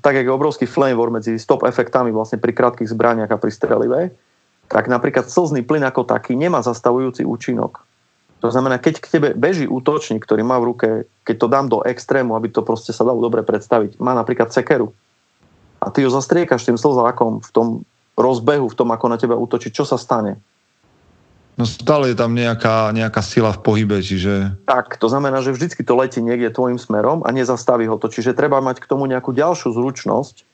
tak, 0.03 0.19
ako 0.19 0.29
je 0.29 0.35
obrovský 0.35 0.67
flame 0.67 0.99
war 0.99 1.15
medzi 1.15 1.39
stop 1.39 1.63
efektami 1.63 2.11
vlastne 2.11 2.43
pri 2.43 2.51
krátkých 2.51 2.91
zbraniach 2.91 3.31
a 3.31 3.39
pri 3.39 3.53
strelive, 3.55 4.01
tak 4.67 4.91
napríklad 4.91 5.31
slzný 5.31 5.63
plyn 5.63 5.87
ako 5.87 6.05
taký 6.05 6.35
nemá 6.35 6.61
zastavujúci 6.61 7.23
účinok. 7.23 7.87
To 8.39 8.51
znamená, 8.51 8.79
keď 8.79 9.03
k 9.03 9.11
tebe 9.19 9.29
beží 9.35 9.67
útočník, 9.67 10.23
ktorý 10.23 10.47
má 10.47 10.59
v 10.63 10.69
ruke, 10.75 10.89
keď 11.27 11.37
to 11.39 11.47
dám 11.51 11.67
do 11.67 11.83
extrému, 11.83 12.39
aby 12.39 12.51
to 12.51 12.63
proste 12.63 12.95
sa 12.95 13.03
dalo 13.03 13.19
dobre 13.19 13.43
predstaviť, 13.43 13.99
má 13.99 14.15
napríklad 14.15 14.55
sekeru 14.55 14.95
a 15.79 15.91
ty 15.91 16.03
ho 16.07 16.11
zastriekaš 16.11 16.67
tým 16.67 16.79
slzákom 16.79 17.43
v 17.43 17.51
tom 17.51 17.69
rozbehu, 18.19 18.67
v 18.67 18.79
tom, 18.79 18.91
ako 18.91 19.07
na 19.07 19.19
teba 19.19 19.39
útočí, 19.39 19.71
čo 19.71 19.87
sa 19.87 19.95
stane? 19.95 20.39
No 21.59 21.67
stále 21.67 22.15
je 22.15 22.17
tam 22.17 22.39
nejaká, 22.39 22.95
nejaká 22.95 23.19
sila 23.19 23.51
v 23.51 23.59
pohybe, 23.59 23.99
čiže... 23.99 24.55
Tak, 24.63 24.95
to 25.03 25.11
znamená, 25.11 25.43
že 25.43 25.51
vždycky 25.51 25.83
to 25.83 25.99
letí 25.99 26.23
niekde 26.23 26.55
tvojim 26.55 26.79
smerom 26.79 27.27
a 27.27 27.35
nezastaví 27.35 27.91
ho 27.91 27.99
to. 27.99 28.07
Čiže 28.07 28.39
treba 28.39 28.63
mať 28.63 28.79
k 28.79 28.87
tomu 28.87 29.11
nejakú 29.11 29.35
ďalšiu 29.35 29.75
zručnosť 29.75 30.47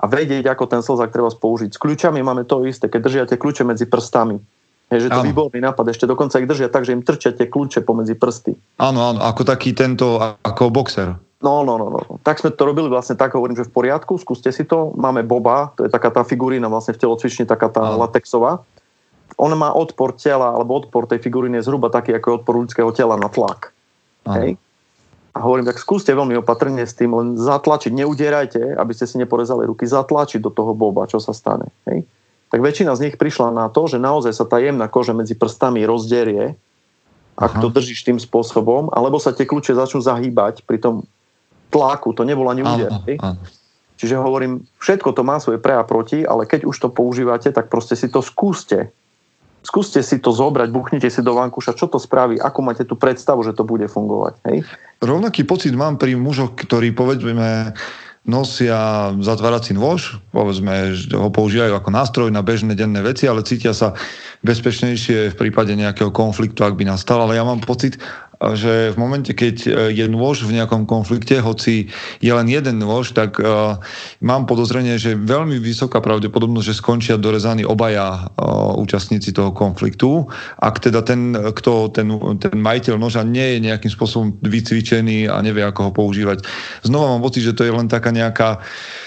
a 0.00 0.08
vedieť, 0.08 0.48
ako 0.48 0.64
ten 0.64 0.80
slzak 0.80 1.12
treba 1.12 1.28
použiť. 1.28 1.76
S 1.76 1.78
kľúčami 1.78 2.24
máme 2.24 2.48
to 2.48 2.64
isté, 2.64 2.88
keď 2.88 3.00
držíte 3.04 3.36
kľúče 3.36 3.68
medzi 3.68 3.84
prstami. 3.84 4.40
Je, 4.88 5.04
že 5.04 5.12
to 5.12 5.20
áno. 5.20 5.28
výborný 5.28 5.60
nápad. 5.60 5.92
Ešte 5.92 6.08
dokonca 6.08 6.40
ich 6.40 6.48
držia 6.48 6.72
tak, 6.72 6.88
že 6.88 6.96
im 6.96 7.04
trčiate 7.04 7.44
kľúče 7.44 7.84
pomedzi 7.84 8.16
prsty. 8.16 8.56
Áno, 8.80 9.04
áno, 9.04 9.20
ako 9.20 9.44
taký 9.44 9.76
tento, 9.76 10.16
ako 10.16 10.72
boxer. 10.72 11.12
No, 11.44 11.60
no, 11.60 11.76
no, 11.76 11.92
no. 11.92 12.00
Tak 12.24 12.40
sme 12.40 12.56
to 12.56 12.64
robili 12.64 12.88
vlastne 12.88 13.20
tak, 13.20 13.36
hovorím, 13.36 13.60
že 13.60 13.68
v 13.68 13.84
poriadku, 13.84 14.16
skúste 14.16 14.48
si 14.48 14.64
to. 14.64 14.96
Máme 14.96 15.28
Boba, 15.28 15.76
to 15.76 15.84
je 15.84 15.92
taká 15.92 16.08
tá 16.08 16.24
figurína 16.24 16.72
vlastne 16.72 16.96
v 16.96 17.04
telocvični, 17.04 17.44
taká 17.44 17.68
tá 17.68 17.84
áno. 17.84 18.00
latexová 18.00 18.64
on 19.38 19.54
má 19.54 19.70
odpor 19.70 20.18
tela, 20.18 20.50
alebo 20.50 20.82
odpor 20.82 21.06
tej 21.06 21.22
figuriny 21.22 21.62
je 21.62 21.70
zhruba 21.70 21.88
taký, 21.94 22.18
ako 22.18 22.26
je 22.26 22.36
odpor 22.42 22.54
ľudského 22.58 22.90
tela 22.90 23.14
na 23.14 23.30
tlak. 23.30 23.70
Hej? 24.26 24.58
A 25.32 25.38
hovorím, 25.38 25.70
tak 25.70 25.78
skúste 25.78 26.10
veľmi 26.10 26.34
opatrne 26.42 26.82
s 26.82 26.98
tým, 26.98 27.14
len 27.14 27.28
zatlačiť, 27.38 27.94
neudierajte, 27.94 28.74
aby 28.74 28.92
ste 28.92 29.06
si 29.06 29.14
neporezali 29.22 29.62
ruky, 29.70 29.86
zatlačiť 29.86 30.42
do 30.42 30.50
toho 30.50 30.74
boba, 30.74 31.06
čo 31.06 31.22
sa 31.22 31.30
stane. 31.30 31.70
Hej? 31.86 32.02
Tak 32.50 32.58
väčšina 32.58 32.90
z 32.98 33.08
nich 33.08 33.14
prišla 33.14 33.54
na 33.54 33.70
to, 33.70 33.86
že 33.86 34.02
naozaj 34.02 34.34
sa 34.34 34.42
tá 34.42 34.58
jemná 34.58 34.90
koža 34.90 35.14
medzi 35.14 35.38
prstami 35.38 35.86
rozderie, 35.86 36.58
ak 37.38 37.52
Aha. 37.54 37.62
to 37.62 37.70
držíš 37.70 38.02
tým 38.02 38.18
spôsobom, 38.18 38.90
alebo 38.90 39.22
sa 39.22 39.30
tie 39.30 39.46
kľúče 39.46 39.70
začnú 39.70 40.02
zahýbať 40.02 40.66
pri 40.66 40.82
tom 40.82 41.06
tlaku, 41.70 42.10
to 42.10 42.26
nebolo 42.26 42.50
ani 42.50 42.66
úder. 42.66 42.90
Čiže 43.98 44.18
hovorím, 44.18 44.66
všetko 44.82 45.14
to 45.14 45.22
má 45.22 45.38
svoje 45.38 45.62
pre 45.62 45.78
a 45.78 45.86
proti, 45.86 46.26
ale 46.26 46.50
keď 46.50 46.66
už 46.66 46.76
to 46.82 46.88
používate, 46.90 47.54
tak 47.54 47.70
proste 47.70 47.94
si 47.94 48.10
to 48.10 48.18
skúste 48.22 48.90
skúste 49.62 50.00
si 50.02 50.18
to 50.22 50.30
zobrať, 50.30 50.68
buchnite 50.70 51.08
si 51.10 51.20
do 51.22 51.34
vankúša, 51.36 51.74
čo 51.74 51.90
to 51.90 51.98
spraví, 52.00 52.38
ako 52.38 52.58
máte 52.62 52.84
tú 52.86 52.94
predstavu, 52.94 53.42
že 53.42 53.54
to 53.54 53.66
bude 53.66 53.86
fungovať. 53.90 54.34
Hej? 54.48 54.58
Rovnaký 55.02 55.46
pocit 55.46 55.74
mám 55.74 55.98
pri 55.98 56.18
mužoch, 56.18 56.54
ktorí 56.58 56.94
povedzme 56.94 57.74
nosia 58.28 59.10
zatvárací 59.24 59.72
nôž, 59.72 60.20
povedzme, 60.36 60.92
že 60.92 61.16
ho 61.16 61.32
používajú 61.32 61.72
ako 61.72 61.90
nástroj 61.90 62.28
na 62.28 62.44
bežné 62.44 62.76
denné 62.76 63.00
veci, 63.00 63.24
ale 63.24 63.40
cítia 63.40 63.72
sa 63.72 63.96
bezpečnejšie 64.44 65.32
v 65.32 65.38
prípade 65.38 65.72
nejakého 65.72 66.12
konfliktu, 66.12 66.60
ak 66.60 66.76
by 66.76 66.84
nastal. 66.84 67.24
Ale 67.24 67.40
ja 67.40 67.44
mám 67.48 67.64
pocit, 67.64 67.96
že 68.38 68.94
v 68.94 68.96
momente, 68.96 69.34
keď 69.34 69.56
e, 69.66 69.70
je 69.90 70.06
nôž 70.06 70.46
v 70.46 70.54
nejakom 70.54 70.86
konflikte, 70.86 71.42
hoci 71.42 71.90
je 72.22 72.32
len 72.32 72.46
jeden 72.46 72.78
nôž, 72.78 73.10
tak 73.10 73.42
uh, 73.42 73.78
mám 74.22 74.46
podozrenie, 74.46 74.94
že 74.98 75.18
veľmi 75.18 75.58
vysoká 75.58 75.98
pravdepodobnosť, 75.98 76.66
že 76.66 76.78
skončia 76.78 77.16
dorezaní 77.18 77.66
obaja 77.66 78.30
uh, 78.30 78.74
účastníci 78.78 79.34
toho 79.34 79.50
konfliktu. 79.50 80.26
Ak 80.62 80.78
teda 80.78 81.02
ten, 81.02 81.34
kto, 81.34 81.90
ten, 81.90 82.06
ten 82.38 82.56
majiteľ 82.58 82.94
noža 82.98 83.26
nie 83.26 83.58
je 83.58 83.64
nejakým 83.70 83.90
spôsobom 83.90 84.38
vycvičený 84.42 85.26
a 85.26 85.42
nevie, 85.42 85.66
ako 85.66 85.90
ho 85.90 85.92
používať. 85.94 86.46
Znova 86.86 87.18
mám 87.18 87.22
pocit, 87.24 87.42
že 87.42 87.56
to 87.56 87.66
je 87.66 87.74
len 87.74 87.90
taká 87.90 88.14
nejaká 88.14 88.58
uh, 88.58 89.06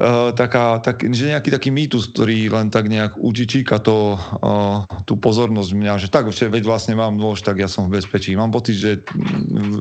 Uh, 0.00 0.32
taká, 0.32 0.80
tak, 0.80 1.04
že 1.04 1.28
nejaký 1.28 1.52
taký 1.52 1.68
mýtus, 1.68 2.08
ktorý 2.16 2.48
len 2.48 2.72
tak 2.72 2.88
nejak 2.88 3.20
učičíka 3.20 3.84
to, 3.84 4.16
uh, 4.16 4.88
tú 5.04 5.20
pozornosť 5.20 5.76
mňa, 5.76 6.00
že 6.00 6.08
tak, 6.08 6.32
že 6.32 6.48
veď 6.48 6.64
vlastne 6.64 6.96
mám 6.96 7.20
nôž, 7.20 7.44
tak 7.44 7.60
ja 7.60 7.68
som 7.68 7.84
v 7.84 8.00
bezpečí. 8.00 8.32
Mám 8.32 8.48
pocit, 8.48 8.80
že 8.80 9.04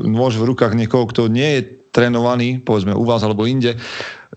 nôž 0.04 0.36
v 0.36 0.52
rukách 0.52 0.76
niekoho, 0.76 1.08
kto 1.08 1.32
nie 1.32 1.48
je 1.56 1.62
trénovaný, 1.96 2.60
povedzme 2.60 2.92
u 3.00 3.08
vás 3.08 3.24
alebo 3.24 3.48
inde, 3.48 3.80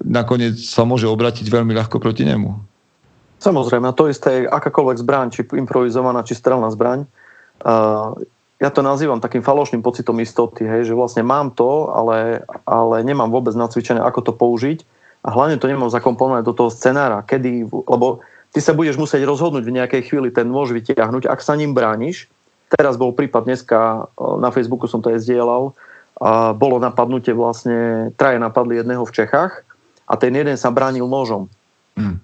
nakoniec 0.06 0.54
sa 0.54 0.86
môže 0.86 1.10
obratiť 1.10 1.50
veľmi 1.50 1.74
ľahko 1.74 1.98
proti 1.98 2.30
nemu. 2.30 2.54
Samozrejme, 3.42 3.90
to 3.98 4.06
isté 4.06 4.46
je 4.46 4.54
akákoľvek 4.54 5.02
zbraň, 5.02 5.26
či 5.34 5.42
improvizovaná, 5.50 6.22
či 6.22 6.38
strelná 6.38 6.70
zbraň. 6.70 7.10
Uh, 7.58 8.14
ja 8.62 8.70
to 8.70 8.86
nazývam 8.86 9.18
takým 9.18 9.42
falošným 9.42 9.82
pocitom 9.82 10.14
istoty, 10.22 10.62
hej, 10.62 10.86
že 10.86 10.94
vlastne 10.94 11.26
mám 11.26 11.50
to, 11.50 11.90
ale, 11.90 12.46
ale 12.70 13.02
nemám 13.02 13.34
vôbec 13.34 13.58
nacvičené, 13.58 13.98
ako 13.98 14.30
to 14.30 14.32
použiť 14.38 15.01
a 15.22 15.28
hlavne 15.30 15.54
to 15.56 15.70
nemám 15.70 15.90
zakomponovať 15.90 16.42
do 16.42 16.54
toho 16.54 16.70
scenára, 16.70 17.22
kedy, 17.22 17.70
lebo 17.70 18.20
ty 18.50 18.58
sa 18.58 18.74
budeš 18.74 18.98
musieť 18.98 19.22
rozhodnúť 19.22 19.62
v 19.62 19.76
nejakej 19.78 20.02
chvíli 20.10 20.34
ten 20.34 20.50
nôž 20.50 20.74
vytiahnuť, 20.74 21.30
ak 21.30 21.40
sa 21.40 21.54
ním 21.54 21.72
brániš. 21.72 22.26
Teraz 22.72 22.98
bol 22.98 23.14
prípad 23.14 23.46
dneska, 23.46 24.08
na 24.18 24.50
Facebooku 24.50 24.90
som 24.90 24.98
to 24.98 25.14
aj 25.14 25.22
zdieľal, 25.22 25.76
a 26.22 26.52
bolo 26.54 26.82
napadnutie 26.82 27.32
vlastne, 27.32 28.10
traje 28.18 28.36
napadli 28.38 28.78
jedného 28.78 29.02
v 29.02 29.14
Čechách 29.14 29.64
a 30.06 30.14
ten 30.18 30.34
jeden 30.34 30.54
sa 30.58 30.74
bránil 30.74 31.08
nožom. 31.08 31.48
Hmm. 31.96 32.20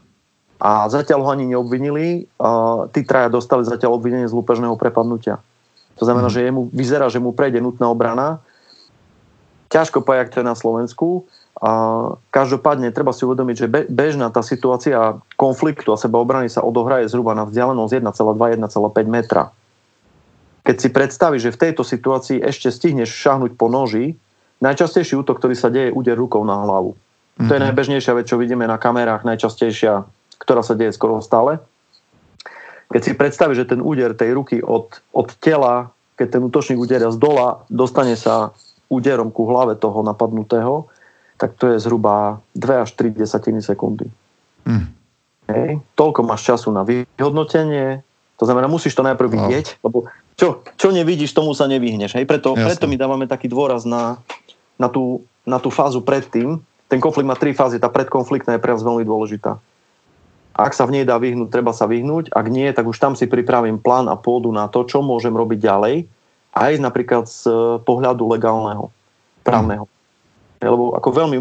A 0.58 0.90
zatiaľ 0.90 1.22
ho 1.22 1.30
ani 1.30 1.46
neobvinili, 1.54 2.26
a 2.42 2.84
tí 2.90 3.06
traja 3.06 3.30
dostali 3.30 3.62
zatiaľ 3.62 3.96
obvinenie 3.96 4.26
z 4.26 4.34
lúpežného 4.34 4.74
prepadnutia. 4.74 5.38
To 5.98 6.06
znamená, 6.06 6.30
hmm. 6.30 6.34
že 6.34 6.46
jemu 6.46 6.62
vyzerá, 6.74 7.06
že 7.10 7.22
mu 7.22 7.30
prejde 7.30 7.62
nutná 7.62 7.86
obrana. 7.90 8.42
Ťažko 9.70 10.02
pajak 10.02 10.34
to 10.34 10.40
je 10.40 10.46
na 10.46 10.56
Slovensku, 10.56 11.28
a 11.58 11.70
každopádne 12.30 12.94
treba 12.94 13.10
si 13.10 13.26
uvedomiť, 13.26 13.56
že 13.58 13.66
bežná 13.90 14.30
tá 14.30 14.46
situácia 14.46 15.18
konfliktu 15.34 15.90
a 15.90 15.98
sebaobrany 15.98 16.46
sa 16.46 16.62
odohraje 16.62 17.10
zhruba 17.10 17.34
na 17.34 17.42
vzdialenosť 17.50 18.14
1,2-1,5 18.14 18.70
metra. 19.10 19.50
Keď 20.62 20.76
si 20.78 20.88
predstavíš, 20.94 21.42
že 21.50 21.54
v 21.54 21.62
tejto 21.66 21.82
situácii 21.82 22.38
ešte 22.38 22.70
stihneš 22.70 23.10
šahnuť 23.10 23.58
po 23.58 23.66
noži, 23.66 24.14
najčastejší 24.62 25.18
útok, 25.18 25.42
ktorý 25.42 25.54
sa 25.58 25.66
deje, 25.66 25.90
úder 25.90 26.14
rukou 26.14 26.46
na 26.46 26.62
hlavu. 26.62 26.94
Mm-hmm. 26.94 27.48
To 27.50 27.52
je 27.54 27.60
mhm. 27.62 27.66
najbežnejšia 27.70 28.12
vec, 28.14 28.26
čo 28.30 28.38
vidíme 28.38 28.62
na 28.66 28.78
kamerách, 28.78 29.26
najčastejšia, 29.26 30.06
ktorá 30.38 30.62
sa 30.62 30.78
deje 30.78 30.94
skoro 30.94 31.18
stále. 31.18 31.58
Keď 32.88 33.02
si 33.02 33.12
predstavíš, 33.18 33.66
že 33.66 33.70
ten 33.74 33.80
úder 33.82 34.14
tej 34.14 34.30
ruky 34.32 34.62
od, 34.62 35.02
od 35.10 35.28
tela, 35.42 35.90
keď 36.14 36.38
ten 36.38 36.42
útočník 36.46 36.78
uderia 36.78 37.10
z 37.10 37.18
dola, 37.20 37.66
dostane 37.68 38.16
sa 38.16 38.54
úderom 38.88 39.28
ku 39.28 39.44
hlave 39.44 39.76
toho 39.76 40.00
napadnutého, 40.00 40.88
tak 41.38 41.54
to 41.54 41.70
je 41.72 41.78
zhruba 41.78 42.42
2 42.58 42.84
až 42.84 42.90
3 42.98 43.14
desatiny 43.14 43.62
sekundy. 43.62 44.10
Mm. 44.66 44.90
Hej. 45.48 45.80
Toľko 45.96 46.26
máš 46.26 46.44
času 46.44 46.68
na 46.74 46.84
vyhodnotenie, 46.84 48.04
to 48.38 48.44
znamená, 48.46 48.70
musíš 48.70 48.94
to 48.94 49.02
najprv 49.02 49.34
vidieť, 49.34 49.82
lebo 49.82 50.06
čo, 50.38 50.62
čo 50.78 50.94
nevidíš, 50.94 51.34
tomu 51.34 51.50
sa 51.58 51.66
nevyhneš. 51.66 52.14
Hej? 52.14 52.28
Preto, 52.30 52.54
preto 52.54 52.86
my 52.86 52.94
dávame 52.94 53.26
taký 53.26 53.50
dôraz 53.50 53.82
na, 53.82 54.22
na, 54.78 54.86
tú, 54.86 55.26
na 55.42 55.58
tú 55.58 55.74
fázu 55.74 55.98
predtým. 55.98 56.62
Ten 56.86 57.02
konflikt 57.02 57.26
má 57.26 57.34
tri 57.34 57.50
fázy, 57.50 57.82
tá 57.82 57.90
predkonfliktná 57.90 58.54
je 58.54 58.62
pre 58.62 58.70
nás 58.70 58.86
veľmi 58.86 59.02
dôležitá. 59.02 59.58
Ak 60.54 60.74
sa 60.74 60.86
v 60.86 60.98
nej 60.98 61.04
dá 61.06 61.18
vyhnúť, 61.18 61.50
treba 61.50 61.74
sa 61.74 61.90
vyhnúť. 61.90 62.30
Ak 62.30 62.46
nie, 62.46 62.70
tak 62.70 62.86
už 62.86 62.98
tam 62.98 63.18
si 63.18 63.26
pripravím 63.26 63.82
plán 63.82 64.06
a 64.06 64.14
pôdu 64.14 64.54
na 64.54 64.70
to, 64.70 64.86
čo 64.86 65.02
môžem 65.02 65.34
robiť 65.34 65.58
ďalej, 65.58 65.96
aj 66.54 66.72
napríklad 66.78 67.26
z 67.26 67.46
pohľadu 67.82 68.26
legálneho, 68.30 68.90
právneho. 69.42 69.86
Mm. 69.86 69.97
Lebo 70.58 70.94
ako 70.94 71.08
veľmi, 71.14 71.38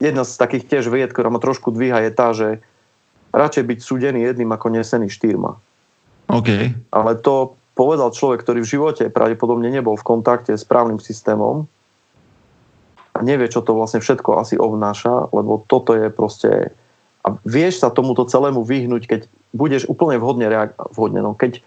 jedna 0.00 0.24
z 0.24 0.32
takých 0.36 0.64
tiež 0.68 0.84
vied, 0.92 1.12
ktorá 1.12 1.28
ma 1.32 1.40
trošku 1.40 1.72
dvíha, 1.72 2.04
je 2.04 2.12
tá, 2.12 2.32
že 2.32 2.60
radšej 3.30 3.64
byť 3.64 3.78
súdený 3.80 4.20
jedným 4.26 4.50
ako 4.50 4.66
nesený 4.74 5.08
štyrma. 5.12 5.56
OK. 6.30 6.50
Ale 6.90 7.12
to 7.20 7.58
povedal 7.74 8.12
človek, 8.12 8.42
ktorý 8.44 8.60
v 8.62 8.72
živote 8.76 9.04
pravdepodobne 9.08 9.70
nebol 9.70 9.96
v 9.96 10.06
kontakte 10.06 10.52
s 10.52 10.66
právnym 10.66 11.00
systémom 11.00 11.64
a 13.14 13.18
nevie, 13.24 13.50
čo 13.50 13.64
to 13.64 13.74
vlastne 13.74 14.04
všetko 14.04 14.38
asi 14.38 14.54
obnáša, 14.60 15.32
lebo 15.34 15.64
toto 15.66 15.96
je 15.96 16.12
proste 16.12 16.74
a 17.20 17.36
vieš 17.44 17.84
sa 17.84 17.92
tomuto 17.92 18.24
celému 18.24 18.64
vyhnúť, 18.64 19.04
keď 19.04 19.20
budeš 19.52 19.84
úplne 19.92 20.16
vhodne, 20.16 20.48
reak- 20.48 20.76
vhodne 20.96 21.20
no, 21.20 21.36
keď, 21.36 21.60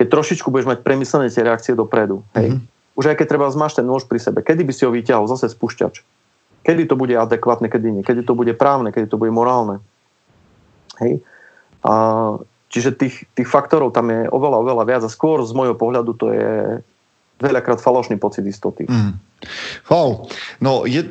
keď 0.00 0.06
trošičku 0.08 0.48
budeš 0.48 0.64
mať 0.64 0.78
premyslené 0.80 1.28
tie 1.28 1.44
reakcie 1.44 1.76
dopredu. 1.76 2.24
Hej? 2.32 2.56
Mm-hmm. 2.56 2.73
Už 2.94 3.10
aj 3.10 3.16
keď 3.18 3.26
treba 3.34 3.50
zmáš 3.50 3.78
ten 3.78 3.86
nôž 3.86 4.06
pri 4.06 4.22
sebe, 4.22 4.40
kedy 4.42 4.62
by 4.62 4.72
si 4.74 4.86
ho 4.86 4.90
vyťahol, 4.94 5.26
zase 5.26 5.50
spúšťač. 5.50 6.02
Kedy 6.64 6.88
to 6.88 6.96
bude 6.96 7.12
adekvátne, 7.12 7.68
kedy 7.68 8.00
nie. 8.00 8.02
Kedy 8.06 8.24
to 8.24 8.32
bude 8.32 8.54
právne, 8.56 8.88
kedy 8.94 9.10
to 9.10 9.20
bude 9.20 9.34
morálne. 9.34 9.84
Hej? 11.02 11.20
A, 11.84 11.92
čiže 12.72 12.96
tých, 12.96 13.28
tých 13.36 13.48
faktorov 13.50 13.92
tam 13.92 14.08
je 14.08 14.30
oveľa, 14.30 14.56
oveľa 14.64 14.84
viac 14.88 15.02
a 15.04 15.12
skôr 15.12 15.44
z 15.44 15.52
môjho 15.52 15.76
pohľadu 15.76 16.16
to 16.16 16.32
je 16.32 16.80
veľakrát 17.42 17.82
falošný 17.82 18.16
pocit 18.16 18.46
istoty. 18.46 18.88
Mm. 18.88 19.20
Wow. 19.90 20.30
No 20.64 20.88
je, 20.88 21.04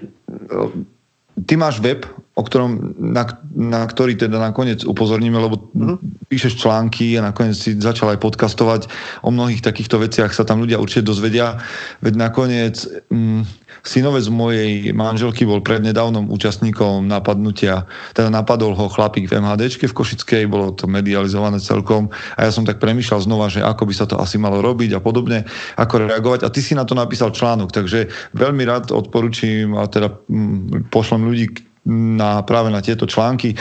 ty 1.45 1.57
máš 1.57 1.81
web, 1.81 2.05
o 2.33 2.41
ktorom, 2.41 2.97
na, 2.97 3.29
na 3.53 3.85
ktorý 3.85 4.17
teda 4.17 4.41
nakoniec 4.41 4.81
upozorníme, 4.85 5.37
lebo 5.37 5.69
mm-hmm. 5.69 6.29
píšeš 6.29 6.65
články 6.65 7.17
a 7.17 7.29
nakoniec 7.29 7.53
si 7.53 7.77
začal 7.77 8.13
aj 8.13 8.21
podcastovať 8.21 8.81
o 9.21 9.29
mnohých 9.29 9.61
takýchto 9.61 10.01
veciach, 10.01 10.33
sa 10.33 10.45
tam 10.45 10.65
ľudia 10.65 10.81
určite 10.81 11.05
dozvedia. 11.05 11.61
Veď 12.01 12.13
nakoniec 12.17 12.85
mm, 13.09 13.62
synovec 13.81 14.29
mojej 14.29 14.93
manželky 14.93 15.49
bol 15.49 15.65
prednedávnom 15.65 16.29
účastníkom 16.29 17.09
napadnutia, 17.09 17.89
teda 18.13 18.29
napadol 18.29 18.77
ho 18.77 18.85
chlapík 18.85 19.25
v 19.25 19.41
MHDčke 19.41 19.89
v 19.89 19.97
Košickej, 19.97 20.43
bolo 20.45 20.77
to 20.77 20.85
medializované 20.85 21.57
celkom 21.57 22.13
a 22.37 22.45
ja 22.45 22.51
som 22.53 22.61
tak 22.61 22.77
premyšľal 22.77 23.25
znova, 23.25 23.49
že 23.49 23.65
ako 23.65 23.83
by 23.89 23.93
sa 23.93 24.05
to 24.05 24.21
asi 24.21 24.37
malo 24.37 24.61
robiť 24.61 24.93
a 24.93 24.99
podobne, 25.01 25.47
ako 25.81 26.05
reagovať. 26.05 26.45
A 26.45 26.53
ty 26.53 26.61
si 26.61 26.77
na 26.77 26.85
to 26.85 26.93
napísal 26.93 27.33
článok, 27.33 27.73
takže 27.73 28.11
veľmi 28.37 28.63
rád 28.67 28.93
odporučím 28.93 29.73
a 29.79 29.89
teda 29.89 30.13
mm, 30.29 30.93
pošlem 30.93 31.21
ľudí 31.25 31.45
na, 31.89 32.39
práve 32.47 32.71
na 32.71 32.79
tieto 32.79 33.03
články 33.03 33.59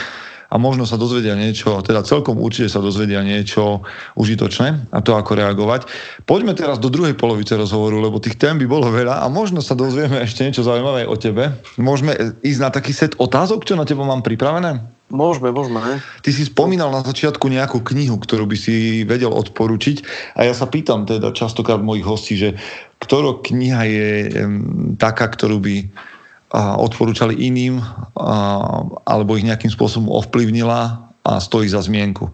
a 0.53 0.55
možno 0.61 0.85
sa 0.85 1.01
dozvedia 1.01 1.33
niečo, 1.33 1.81
teda 1.81 2.05
celkom 2.05 2.37
určite 2.37 2.69
sa 2.69 2.77
dozvedia 2.77 3.25
niečo 3.25 3.81
užitočné 4.13 4.93
a 4.93 5.01
to 5.01 5.17
ako 5.17 5.33
reagovať. 5.33 5.89
Poďme 6.29 6.53
teraz 6.53 6.77
do 6.77 6.93
druhej 6.93 7.17
polovice 7.17 7.57
rozhovoru, 7.57 7.97
lebo 7.97 8.21
tých 8.21 8.37
tém 8.37 8.61
by 8.61 8.69
bolo 8.69 8.93
veľa 8.93 9.25
a 9.25 9.27
možno 9.33 9.65
sa 9.65 9.73
dozvieme 9.73 10.21
ešte 10.21 10.45
niečo 10.45 10.61
zaujímavé 10.61 11.09
o 11.09 11.17
tebe. 11.17 11.57
Môžeme 11.81 12.37
ísť 12.45 12.59
na 12.61 12.69
taký 12.69 12.93
set 12.93 13.17
otázok, 13.17 13.65
čo 13.65 13.73
na 13.73 13.89
teba 13.89 14.05
mám 14.05 14.21
pripravené? 14.21 14.85
Môžeme, 15.13 15.53
môžeme. 15.53 16.01
Ty 16.25 16.29
si 16.33 16.49
spomínal 16.49 16.89
na 16.89 17.05
začiatku 17.05 17.45
nejakú 17.45 17.85
knihu, 17.85 18.17
ktorú 18.17 18.49
by 18.49 18.57
si 18.57 19.05
vedel 19.05 19.29
odporučiť 19.29 20.01
a 20.37 20.49
ja 20.49 20.53
sa 20.57 20.65
pýtam 20.65 21.05
teda 21.05 21.29
častokrát 21.33 21.81
mojich 21.81 22.05
hostí, 22.05 22.33
že 22.33 22.57
ktorá 22.97 23.41
kniha 23.45 23.81
je 23.85 24.09
um, 24.41 24.95
taká, 24.97 25.29
ktorú 25.29 25.59
by 25.61 25.75
odporúčali 26.53 27.33
iným 27.33 27.81
alebo 29.09 29.35
ich 29.35 29.45
nejakým 29.45 29.73
spôsobom 29.73 30.13
ovplyvnila 30.13 31.09
a 31.25 31.31
stojí 31.41 31.65
za 31.65 31.81
zmienku? 31.81 32.29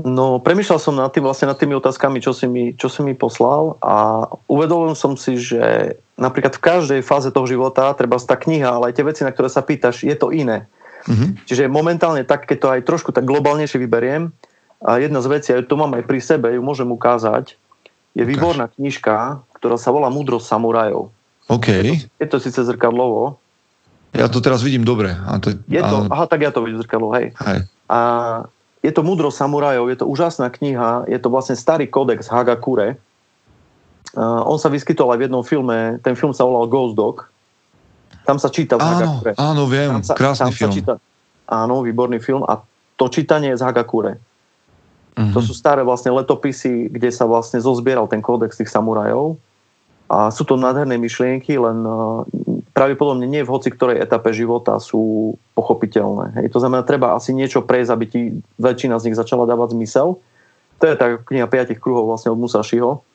No, 0.00 0.40
premyšľal 0.40 0.80
som 0.80 0.96
nad 0.96 1.12
tým, 1.12 1.28
vlastne 1.28 1.52
nad 1.52 1.60
tými 1.60 1.76
otázkami, 1.76 2.24
čo 2.24 2.32
si, 2.32 2.48
mi, 2.48 2.72
čo 2.72 2.88
si 2.88 3.04
mi 3.04 3.12
poslal 3.12 3.76
a 3.84 4.24
uvedomil 4.48 4.96
som 4.96 5.12
si, 5.12 5.36
že 5.36 5.92
napríklad 6.16 6.56
v 6.56 6.64
každej 6.64 7.00
fáze 7.04 7.28
toho 7.28 7.44
života, 7.44 7.92
treba 7.92 8.16
tá 8.16 8.40
kniha, 8.40 8.80
ale 8.80 8.90
aj 8.90 8.96
tie 8.96 9.04
veci, 9.04 9.22
na 9.28 9.32
ktoré 9.34 9.52
sa 9.52 9.60
pýtaš, 9.60 10.08
je 10.08 10.16
to 10.16 10.32
iné. 10.32 10.64
Mm-hmm. 11.04 11.44
Čiže 11.44 11.68
momentálne 11.68 12.24
tak, 12.24 12.48
keď 12.48 12.56
to 12.56 12.68
aj 12.72 12.86
trošku 12.88 13.12
tak 13.12 13.28
globálnejšie 13.28 13.76
vyberiem, 13.76 14.32
a 14.80 14.96
jedna 14.96 15.20
z 15.20 15.28
vecí, 15.28 15.48
aj 15.52 15.68
to 15.68 15.76
mám 15.76 15.92
aj 15.92 16.08
pri 16.08 16.20
sebe, 16.24 16.48
ju 16.56 16.64
môžem 16.64 16.88
ukázať, 16.88 17.60
je 18.16 18.24
výborná 18.24 18.72
knižka, 18.72 19.44
ktorá 19.60 19.76
sa 19.76 19.92
volá 19.92 20.08
Múdrosť 20.08 20.48
samurajov. 20.56 21.12
OK. 21.50 21.68
Je 21.68 21.82
to, 21.82 22.06
je 22.22 22.26
to 22.30 22.38
síce 22.38 22.60
zrkadlovo. 22.62 23.42
Ja 24.14 24.26
to 24.26 24.42
teraz 24.42 24.62
vidím 24.62 24.82
dobre. 24.82 25.14
A 25.14 25.38
to, 25.38 25.54
je 25.70 25.82
to, 25.82 26.06
aha, 26.10 26.26
tak 26.26 26.42
ja 26.42 26.50
to 26.50 26.62
vidím 26.62 26.82
zrkadlo, 26.82 27.14
hej. 27.14 27.30
hej. 27.46 27.66
A 27.86 27.98
je 28.82 28.90
to 28.90 29.06
Mudro 29.06 29.30
samurajov, 29.30 29.86
je 29.86 29.98
to 30.02 30.06
úžasná 30.06 30.50
kniha, 30.50 31.06
je 31.06 31.18
to 31.18 31.30
vlastne 31.30 31.54
starý 31.54 31.86
kodex 31.86 32.26
Hagakure. 32.26 32.98
Uh, 34.10 34.42
on 34.50 34.58
sa 34.58 34.66
vyskytol 34.66 35.14
aj 35.14 35.18
v 35.22 35.24
jednom 35.30 35.44
filme, 35.46 36.02
ten 36.02 36.18
film 36.18 36.34
sa 36.34 36.42
volal 36.42 36.66
Ghost 36.66 36.98
Dog. 36.98 37.30
Tam 38.26 38.42
sa 38.42 38.50
číta 38.50 38.78
z 38.78 38.82
áno, 38.82 38.90
Hagakure. 38.90 39.32
Áno, 39.38 39.62
viem, 39.70 39.90
tam 39.94 40.02
sa, 40.02 40.14
krásny 40.18 40.50
tam 40.50 40.54
film. 40.54 40.72
Sa 40.72 40.74
číta, 40.74 40.92
áno, 41.46 41.86
výborný 41.86 42.18
film 42.18 42.42
a 42.42 42.58
to 42.98 43.06
čítanie 43.06 43.54
je 43.54 43.62
z 43.62 43.66
Hagakure. 43.66 44.18
Uh-huh. 45.14 45.32
To 45.34 45.40
sú 45.42 45.54
staré 45.54 45.86
vlastne 45.86 46.10
letopisy, 46.10 46.90
kde 46.90 47.14
sa 47.14 47.30
vlastne 47.30 47.62
zozbieral 47.62 48.10
ten 48.10 48.18
kódex 48.18 48.58
tých 48.58 48.70
samurajov 48.70 49.38
a 50.10 50.34
sú 50.34 50.42
to 50.42 50.58
nádherné 50.58 50.98
myšlienky, 50.98 51.54
len 51.54 51.86
e, 51.86 51.90
pravdepodobne 52.74 53.30
nie 53.30 53.46
v 53.46 53.52
hoci 53.54 53.70
ktorej 53.70 54.02
etape 54.02 54.34
života 54.34 54.82
sú 54.82 55.38
pochopiteľné. 55.54 56.34
Hej. 56.42 56.46
To 56.50 56.58
znamená, 56.58 56.82
treba 56.82 57.14
asi 57.14 57.30
niečo 57.30 57.62
prejsť, 57.62 57.90
aby 57.94 58.04
ti 58.10 58.20
väčšina 58.58 58.98
z 58.98 59.06
nich 59.06 59.16
začala 59.16 59.46
dávať 59.46 59.78
zmysel. 59.78 60.18
To 60.82 60.84
je 60.84 60.94
tá 60.98 61.14
kniha 61.14 61.46
5 61.46 61.78
kruhov 61.78 62.10
vlastne 62.10 62.34
od 62.34 62.42
Musashiho. 62.42 63.06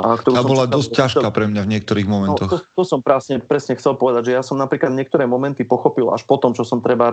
A, 0.00 0.16
ktorú 0.16 0.32
a 0.32 0.40
bola 0.40 0.64
čítal, 0.64 0.74
dosť 0.80 0.90
ťažká 0.96 1.28
pre 1.28 1.44
mňa 1.52 1.68
v 1.68 1.70
niektorých 1.76 2.08
no, 2.08 2.12
momentoch. 2.16 2.48
No, 2.48 2.56
to, 2.64 2.80
to 2.80 2.82
som 2.88 3.04
presne, 3.04 3.36
presne 3.44 3.76
chcel 3.76 4.00
povedať, 4.00 4.32
že 4.32 4.36
ja 4.40 4.40
som 4.40 4.56
napríklad 4.56 4.88
niektoré 4.88 5.28
momenty 5.28 5.68
pochopil 5.68 6.08
až 6.08 6.24
po 6.24 6.40
tom, 6.40 6.56
čo 6.56 6.64
som 6.64 6.80
treba 6.80 7.12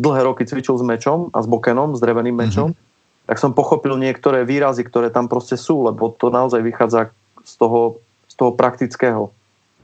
dlhé 0.00 0.24
roky 0.24 0.48
cvičil 0.48 0.80
s 0.80 0.84
mečom 0.86 1.28
a 1.36 1.44
s 1.44 1.46
bokenom, 1.50 1.92
s 1.92 2.00
dreveným 2.00 2.48
mečom, 2.48 2.72
mm-hmm. 2.72 3.28
tak 3.28 3.36
som 3.36 3.52
pochopil 3.52 4.00
niektoré 4.00 4.48
výrazy, 4.48 4.88
ktoré 4.88 5.12
tam 5.12 5.28
proste 5.28 5.60
sú, 5.60 5.84
lebo 5.84 6.16
to 6.16 6.32
naozaj 6.32 6.64
vychádza 6.64 7.12
z 7.44 7.54
toho 7.60 8.00
toho 8.38 8.54
praktického. 8.54 9.34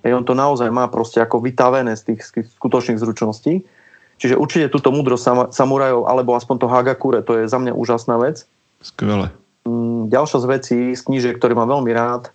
Hej, 0.07 0.15
on 0.15 0.25
to 0.25 0.39
naozaj 0.39 0.71
má 0.71 0.87
proste 0.87 1.19
ako 1.19 1.43
vytavené 1.43 1.99
z 1.99 2.15
tých, 2.15 2.21
skutočných 2.61 3.01
zručností. 3.03 3.67
Čiže 4.15 4.39
určite 4.39 4.71
túto 4.71 4.95
múdrosť 4.95 5.51
samurajov, 5.51 6.07
alebo 6.07 6.39
aspoň 6.39 6.57
to 6.63 6.71
Hagakure, 6.71 7.27
to 7.27 7.35
je 7.43 7.51
za 7.51 7.59
mňa 7.59 7.75
úžasná 7.75 8.15
vec. 8.23 8.47
Skvelé. 8.79 9.35
Mm, 9.67 10.13
ďalšia 10.13 10.39
z 10.39 10.47
vecí, 10.47 10.79
z 10.95 11.03
knížiek, 11.03 11.35
ktorý 11.35 11.59
mám 11.59 11.73
veľmi 11.73 11.91
rád 11.91 12.31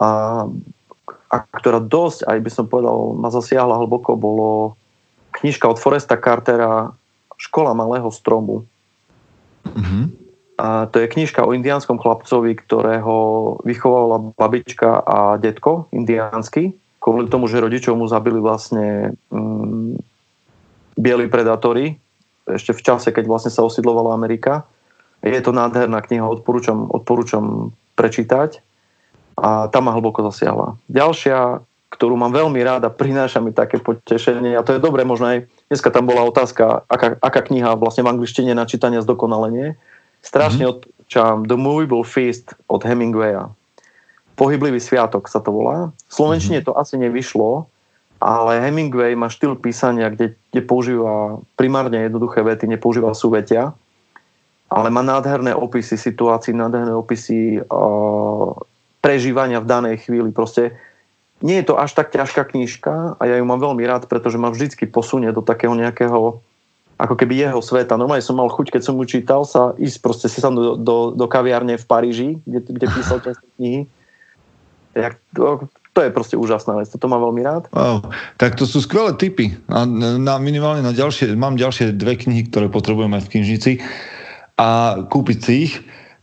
a, 0.00 0.42
a 1.30 1.36
ktorá 1.54 1.78
dosť, 1.78 2.26
aj 2.26 2.38
by 2.40 2.50
som 2.50 2.66
povedal, 2.66 3.14
ma 3.14 3.30
zasiahla 3.30 3.78
hlboko, 3.78 4.18
bolo 4.18 4.74
knižka 5.38 5.70
od 5.70 5.78
Foresta 5.78 6.18
Cartera 6.18 6.90
Škola 7.38 7.76
malého 7.76 8.08
stromu. 8.10 8.66
Mm-hmm. 9.66 10.23
A 10.54 10.86
to 10.86 11.02
je 11.02 11.10
knižka 11.10 11.42
o 11.42 11.50
indiánskom 11.50 11.98
chlapcovi, 11.98 12.54
ktorého 12.54 13.16
vychovala 13.66 14.38
babička 14.38 15.02
a 15.02 15.34
detko 15.34 15.90
indiánsky, 15.90 16.78
kvôli 17.02 17.26
tomu, 17.26 17.50
že 17.50 17.60
rodičov 17.60 17.98
mu 17.98 18.06
zabili 18.06 18.38
vlastne 18.38 19.18
mm, 19.34 19.98
bieli 20.94 21.26
predátori, 21.26 21.98
ešte 22.48 22.76
v 22.76 22.84
čase, 22.84 23.08
keď 23.10 23.24
vlastne 23.26 23.52
sa 23.52 23.64
osidlovala 23.64 24.14
Amerika. 24.14 24.68
Je 25.24 25.40
to 25.40 25.56
nádherná 25.56 26.04
kniha, 26.04 26.24
odporúčam, 26.24 26.86
odporúčam 26.92 27.72
prečítať 27.96 28.60
a 29.40 29.66
tam 29.72 29.88
ma 29.88 29.96
hlboko 29.96 30.20
zasiahla. 30.28 30.76
Ďalšia, 30.92 31.64
ktorú 31.90 32.14
mám 32.20 32.36
veľmi 32.36 32.60
rád 32.60 32.84
a 32.86 32.92
prináša 32.92 33.40
mi 33.40 33.50
také 33.50 33.80
potešenie, 33.80 34.54
a 34.54 34.62
to 34.66 34.76
je 34.76 34.84
dobre, 34.84 35.02
možno 35.08 35.32
aj 35.32 35.38
dneska 35.72 35.88
tam 35.88 36.04
bola 36.04 36.28
otázka, 36.28 36.84
aká, 36.86 37.16
aká 37.18 37.40
kniha 37.40 37.78
vlastne 37.80 38.04
v 38.04 38.12
angličtine 38.12 38.52
na 38.52 38.68
čítanie 38.68 39.00
zdokonalenie. 39.00 39.78
Strašne 40.24 40.64
mm-hmm. 40.64 40.74
odporúčam 40.80 41.34
The 41.44 41.56
Movable 41.60 42.04
Feast 42.08 42.56
od 42.72 42.80
Hemingwaya. 42.80 43.52
Pohyblivý 44.34 44.80
sviatok 44.80 45.28
sa 45.28 45.44
to 45.44 45.52
volá. 45.52 45.92
V 46.08 46.12
Slovenčine 46.12 46.64
mm-hmm. 46.64 46.72
to 46.72 46.80
asi 46.80 46.96
nevyšlo, 46.96 47.68
ale 48.24 48.56
Hemingway 48.64 49.12
má 49.12 49.28
štýl 49.28 49.60
písania, 49.60 50.08
kde, 50.08 50.32
kde 50.48 50.60
používa 50.64 51.38
primárne 51.60 52.08
jednoduché 52.08 52.40
vety, 52.40 52.64
nepoužíva 52.64 53.12
súvetia, 53.12 53.76
ale 54.72 54.88
má 54.88 55.04
nádherné 55.04 55.52
opisy 55.52 56.00
situácií, 56.00 56.56
nádherné 56.56 56.96
opisy 56.96 57.60
uh, 57.60 58.56
prežívania 59.04 59.60
v 59.60 59.68
danej 59.68 60.08
chvíli. 60.08 60.32
Proste 60.32 60.72
nie 61.44 61.60
je 61.60 61.68
to 61.68 61.76
až 61.76 61.92
tak 61.92 62.10
ťažká 62.10 62.48
knižka 62.48 63.20
a 63.20 63.22
ja 63.28 63.36
ju 63.36 63.44
mám 63.44 63.60
veľmi 63.60 63.84
rád, 63.84 64.08
pretože 64.08 64.40
ma 64.40 64.48
vždycky 64.48 64.88
posunie 64.88 65.28
do 65.30 65.44
takého 65.44 65.76
nejakého 65.76 66.40
ako 66.98 67.14
keby 67.18 67.42
jeho 67.42 67.60
sveta. 67.60 67.98
Normálne 67.98 68.22
som 68.22 68.38
mal 68.38 68.46
chuť, 68.50 68.70
keď 68.70 68.82
som 68.86 68.94
mu 68.94 69.04
čítal, 69.04 69.42
sa 69.42 69.74
ísť 69.74 69.98
proste 69.98 70.26
si 70.30 70.38
do, 70.38 70.78
do, 70.78 71.10
do 71.10 71.26
kaviárne 71.26 71.74
v 71.74 71.86
Paríži, 71.86 72.30
kde, 72.46 72.60
kde 72.70 72.86
písal 72.86 73.18
časté 73.18 73.46
knihy. 73.58 73.80
Jak, 74.94 75.18
to, 75.34 75.66
to 75.90 75.98
je 76.06 76.10
proste 76.14 76.38
úžasná 76.38 76.78
vec, 76.78 76.86
toto 76.86 77.10
mám 77.10 77.22
veľmi 77.22 77.42
rád. 77.42 77.66
Wow, 77.74 78.14
tak 78.38 78.54
to 78.54 78.62
sú 78.62 78.78
skvelé 78.78 79.14
tipy. 79.18 79.58
A 79.66 79.82
na, 79.86 80.38
minimálne 80.38 80.86
na 80.86 80.94
ďalšie, 80.94 81.34
mám 81.34 81.58
ďalšie 81.58 81.98
dve 81.98 82.14
knihy, 82.14 82.46
ktoré 82.46 82.70
potrebujeme 82.70 83.18
v 83.18 83.30
knižnici 83.30 83.82
a 84.54 85.02
kúpiť 85.10 85.38
si 85.42 85.52
ich. 85.66 85.74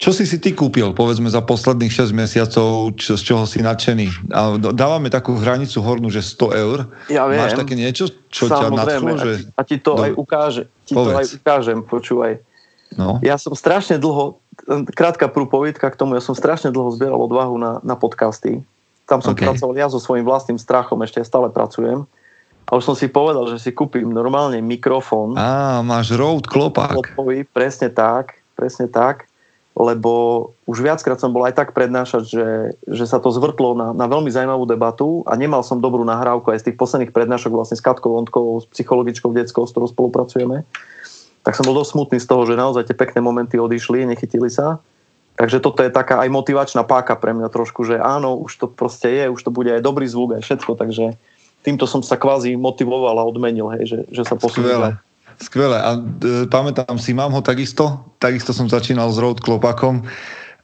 Čo 0.01 0.09
si 0.09 0.25
si 0.25 0.41
ty 0.41 0.57
kúpil, 0.57 0.97
povedzme, 0.97 1.29
za 1.29 1.45
posledných 1.45 1.93
6 1.93 2.09
mesiacov, 2.09 2.97
čo, 2.97 3.13
z 3.13 3.21
čoho 3.21 3.45
si 3.45 3.61
nadšený? 3.61 4.33
A 4.33 4.57
dávame 4.57 5.13
takú 5.13 5.37
hranicu 5.37 5.77
hornú, 5.77 6.09
že 6.09 6.25
100 6.25 6.57
eur. 6.57 6.89
Ja 7.05 7.29
viem. 7.29 7.37
Máš 7.37 7.53
také 7.53 7.77
niečo, 7.77 8.09
čo 8.33 8.49
ťa 8.49 8.73
nadchlo? 8.73 9.13
Že... 9.21 9.33
A, 9.37 9.37
ti, 9.37 9.45
a 9.53 9.61
ti 9.61 9.75
to 9.77 9.91
Do... 9.93 10.01
aj 10.01 10.11
ukáže. 10.17 10.63
Ti 10.89 10.93
Povedz. 10.97 11.05
to 11.05 11.19
aj 11.21 11.27
ukážem, 11.37 11.79
počúvaj. 11.85 12.33
No. 12.97 13.21
Ja 13.21 13.37
som 13.37 13.53
strašne 13.53 14.01
dlho, 14.01 14.41
krátka 14.89 15.29
prúpovidka 15.29 15.93
k 15.93 15.95
tomu, 15.95 16.17
ja 16.17 16.23
som 16.25 16.33
strašne 16.33 16.73
dlho 16.73 16.89
zbieral 16.97 17.21
odvahu 17.21 17.61
na, 17.61 17.77
na 17.85 17.93
podcasty. 17.93 18.57
Tam 19.05 19.21
som 19.21 19.37
okay. 19.37 19.45
pracoval 19.45 19.77
ja 19.77 19.85
so 19.85 20.01
svojím 20.01 20.25
vlastným 20.25 20.57
strachom, 20.57 20.97
ešte 21.05 21.21
stále 21.21 21.53
pracujem. 21.53 22.09
A 22.65 22.71
už 22.73 22.89
som 22.89 22.95
si 22.97 23.05
povedal, 23.05 23.45
že 23.53 23.61
si 23.61 23.69
kúpim 23.69 24.09
normálne 24.09 24.65
mikrofón. 24.65 25.37
Á, 25.37 25.85
máš 25.85 26.09
Rode 26.17 26.49
klopák. 26.49 26.97
Klopový, 26.97 27.45
presne 27.45 27.93
tak, 27.93 28.41
presne 28.57 28.89
tak 28.89 29.29
lebo 29.71 30.11
už 30.67 30.83
viackrát 30.83 31.15
som 31.15 31.31
bol 31.31 31.47
aj 31.47 31.55
tak 31.55 31.69
prednášať, 31.71 32.23
že, 32.27 32.47
že 32.91 33.05
sa 33.07 33.23
to 33.23 33.31
zvrtlo 33.31 33.71
na, 33.71 33.87
na 33.95 34.05
veľmi 34.05 34.27
zaujímavú 34.27 34.67
debatu 34.67 35.23
a 35.23 35.39
nemal 35.39 35.63
som 35.63 35.79
dobrú 35.79 36.03
nahrávku 36.03 36.51
aj 36.51 36.61
z 36.61 36.65
tých 36.71 36.77
posledných 36.77 37.15
prednášok 37.15 37.55
vlastne 37.55 37.79
s 37.79 37.85
Katkou 37.85 38.19
Ondkovou, 38.19 38.59
s 38.59 38.67
psychologičkou 38.67 39.31
detskou, 39.31 39.63
s 39.63 39.71
ktorou 39.71 39.87
spolupracujeme. 39.87 40.67
Tak 41.41 41.55
som 41.55 41.65
bol 41.65 41.73
dosť 41.79 41.91
smutný 41.97 42.17
z 42.19 42.27
toho, 42.27 42.43
že 42.45 42.59
naozaj 42.59 42.91
tie 42.91 42.99
pekné 42.99 43.23
momenty 43.23 43.55
odišli, 43.57 44.05
nechytili 44.05 44.51
sa. 44.51 44.83
Takže 45.39 45.63
toto 45.63 45.81
je 45.81 45.89
taká 45.89 46.19
aj 46.21 46.29
motivačná 46.29 46.83
páka 46.85 47.17
pre 47.17 47.31
mňa 47.33 47.49
trošku, 47.49 47.87
že 47.87 47.97
áno, 47.97 48.37
už 48.37 48.51
to 48.61 48.65
proste 48.69 49.09
je, 49.09 49.25
už 49.31 49.41
to 49.41 49.49
bude 49.49 49.71
aj 49.71 49.81
dobrý 49.81 50.05
zvuk, 50.05 50.37
aj 50.37 50.43
všetko, 50.45 50.77
takže 50.77 51.17
týmto 51.65 51.89
som 51.89 52.05
sa 52.05 52.19
kvázi 52.19 52.53
motivoval 52.59 53.17
a 53.17 53.25
odmenil, 53.25 53.71
hej, 53.79 53.83
že, 53.87 53.99
že 54.11 54.23
sa 54.27 54.37
posunul. 54.37 55.01
Skvelé. 55.41 55.81
A 55.81 55.97
e, 55.97 56.45
pamätám 56.45 57.01
si, 57.01 57.17
mám 57.17 57.33
ho 57.33 57.41
takisto. 57.41 58.13
Takisto 58.21 58.53
som 58.53 58.69
začínal 58.69 59.09
s 59.09 59.17
Rode 59.17 59.41
klopakom. 59.41 60.05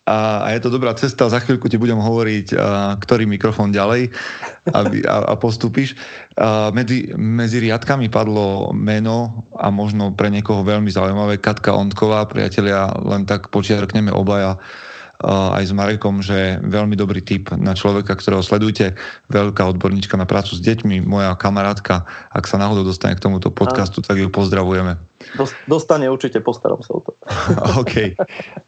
A, 0.07 0.47
a 0.47 0.47
je 0.55 0.63
to 0.63 0.69
dobrá 0.71 0.95
cesta. 0.95 1.27
Za 1.27 1.41
chvíľku 1.43 1.67
ti 1.67 1.81
budem 1.81 1.97
hovoriť, 1.97 2.47
a, 2.53 2.93
ktorý 2.95 3.25
mikrofón 3.25 3.73
ďalej 3.73 4.13
aby, 4.71 5.03
a, 5.03 5.33
a 5.33 5.35
postupíš. 5.35 5.97
A, 6.37 6.69
medzi, 6.71 7.09
medzi 7.17 7.57
riadkami 7.59 8.07
padlo 8.07 8.71
meno 8.71 9.49
a 9.57 9.73
možno 9.73 10.13
pre 10.13 10.29
niekoho 10.29 10.61
veľmi 10.61 10.93
zaujímavé 10.93 11.41
Katka 11.41 11.73
Ondková. 11.73 12.29
Priatelia, 12.29 12.93
len 13.01 13.25
tak 13.25 13.49
počiarkneme 13.49 14.13
obaja 14.13 14.61
aj 15.26 15.64
s 15.65 15.73
Marekom, 15.73 16.22
že 16.22 16.61
veľmi 16.61 16.94
dobrý 16.94 17.26
tip 17.26 17.49
na 17.57 17.73
človeka, 17.73 18.14
ktorého 18.14 18.45
sledujete, 18.45 18.94
veľká 19.34 19.65
odborníčka 19.65 20.14
na 20.14 20.30
prácu 20.30 20.53
s 20.53 20.61
deťmi, 20.61 21.02
moja 21.10 21.34
kamarátka, 21.34 22.06
ak 22.30 22.45
sa 22.45 22.61
náhodou 22.61 22.85
dostane 22.85 23.18
k 23.18 23.23
tomuto 23.26 23.49
podcastu, 23.49 24.06
tak 24.06 24.22
ju 24.22 24.30
pozdravujeme. 24.30 25.02
Dostane 25.65 26.06
určite, 26.06 26.38
postaram 26.45 26.85
sa 26.85 26.91
o 26.94 27.02
to. 27.02 27.11
OK. 27.81 28.14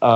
A 0.01 0.11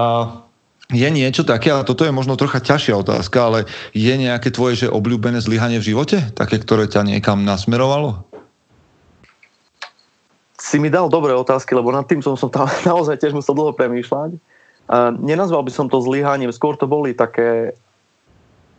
je 0.90 1.10
niečo 1.10 1.46
také, 1.46 1.70
a 1.70 1.86
toto 1.86 2.06
je 2.06 2.14
možno 2.14 2.34
trocha 2.34 2.62
ťažšia 2.62 2.98
otázka, 2.98 3.38
ale 3.40 3.60
je 3.94 4.14
nejaké 4.14 4.50
tvoje 4.50 4.86
že 4.86 4.94
obľúbené 4.94 5.38
zlyhanie 5.40 5.78
v 5.78 5.94
živote? 5.94 6.34
Také, 6.34 6.58
ktoré 6.58 6.90
ťa 6.90 7.06
niekam 7.06 7.46
nasmerovalo? 7.46 8.26
Si 10.58 10.80
mi 10.80 10.90
dal 10.90 11.12
dobré 11.12 11.36
otázky, 11.36 11.76
lebo 11.76 11.94
nad 11.94 12.08
tým 12.10 12.26
som, 12.26 12.34
som 12.34 12.50
tam 12.50 12.66
naozaj 12.90 13.22
tiež 13.22 13.38
musel 13.38 13.54
dlho 13.54 13.78
premýšľať. 13.78 14.38
Nenazval 14.92 15.64
by 15.64 15.72
som 15.72 15.88
to 15.88 16.04
zlyhaním, 16.04 16.52
skôr 16.52 16.76
to 16.76 16.86
boli 16.86 17.16
také, 17.16 17.72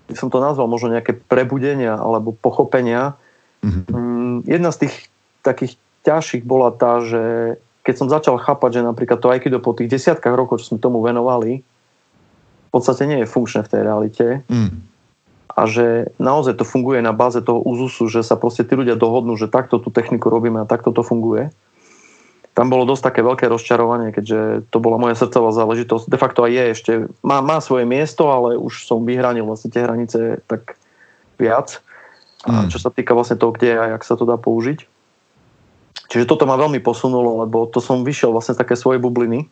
by 0.05 0.15
som 0.15 0.29
to 0.29 0.37
nazval 0.37 0.69
možno 0.69 0.93
nejaké 0.93 1.17
prebudenia 1.17 1.97
alebo 1.97 2.37
pochopenia. 2.37 3.17
Mm-hmm. 3.65 4.45
Jedna 4.45 4.71
z 4.71 4.87
tých 4.87 4.95
takých 5.41 5.81
ťažších 6.05 6.45
bola 6.45 6.69
tá, 6.77 7.01
že 7.01 7.57
keď 7.85 7.95
som 7.97 8.13
začal 8.13 8.37
chápať, 8.37 8.81
že 8.81 8.89
napríklad 8.89 9.21
to 9.21 9.33
Aikido 9.33 9.61
po 9.65 9.73
tých 9.73 9.89
desiatkách 9.89 10.37
rokov, 10.37 10.61
čo 10.61 10.77
sme 10.77 10.81
tomu 10.81 11.01
venovali, 11.01 11.65
v 11.65 12.71
podstate 12.73 13.09
nie 13.09 13.25
je 13.25 13.31
funkčné 13.31 13.65
v 13.65 13.71
tej 13.73 13.81
realite. 13.81 14.27
Mm. 14.53 14.85
A 15.55 15.71
že 15.71 16.11
naozaj 16.19 16.59
to 16.59 16.67
funguje 16.67 16.99
na 17.01 17.15
báze 17.15 17.39
toho 17.41 17.63
úzusu, 17.63 18.11
že 18.11 18.27
sa 18.27 18.35
proste 18.35 18.67
tí 18.67 18.75
ľudia 18.75 18.99
dohodnú, 18.99 19.39
že 19.39 19.47
takto 19.47 19.79
tú 19.81 19.89
techniku 19.89 20.29
robíme 20.29 20.61
a 20.61 20.69
takto 20.69 20.91
to 20.93 21.01
funguje 21.01 21.55
tam 22.55 22.71
bolo 22.71 22.87
dosť 22.87 23.11
také 23.11 23.21
veľké 23.27 23.51
rozčarovanie, 23.51 24.15
keďže 24.15 24.71
to 24.71 24.79
bola 24.79 24.95
moja 24.95 25.19
srdcová 25.19 25.51
záležitosť. 25.51 26.07
De 26.07 26.15
facto 26.15 26.47
aj 26.47 26.53
je 26.55 26.65
ešte, 26.71 26.93
má, 27.27 27.43
má 27.43 27.59
svoje 27.59 27.83
miesto, 27.83 28.31
ale 28.31 28.55
už 28.55 28.87
som 28.87 29.03
vyhranil 29.03 29.43
vlastne 29.43 29.75
tie 29.75 29.83
hranice 29.83 30.39
tak 30.47 30.79
viac. 31.35 31.83
A 32.47 32.65
mm. 32.65 32.71
čo 32.71 32.79
sa 32.79 32.95
týka 32.95 33.11
vlastne 33.11 33.43
toho, 33.43 33.51
kde 33.51 33.75
a 33.75 33.85
jak 33.99 34.07
sa 34.07 34.15
to 34.15 34.23
dá 34.23 34.39
použiť. 34.39 34.87
Čiže 36.15 36.31
toto 36.31 36.47
ma 36.47 36.55
veľmi 36.55 36.79
posunulo, 36.79 37.43
lebo 37.43 37.67
to 37.67 37.83
som 37.83 38.07
vyšiel 38.07 38.31
vlastne 38.31 38.55
z 38.55 38.63
také 38.63 38.79
svojej 38.79 39.03
bubliny, 39.03 39.51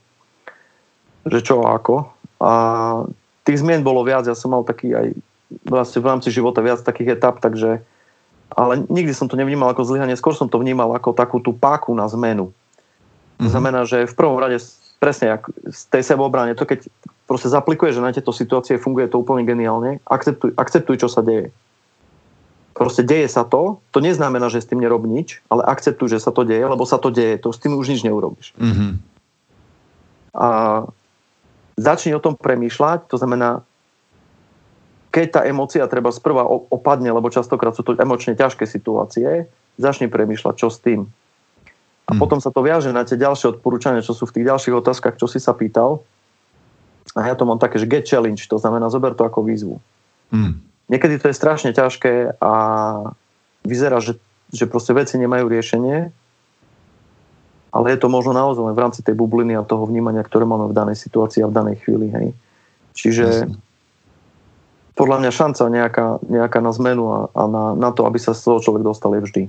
že 1.26 1.42
čo 1.42 1.66
a 1.66 1.74
ako. 1.74 2.06
A 2.38 2.52
tých 3.42 3.66
zmien 3.66 3.82
bolo 3.82 4.06
viac, 4.06 4.30
ja 4.30 4.38
som 4.38 4.54
mal 4.54 4.62
taký 4.62 4.94
aj 4.94 5.10
vlastne 5.66 5.98
v 5.98 6.06
rámci 6.06 6.30
života 6.30 6.62
viac 6.62 6.78
takých 6.86 7.18
etap, 7.18 7.42
takže 7.42 7.82
ale 8.52 8.84
nikdy 8.86 9.10
som 9.10 9.26
to 9.26 9.34
nevnímal 9.34 9.74
ako 9.74 9.82
zlyhanie, 9.90 10.14
skôr 10.14 10.38
som 10.38 10.46
to 10.46 10.60
vnímal 10.60 10.92
ako 10.94 11.16
takú 11.16 11.42
tú 11.42 11.50
páku 11.50 11.90
na 11.98 12.06
zmenu 12.06 12.54
to 13.42 13.50
mhm. 13.50 13.54
znamená, 13.58 13.80
že 13.82 14.06
v 14.06 14.14
prvom 14.14 14.38
rade 14.38 14.62
presne 15.02 15.34
jak 15.34 15.50
z 15.66 15.82
tej 15.90 16.02
sebeobrane, 16.14 16.54
to 16.54 16.62
keď 16.62 16.86
proste 17.26 17.50
zaplikuješ, 17.50 17.98
že 17.98 18.06
na 18.06 18.14
tieto 18.14 18.30
situácie 18.30 18.78
funguje 18.78 19.10
to 19.10 19.18
úplne 19.18 19.42
geniálne, 19.42 19.98
akceptuj, 20.06 20.54
akceptuj, 20.54 21.02
čo 21.02 21.10
sa 21.10 21.26
deje. 21.26 21.50
Proste 22.72 23.02
deje 23.02 23.26
sa 23.26 23.42
to, 23.42 23.82
to 23.90 23.98
neznamená, 23.98 24.46
že 24.46 24.62
s 24.62 24.68
tým 24.70 24.78
nerob 24.78 25.04
nič, 25.04 25.42
ale 25.50 25.66
akceptuj, 25.66 26.06
že 26.06 26.22
sa 26.22 26.30
to 26.30 26.46
deje, 26.46 26.62
lebo 26.62 26.86
sa 26.86 27.02
to 27.02 27.10
deje, 27.10 27.42
to 27.42 27.50
s 27.50 27.58
tým 27.58 27.74
už 27.74 27.90
nič 27.90 28.06
neurobíš. 28.06 28.54
Mm-hmm. 28.56 28.92
A 30.38 30.48
začni 31.76 32.14
o 32.16 32.22
tom 32.22 32.38
premýšľať, 32.38 33.10
to 33.10 33.20
znamená, 33.20 33.66
keď 35.12 35.26
tá 35.28 35.40
emocia 35.44 35.84
treba 35.90 36.08
sprva 36.08 36.48
opadne, 36.48 37.12
lebo 37.12 37.28
častokrát 37.28 37.76
sú 37.76 37.84
to 37.84 37.92
emočne 38.00 38.32
ťažké 38.32 38.64
situácie, 38.64 39.44
začni 39.76 40.08
premýšľať, 40.08 40.54
čo 40.56 40.72
s 40.72 40.80
tým. 40.80 41.12
A 42.08 42.12
mm. 42.14 42.18
potom 42.18 42.42
sa 42.42 42.50
to 42.50 42.60
viaže 42.64 42.90
na 42.90 43.06
tie 43.06 43.14
ďalšie 43.14 43.58
odporúčania, 43.58 44.02
čo 44.02 44.16
sú 44.16 44.26
v 44.26 44.40
tých 44.40 44.46
ďalších 44.48 44.74
otázkach, 44.74 45.14
čo 45.18 45.30
si 45.30 45.38
sa 45.38 45.54
pýtal. 45.54 46.02
A 47.14 47.28
ja 47.28 47.34
to 47.36 47.44
mám 47.46 47.60
také, 47.60 47.78
že 47.78 47.90
get 47.90 48.08
challenge, 48.08 48.48
to 48.48 48.56
znamená 48.58 48.88
zober 48.90 49.12
to 49.14 49.22
ako 49.22 49.44
výzvu. 49.44 49.76
Mm. 50.32 50.58
Niekedy 50.90 51.20
to 51.22 51.30
je 51.30 51.36
strašne 51.36 51.70
ťažké 51.72 52.36
a 52.42 52.52
vyzerá, 53.62 54.02
že, 54.02 54.18
že 54.50 54.66
proste 54.66 54.92
veci 54.92 55.16
nemajú 55.16 55.46
riešenie, 55.46 56.10
ale 57.72 57.86
je 57.88 57.98
to 57.98 58.12
možno 58.12 58.36
naozaj 58.36 58.68
len 58.68 58.76
v 58.76 58.82
rámci 58.84 59.00
tej 59.00 59.16
bubliny 59.16 59.56
a 59.56 59.64
toho 59.64 59.88
vnímania, 59.88 60.20
ktoré 60.20 60.44
máme 60.44 60.68
v 60.68 60.76
danej 60.76 61.00
situácii 61.00 61.40
a 61.40 61.48
v 61.48 61.56
danej 61.56 61.76
chvíli. 61.80 62.12
Hej. 62.12 62.26
Čiže 62.92 63.24
Jasne. 63.24 63.56
podľa 64.92 65.16
mňa 65.24 65.30
šanca 65.32 65.62
nejaká, 65.72 66.06
nejaká 66.28 66.58
na 66.60 66.72
zmenu 66.76 67.04
a, 67.08 67.18
a 67.32 67.42
na, 67.48 67.64
na 67.72 67.90
to, 67.96 68.04
aby 68.04 68.20
sa 68.20 68.36
z 68.36 68.44
toho 68.44 68.60
človek 68.60 68.84
dostal 68.84 69.16
je 69.16 69.24
vždy. 69.24 69.42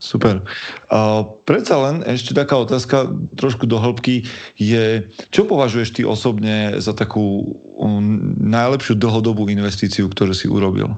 Super. 0.00 0.48
A 0.88 1.28
predsa 1.44 1.76
len 1.76 2.00
ešte 2.08 2.32
taká 2.32 2.56
otázka 2.56 3.12
trošku 3.36 3.68
do 3.68 3.76
hĺbky 3.76 4.24
je, 4.56 5.12
čo 5.28 5.44
považuješ 5.44 6.00
ty 6.00 6.02
osobne 6.08 6.80
za 6.80 6.96
takú 6.96 7.52
um, 7.76 8.32
najlepšiu 8.40 8.96
dlhodobú 8.96 9.44
investíciu, 9.52 10.08
ktorú 10.08 10.32
si 10.32 10.48
urobil? 10.48 10.96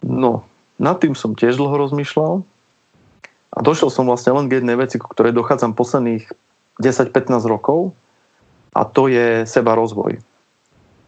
No, 0.00 0.48
nad 0.80 0.96
tým 0.96 1.12
som 1.12 1.36
tiež 1.36 1.60
dlho 1.60 1.76
rozmýšľal 1.76 2.40
a 3.52 3.58
došiel 3.60 3.92
som 3.92 4.08
vlastne 4.08 4.32
len 4.32 4.48
k 4.48 4.64
jednej 4.64 4.80
veci, 4.80 4.96
ku 4.96 5.12
ktorej 5.12 5.36
dochádzam 5.36 5.76
posledných 5.76 6.24
10-15 6.80 7.36
rokov 7.44 7.92
a 8.72 8.88
to 8.88 9.12
je 9.12 9.44
seba 9.44 9.76
rozvoj. 9.76 10.24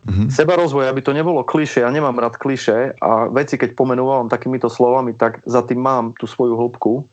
Mm-hmm. 0.02 0.34
Seba 0.34 0.58
rozvoj, 0.58 0.90
aby 0.90 0.98
to 0.98 1.14
nebolo 1.14 1.46
kliše, 1.46 1.86
ja 1.86 1.90
nemám 1.90 2.18
rád 2.18 2.34
kliše 2.34 2.98
a 2.98 3.30
veci, 3.30 3.54
keď 3.54 3.78
pomenúvam 3.78 4.26
takýmito 4.26 4.66
slovami, 4.66 5.14
tak 5.14 5.46
za 5.46 5.62
tým 5.62 5.78
mám 5.78 6.18
tú 6.18 6.26
svoju 6.26 6.58
hĺbku. 6.58 7.06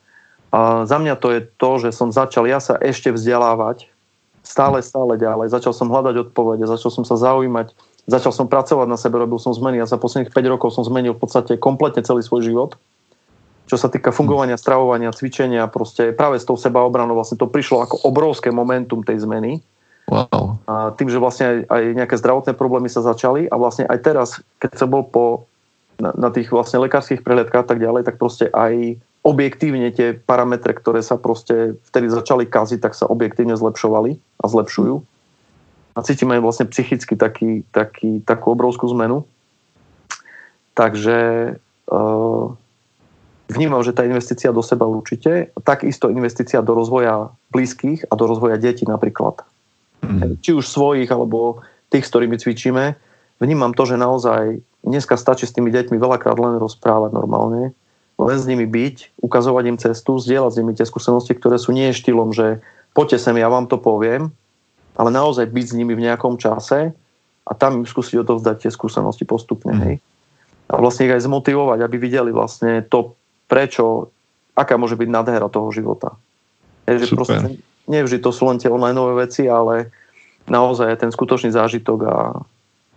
A 0.49 0.89
za 0.89 0.97
mňa 0.97 1.13
to 1.21 1.29
je 1.29 1.45
to, 1.45 1.71
že 1.77 1.93
som 1.93 2.09
začal 2.09 2.49
ja 2.49 2.57
sa 2.57 2.81
ešte 2.81 3.13
vzdelávať 3.13 3.85
stále, 4.41 4.81
stále 4.81 5.21
ďalej. 5.21 5.53
Začal 5.53 5.77
som 5.77 5.93
hľadať 5.93 6.29
odpovede, 6.29 6.65
začal 6.65 6.89
som 6.89 7.05
sa 7.05 7.13
zaujímať, 7.13 7.69
začal 8.09 8.33
som 8.33 8.49
pracovať 8.49 8.87
na 8.89 8.97
sebe, 8.97 9.21
robil 9.21 9.37
som 9.37 9.53
zmeny 9.53 9.77
a 9.77 9.85
za 9.85 10.01
posledných 10.01 10.33
5 10.33 10.53
rokov 10.57 10.73
som 10.73 10.81
zmenil 10.81 11.13
v 11.13 11.21
podstate 11.21 11.61
kompletne 11.61 12.01
celý 12.01 12.25
svoj 12.25 12.41
život. 12.49 12.71
Čo 13.69 13.77
sa 13.77 13.85
týka 13.93 14.09
fungovania, 14.09 14.57
stravovania, 14.57 15.13
cvičenia, 15.13 15.69
proste 15.69 16.09
práve 16.09 16.41
s 16.41 16.47
tou 16.49 16.57
sebaobranou 16.57 17.13
vlastne 17.13 17.37
to 17.37 17.45
prišlo 17.45 17.85
ako 17.85 18.01
obrovské 18.01 18.49
momentum 18.49 19.05
tej 19.05 19.21
zmeny 19.21 19.61
Wow. 20.09 20.57
A 20.65 20.89
tým, 20.97 21.13
že 21.13 21.21
vlastne 21.21 21.45
aj, 21.45 21.57
aj 21.69 21.83
nejaké 21.93 22.15
zdravotné 22.17 22.57
problémy 22.57 22.89
sa 22.89 23.05
začali 23.05 23.45
a 23.45 23.55
vlastne 23.61 23.85
aj 23.85 23.99
teraz, 24.01 24.41
keď 24.57 24.71
som 24.73 24.89
bol 24.89 25.05
po, 25.05 25.45
na, 26.01 26.09
na 26.17 26.29
tých 26.33 26.49
vlastne 26.49 26.81
lekárskych 26.81 27.21
prehľadkách 27.21 27.61
a 27.61 27.69
tak 27.69 27.77
ďalej, 27.77 28.09
tak 28.09 28.17
proste 28.17 28.49
aj 28.49 28.97
objektívne 29.21 29.93
tie 29.93 30.17
parametre, 30.17 30.73
ktoré 30.73 31.05
sa 31.05 31.19
proste 31.19 31.77
vtedy 31.93 32.09
začali 32.09 32.49
kaziť, 32.49 32.79
tak 32.81 32.97
sa 32.97 33.05
objektívne 33.05 33.53
zlepšovali 33.53 34.17
a 34.41 34.45
zlepšujú. 34.49 34.95
A 35.93 35.99
cítime 36.01 36.39
vlastne 36.39 36.65
psychicky 36.71 37.13
taký, 37.19 37.67
taký, 37.75 38.23
takú 38.23 38.55
obrovskú 38.55 38.87
zmenu. 38.95 39.27
Takže 40.71 41.17
uh, 41.91 42.45
vnímam, 43.51 43.83
že 43.83 43.91
tá 43.91 44.07
investícia 44.07 44.55
do 44.55 44.63
seba 44.63 44.87
určite, 44.87 45.51
takisto 45.67 46.07
investícia 46.07 46.63
do 46.63 46.71
rozvoja 46.71 47.35
blízkych 47.51 48.07
a 48.07 48.13
do 48.15 48.25
rozvoja 48.31 48.55
detí 48.55 48.87
napríklad. 48.87 49.43
Mm. 50.09 50.41
Či 50.41 50.57
už 50.57 50.65
svojich, 50.65 51.09
alebo 51.13 51.61
tých, 51.93 52.05
s 52.05 52.11
ktorými 52.11 52.41
cvičíme. 52.41 52.97
Vnímam 53.39 53.77
to, 53.77 53.85
že 53.85 54.01
naozaj 54.01 54.59
dneska 54.81 55.15
stačí 55.15 55.45
s 55.45 55.53
tými 55.53 55.69
deťmi 55.69 55.95
veľakrát 56.01 56.35
len 56.41 56.57
rozprávať 56.57 57.13
normálne, 57.13 57.71
len 58.19 58.37
s 58.37 58.49
nimi 58.49 58.65
byť, 58.65 59.21
ukazovať 59.21 59.63
im 59.69 59.77
cestu, 59.79 60.19
zdieľať 60.19 60.51
s 60.51 60.59
nimi 60.59 60.73
tie 60.75 60.83
skúsenosti, 60.83 61.37
ktoré 61.37 61.55
sú 61.55 61.71
nie 61.71 61.93
štýlom, 61.93 62.35
že 62.35 62.59
poďte 62.91 63.21
sem, 63.21 63.37
ja 63.39 63.47
vám 63.47 63.69
to 63.69 63.79
poviem, 63.79 64.33
ale 64.99 65.09
naozaj 65.13 65.47
byť 65.47 65.65
s 65.71 65.77
nimi 65.77 65.95
v 65.95 66.09
nejakom 66.09 66.35
čase 66.35 66.91
a 67.47 67.51
tam 67.55 67.79
im 67.79 67.87
skúsiť 67.87 68.25
odovzdať 68.25 68.67
tie 68.67 68.71
skúsenosti 68.73 69.23
postupne. 69.23 69.71
Mm. 69.71 69.81
Hej 69.85 69.95
a 70.69 70.77
vlastne 70.77 71.09
ich 71.09 71.15
aj 71.17 71.25
zmotivovať, 71.25 71.81
aby 71.81 71.95
videli 71.97 72.29
vlastne 72.29 72.85
to, 72.85 73.17
prečo, 73.49 74.13
aká 74.53 74.77
môže 74.77 74.93
byť 74.93 75.09
nádhera 75.09 75.49
toho 75.49 75.73
života. 75.73 76.13
Je, 76.85 77.01
že 77.01 77.17
proste 77.17 77.57
nevždy 77.89 78.21
to 78.21 78.29
sú 78.29 78.45
len 78.47 78.61
tie 78.61 78.69
online 78.69 78.95
veci, 79.17 79.49
ale 79.49 79.89
naozaj 80.45 81.01
ten 81.01 81.09
skutočný 81.09 81.49
zážitok 81.49 81.99
a, 82.05 82.17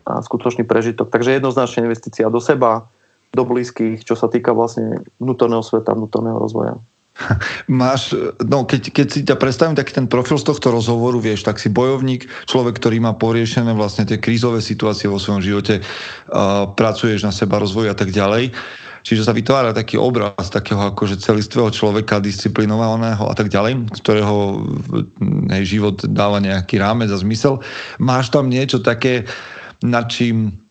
a 0.06 0.12
skutočný 0.20 0.68
prežitok. 0.68 1.08
Takže 1.08 1.40
jednoznačne 1.40 1.88
investícia 1.88 2.28
do 2.28 2.38
seba, 2.38 2.86
do 3.32 3.42
blízkych, 3.48 4.04
čo 4.04 4.12
sa 4.12 4.28
týka 4.28 4.52
vlastne 4.52 5.00
vnútorného 5.16 5.64
sveta, 5.64 5.96
vnútorného 5.96 6.36
rozvoja. 6.36 6.76
Máš, 7.68 8.16
no 8.40 8.64
keď, 8.64 8.82
keď 8.88 9.06
si 9.08 9.20
ťa 9.24 9.36
predstavím 9.36 9.76
taký 9.76 9.92
ten 9.96 10.08
profil 10.08 10.40
z 10.40 10.48
tohto 10.48 10.72
rozhovoru, 10.72 11.20
vieš, 11.20 11.44
tak 11.44 11.60
si 11.60 11.68
bojovník, 11.68 12.28
človek, 12.48 12.76
ktorý 12.80 13.04
má 13.04 13.12
poriešené 13.16 13.72
vlastne 13.76 14.08
tie 14.08 14.20
krízové 14.20 14.64
situácie 14.64 15.08
vo 15.08 15.20
svojom 15.20 15.44
živote, 15.44 15.80
uh, 15.80 16.68
pracuješ 16.72 17.24
na 17.24 17.32
seba, 17.32 17.60
rozvoj 17.60 17.92
a 17.92 17.96
tak 17.96 18.12
ďalej. 18.12 18.52
Čiže 19.02 19.26
sa 19.26 19.34
vytvára 19.34 19.74
taký 19.74 19.98
obraz 19.98 20.46
takého 20.48 20.94
akože 20.94 21.18
celistvého 21.18 21.74
človeka, 21.74 22.22
disciplinovaného 22.22 23.26
a 23.26 23.34
tak 23.34 23.50
ďalej, 23.50 23.90
ktorého 23.98 24.62
hej, 25.50 25.64
život 25.66 26.06
dáva 26.06 26.38
nejaký 26.38 26.78
rámec 26.78 27.10
a 27.10 27.18
zmysel. 27.18 27.58
Máš 27.98 28.30
tam 28.30 28.46
niečo 28.46 28.78
také, 28.78 29.26
nad 29.82 30.06
čím 30.06 30.62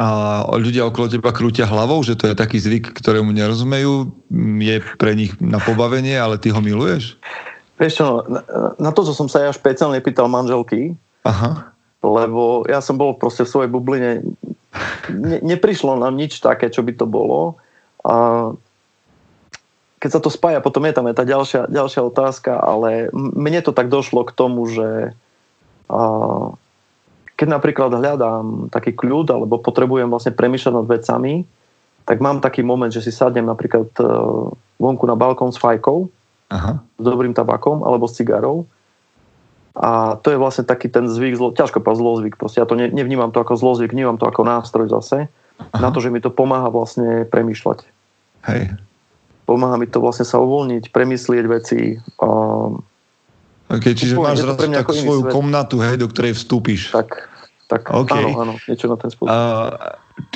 a 0.00 0.40
ľudia 0.56 0.88
okolo 0.88 1.06
teba 1.06 1.30
krútia 1.36 1.68
hlavou, 1.68 2.00
že 2.00 2.16
to 2.16 2.32
je 2.32 2.34
taký 2.34 2.56
zvyk, 2.56 2.96
ktorému 2.96 3.28
nerozumejú, 3.30 4.08
je 4.58 4.80
pre 4.96 5.12
nich 5.12 5.36
na 5.36 5.60
pobavenie, 5.60 6.16
ale 6.16 6.40
ty 6.40 6.48
ho 6.48 6.64
miluješ? 6.64 7.20
Vieš 7.76 7.92
čo, 8.00 8.06
na, 8.80 8.90
to, 8.90 9.04
čo 9.04 9.12
som 9.12 9.28
sa 9.28 9.44
ja 9.44 9.50
špeciálne 9.52 10.00
pýtal 10.00 10.32
manželky, 10.32 10.96
Aha. 11.28 11.76
lebo 12.00 12.64
ja 12.72 12.80
som 12.80 12.96
bol 12.96 13.20
proste 13.20 13.44
v 13.44 13.52
svojej 13.52 13.70
bubline, 13.70 14.10
ne, 15.12 15.38
neprišlo 15.42 15.96
nám 15.98 16.16
nič 16.16 16.40
také, 16.40 16.72
čo 16.72 16.80
by 16.84 16.92
to 16.96 17.06
bolo. 17.06 17.60
A 18.02 18.50
keď 20.02 20.10
sa 20.18 20.20
to 20.20 20.34
spája, 20.34 20.58
potom 20.58 20.82
je 20.88 20.94
tam 20.96 21.06
aj 21.06 21.14
tá 21.14 21.24
ďalšia, 21.24 21.70
ďalšia 21.70 22.02
otázka, 22.02 22.58
ale 22.58 23.12
mne 23.14 23.60
to 23.62 23.70
tak 23.70 23.86
došlo 23.86 24.26
k 24.26 24.34
tomu, 24.34 24.66
že 24.66 25.14
a, 25.86 26.00
keď 27.38 27.48
napríklad 27.48 27.90
hľadám 27.94 28.72
taký 28.74 28.94
kľud 28.98 29.30
alebo 29.30 29.62
potrebujem 29.62 30.10
vlastne 30.10 30.34
premýšľať 30.34 30.74
nad 30.74 30.86
vecami, 30.90 31.34
tak 32.02 32.18
mám 32.18 32.42
taký 32.42 32.66
moment, 32.66 32.90
že 32.90 32.98
si 32.98 33.14
sadnem 33.14 33.46
napríklad 33.46 33.94
e, 33.94 34.04
vonku 34.82 35.06
na 35.06 35.14
balkón 35.14 35.54
s 35.54 35.58
fajkou, 35.62 36.10
Aha. 36.50 36.82
s 36.82 37.02
dobrým 37.02 37.30
tabakom 37.30 37.86
alebo 37.86 38.10
s 38.10 38.18
cigarou 38.18 38.66
a 39.72 40.20
to 40.20 40.28
je 40.28 40.36
vlastne 40.36 40.68
taký 40.68 40.92
ten 40.92 41.08
zvyk, 41.08 41.40
zlo, 41.40 41.48
ťažko 41.56 41.80
povedať 41.80 42.00
zlozvyk, 42.04 42.34
proste 42.36 42.60
ja 42.60 42.68
to 42.68 42.76
ne, 42.76 42.92
nevnímam 42.92 43.32
to 43.32 43.40
ako 43.40 43.56
zlozvyk, 43.56 43.96
vnímam 43.96 44.20
to 44.20 44.28
ako 44.28 44.44
nástroj 44.44 44.92
zase, 44.92 45.32
Aha. 45.56 45.80
na 45.80 45.88
to, 45.88 46.04
že 46.04 46.12
mi 46.12 46.20
to 46.20 46.28
pomáha 46.28 46.68
vlastne 46.68 47.24
premýšľať. 47.24 47.88
Hej. 48.52 48.76
Pomáha 49.48 49.80
mi 49.80 49.88
to 49.88 50.04
vlastne 50.04 50.28
sa 50.28 50.36
uvoľniť, 50.44 50.92
premyslieť 50.92 51.44
veci. 51.48 51.96
Um, 52.20 52.84
okay, 53.72 53.96
čiže 53.96 54.14
máš 54.20 54.44
zrazu 54.44 54.68
takú 54.68 54.92
svoju 54.92 55.22
svet. 55.24 55.32
komnatu, 55.32 55.80
hej, 55.80 55.96
do 55.96 56.06
ktorej 56.12 56.36
vstúpiš. 56.36 56.92
Tak, 56.92 57.32
tak 57.72 57.82
okay. 57.88 58.28
áno, 58.28 58.28
áno, 58.44 58.54
niečo 58.68 58.92
na 58.92 59.00
ten 59.00 59.08
spôsob. 59.08 59.32
A, 59.32 59.38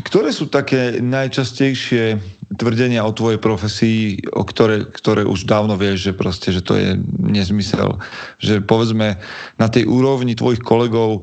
ktoré 0.00 0.32
sú 0.32 0.48
také 0.48 0.96
najčastejšie 1.04 2.18
tvrdenia 2.54 3.02
o 3.02 3.16
tvojej 3.16 3.42
profesii, 3.42 4.30
o 4.30 4.46
ktoré, 4.46 4.86
ktoré 4.86 5.26
už 5.26 5.50
dávno 5.50 5.74
vieš, 5.74 6.10
že 6.10 6.12
proste, 6.14 6.54
že 6.54 6.62
to 6.62 6.78
je 6.78 6.94
nezmysel. 7.18 7.98
Že 8.38 8.62
povedzme, 8.62 9.18
na 9.58 9.66
tej 9.66 9.90
úrovni 9.90 10.38
tvojich 10.38 10.62
kolegov 10.62 11.22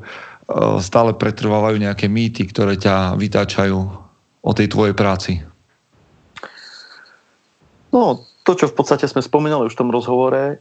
stále 0.84 1.16
pretrvávajú 1.16 1.80
nejaké 1.80 2.12
mýty, 2.12 2.44
ktoré 2.48 2.76
ťa 2.76 3.16
vytáčajú 3.16 3.78
o 4.44 4.52
tej 4.52 4.68
tvojej 4.68 4.92
práci. 4.92 5.40
No, 7.88 8.20
to, 8.44 8.52
čo 8.52 8.68
v 8.68 8.76
podstate 8.76 9.08
sme 9.08 9.24
spomínali 9.24 9.64
už 9.64 9.72
v 9.72 9.80
tom 9.80 9.88
rozhovore, 9.94 10.60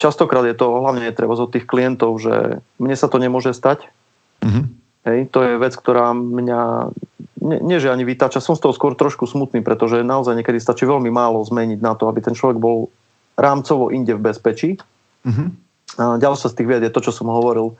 častokrát 0.00 0.42
je 0.48 0.56
to 0.56 0.66
hlavne 0.82 1.06
treba 1.14 1.36
od 1.36 1.52
tých 1.52 1.68
klientov, 1.68 2.18
že 2.18 2.58
mne 2.82 2.96
sa 2.98 3.06
to 3.06 3.22
nemôže 3.22 3.54
stať, 3.54 3.86
Mm-hmm. 4.44 4.64
Hej, 5.04 5.28
to 5.28 5.44
je 5.44 5.60
vec, 5.60 5.76
ktorá 5.76 6.16
mňa, 6.16 6.88
nie, 7.44 7.58
nie 7.60 7.76
že 7.76 7.92
ani 7.92 8.08
vytáča, 8.08 8.40
som 8.40 8.56
z 8.56 8.64
toho 8.64 8.72
skôr 8.72 8.96
trošku 8.96 9.28
smutný, 9.28 9.60
pretože 9.60 10.00
naozaj 10.00 10.32
niekedy 10.32 10.56
stačí 10.56 10.88
veľmi 10.88 11.12
málo 11.12 11.44
zmeniť 11.44 11.80
na 11.84 11.92
to, 11.92 12.08
aby 12.08 12.24
ten 12.24 12.32
človek 12.32 12.56
bol 12.56 12.88
rámcovo 13.36 13.92
inde 13.92 14.16
v 14.16 14.24
bezpečí. 14.24 14.70
Mm-hmm. 15.28 15.48
A 16.00 16.16
ďalšia 16.16 16.48
z 16.50 16.56
tých 16.56 16.68
vied 16.72 16.82
je 16.82 16.92
to, 16.92 17.04
čo 17.04 17.12
som 17.12 17.28
hovoril. 17.28 17.76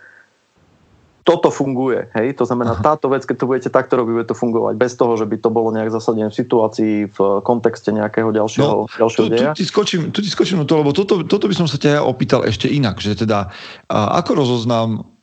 Toto 1.24 1.48
funguje, 1.48 2.12
hej, 2.12 2.36
to 2.36 2.44
znamená, 2.44 2.76
Aha. 2.76 2.84
táto 2.84 3.09
vec, 3.09 3.24
keď 3.24 3.36
to 3.40 3.48
budete 3.48 3.70
takto 3.72 3.96
robiť, 3.96 4.12
bude 4.12 4.28
to 4.28 4.36
fungovať 4.36 4.76
bez 4.76 4.92
toho, 4.92 5.16
že 5.16 5.24
by 5.24 5.40
to 5.40 5.48
bolo 5.48 5.72
nejak 5.72 5.88
zasadené 5.88 6.28
v 6.28 6.36
situácii, 6.36 7.09
v 7.09 7.18
kontexte 7.40 7.88
nejakého 7.96 8.28
ďalšieho, 8.28 8.84
no, 8.84 8.92
ďalšieho 8.92 9.24
tu, 9.24 9.32
deja. 9.32 9.51
Tu 9.56 9.64
ti, 9.64 9.66
skočím, 9.72 10.12
tu 10.12 10.20
ti 10.20 10.28
skočím 10.28 10.60
na 10.60 10.68
to, 10.68 10.84
lebo 10.84 10.92
toto, 10.92 11.24
toto 11.24 11.48
by 11.48 11.56
som 11.56 11.64
sa 11.64 11.80
ťa 11.80 12.05
opýtal 12.05 12.44
ešte 12.44 12.68
inak, 12.68 13.01
že 13.01 13.16
teda 13.16 13.48
ako 13.88 14.30
rozoznám 14.36 15.14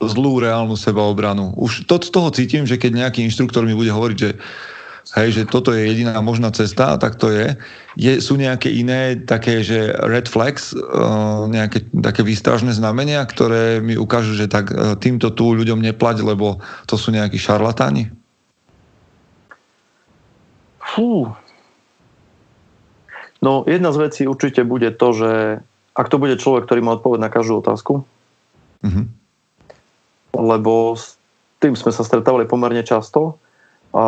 zlú 0.00 0.38
reálnu 0.44 0.76
sebaobranu. 0.76 1.56
Už 1.56 1.88
to, 1.88 1.96
toho 1.96 2.28
cítim, 2.28 2.68
že 2.68 2.76
keď 2.76 3.06
nejaký 3.06 3.24
inštruktor 3.24 3.64
mi 3.64 3.72
bude 3.72 3.88
hovoriť, 3.88 4.18
že 4.18 4.30
hej, 5.16 5.28
že 5.32 5.42
toto 5.48 5.72
je 5.72 5.88
jediná 5.88 6.20
možná 6.20 6.52
cesta, 6.52 7.00
tak 7.00 7.16
to 7.16 7.32
je. 7.32 7.56
je 7.96 8.20
sú 8.20 8.36
nejaké 8.36 8.68
iné 8.68 9.16
také, 9.16 9.64
že 9.64 9.96
red 10.04 10.28
flags, 10.28 10.76
uh, 10.76 11.48
nejaké 11.48 11.88
také 12.04 12.20
výstražné 12.20 12.76
znamenia, 12.76 13.24
ktoré 13.24 13.80
mi 13.80 13.96
ukážu, 13.96 14.36
že 14.36 14.50
tak 14.50 14.68
uh, 14.68 14.98
týmto 15.00 15.32
tu 15.32 15.56
ľuďom 15.56 15.80
neplať, 15.80 16.20
lebo 16.20 16.60
to 16.84 17.00
sú 17.00 17.14
nejakí 17.14 17.40
šarlatáni? 17.40 18.12
Fú. 20.82 21.32
No, 23.40 23.64
jedna 23.64 23.92
z 23.92 24.00
vecí 24.10 24.22
určite 24.28 24.64
bude 24.64 24.92
to, 24.96 25.08
že 25.12 25.30
ak 25.96 26.06
to 26.12 26.20
bude 26.20 26.36
človek, 26.36 26.68
ktorý 26.68 26.80
má 26.84 27.00
odpoveď 27.00 27.20
na 27.24 27.30
každú 27.32 27.64
otázku, 27.64 28.04
mm-hmm 28.84 29.25
lebo 30.36 30.94
s 30.94 31.16
tým 31.58 31.72
sme 31.72 31.90
sa 31.90 32.04
stretávali 32.04 32.44
pomerne 32.44 32.84
často. 32.84 33.40
A 33.96 34.04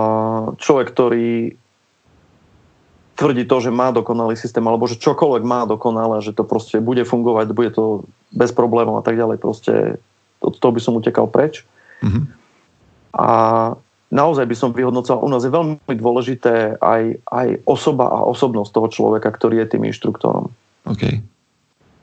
človek, 0.60 0.92
ktorý 0.92 1.56
tvrdí 3.18 3.44
to, 3.50 3.56
že 3.58 3.74
má 3.74 3.90
dokonalý 3.90 4.38
systém, 4.38 4.62
alebo 4.62 4.86
že 4.86 5.00
čokoľvek 5.02 5.42
má 5.42 5.66
dokonalé, 5.66 6.22
že 6.22 6.36
to 6.36 6.46
proste 6.46 6.78
bude 6.78 7.02
fungovať, 7.02 7.50
bude 7.50 7.74
to 7.74 8.06
bez 8.30 8.54
problémov 8.54 9.00
a 9.00 9.04
tak 9.04 9.18
ďalej, 9.18 9.42
proste 9.42 9.98
od 10.38 10.54
toho 10.54 10.70
by 10.70 10.80
som 10.80 10.94
utekal 10.94 11.26
preč. 11.26 11.66
Mm-hmm. 11.98 12.24
A 13.18 13.28
naozaj 14.14 14.46
by 14.46 14.54
som 14.54 14.70
vyhodnocoval, 14.70 15.26
u 15.26 15.30
nás 15.34 15.42
je 15.42 15.50
veľmi 15.50 15.94
dôležité 15.98 16.78
aj, 16.78 17.18
aj 17.26 17.48
osoba 17.66 18.06
a 18.06 18.22
osobnosť 18.22 18.70
toho 18.70 18.88
človeka, 18.88 19.34
ktorý 19.34 19.66
je 19.66 19.74
tým 19.74 19.82
inštruktorom. 19.90 20.54
Okay. 20.86 21.18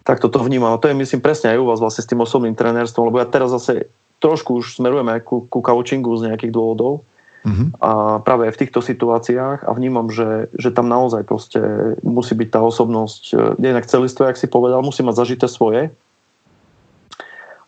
Tak 0.03 0.19
toto 0.19 0.43
vnímam. 0.43 0.75
A 0.75 0.81
to 0.81 0.91
je 0.91 0.99
myslím 0.99 1.23
presne 1.23 1.55
aj 1.55 1.63
u 1.63 1.65
vás 1.65 1.79
vlastne 1.79 2.03
s 2.03 2.09
tým 2.11 2.19
osobným 2.19 2.53
trenérstvom, 2.53 3.07
lebo 3.07 3.23
ja 3.23 3.27
teraz 3.29 3.55
zase 3.55 3.87
trošku 4.25 4.65
už 4.65 4.81
smerujeme 4.81 5.21
ku, 5.21 5.45
ku 5.45 5.61
coachingu 5.61 6.17
z 6.17 6.33
nejakých 6.33 6.49
dôvodov. 6.49 7.05
Mm-hmm. 7.45 7.77
A 7.77 8.17
práve 8.25 8.49
v 8.49 8.57
týchto 8.57 8.81
situáciách 8.81 9.69
a 9.69 9.71
vnímam, 9.77 10.09
že, 10.09 10.49
že 10.57 10.73
tam 10.73 10.89
naozaj 10.89 11.29
proste 11.29 11.61
musí 12.01 12.33
byť 12.33 12.49
tá 12.49 12.65
osobnosť 12.65 13.37
jednak 13.61 13.85
celistvá, 13.85 14.33
jak 14.33 14.41
si 14.41 14.49
povedal, 14.49 14.81
musí 14.81 15.05
mať 15.05 15.21
zažité 15.21 15.45
svoje. 15.45 15.93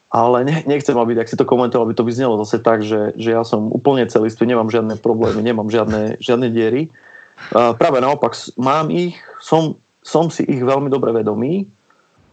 Ale 0.09 0.41
ne, 0.49 0.65
nechcem, 0.65 0.97
aby, 0.97 1.13
ak 1.21 1.29
si 1.29 1.38
to 1.38 1.45
komentoval, 1.45 1.85
aby 1.85 1.93
to 1.93 2.07
vyznelo 2.07 2.41
zase 2.41 2.57
tak, 2.57 2.81
že, 2.81 3.13
že 3.21 3.38
ja 3.38 3.45
som 3.45 3.69
úplne 3.69 4.09
celistvý, 4.09 4.49
nemám 4.49 4.73
žiadne 4.73 4.97
problémy, 4.97 5.45
nemám 5.45 5.69
žiadne, 5.69 6.17
žiadne 6.17 6.49
diery. 6.49 6.89
A 7.53 7.77
práve 7.77 8.01
naopak, 8.01 8.34
mám 8.57 8.89
ich, 8.89 9.13
som, 9.38 9.77
som 10.01 10.34
si 10.34 10.41
ich 10.41 10.63
veľmi 10.63 10.89
dobre 10.89 11.13
vedomý 11.13 11.69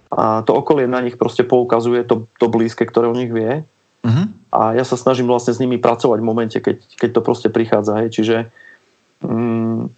a 0.08 0.46
to 0.46 0.54
okolie 0.54 0.88
na 0.88 1.02
nich 1.02 1.18
proste 1.20 1.44
poukazuje 1.44 2.06
to, 2.08 2.30
to 2.38 2.46
blízke, 2.48 2.86
ktoré 2.86 3.10
o 3.10 3.18
nich 3.18 3.28
vie. 3.28 3.66
Uh-huh. 4.04 4.28
A 4.52 4.76
ja 4.76 4.84
sa 4.84 5.00
snažím 5.00 5.26
vlastne 5.26 5.56
s 5.56 5.62
nimi 5.62 5.80
pracovať 5.80 6.18
v 6.20 6.28
momente, 6.28 6.58
keď, 6.60 6.84
keď 7.00 7.10
to 7.16 7.20
proste 7.24 7.48
prichádza. 7.50 8.04
Hej. 8.04 8.08
Čiže 8.20 8.36
mm, 9.24 9.88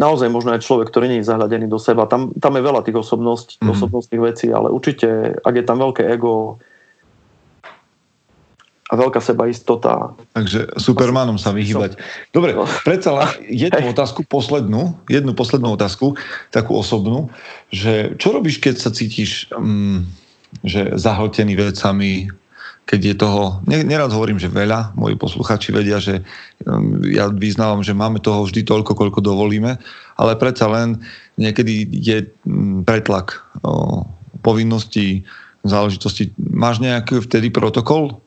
naozaj 0.00 0.28
možno 0.32 0.56
aj 0.56 0.64
človek, 0.64 0.88
ktorý 0.88 1.12
nie 1.12 1.20
je 1.20 1.28
zahľadený 1.28 1.68
do 1.68 1.76
seba. 1.76 2.08
Tam, 2.08 2.32
tam 2.40 2.56
je 2.56 2.62
veľa 2.64 2.80
tých 2.82 2.96
osobnosť, 2.96 3.60
uh-huh. 3.60 3.72
osobnostných 3.76 4.22
vecí, 4.24 4.46
ale 4.48 4.72
určite, 4.72 5.38
ak 5.44 5.54
je 5.54 5.64
tam 5.68 5.78
veľké 5.84 6.08
ego, 6.08 6.58
a 8.88 8.96
veľká 8.96 9.20
sebaistota. 9.20 10.16
Takže 10.32 10.80
Supermanom 10.80 11.36
sa 11.36 11.52
vyhýbať. 11.52 12.00
Dobre, 12.32 12.56
no. 12.56 12.64
predsa 12.88 13.36
jednu 13.44 13.92
otázku, 13.92 14.24
poslednú, 14.24 14.96
jednu 15.12 15.36
poslednú 15.36 15.76
otázku, 15.76 16.16
takú 16.48 16.72
osobnú, 16.72 17.28
že 17.68 18.16
čo 18.16 18.32
robíš, 18.32 18.64
keď 18.64 18.80
sa 18.80 18.88
cítiš 18.88 19.52
um, 19.52 20.08
že 20.64 20.96
zahltený 20.96 21.60
vecami, 21.60 22.32
keď 22.88 23.00
je 23.04 23.16
toho, 23.20 23.60
nerad 23.68 24.08
hovorím, 24.08 24.40
že 24.40 24.48
veľa, 24.48 24.96
moji 24.96 25.12
posluchači 25.20 25.76
vedia, 25.76 26.00
že 26.00 26.24
um, 26.64 27.04
ja 27.04 27.28
vyznávam, 27.28 27.84
že 27.84 27.92
máme 27.92 28.16
toho 28.16 28.48
vždy 28.48 28.64
toľko, 28.64 28.96
koľko 28.96 29.20
dovolíme, 29.20 29.76
ale 30.16 30.32
predsa 30.40 30.72
len 30.72 30.96
niekedy 31.36 31.84
je 31.92 32.24
um, 32.48 32.80
pretlak 32.88 33.44
o, 33.60 34.08
povinností, 34.40 35.28
záležitosti. 35.68 36.32
Máš 36.40 36.80
nejaký 36.80 37.20
vtedy 37.20 37.52
protokol, 37.52 38.24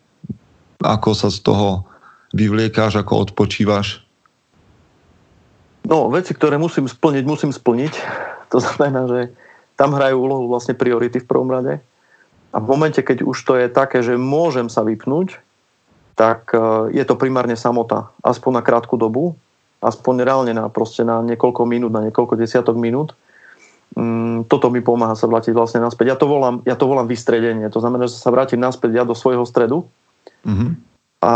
ako 0.86 1.18
sa 1.18 1.34
z 1.34 1.42
toho 1.42 1.90
vyvliekáš, 2.38 3.02
ako 3.02 3.34
odpočívaš? 3.34 4.06
No, 5.90 6.14
veci, 6.14 6.38
ktoré 6.38 6.62
musím 6.62 6.86
splniť, 6.86 7.24
musím 7.26 7.50
splniť. 7.50 7.94
To 8.54 8.62
znamená, 8.62 9.10
že 9.10 9.20
tam 9.74 9.98
hrajú 9.98 10.22
úlohu 10.22 10.46
vlastne 10.46 10.78
priority 10.78 11.18
v 11.18 11.26
prvom 11.26 11.50
rade. 11.50 11.82
A 12.52 12.58
v 12.60 12.66
momente, 12.68 13.00
keď 13.00 13.24
už 13.24 13.38
to 13.48 13.56
je 13.56 13.68
také, 13.72 14.04
že 14.04 14.20
môžem 14.20 14.68
sa 14.68 14.84
vypnúť, 14.84 15.40
tak 16.20 16.52
e, 16.52 16.92
je 16.92 17.04
to 17.08 17.16
primárne 17.16 17.56
samota. 17.56 18.12
Aspoň 18.22 18.60
na 18.60 18.64
krátku 18.64 19.00
dobu, 19.00 19.40
aspoň 19.80 20.28
reálne 20.28 20.54
na, 20.54 20.68
proste 20.68 21.08
na 21.08 21.24
niekoľko 21.24 21.64
minút, 21.64 21.92
na 21.96 22.04
niekoľko 22.12 22.36
desiatok 22.36 22.76
minút. 22.76 23.16
Mm, 23.96 24.48
toto 24.52 24.68
mi 24.68 24.84
pomáha 24.84 25.16
sa 25.16 25.28
vrátiť 25.32 25.56
vlastne 25.56 25.80
naspäť. 25.80 26.16
Ja 26.16 26.18
to 26.20 26.28
volám, 26.28 26.60
ja 26.68 26.76
to 26.76 26.88
volám 26.88 27.08
vystredenie. 27.08 27.72
To 27.72 27.80
znamená, 27.80 28.12
že 28.12 28.20
sa 28.20 28.32
vrátim 28.32 28.60
naspäť 28.60 29.00
ja 29.00 29.04
do 29.08 29.16
svojho 29.16 29.48
stredu, 29.48 29.88
Mm-hmm. 30.46 30.70
A, 31.22 31.34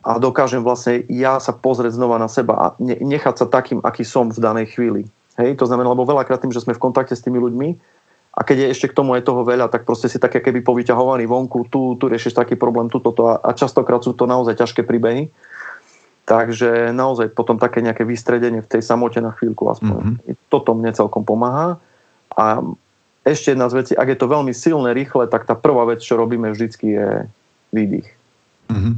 a 0.00 0.10
dokážem 0.16 0.64
vlastne 0.64 1.04
ja 1.12 1.36
sa 1.36 1.52
pozrieť 1.52 2.00
znova 2.00 2.16
na 2.16 2.28
seba 2.28 2.54
a 2.56 2.66
ne, 2.80 2.96
nechať 2.96 3.44
sa 3.44 3.46
takým, 3.48 3.84
aký 3.84 4.02
som 4.04 4.32
v 4.32 4.40
danej 4.40 4.72
chvíli. 4.72 5.04
Hej, 5.36 5.60
to 5.60 5.68
znamená, 5.68 5.92
lebo 5.92 6.08
veľakrát 6.08 6.40
tým, 6.40 6.52
že 6.52 6.64
sme 6.64 6.72
v 6.72 6.80
kontakte 6.80 7.12
s 7.12 7.20
tými 7.20 7.36
ľuďmi 7.36 7.68
a 8.36 8.40
keď 8.44 8.56
je 8.68 8.72
ešte 8.76 8.86
k 8.92 8.96
tomu 9.00 9.16
aj 9.16 9.24
toho 9.24 9.48
veľa, 9.48 9.72
tak 9.72 9.88
proste 9.88 10.12
si 10.12 10.20
také 10.20 10.44
keby 10.44 10.60
povyťahovaný 10.60 11.24
vonku, 11.24 11.72
tu, 11.72 11.96
tu 11.96 12.04
riešiš 12.04 12.36
taký 12.36 12.52
problém, 12.52 12.92
tu, 12.92 13.00
toto 13.00 13.32
a, 13.32 13.40
a 13.40 13.56
častokrát 13.56 14.04
sú 14.04 14.12
to 14.12 14.28
naozaj 14.28 14.60
ťažké 14.60 14.84
príbehy. 14.84 15.32
Takže 16.26 16.92
naozaj 16.92 17.32
potom 17.32 17.56
také 17.56 17.80
nejaké 17.80 18.04
vystredenie 18.04 18.60
v 18.60 18.68
tej 18.68 18.82
samote 18.84 19.22
na 19.24 19.32
chvíľku 19.32 19.70
aspoň. 19.72 20.20
Mm-hmm. 20.20 20.36
Toto 20.52 20.76
mne 20.76 20.92
celkom 20.92 21.24
pomáha. 21.24 21.80
A 22.34 22.60
ešte 23.24 23.56
jedna 23.56 23.72
z 23.72 23.80
vecí, 23.80 23.92
ak 23.96 24.10
je 24.10 24.18
to 24.20 24.28
veľmi 24.28 24.52
silné, 24.52 24.92
rýchle, 24.92 25.30
tak 25.32 25.48
tá 25.48 25.56
prvá 25.56 25.88
vec, 25.88 26.04
čo 26.04 26.18
robíme 26.20 26.52
vždycky 26.52 26.86
je 26.92 27.08
výdych. 27.72 28.10
Mm-hmm. 28.68 28.94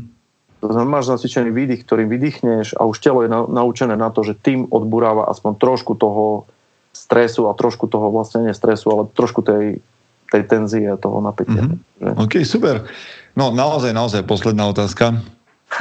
To 0.59 0.67
znamená, 0.75 0.99
máš 0.99 1.15
zacvičený 1.15 1.55
výdych, 1.55 1.87
ktorým 1.87 2.11
vydýchneš 2.11 2.75
a 2.75 2.83
už 2.89 2.99
telo 2.99 3.23
je 3.23 3.31
na, 3.31 3.47
naučené 3.47 3.95
na 3.95 4.11
to, 4.11 4.27
že 4.27 4.35
tým 4.35 4.67
odburáva 4.67 5.31
aspoň 5.31 5.53
trošku 5.63 5.95
toho 5.95 6.51
stresu 6.99 7.47
a 7.47 7.55
trošku 7.55 7.87
toho 7.87 8.11
vlastne 8.11 8.43
nie 8.43 8.55
stresu, 8.55 8.91
ale 8.91 9.03
trošku 9.15 9.47
tej, 9.47 9.79
tej 10.35 10.43
tenzie 10.51 10.91
a 10.91 10.99
toho 10.99 11.23
napätia. 11.23 11.71
Mm-hmm. 11.71 12.19
OK, 12.19 12.43
super. 12.43 12.85
No 13.39 13.55
naozaj, 13.55 13.95
naozaj 13.95 14.27
posledná 14.27 14.67
otázka. 14.67 15.23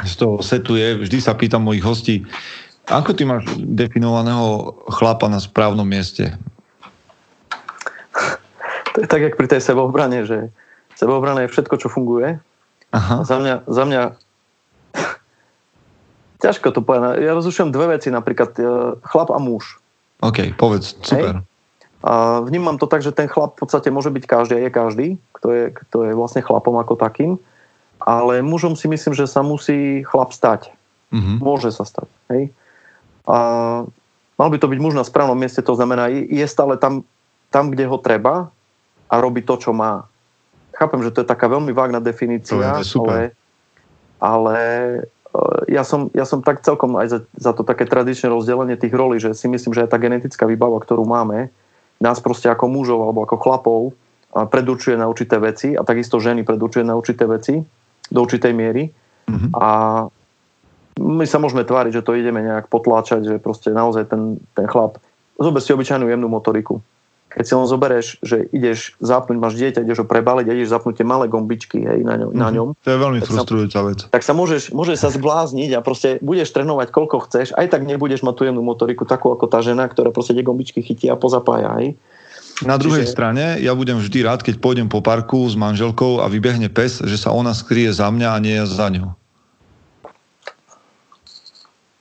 Z 0.06 0.14
toho 0.20 0.38
setu 0.44 0.78
je, 0.78 1.02
vždy 1.02 1.18
sa 1.18 1.34
pýtam 1.34 1.64
mojich 1.64 1.82
hostí, 1.82 2.22
ako 2.88 3.12
ty 3.12 3.28
máš 3.28 3.44
definovaného 3.58 4.72
chlapa 4.88 5.28
na 5.28 5.42
správnom 5.42 5.84
mieste? 5.84 6.32
To 8.96 9.04
je 9.04 9.10
tak, 9.14 9.20
jak 9.20 9.38
pri 9.38 9.46
tej 9.46 9.62
sebeobrane, 9.62 10.26
že 10.26 10.50
sebeobrana 10.98 11.46
je 11.46 11.52
všetko, 11.52 11.76
čo 11.78 11.92
funguje 11.92 12.40
Aha. 12.92 13.24
Za 13.24 13.36
mňa, 13.36 13.54
za 13.68 13.82
mňa 13.84 14.02
ťažko 16.44 16.68
to 16.72 16.80
povedať. 16.80 17.20
Ja 17.20 17.36
rozlišujem 17.36 17.70
dve 17.72 17.98
veci, 17.98 18.08
napríklad 18.08 18.50
e, 18.56 18.62
chlap 19.04 19.28
a 19.28 19.38
muž. 19.40 19.76
OK, 20.22 20.54
povedz, 20.58 20.98
super. 21.02 21.42
Hej. 21.42 21.46
A 21.98 22.38
vnímam 22.46 22.78
to 22.78 22.86
tak, 22.86 23.02
že 23.02 23.10
ten 23.10 23.26
chlap 23.26 23.58
v 23.58 23.66
podstate 23.66 23.90
môže 23.90 24.10
byť 24.14 24.24
každý 24.26 24.54
a 24.54 24.62
je 24.62 24.70
každý, 24.70 25.06
kto 25.34 25.48
je, 25.50 25.64
kto 25.74 25.98
je 26.06 26.12
vlastne 26.14 26.46
chlapom 26.46 26.78
ako 26.78 26.94
takým, 26.94 27.42
ale 27.98 28.38
mužom 28.38 28.78
si 28.78 28.86
myslím, 28.86 29.18
že 29.18 29.26
sa 29.26 29.42
musí 29.42 30.06
chlap 30.06 30.30
stať. 30.30 30.70
Mm-hmm. 31.10 31.36
Môže 31.42 31.74
sa 31.74 31.82
stať. 31.82 32.06
Hej? 32.30 32.54
A 33.26 33.38
mal 34.38 34.48
by 34.48 34.58
to 34.62 34.70
byť 34.70 34.78
muž 34.78 34.94
na 34.94 35.02
správnom 35.02 35.34
mieste, 35.34 35.58
to 35.58 35.74
znamená, 35.74 36.06
je 36.10 36.46
stále 36.46 36.78
tam, 36.78 37.02
tam, 37.50 37.74
kde 37.74 37.90
ho 37.90 37.98
treba 37.98 38.54
a 39.10 39.14
robí 39.18 39.42
to, 39.42 39.58
čo 39.58 39.74
má 39.74 40.06
chápem, 40.78 41.02
že 41.02 41.10
to 41.10 41.26
je 41.26 41.32
taká 41.34 41.50
veľmi 41.50 41.74
vágna 41.74 41.98
definícia, 41.98 42.78
to 42.78 42.86
je 42.86 42.86
super. 42.86 43.10
ale, 43.10 43.34
ale 44.22 44.56
ja 45.68 45.84
som, 45.84 46.08
ja 46.16 46.24
som 46.24 46.40
tak 46.40 46.64
celkom 46.64 46.96
aj 46.96 47.06
za, 47.08 47.18
za 47.36 47.52
to 47.52 47.62
také 47.62 47.84
tradičné 47.84 48.32
rozdelenie 48.32 48.80
tých 48.80 48.94
rolí, 48.94 49.20
že 49.20 49.36
si 49.36 49.46
myslím, 49.46 49.76
že 49.76 49.84
aj 49.84 49.92
tá 49.92 49.98
genetická 50.00 50.48
výbava, 50.48 50.80
ktorú 50.80 51.04
máme, 51.04 51.52
nás 52.00 52.18
proste 52.22 52.48
ako 52.48 52.70
mužov 52.70 53.02
alebo 53.04 53.26
ako 53.26 53.36
chlapov 53.36 53.80
predurčuje 54.32 54.94
na 54.94 55.08
určité 55.08 55.40
veci 55.40 55.74
a 55.74 55.82
takisto 55.82 56.20
ženy 56.20 56.44
predurčuje 56.44 56.84
na 56.84 56.94
určité 56.94 57.24
veci 57.24 57.58
do 58.08 58.18
určitej 58.22 58.52
miery. 58.54 58.92
Mm-hmm. 59.28 59.50
A 59.56 59.68
my 60.98 61.24
sa 61.24 61.38
môžeme 61.38 61.64
tváriť, 61.64 62.00
že 62.00 62.04
to 62.04 62.16
ideme 62.16 62.42
nejak 62.42 62.70
potláčať, 62.70 63.24
že 63.24 63.34
proste 63.42 63.70
naozaj 63.70 64.10
ten, 64.10 64.40
ten 64.52 64.66
chlap 64.66 65.00
zober 65.38 65.62
si 65.62 65.70
obyčajnú 65.70 66.10
jemnú 66.10 66.26
motoriku 66.26 66.82
keď 67.28 67.44
si 67.44 67.52
len 67.52 67.68
zoberieš, 67.68 68.06
že 68.24 68.48
ideš 68.50 68.96
zapnúť, 69.04 69.36
máš 69.36 69.54
dieťa, 69.60 69.84
ideš 69.84 70.02
ho 70.02 70.06
prebaliť 70.08 70.46
a 70.48 70.52
ideš 70.56 70.72
zapnúť 70.72 71.00
tie 71.00 71.06
malé 71.06 71.28
gombičky 71.28 71.84
hej, 71.84 72.00
na, 72.02 72.16
ňom, 72.16 72.32
mm-hmm. 72.32 72.40
na 72.40 72.48
mhm. 72.48 72.54
ňom. 72.56 72.68
To 72.80 72.88
je 72.88 72.98
veľmi 72.98 73.20
frustrujúca 73.20 73.80
vec. 73.84 73.98
Tak 74.08 74.24
sa 74.24 74.32
môžeš, 74.32 74.72
môžeš 74.72 74.96
sa 75.04 75.08
zblázniť 75.12 75.70
a 75.76 75.84
proste 75.84 76.16
budeš 76.24 76.50
trénovať 76.56 76.88
koľko 76.88 77.28
chceš, 77.28 77.52
aj 77.54 77.68
tak 77.68 77.84
nebudeš 77.84 78.24
mať 78.24 78.34
tú 78.34 78.42
jemnú 78.48 78.64
motoriku 78.64 79.04
takú 79.04 79.30
ako 79.30 79.44
tá 79.46 79.60
žena, 79.60 79.84
ktorá 79.86 80.08
proste 80.08 80.32
tie 80.32 80.42
gombičky 80.42 80.80
chytí 80.80 81.06
a 81.12 81.20
pozapája. 81.20 81.76
Hej. 81.78 82.00
Na 82.66 82.74
druhej 82.74 83.06
Čiže... 83.06 83.14
strane, 83.14 83.44
ja 83.62 83.70
budem 83.76 84.02
vždy 84.02 84.18
rád, 84.26 84.42
keď 84.42 84.58
pôjdem 84.58 84.90
po 84.90 84.98
parku 84.98 85.46
s 85.46 85.54
manželkou 85.54 86.18
a 86.18 86.26
vybehne 86.26 86.66
pes, 86.66 86.98
že 86.98 87.14
sa 87.14 87.30
ona 87.30 87.54
skrie 87.54 87.86
za 87.94 88.10
mňa 88.10 88.28
a 88.34 88.38
nie 88.42 88.56
ja 88.58 88.66
za 88.66 88.90
ňou. 88.90 89.14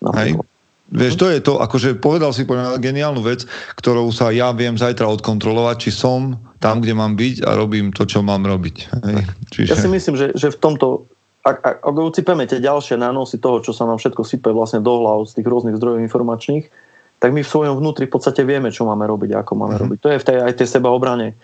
No, 0.01 0.09
Hej? 0.17 0.41
Vieš, 0.87 1.19
to 1.19 1.27
je 1.27 1.39
to, 1.43 1.59
akože 1.59 1.99
povedal 1.99 2.31
si 2.31 2.47
povedal 2.47 2.79
geniálnu 2.79 3.19
vec, 3.19 3.43
ktorou 3.75 4.07
sa 4.15 4.31
ja 4.31 4.55
viem 4.55 4.79
zajtra 4.79 5.03
odkontrolovať, 5.19 5.75
či 5.87 5.91
som 5.91 6.39
tam, 6.63 6.79
kde 6.79 6.95
mám 6.95 7.19
byť 7.19 7.43
a 7.43 7.59
robím 7.59 7.91
to, 7.91 8.07
čo 8.07 8.23
mám 8.23 8.47
robiť. 8.47 8.75
Hej. 9.03 9.23
Čiže... 9.51 9.69
Ja 9.71 9.77
si 9.77 9.91
myslím, 9.91 10.15
že, 10.15 10.31
že 10.33 10.47
v 10.47 10.57
tomto, 10.57 11.11
ak, 11.43 11.59
ak, 11.59 11.75
ak 11.83 11.95
ucipeme 11.95 12.47
tie 12.47 12.63
ďalšie 12.63 12.95
nánosy 12.95 13.37
toho, 13.43 13.59
čo 13.59 13.75
sa 13.75 13.83
nám 13.83 13.99
všetko 13.99 14.23
sype 14.23 14.49
vlastne 14.55 14.79
do 14.79 14.93
hlav 14.95 15.27
z 15.27 15.35
tých 15.37 15.47
rôznych 15.51 15.75
zdrojov 15.75 15.99
informačných, 16.07 16.71
tak 17.19 17.35
my 17.35 17.43
v 17.43 17.51
svojom 17.51 17.75
vnútri 17.83 18.07
v 18.07 18.13
podstate 18.13 18.47
vieme, 18.47 18.71
čo 18.71 18.87
máme 18.87 19.03
robiť 19.09 19.35
a 19.35 19.43
ako 19.43 19.53
máme 19.59 19.75
mm-hmm. 19.75 19.83
robiť. 19.83 19.97
To 19.99 20.09
je 20.13 20.21
v 20.23 20.25
tej, 20.25 20.37
aj 20.39 20.53
tej 20.55 20.67
seba 20.71 20.89
obrane 20.93 21.35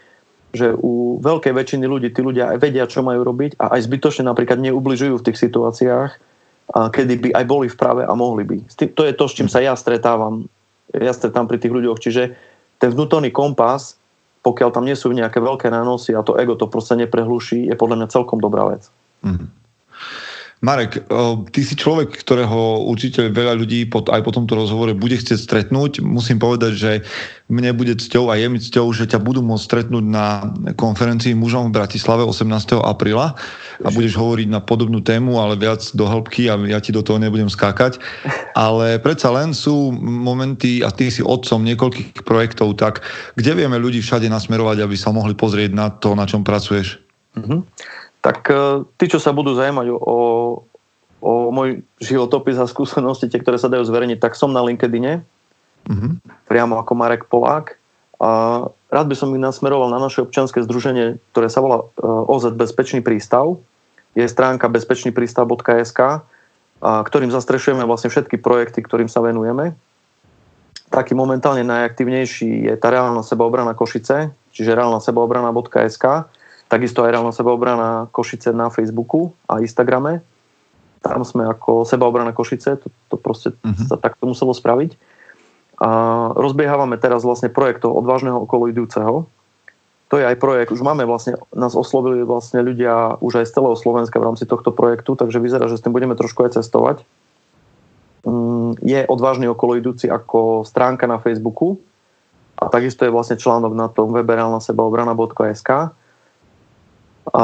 že 0.54 0.70
u 0.70 1.18
veľkej 1.18 1.50
väčšiny 1.50 1.86
ľudí, 1.90 2.14
tí 2.14 2.22
ľudia 2.22 2.54
aj 2.54 2.58
vedia, 2.62 2.86
čo 2.86 3.02
majú 3.02 3.26
robiť 3.26 3.58
a 3.58 3.74
aj 3.74 3.90
zbytočne 3.90 4.30
napríklad 4.30 4.62
neubližujú 4.62 5.18
v 5.18 5.26
tých 5.26 5.42
situáciách, 5.50 6.14
kedy 6.72 7.14
by 7.20 7.30
aj 7.36 7.46
boli 7.46 7.68
v 7.68 7.78
práve 7.78 8.02
a 8.08 8.14
mohli 8.16 8.48
by. 8.48 8.58
To 8.96 9.04
je 9.04 9.14
to, 9.14 9.26
s 9.28 9.36
čím 9.36 9.50
sa 9.52 9.60
ja 9.60 9.76
stretávam. 9.76 10.48
Ja 10.94 11.12
stretám 11.12 11.50
pri 11.50 11.58
tých 11.60 11.74
ľuďoch. 11.74 12.00
Čiže 12.00 12.24
ten 12.80 12.90
vnútorný 12.92 13.32
kompas, 13.32 13.98
pokiaľ 14.44 14.70
tam 14.76 14.84
nie 14.84 14.98
sú 14.98 15.12
nejaké 15.16 15.40
veľké 15.40 15.72
nánosy 15.72 16.14
a 16.14 16.26
to 16.26 16.36
ego 16.36 16.60
to 16.60 16.68
proste 16.68 17.00
neprehluší, 17.00 17.72
je 17.72 17.76
podľa 17.80 18.04
mňa 18.04 18.08
celkom 18.14 18.40
dobrá 18.44 18.68
vec. 18.68 18.88
Mm. 19.24 19.48
Marek, 20.64 21.04
ty 21.52 21.60
si 21.60 21.76
človek, 21.76 22.24
ktorého 22.24 22.88
určite 22.88 23.28
veľa 23.28 23.60
ľudí 23.60 23.84
aj 23.84 24.22
po 24.24 24.32
tomto 24.32 24.56
rozhovore 24.56 24.96
bude 24.96 25.20
chcieť 25.20 25.36
stretnúť. 25.36 26.00
Musím 26.00 26.40
povedať, 26.40 26.72
že 26.72 26.92
mne 27.52 27.76
bude 27.76 28.00
cťou 28.00 28.32
a 28.32 28.40
je 28.40 28.48
mi 28.48 28.64
cťou, 28.64 28.96
že 28.96 29.04
ťa 29.12 29.20
budú 29.20 29.44
môcť 29.44 29.60
stretnúť 29.60 30.06
na 30.08 30.56
konferencii 30.80 31.36
mužom 31.36 31.68
v 31.68 31.84
Bratislave 31.84 32.24
18. 32.24 32.80
apríla 32.80 33.36
a 33.84 33.88
budeš 33.92 34.16
hovoriť 34.16 34.48
na 34.48 34.64
podobnú 34.64 35.04
tému, 35.04 35.36
ale 35.36 35.60
viac 35.60 35.84
do 35.92 36.08
hĺbky 36.08 36.48
a 36.48 36.56
ja 36.56 36.80
ti 36.80 36.96
do 36.96 37.04
toho 37.04 37.20
nebudem 37.20 37.52
skákať. 37.52 38.00
Ale 38.56 39.04
predsa 39.04 39.36
len 39.36 39.52
sú 39.52 39.92
momenty, 40.00 40.80
a 40.80 40.96
ty 40.96 41.12
si 41.12 41.20
otcom 41.20 41.60
niekoľkých 41.60 42.24
projektov, 42.24 42.80
tak 42.80 43.04
kde 43.36 43.52
vieme 43.52 43.76
ľudí 43.76 44.00
všade 44.00 44.32
nasmerovať, 44.32 44.80
aby 44.80 44.96
sa 44.96 45.12
mohli 45.12 45.36
pozrieť 45.36 45.76
na 45.76 45.92
to, 45.92 46.16
na 46.16 46.24
čom 46.24 46.48
pracuješ? 46.48 47.04
Mm-hmm 47.36 47.60
tak 48.24 48.48
e, 48.48 48.88
tí, 48.96 49.12
čo 49.12 49.20
sa 49.20 49.36
budú 49.36 49.52
zaujímať 49.52 49.92
o, 49.92 50.18
o 51.20 51.32
môj 51.52 51.84
životopis 52.00 52.56
a 52.56 52.72
skúsenosti, 52.72 53.28
tie, 53.28 53.44
ktoré 53.44 53.60
sa 53.60 53.68
dajú 53.68 53.84
zverejniť, 53.84 54.24
tak 54.24 54.40
som 54.40 54.56
na 54.56 54.64
LinkedIne, 54.64 55.28
mm-hmm. 55.92 56.48
priamo 56.48 56.80
ako 56.80 56.96
Marek 56.96 57.28
Polák. 57.28 57.76
A 58.24 58.64
rád 58.88 59.08
by 59.12 59.16
som 59.20 59.36
ich 59.36 59.44
nasmeroval 59.44 59.92
na 59.92 60.00
naše 60.00 60.24
občianske 60.24 60.64
združenie, 60.64 61.20
ktoré 61.36 61.52
sa 61.52 61.60
volá 61.60 61.84
OZ 62.00 62.56
Bezpečný 62.56 63.04
prístav. 63.04 63.60
Je 64.16 64.24
stránka 64.24 64.72
bezpečnýprístav.sk, 64.72 66.00
ktorým 66.80 67.32
zastrešujeme 67.36 67.84
vlastne 67.84 68.08
všetky 68.08 68.40
projekty, 68.40 68.80
ktorým 68.80 69.12
sa 69.12 69.20
venujeme. 69.20 69.76
Taký 70.88 71.18
momentálne 71.18 71.66
najaktívnejší 71.66 72.70
je 72.70 72.74
tá 72.80 72.94
reálna 72.94 73.26
sebaobrana 73.26 73.74
Košice, 73.74 74.32
čiže 74.54 74.78
reálna 74.78 75.02
sebaobrana.sk, 75.02 76.30
takisto 76.74 77.06
aj 77.06 77.14
reálna 77.14 77.30
sebaobrana 77.30 78.10
Košice 78.10 78.50
na 78.50 78.74
Facebooku 78.74 79.30
a 79.46 79.62
Instagrame. 79.62 80.26
Tam 81.06 81.22
sme 81.22 81.46
ako 81.46 81.86
sebaobrana 81.86 82.34
Košice, 82.34 82.82
to, 82.82 82.90
to 83.14 83.16
proste 83.22 83.54
uh-huh. 83.62 83.86
sa 83.86 84.02
takto 84.02 84.26
muselo 84.26 84.58
spraviť. 84.58 84.98
A 85.78 85.90
rozbiehávame 86.34 86.98
teraz 86.98 87.22
vlastne 87.22 87.54
projekt 87.54 87.86
toho 87.86 87.94
odvážneho 87.94 88.42
okoloidúceho. 88.42 89.30
To 90.10 90.16
je 90.22 90.26
aj 90.26 90.38
projekt, 90.38 90.74
už 90.74 90.86
máme 90.86 91.06
vlastne, 91.10 91.38
nás 91.54 91.74
oslovili 91.74 92.22
vlastne 92.22 92.62
ľudia 92.62 93.18
už 93.18 93.42
aj 93.42 93.46
z 93.50 93.54
celého 93.58 93.78
Slovenska 93.78 94.22
v 94.22 94.30
rámci 94.30 94.46
tohto 94.46 94.70
projektu, 94.70 95.18
takže 95.18 95.42
vyzerá, 95.42 95.66
že 95.70 95.78
s 95.78 95.84
tým 95.86 95.94
budeme 95.94 96.14
trošku 96.14 96.46
aj 96.46 96.62
cestovať. 96.62 97.02
Mm, 98.26 98.78
je 98.82 99.00
odvážny 99.10 99.50
okoloidúci 99.50 100.10
ako 100.10 100.64
stránka 100.70 101.10
na 101.10 101.18
Facebooku 101.18 101.82
a 102.56 102.70
takisto 102.70 103.04
je 103.04 103.12
vlastne 103.12 103.42
článok 103.42 103.74
na 103.74 103.90
tom 103.90 104.14
webe 104.14 104.38
realnasebaobrana.sk. 104.38 105.98
A 107.32 107.44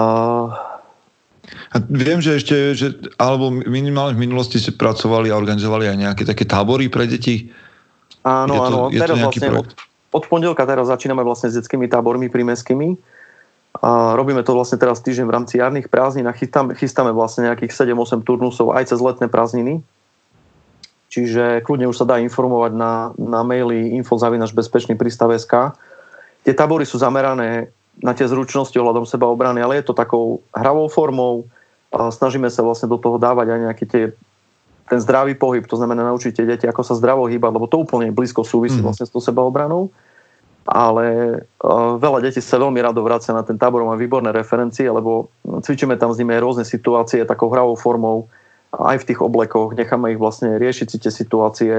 a 1.70 1.82
viem, 1.82 2.22
že 2.22 2.38
ešte, 2.38 2.58
že, 2.78 2.88
alebo 3.18 3.50
minimálne 3.50 4.14
v 4.18 4.26
minulosti 4.26 4.62
ste 4.62 4.74
pracovali 4.74 5.34
a 5.34 5.38
organizovali 5.38 5.90
aj 5.90 5.98
nejaké 5.98 6.24
také 6.26 6.46
tábory 6.46 6.90
pre 6.90 7.10
deti. 7.10 7.50
Áno, 8.26 8.54
je 8.54 8.60
to, 8.60 8.66
áno. 8.66 8.82
Je 8.90 9.00
teraz 9.02 9.18
to 9.18 9.24
vlastne 9.26 9.50
od, 9.54 9.70
od 10.14 10.24
pondelka 10.30 10.66
teraz 10.66 10.90
začíname 10.90 11.22
vlastne 11.22 11.50
s 11.50 11.58
detskými 11.62 11.90
tábormi 11.90 12.30
prímeskými. 12.30 12.98
A 13.86 14.18
robíme 14.18 14.42
to 14.42 14.58
vlastne 14.58 14.82
teraz 14.82 14.98
týždeň 15.06 15.26
v 15.30 15.34
rámci 15.34 15.54
jarných 15.62 15.94
prázdnin 15.94 16.26
a 16.26 16.34
chystáme, 16.34 16.74
chystáme 16.74 17.14
vlastne 17.14 17.46
nejakých 17.54 17.94
7-8 17.94 18.26
turnusov 18.26 18.74
aj 18.74 18.90
cez 18.90 19.00
letné 19.00 19.30
prázdniny. 19.30 19.86
Čiže 21.10 21.66
kľudne 21.66 21.90
už 21.90 22.02
sa 22.02 22.06
dá 22.06 22.22
informovať 22.22 22.74
na, 22.74 23.14
na 23.18 23.42
maili 23.42 23.94
info.bezpečnýprístav.sk. 23.98 25.54
Tie 26.46 26.54
tábory 26.54 26.86
sú 26.86 27.02
zamerané 27.02 27.74
na 28.00 28.16
tie 28.16 28.28
zručnosti 28.28 28.76
ohľadom 28.76 29.04
seba 29.04 29.28
obrany, 29.28 29.60
ale 29.60 29.80
je 29.80 29.92
to 29.92 29.98
takou 29.98 30.44
hravou 30.56 30.88
formou. 30.88 31.48
A 31.90 32.14
snažíme 32.14 32.48
sa 32.48 32.64
vlastne 32.64 32.88
do 32.88 33.02
toho 33.02 33.18
dávať 33.18 33.50
aj 33.50 33.60
nejaký 33.66 33.86
tie, 33.90 34.04
ten 34.88 35.00
zdravý 35.02 35.36
pohyb, 35.36 35.66
to 35.66 35.76
znamená 35.76 36.06
naučiť 36.06 36.32
tie 36.32 36.46
deti, 36.46 36.66
ako 36.70 36.86
sa 36.86 36.98
zdravo 36.98 37.26
hýbať, 37.26 37.52
lebo 37.54 37.66
to 37.66 37.82
úplne 37.82 38.14
blízko 38.14 38.46
súvisí 38.46 38.80
mm. 38.80 38.86
vlastne 38.86 39.06
s 39.10 39.14
tou 39.14 39.22
sebaobranou. 39.22 39.90
Ale 40.70 41.06
uh, 41.66 41.98
veľa 41.98 42.22
detí 42.22 42.46
sa 42.46 42.62
veľmi 42.62 42.78
rado 42.78 43.02
vracia 43.02 43.34
na 43.34 43.42
ten 43.42 43.58
tábor, 43.58 43.82
má 43.90 43.98
výborné 43.98 44.30
referencie, 44.30 44.86
lebo 44.86 45.34
cvičíme 45.42 45.98
tam 45.98 46.14
s 46.14 46.22
nimi 46.22 46.38
rôzne 46.38 46.62
situácie 46.62 47.26
takou 47.26 47.50
hravou 47.50 47.74
formou 47.74 48.30
aj 48.70 49.02
v 49.02 49.08
tých 49.10 49.20
oblekoch, 49.26 49.74
necháme 49.74 50.14
ich 50.14 50.22
vlastne 50.22 50.62
riešiť 50.62 50.88
si 50.94 50.98
tie 51.02 51.10
situácie. 51.10 51.74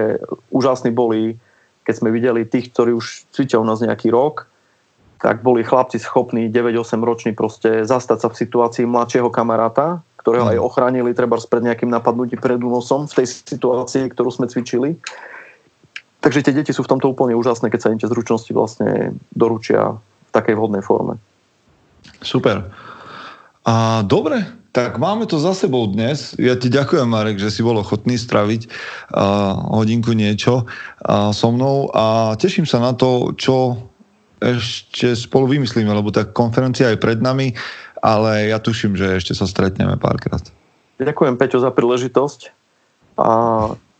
Úžasní 0.50 0.90
boli, 0.90 1.38
keď 1.86 1.94
sme 2.02 2.10
videli 2.10 2.42
tých, 2.42 2.74
ktorí 2.74 2.90
už 2.98 3.30
cvičia 3.30 3.62
u 3.62 3.66
nás 3.66 3.78
nejaký 3.78 4.10
rok, 4.10 4.49
tak 5.20 5.44
boli 5.44 5.60
chlapci 5.60 6.00
schopní 6.00 6.48
9-8 6.48 7.04
roční 7.04 7.32
proste 7.36 7.84
zastať 7.84 8.18
sa 8.24 8.28
v 8.32 8.40
situácii 8.40 8.84
mladšieho 8.88 9.28
kamaráta, 9.28 10.00
ktorého 10.16 10.48
aj 10.48 10.58
ochránili 10.60 11.12
treba 11.12 11.36
pred 11.36 11.64
nejakým 11.64 11.92
napadnutím 11.92 12.40
pred 12.40 12.60
nosom 12.60 13.04
v 13.04 13.20
tej 13.20 13.26
situácii, 13.28 14.08
ktorú 14.12 14.32
sme 14.32 14.48
cvičili. 14.48 14.96
Takže 16.20 16.44
tie 16.44 16.56
deti 16.56 16.72
sú 16.72 16.84
v 16.84 16.92
tomto 16.96 17.08
úplne 17.08 17.32
úžasné, 17.36 17.72
keď 17.72 17.80
sa 17.80 17.92
im 17.92 18.00
tie 18.00 18.08
zručnosti 18.08 18.52
vlastne 18.52 19.16
doručia 19.32 19.96
v 19.96 20.30
takej 20.32 20.56
vhodnej 20.56 20.84
forme. 20.84 21.16
Super. 22.20 22.68
A 23.64 24.04
dobre, 24.04 24.44
tak 24.76 25.00
máme 25.00 25.24
to 25.24 25.40
za 25.40 25.56
sebou 25.56 25.88
dnes. 25.88 26.36
Ja 26.36 26.56
ti 26.56 26.68
ďakujem, 26.68 27.08
Marek, 27.08 27.40
že 27.40 27.48
si 27.48 27.64
bol 27.64 27.80
ochotný 27.80 28.20
straviť 28.20 28.68
uh, 28.68 29.80
hodinku 29.80 30.12
niečo 30.12 30.64
uh, 30.64 31.32
so 31.32 31.48
mnou 31.50 31.88
a 31.90 32.36
teším 32.36 32.68
sa 32.68 32.78
na 32.78 32.92
to, 32.92 33.32
čo 33.40 33.89
ešte 34.40 35.12
spolu 35.14 35.46
vymyslíme, 35.56 35.92
lebo 35.92 36.08
tá 36.10 36.24
konferencia 36.24 36.90
je 36.90 36.98
pred 36.98 37.20
nami, 37.20 37.54
ale 38.00 38.48
ja 38.48 38.58
tuším, 38.58 38.96
že 38.96 39.20
ešte 39.20 39.36
sa 39.36 39.44
stretneme 39.44 40.00
párkrát. 40.00 40.40
Ďakujem, 40.96 41.36
Peťo, 41.36 41.60
za 41.60 41.72
príležitosť. 41.72 42.40
A 43.20 43.28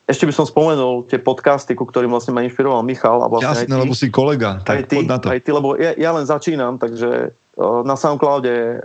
ešte 0.09 0.25
by 0.27 0.33
som 0.35 0.49
spomenul 0.49 1.07
tie 1.07 1.21
podcasty, 1.21 1.77
ku 1.77 1.85
ktorým 1.85 2.11
vlastne 2.11 2.33
ma 2.33 2.43
inšpiroval 2.43 2.83
Michal. 2.83 3.23
A 3.23 3.29
vlastne 3.29 3.69
Jasne, 3.69 3.77
lebo 3.77 3.95
si 3.95 4.09
kolega, 4.09 4.59
tak 4.65 4.83
aj 4.83 4.85
ty, 4.91 4.97
na 5.05 5.17
to. 5.21 5.31
Aj 5.31 5.41
ty, 5.41 5.51
lebo 5.53 5.77
ja, 5.79 5.95
ja 5.95 6.11
len 6.11 6.27
začínam, 6.27 6.81
takže 6.81 7.37
na 7.61 7.95
Soundcloude 7.95 8.81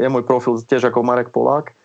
je 0.00 0.08
môj 0.08 0.24
profil 0.24 0.56
tiež 0.64 0.88
ako 0.88 1.04
Marek 1.04 1.28
Polák 1.28 1.76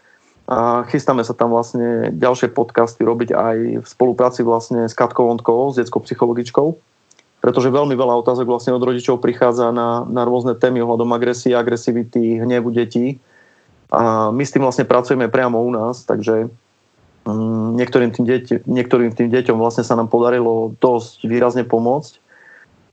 a 0.47 0.87
chystáme 0.87 1.23
sa 1.23 1.35
tam 1.35 1.51
vlastne 1.51 2.11
ďalšie 2.15 2.51
podcasty 2.51 3.03
robiť 3.03 3.29
aj 3.35 3.57
v 3.83 3.87
spolupráci 3.87 4.43
vlastne 4.43 4.87
s 4.87 4.95
Katkou 4.95 5.27
Ondkovou, 5.27 5.71
s 5.71 5.79
detskou 5.79 6.03
psychologičkou, 6.03 6.67
pretože 7.43 7.67
veľmi 7.67 7.91
veľa 7.99 8.23
otázok 8.23 8.47
vlastne 8.47 8.71
od 8.71 8.79
rodičov 8.79 9.19
prichádza 9.19 9.75
na, 9.75 10.07
na 10.07 10.23
rôzne 10.23 10.55
témy 10.55 10.79
ohľadom 10.79 11.11
agresie, 11.11 11.51
agresivity, 11.51 12.39
hnevu 12.39 12.71
detí 12.71 13.19
a 13.91 14.31
my 14.31 14.47
s 14.47 14.55
tým 14.55 14.63
vlastne 14.63 14.87
pracujeme 14.87 15.27
priamo 15.27 15.59
u 15.59 15.67
nás, 15.75 16.07
takže 16.07 16.47
um, 17.27 17.75
niektorým, 17.75 18.15
tým 18.15 18.23
deť, 18.23 18.63
niektorým 18.63 19.11
tým 19.11 19.27
deťom 19.27 19.59
vlastne 19.59 19.83
sa 19.83 19.99
nám 19.99 20.07
podarilo 20.07 20.71
dosť 20.79 21.27
výrazne 21.27 21.67
pomôcť 21.67 22.23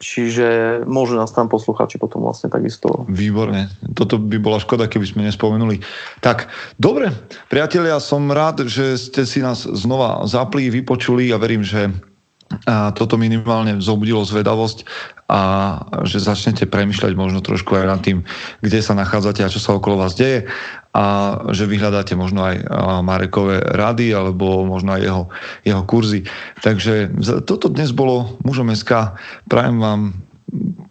Čiže 0.01 0.81
môžu 0.89 1.13
nás 1.13 1.29
tam 1.29 1.53
posluchači 1.53 2.01
potom 2.01 2.25
vlastne 2.25 2.49
takisto. 2.49 3.05
Výborne. 3.05 3.69
Toto 3.93 4.17
by 4.17 4.41
bola 4.41 4.57
škoda, 4.57 4.89
keby 4.89 5.05
sme 5.05 5.29
nespomenuli. 5.29 5.85
Tak, 6.25 6.49
dobre, 6.81 7.13
priatelia, 7.53 8.01
som 8.01 8.33
rád, 8.33 8.65
že 8.65 8.97
ste 8.97 9.29
si 9.29 9.45
nás 9.45 9.69
znova 9.69 10.25
zapli, 10.25 10.73
vypočuli 10.73 11.29
a 11.29 11.37
verím, 11.37 11.61
že 11.61 11.93
a 12.67 12.91
toto 12.91 13.15
minimálne 13.15 13.79
zobudilo 13.79 14.27
zvedavosť 14.27 14.83
a 15.31 15.41
že 16.03 16.19
začnete 16.19 16.67
premyšľať 16.67 17.15
možno 17.15 17.39
trošku 17.39 17.79
aj 17.79 17.87
nad 17.87 18.01
tým, 18.03 18.27
kde 18.59 18.83
sa 18.83 18.99
nachádzate 18.99 19.47
a 19.47 19.53
čo 19.53 19.63
sa 19.63 19.79
okolo 19.79 20.03
vás 20.03 20.19
deje 20.19 20.51
a 20.91 21.39
že 21.55 21.71
vyhľadáte 21.71 22.19
možno 22.19 22.43
aj 22.43 22.67
Marekové 23.07 23.63
rady 23.63 24.11
alebo 24.11 24.67
možno 24.67 24.99
aj 24.99 25.03
jeho, 25.07 25.23
jeho 25.63 25.83
kurzy. 25.87 26.27
Takže 26.59 27.15
toto 27.47 27.71
dnes 27.71 27.95
bolo 27.95 28.35
mužom 28.43 28.75
SK. 28.75 29.15
Prajem 29.47 29.79
vám 29.79 30.19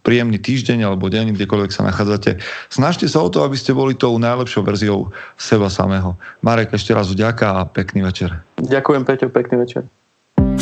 príjemný 0.00 0.40
týždeň 0.40 0.88
alebo 0.88 1.12
deň, 1.12 1.36
kdekoľvek 1.36 1.76
sa 1.76 1.84
nachádzate. 1.84 2.40
Snažte 2.72 3.04
sa 3.04 3.20
o 3.20 3.28
to, 3.28 3.44
aby 3.44 3.60
ste 3.60 3.76
boli 3.76 3.92
tou 3.92 4.16
najlepšou 4.16 4.64
verziou 4.64 5.12
seba 5.36 5.68
samého. 5.68 6.16
Marek, 6.40 6.72
ešte 6.72 6.96
raz 6.96 7.12
vďaka 7.12 7.60
a 7.60 7.68
pekný 7.68 8.00
večer. 8.00 8.40
Ďakujem, 8.56 9.04
Peťo, 9.04 9.28
pekný 9.28 9.60
večer. 9.60 9.84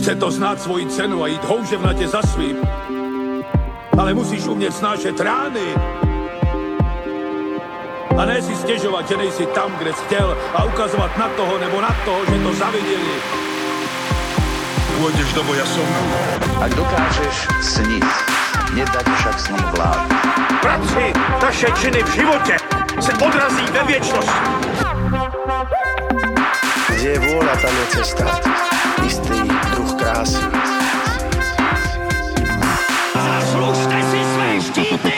Chce 0.08 0.16
to 0.16 0.30
znát 0.30 0.56
svoji 0.60 0.86
cenu 0.86 1.22
a 1.22 1.26
jít 1.26 1.44
houževnatě 1.44 2.08
za 2.08 2.22
svým. 2.22 2.56
Ale 3.98 4.14
musíš 4.14 4.46
umět 4.46 4.72
snášet 4.72 5.20
rány. 5.20 5.76
A 8.16 8.24
ne 8.24 8.42
si 8.42 8.56
stěžovat, 8.56 9.08
že 9.08 9.16
nejsi 9.16 9.46
tam, 9.46 9.76
kde 9.78 9.92
jsi 9.92 10.04
chtěl 10.04 10.36
a 10.54 10.64
ukazovat 10.64 11.18
na 11.18 11.28
toho 11.28 11.58
nebo 11.58 11.80
na 11.80 11.96
toho, 12.04 12.24
že 12.24 12.42
to 12.42 12.52
zaviděli. 12.54 13.14
Pôjdeš 14.96 15.28
do 15.36 15.44
boja 15.44 15.66
som. 15.68 15.88
Ak 16.64 16.72
dokážeš 16.72 17.36
sniť, 17.60 18.08
nedať 18.80 19.06
však 19.12 19.36
sním 19.40 19.66
vlád. 19.76 20.08
Práci, 20.64 21.12
taše 21.40 21.68
činy 21.84 22.02
v 22.02 22.10
životě 22.16 22.56
se 23.00 23.12
odrazí 23.12 23.64
ve 23.76 23.82
věčnosti. 23.84 24.48
Kde 26.96 27.08
je 27.12 27.18
vôľa, 27.20 27.54
tam 27.60 27.74
je 27.76 27.86
cesta. 27.94 28.24
Istý 29.06 29.40
druh 29.70 29.87
krásy. 30.08 30.38
Zaslužte 33.14 34.02
si 34.10 34.24
své 34.24 34.60
štíty! 34.60 35.12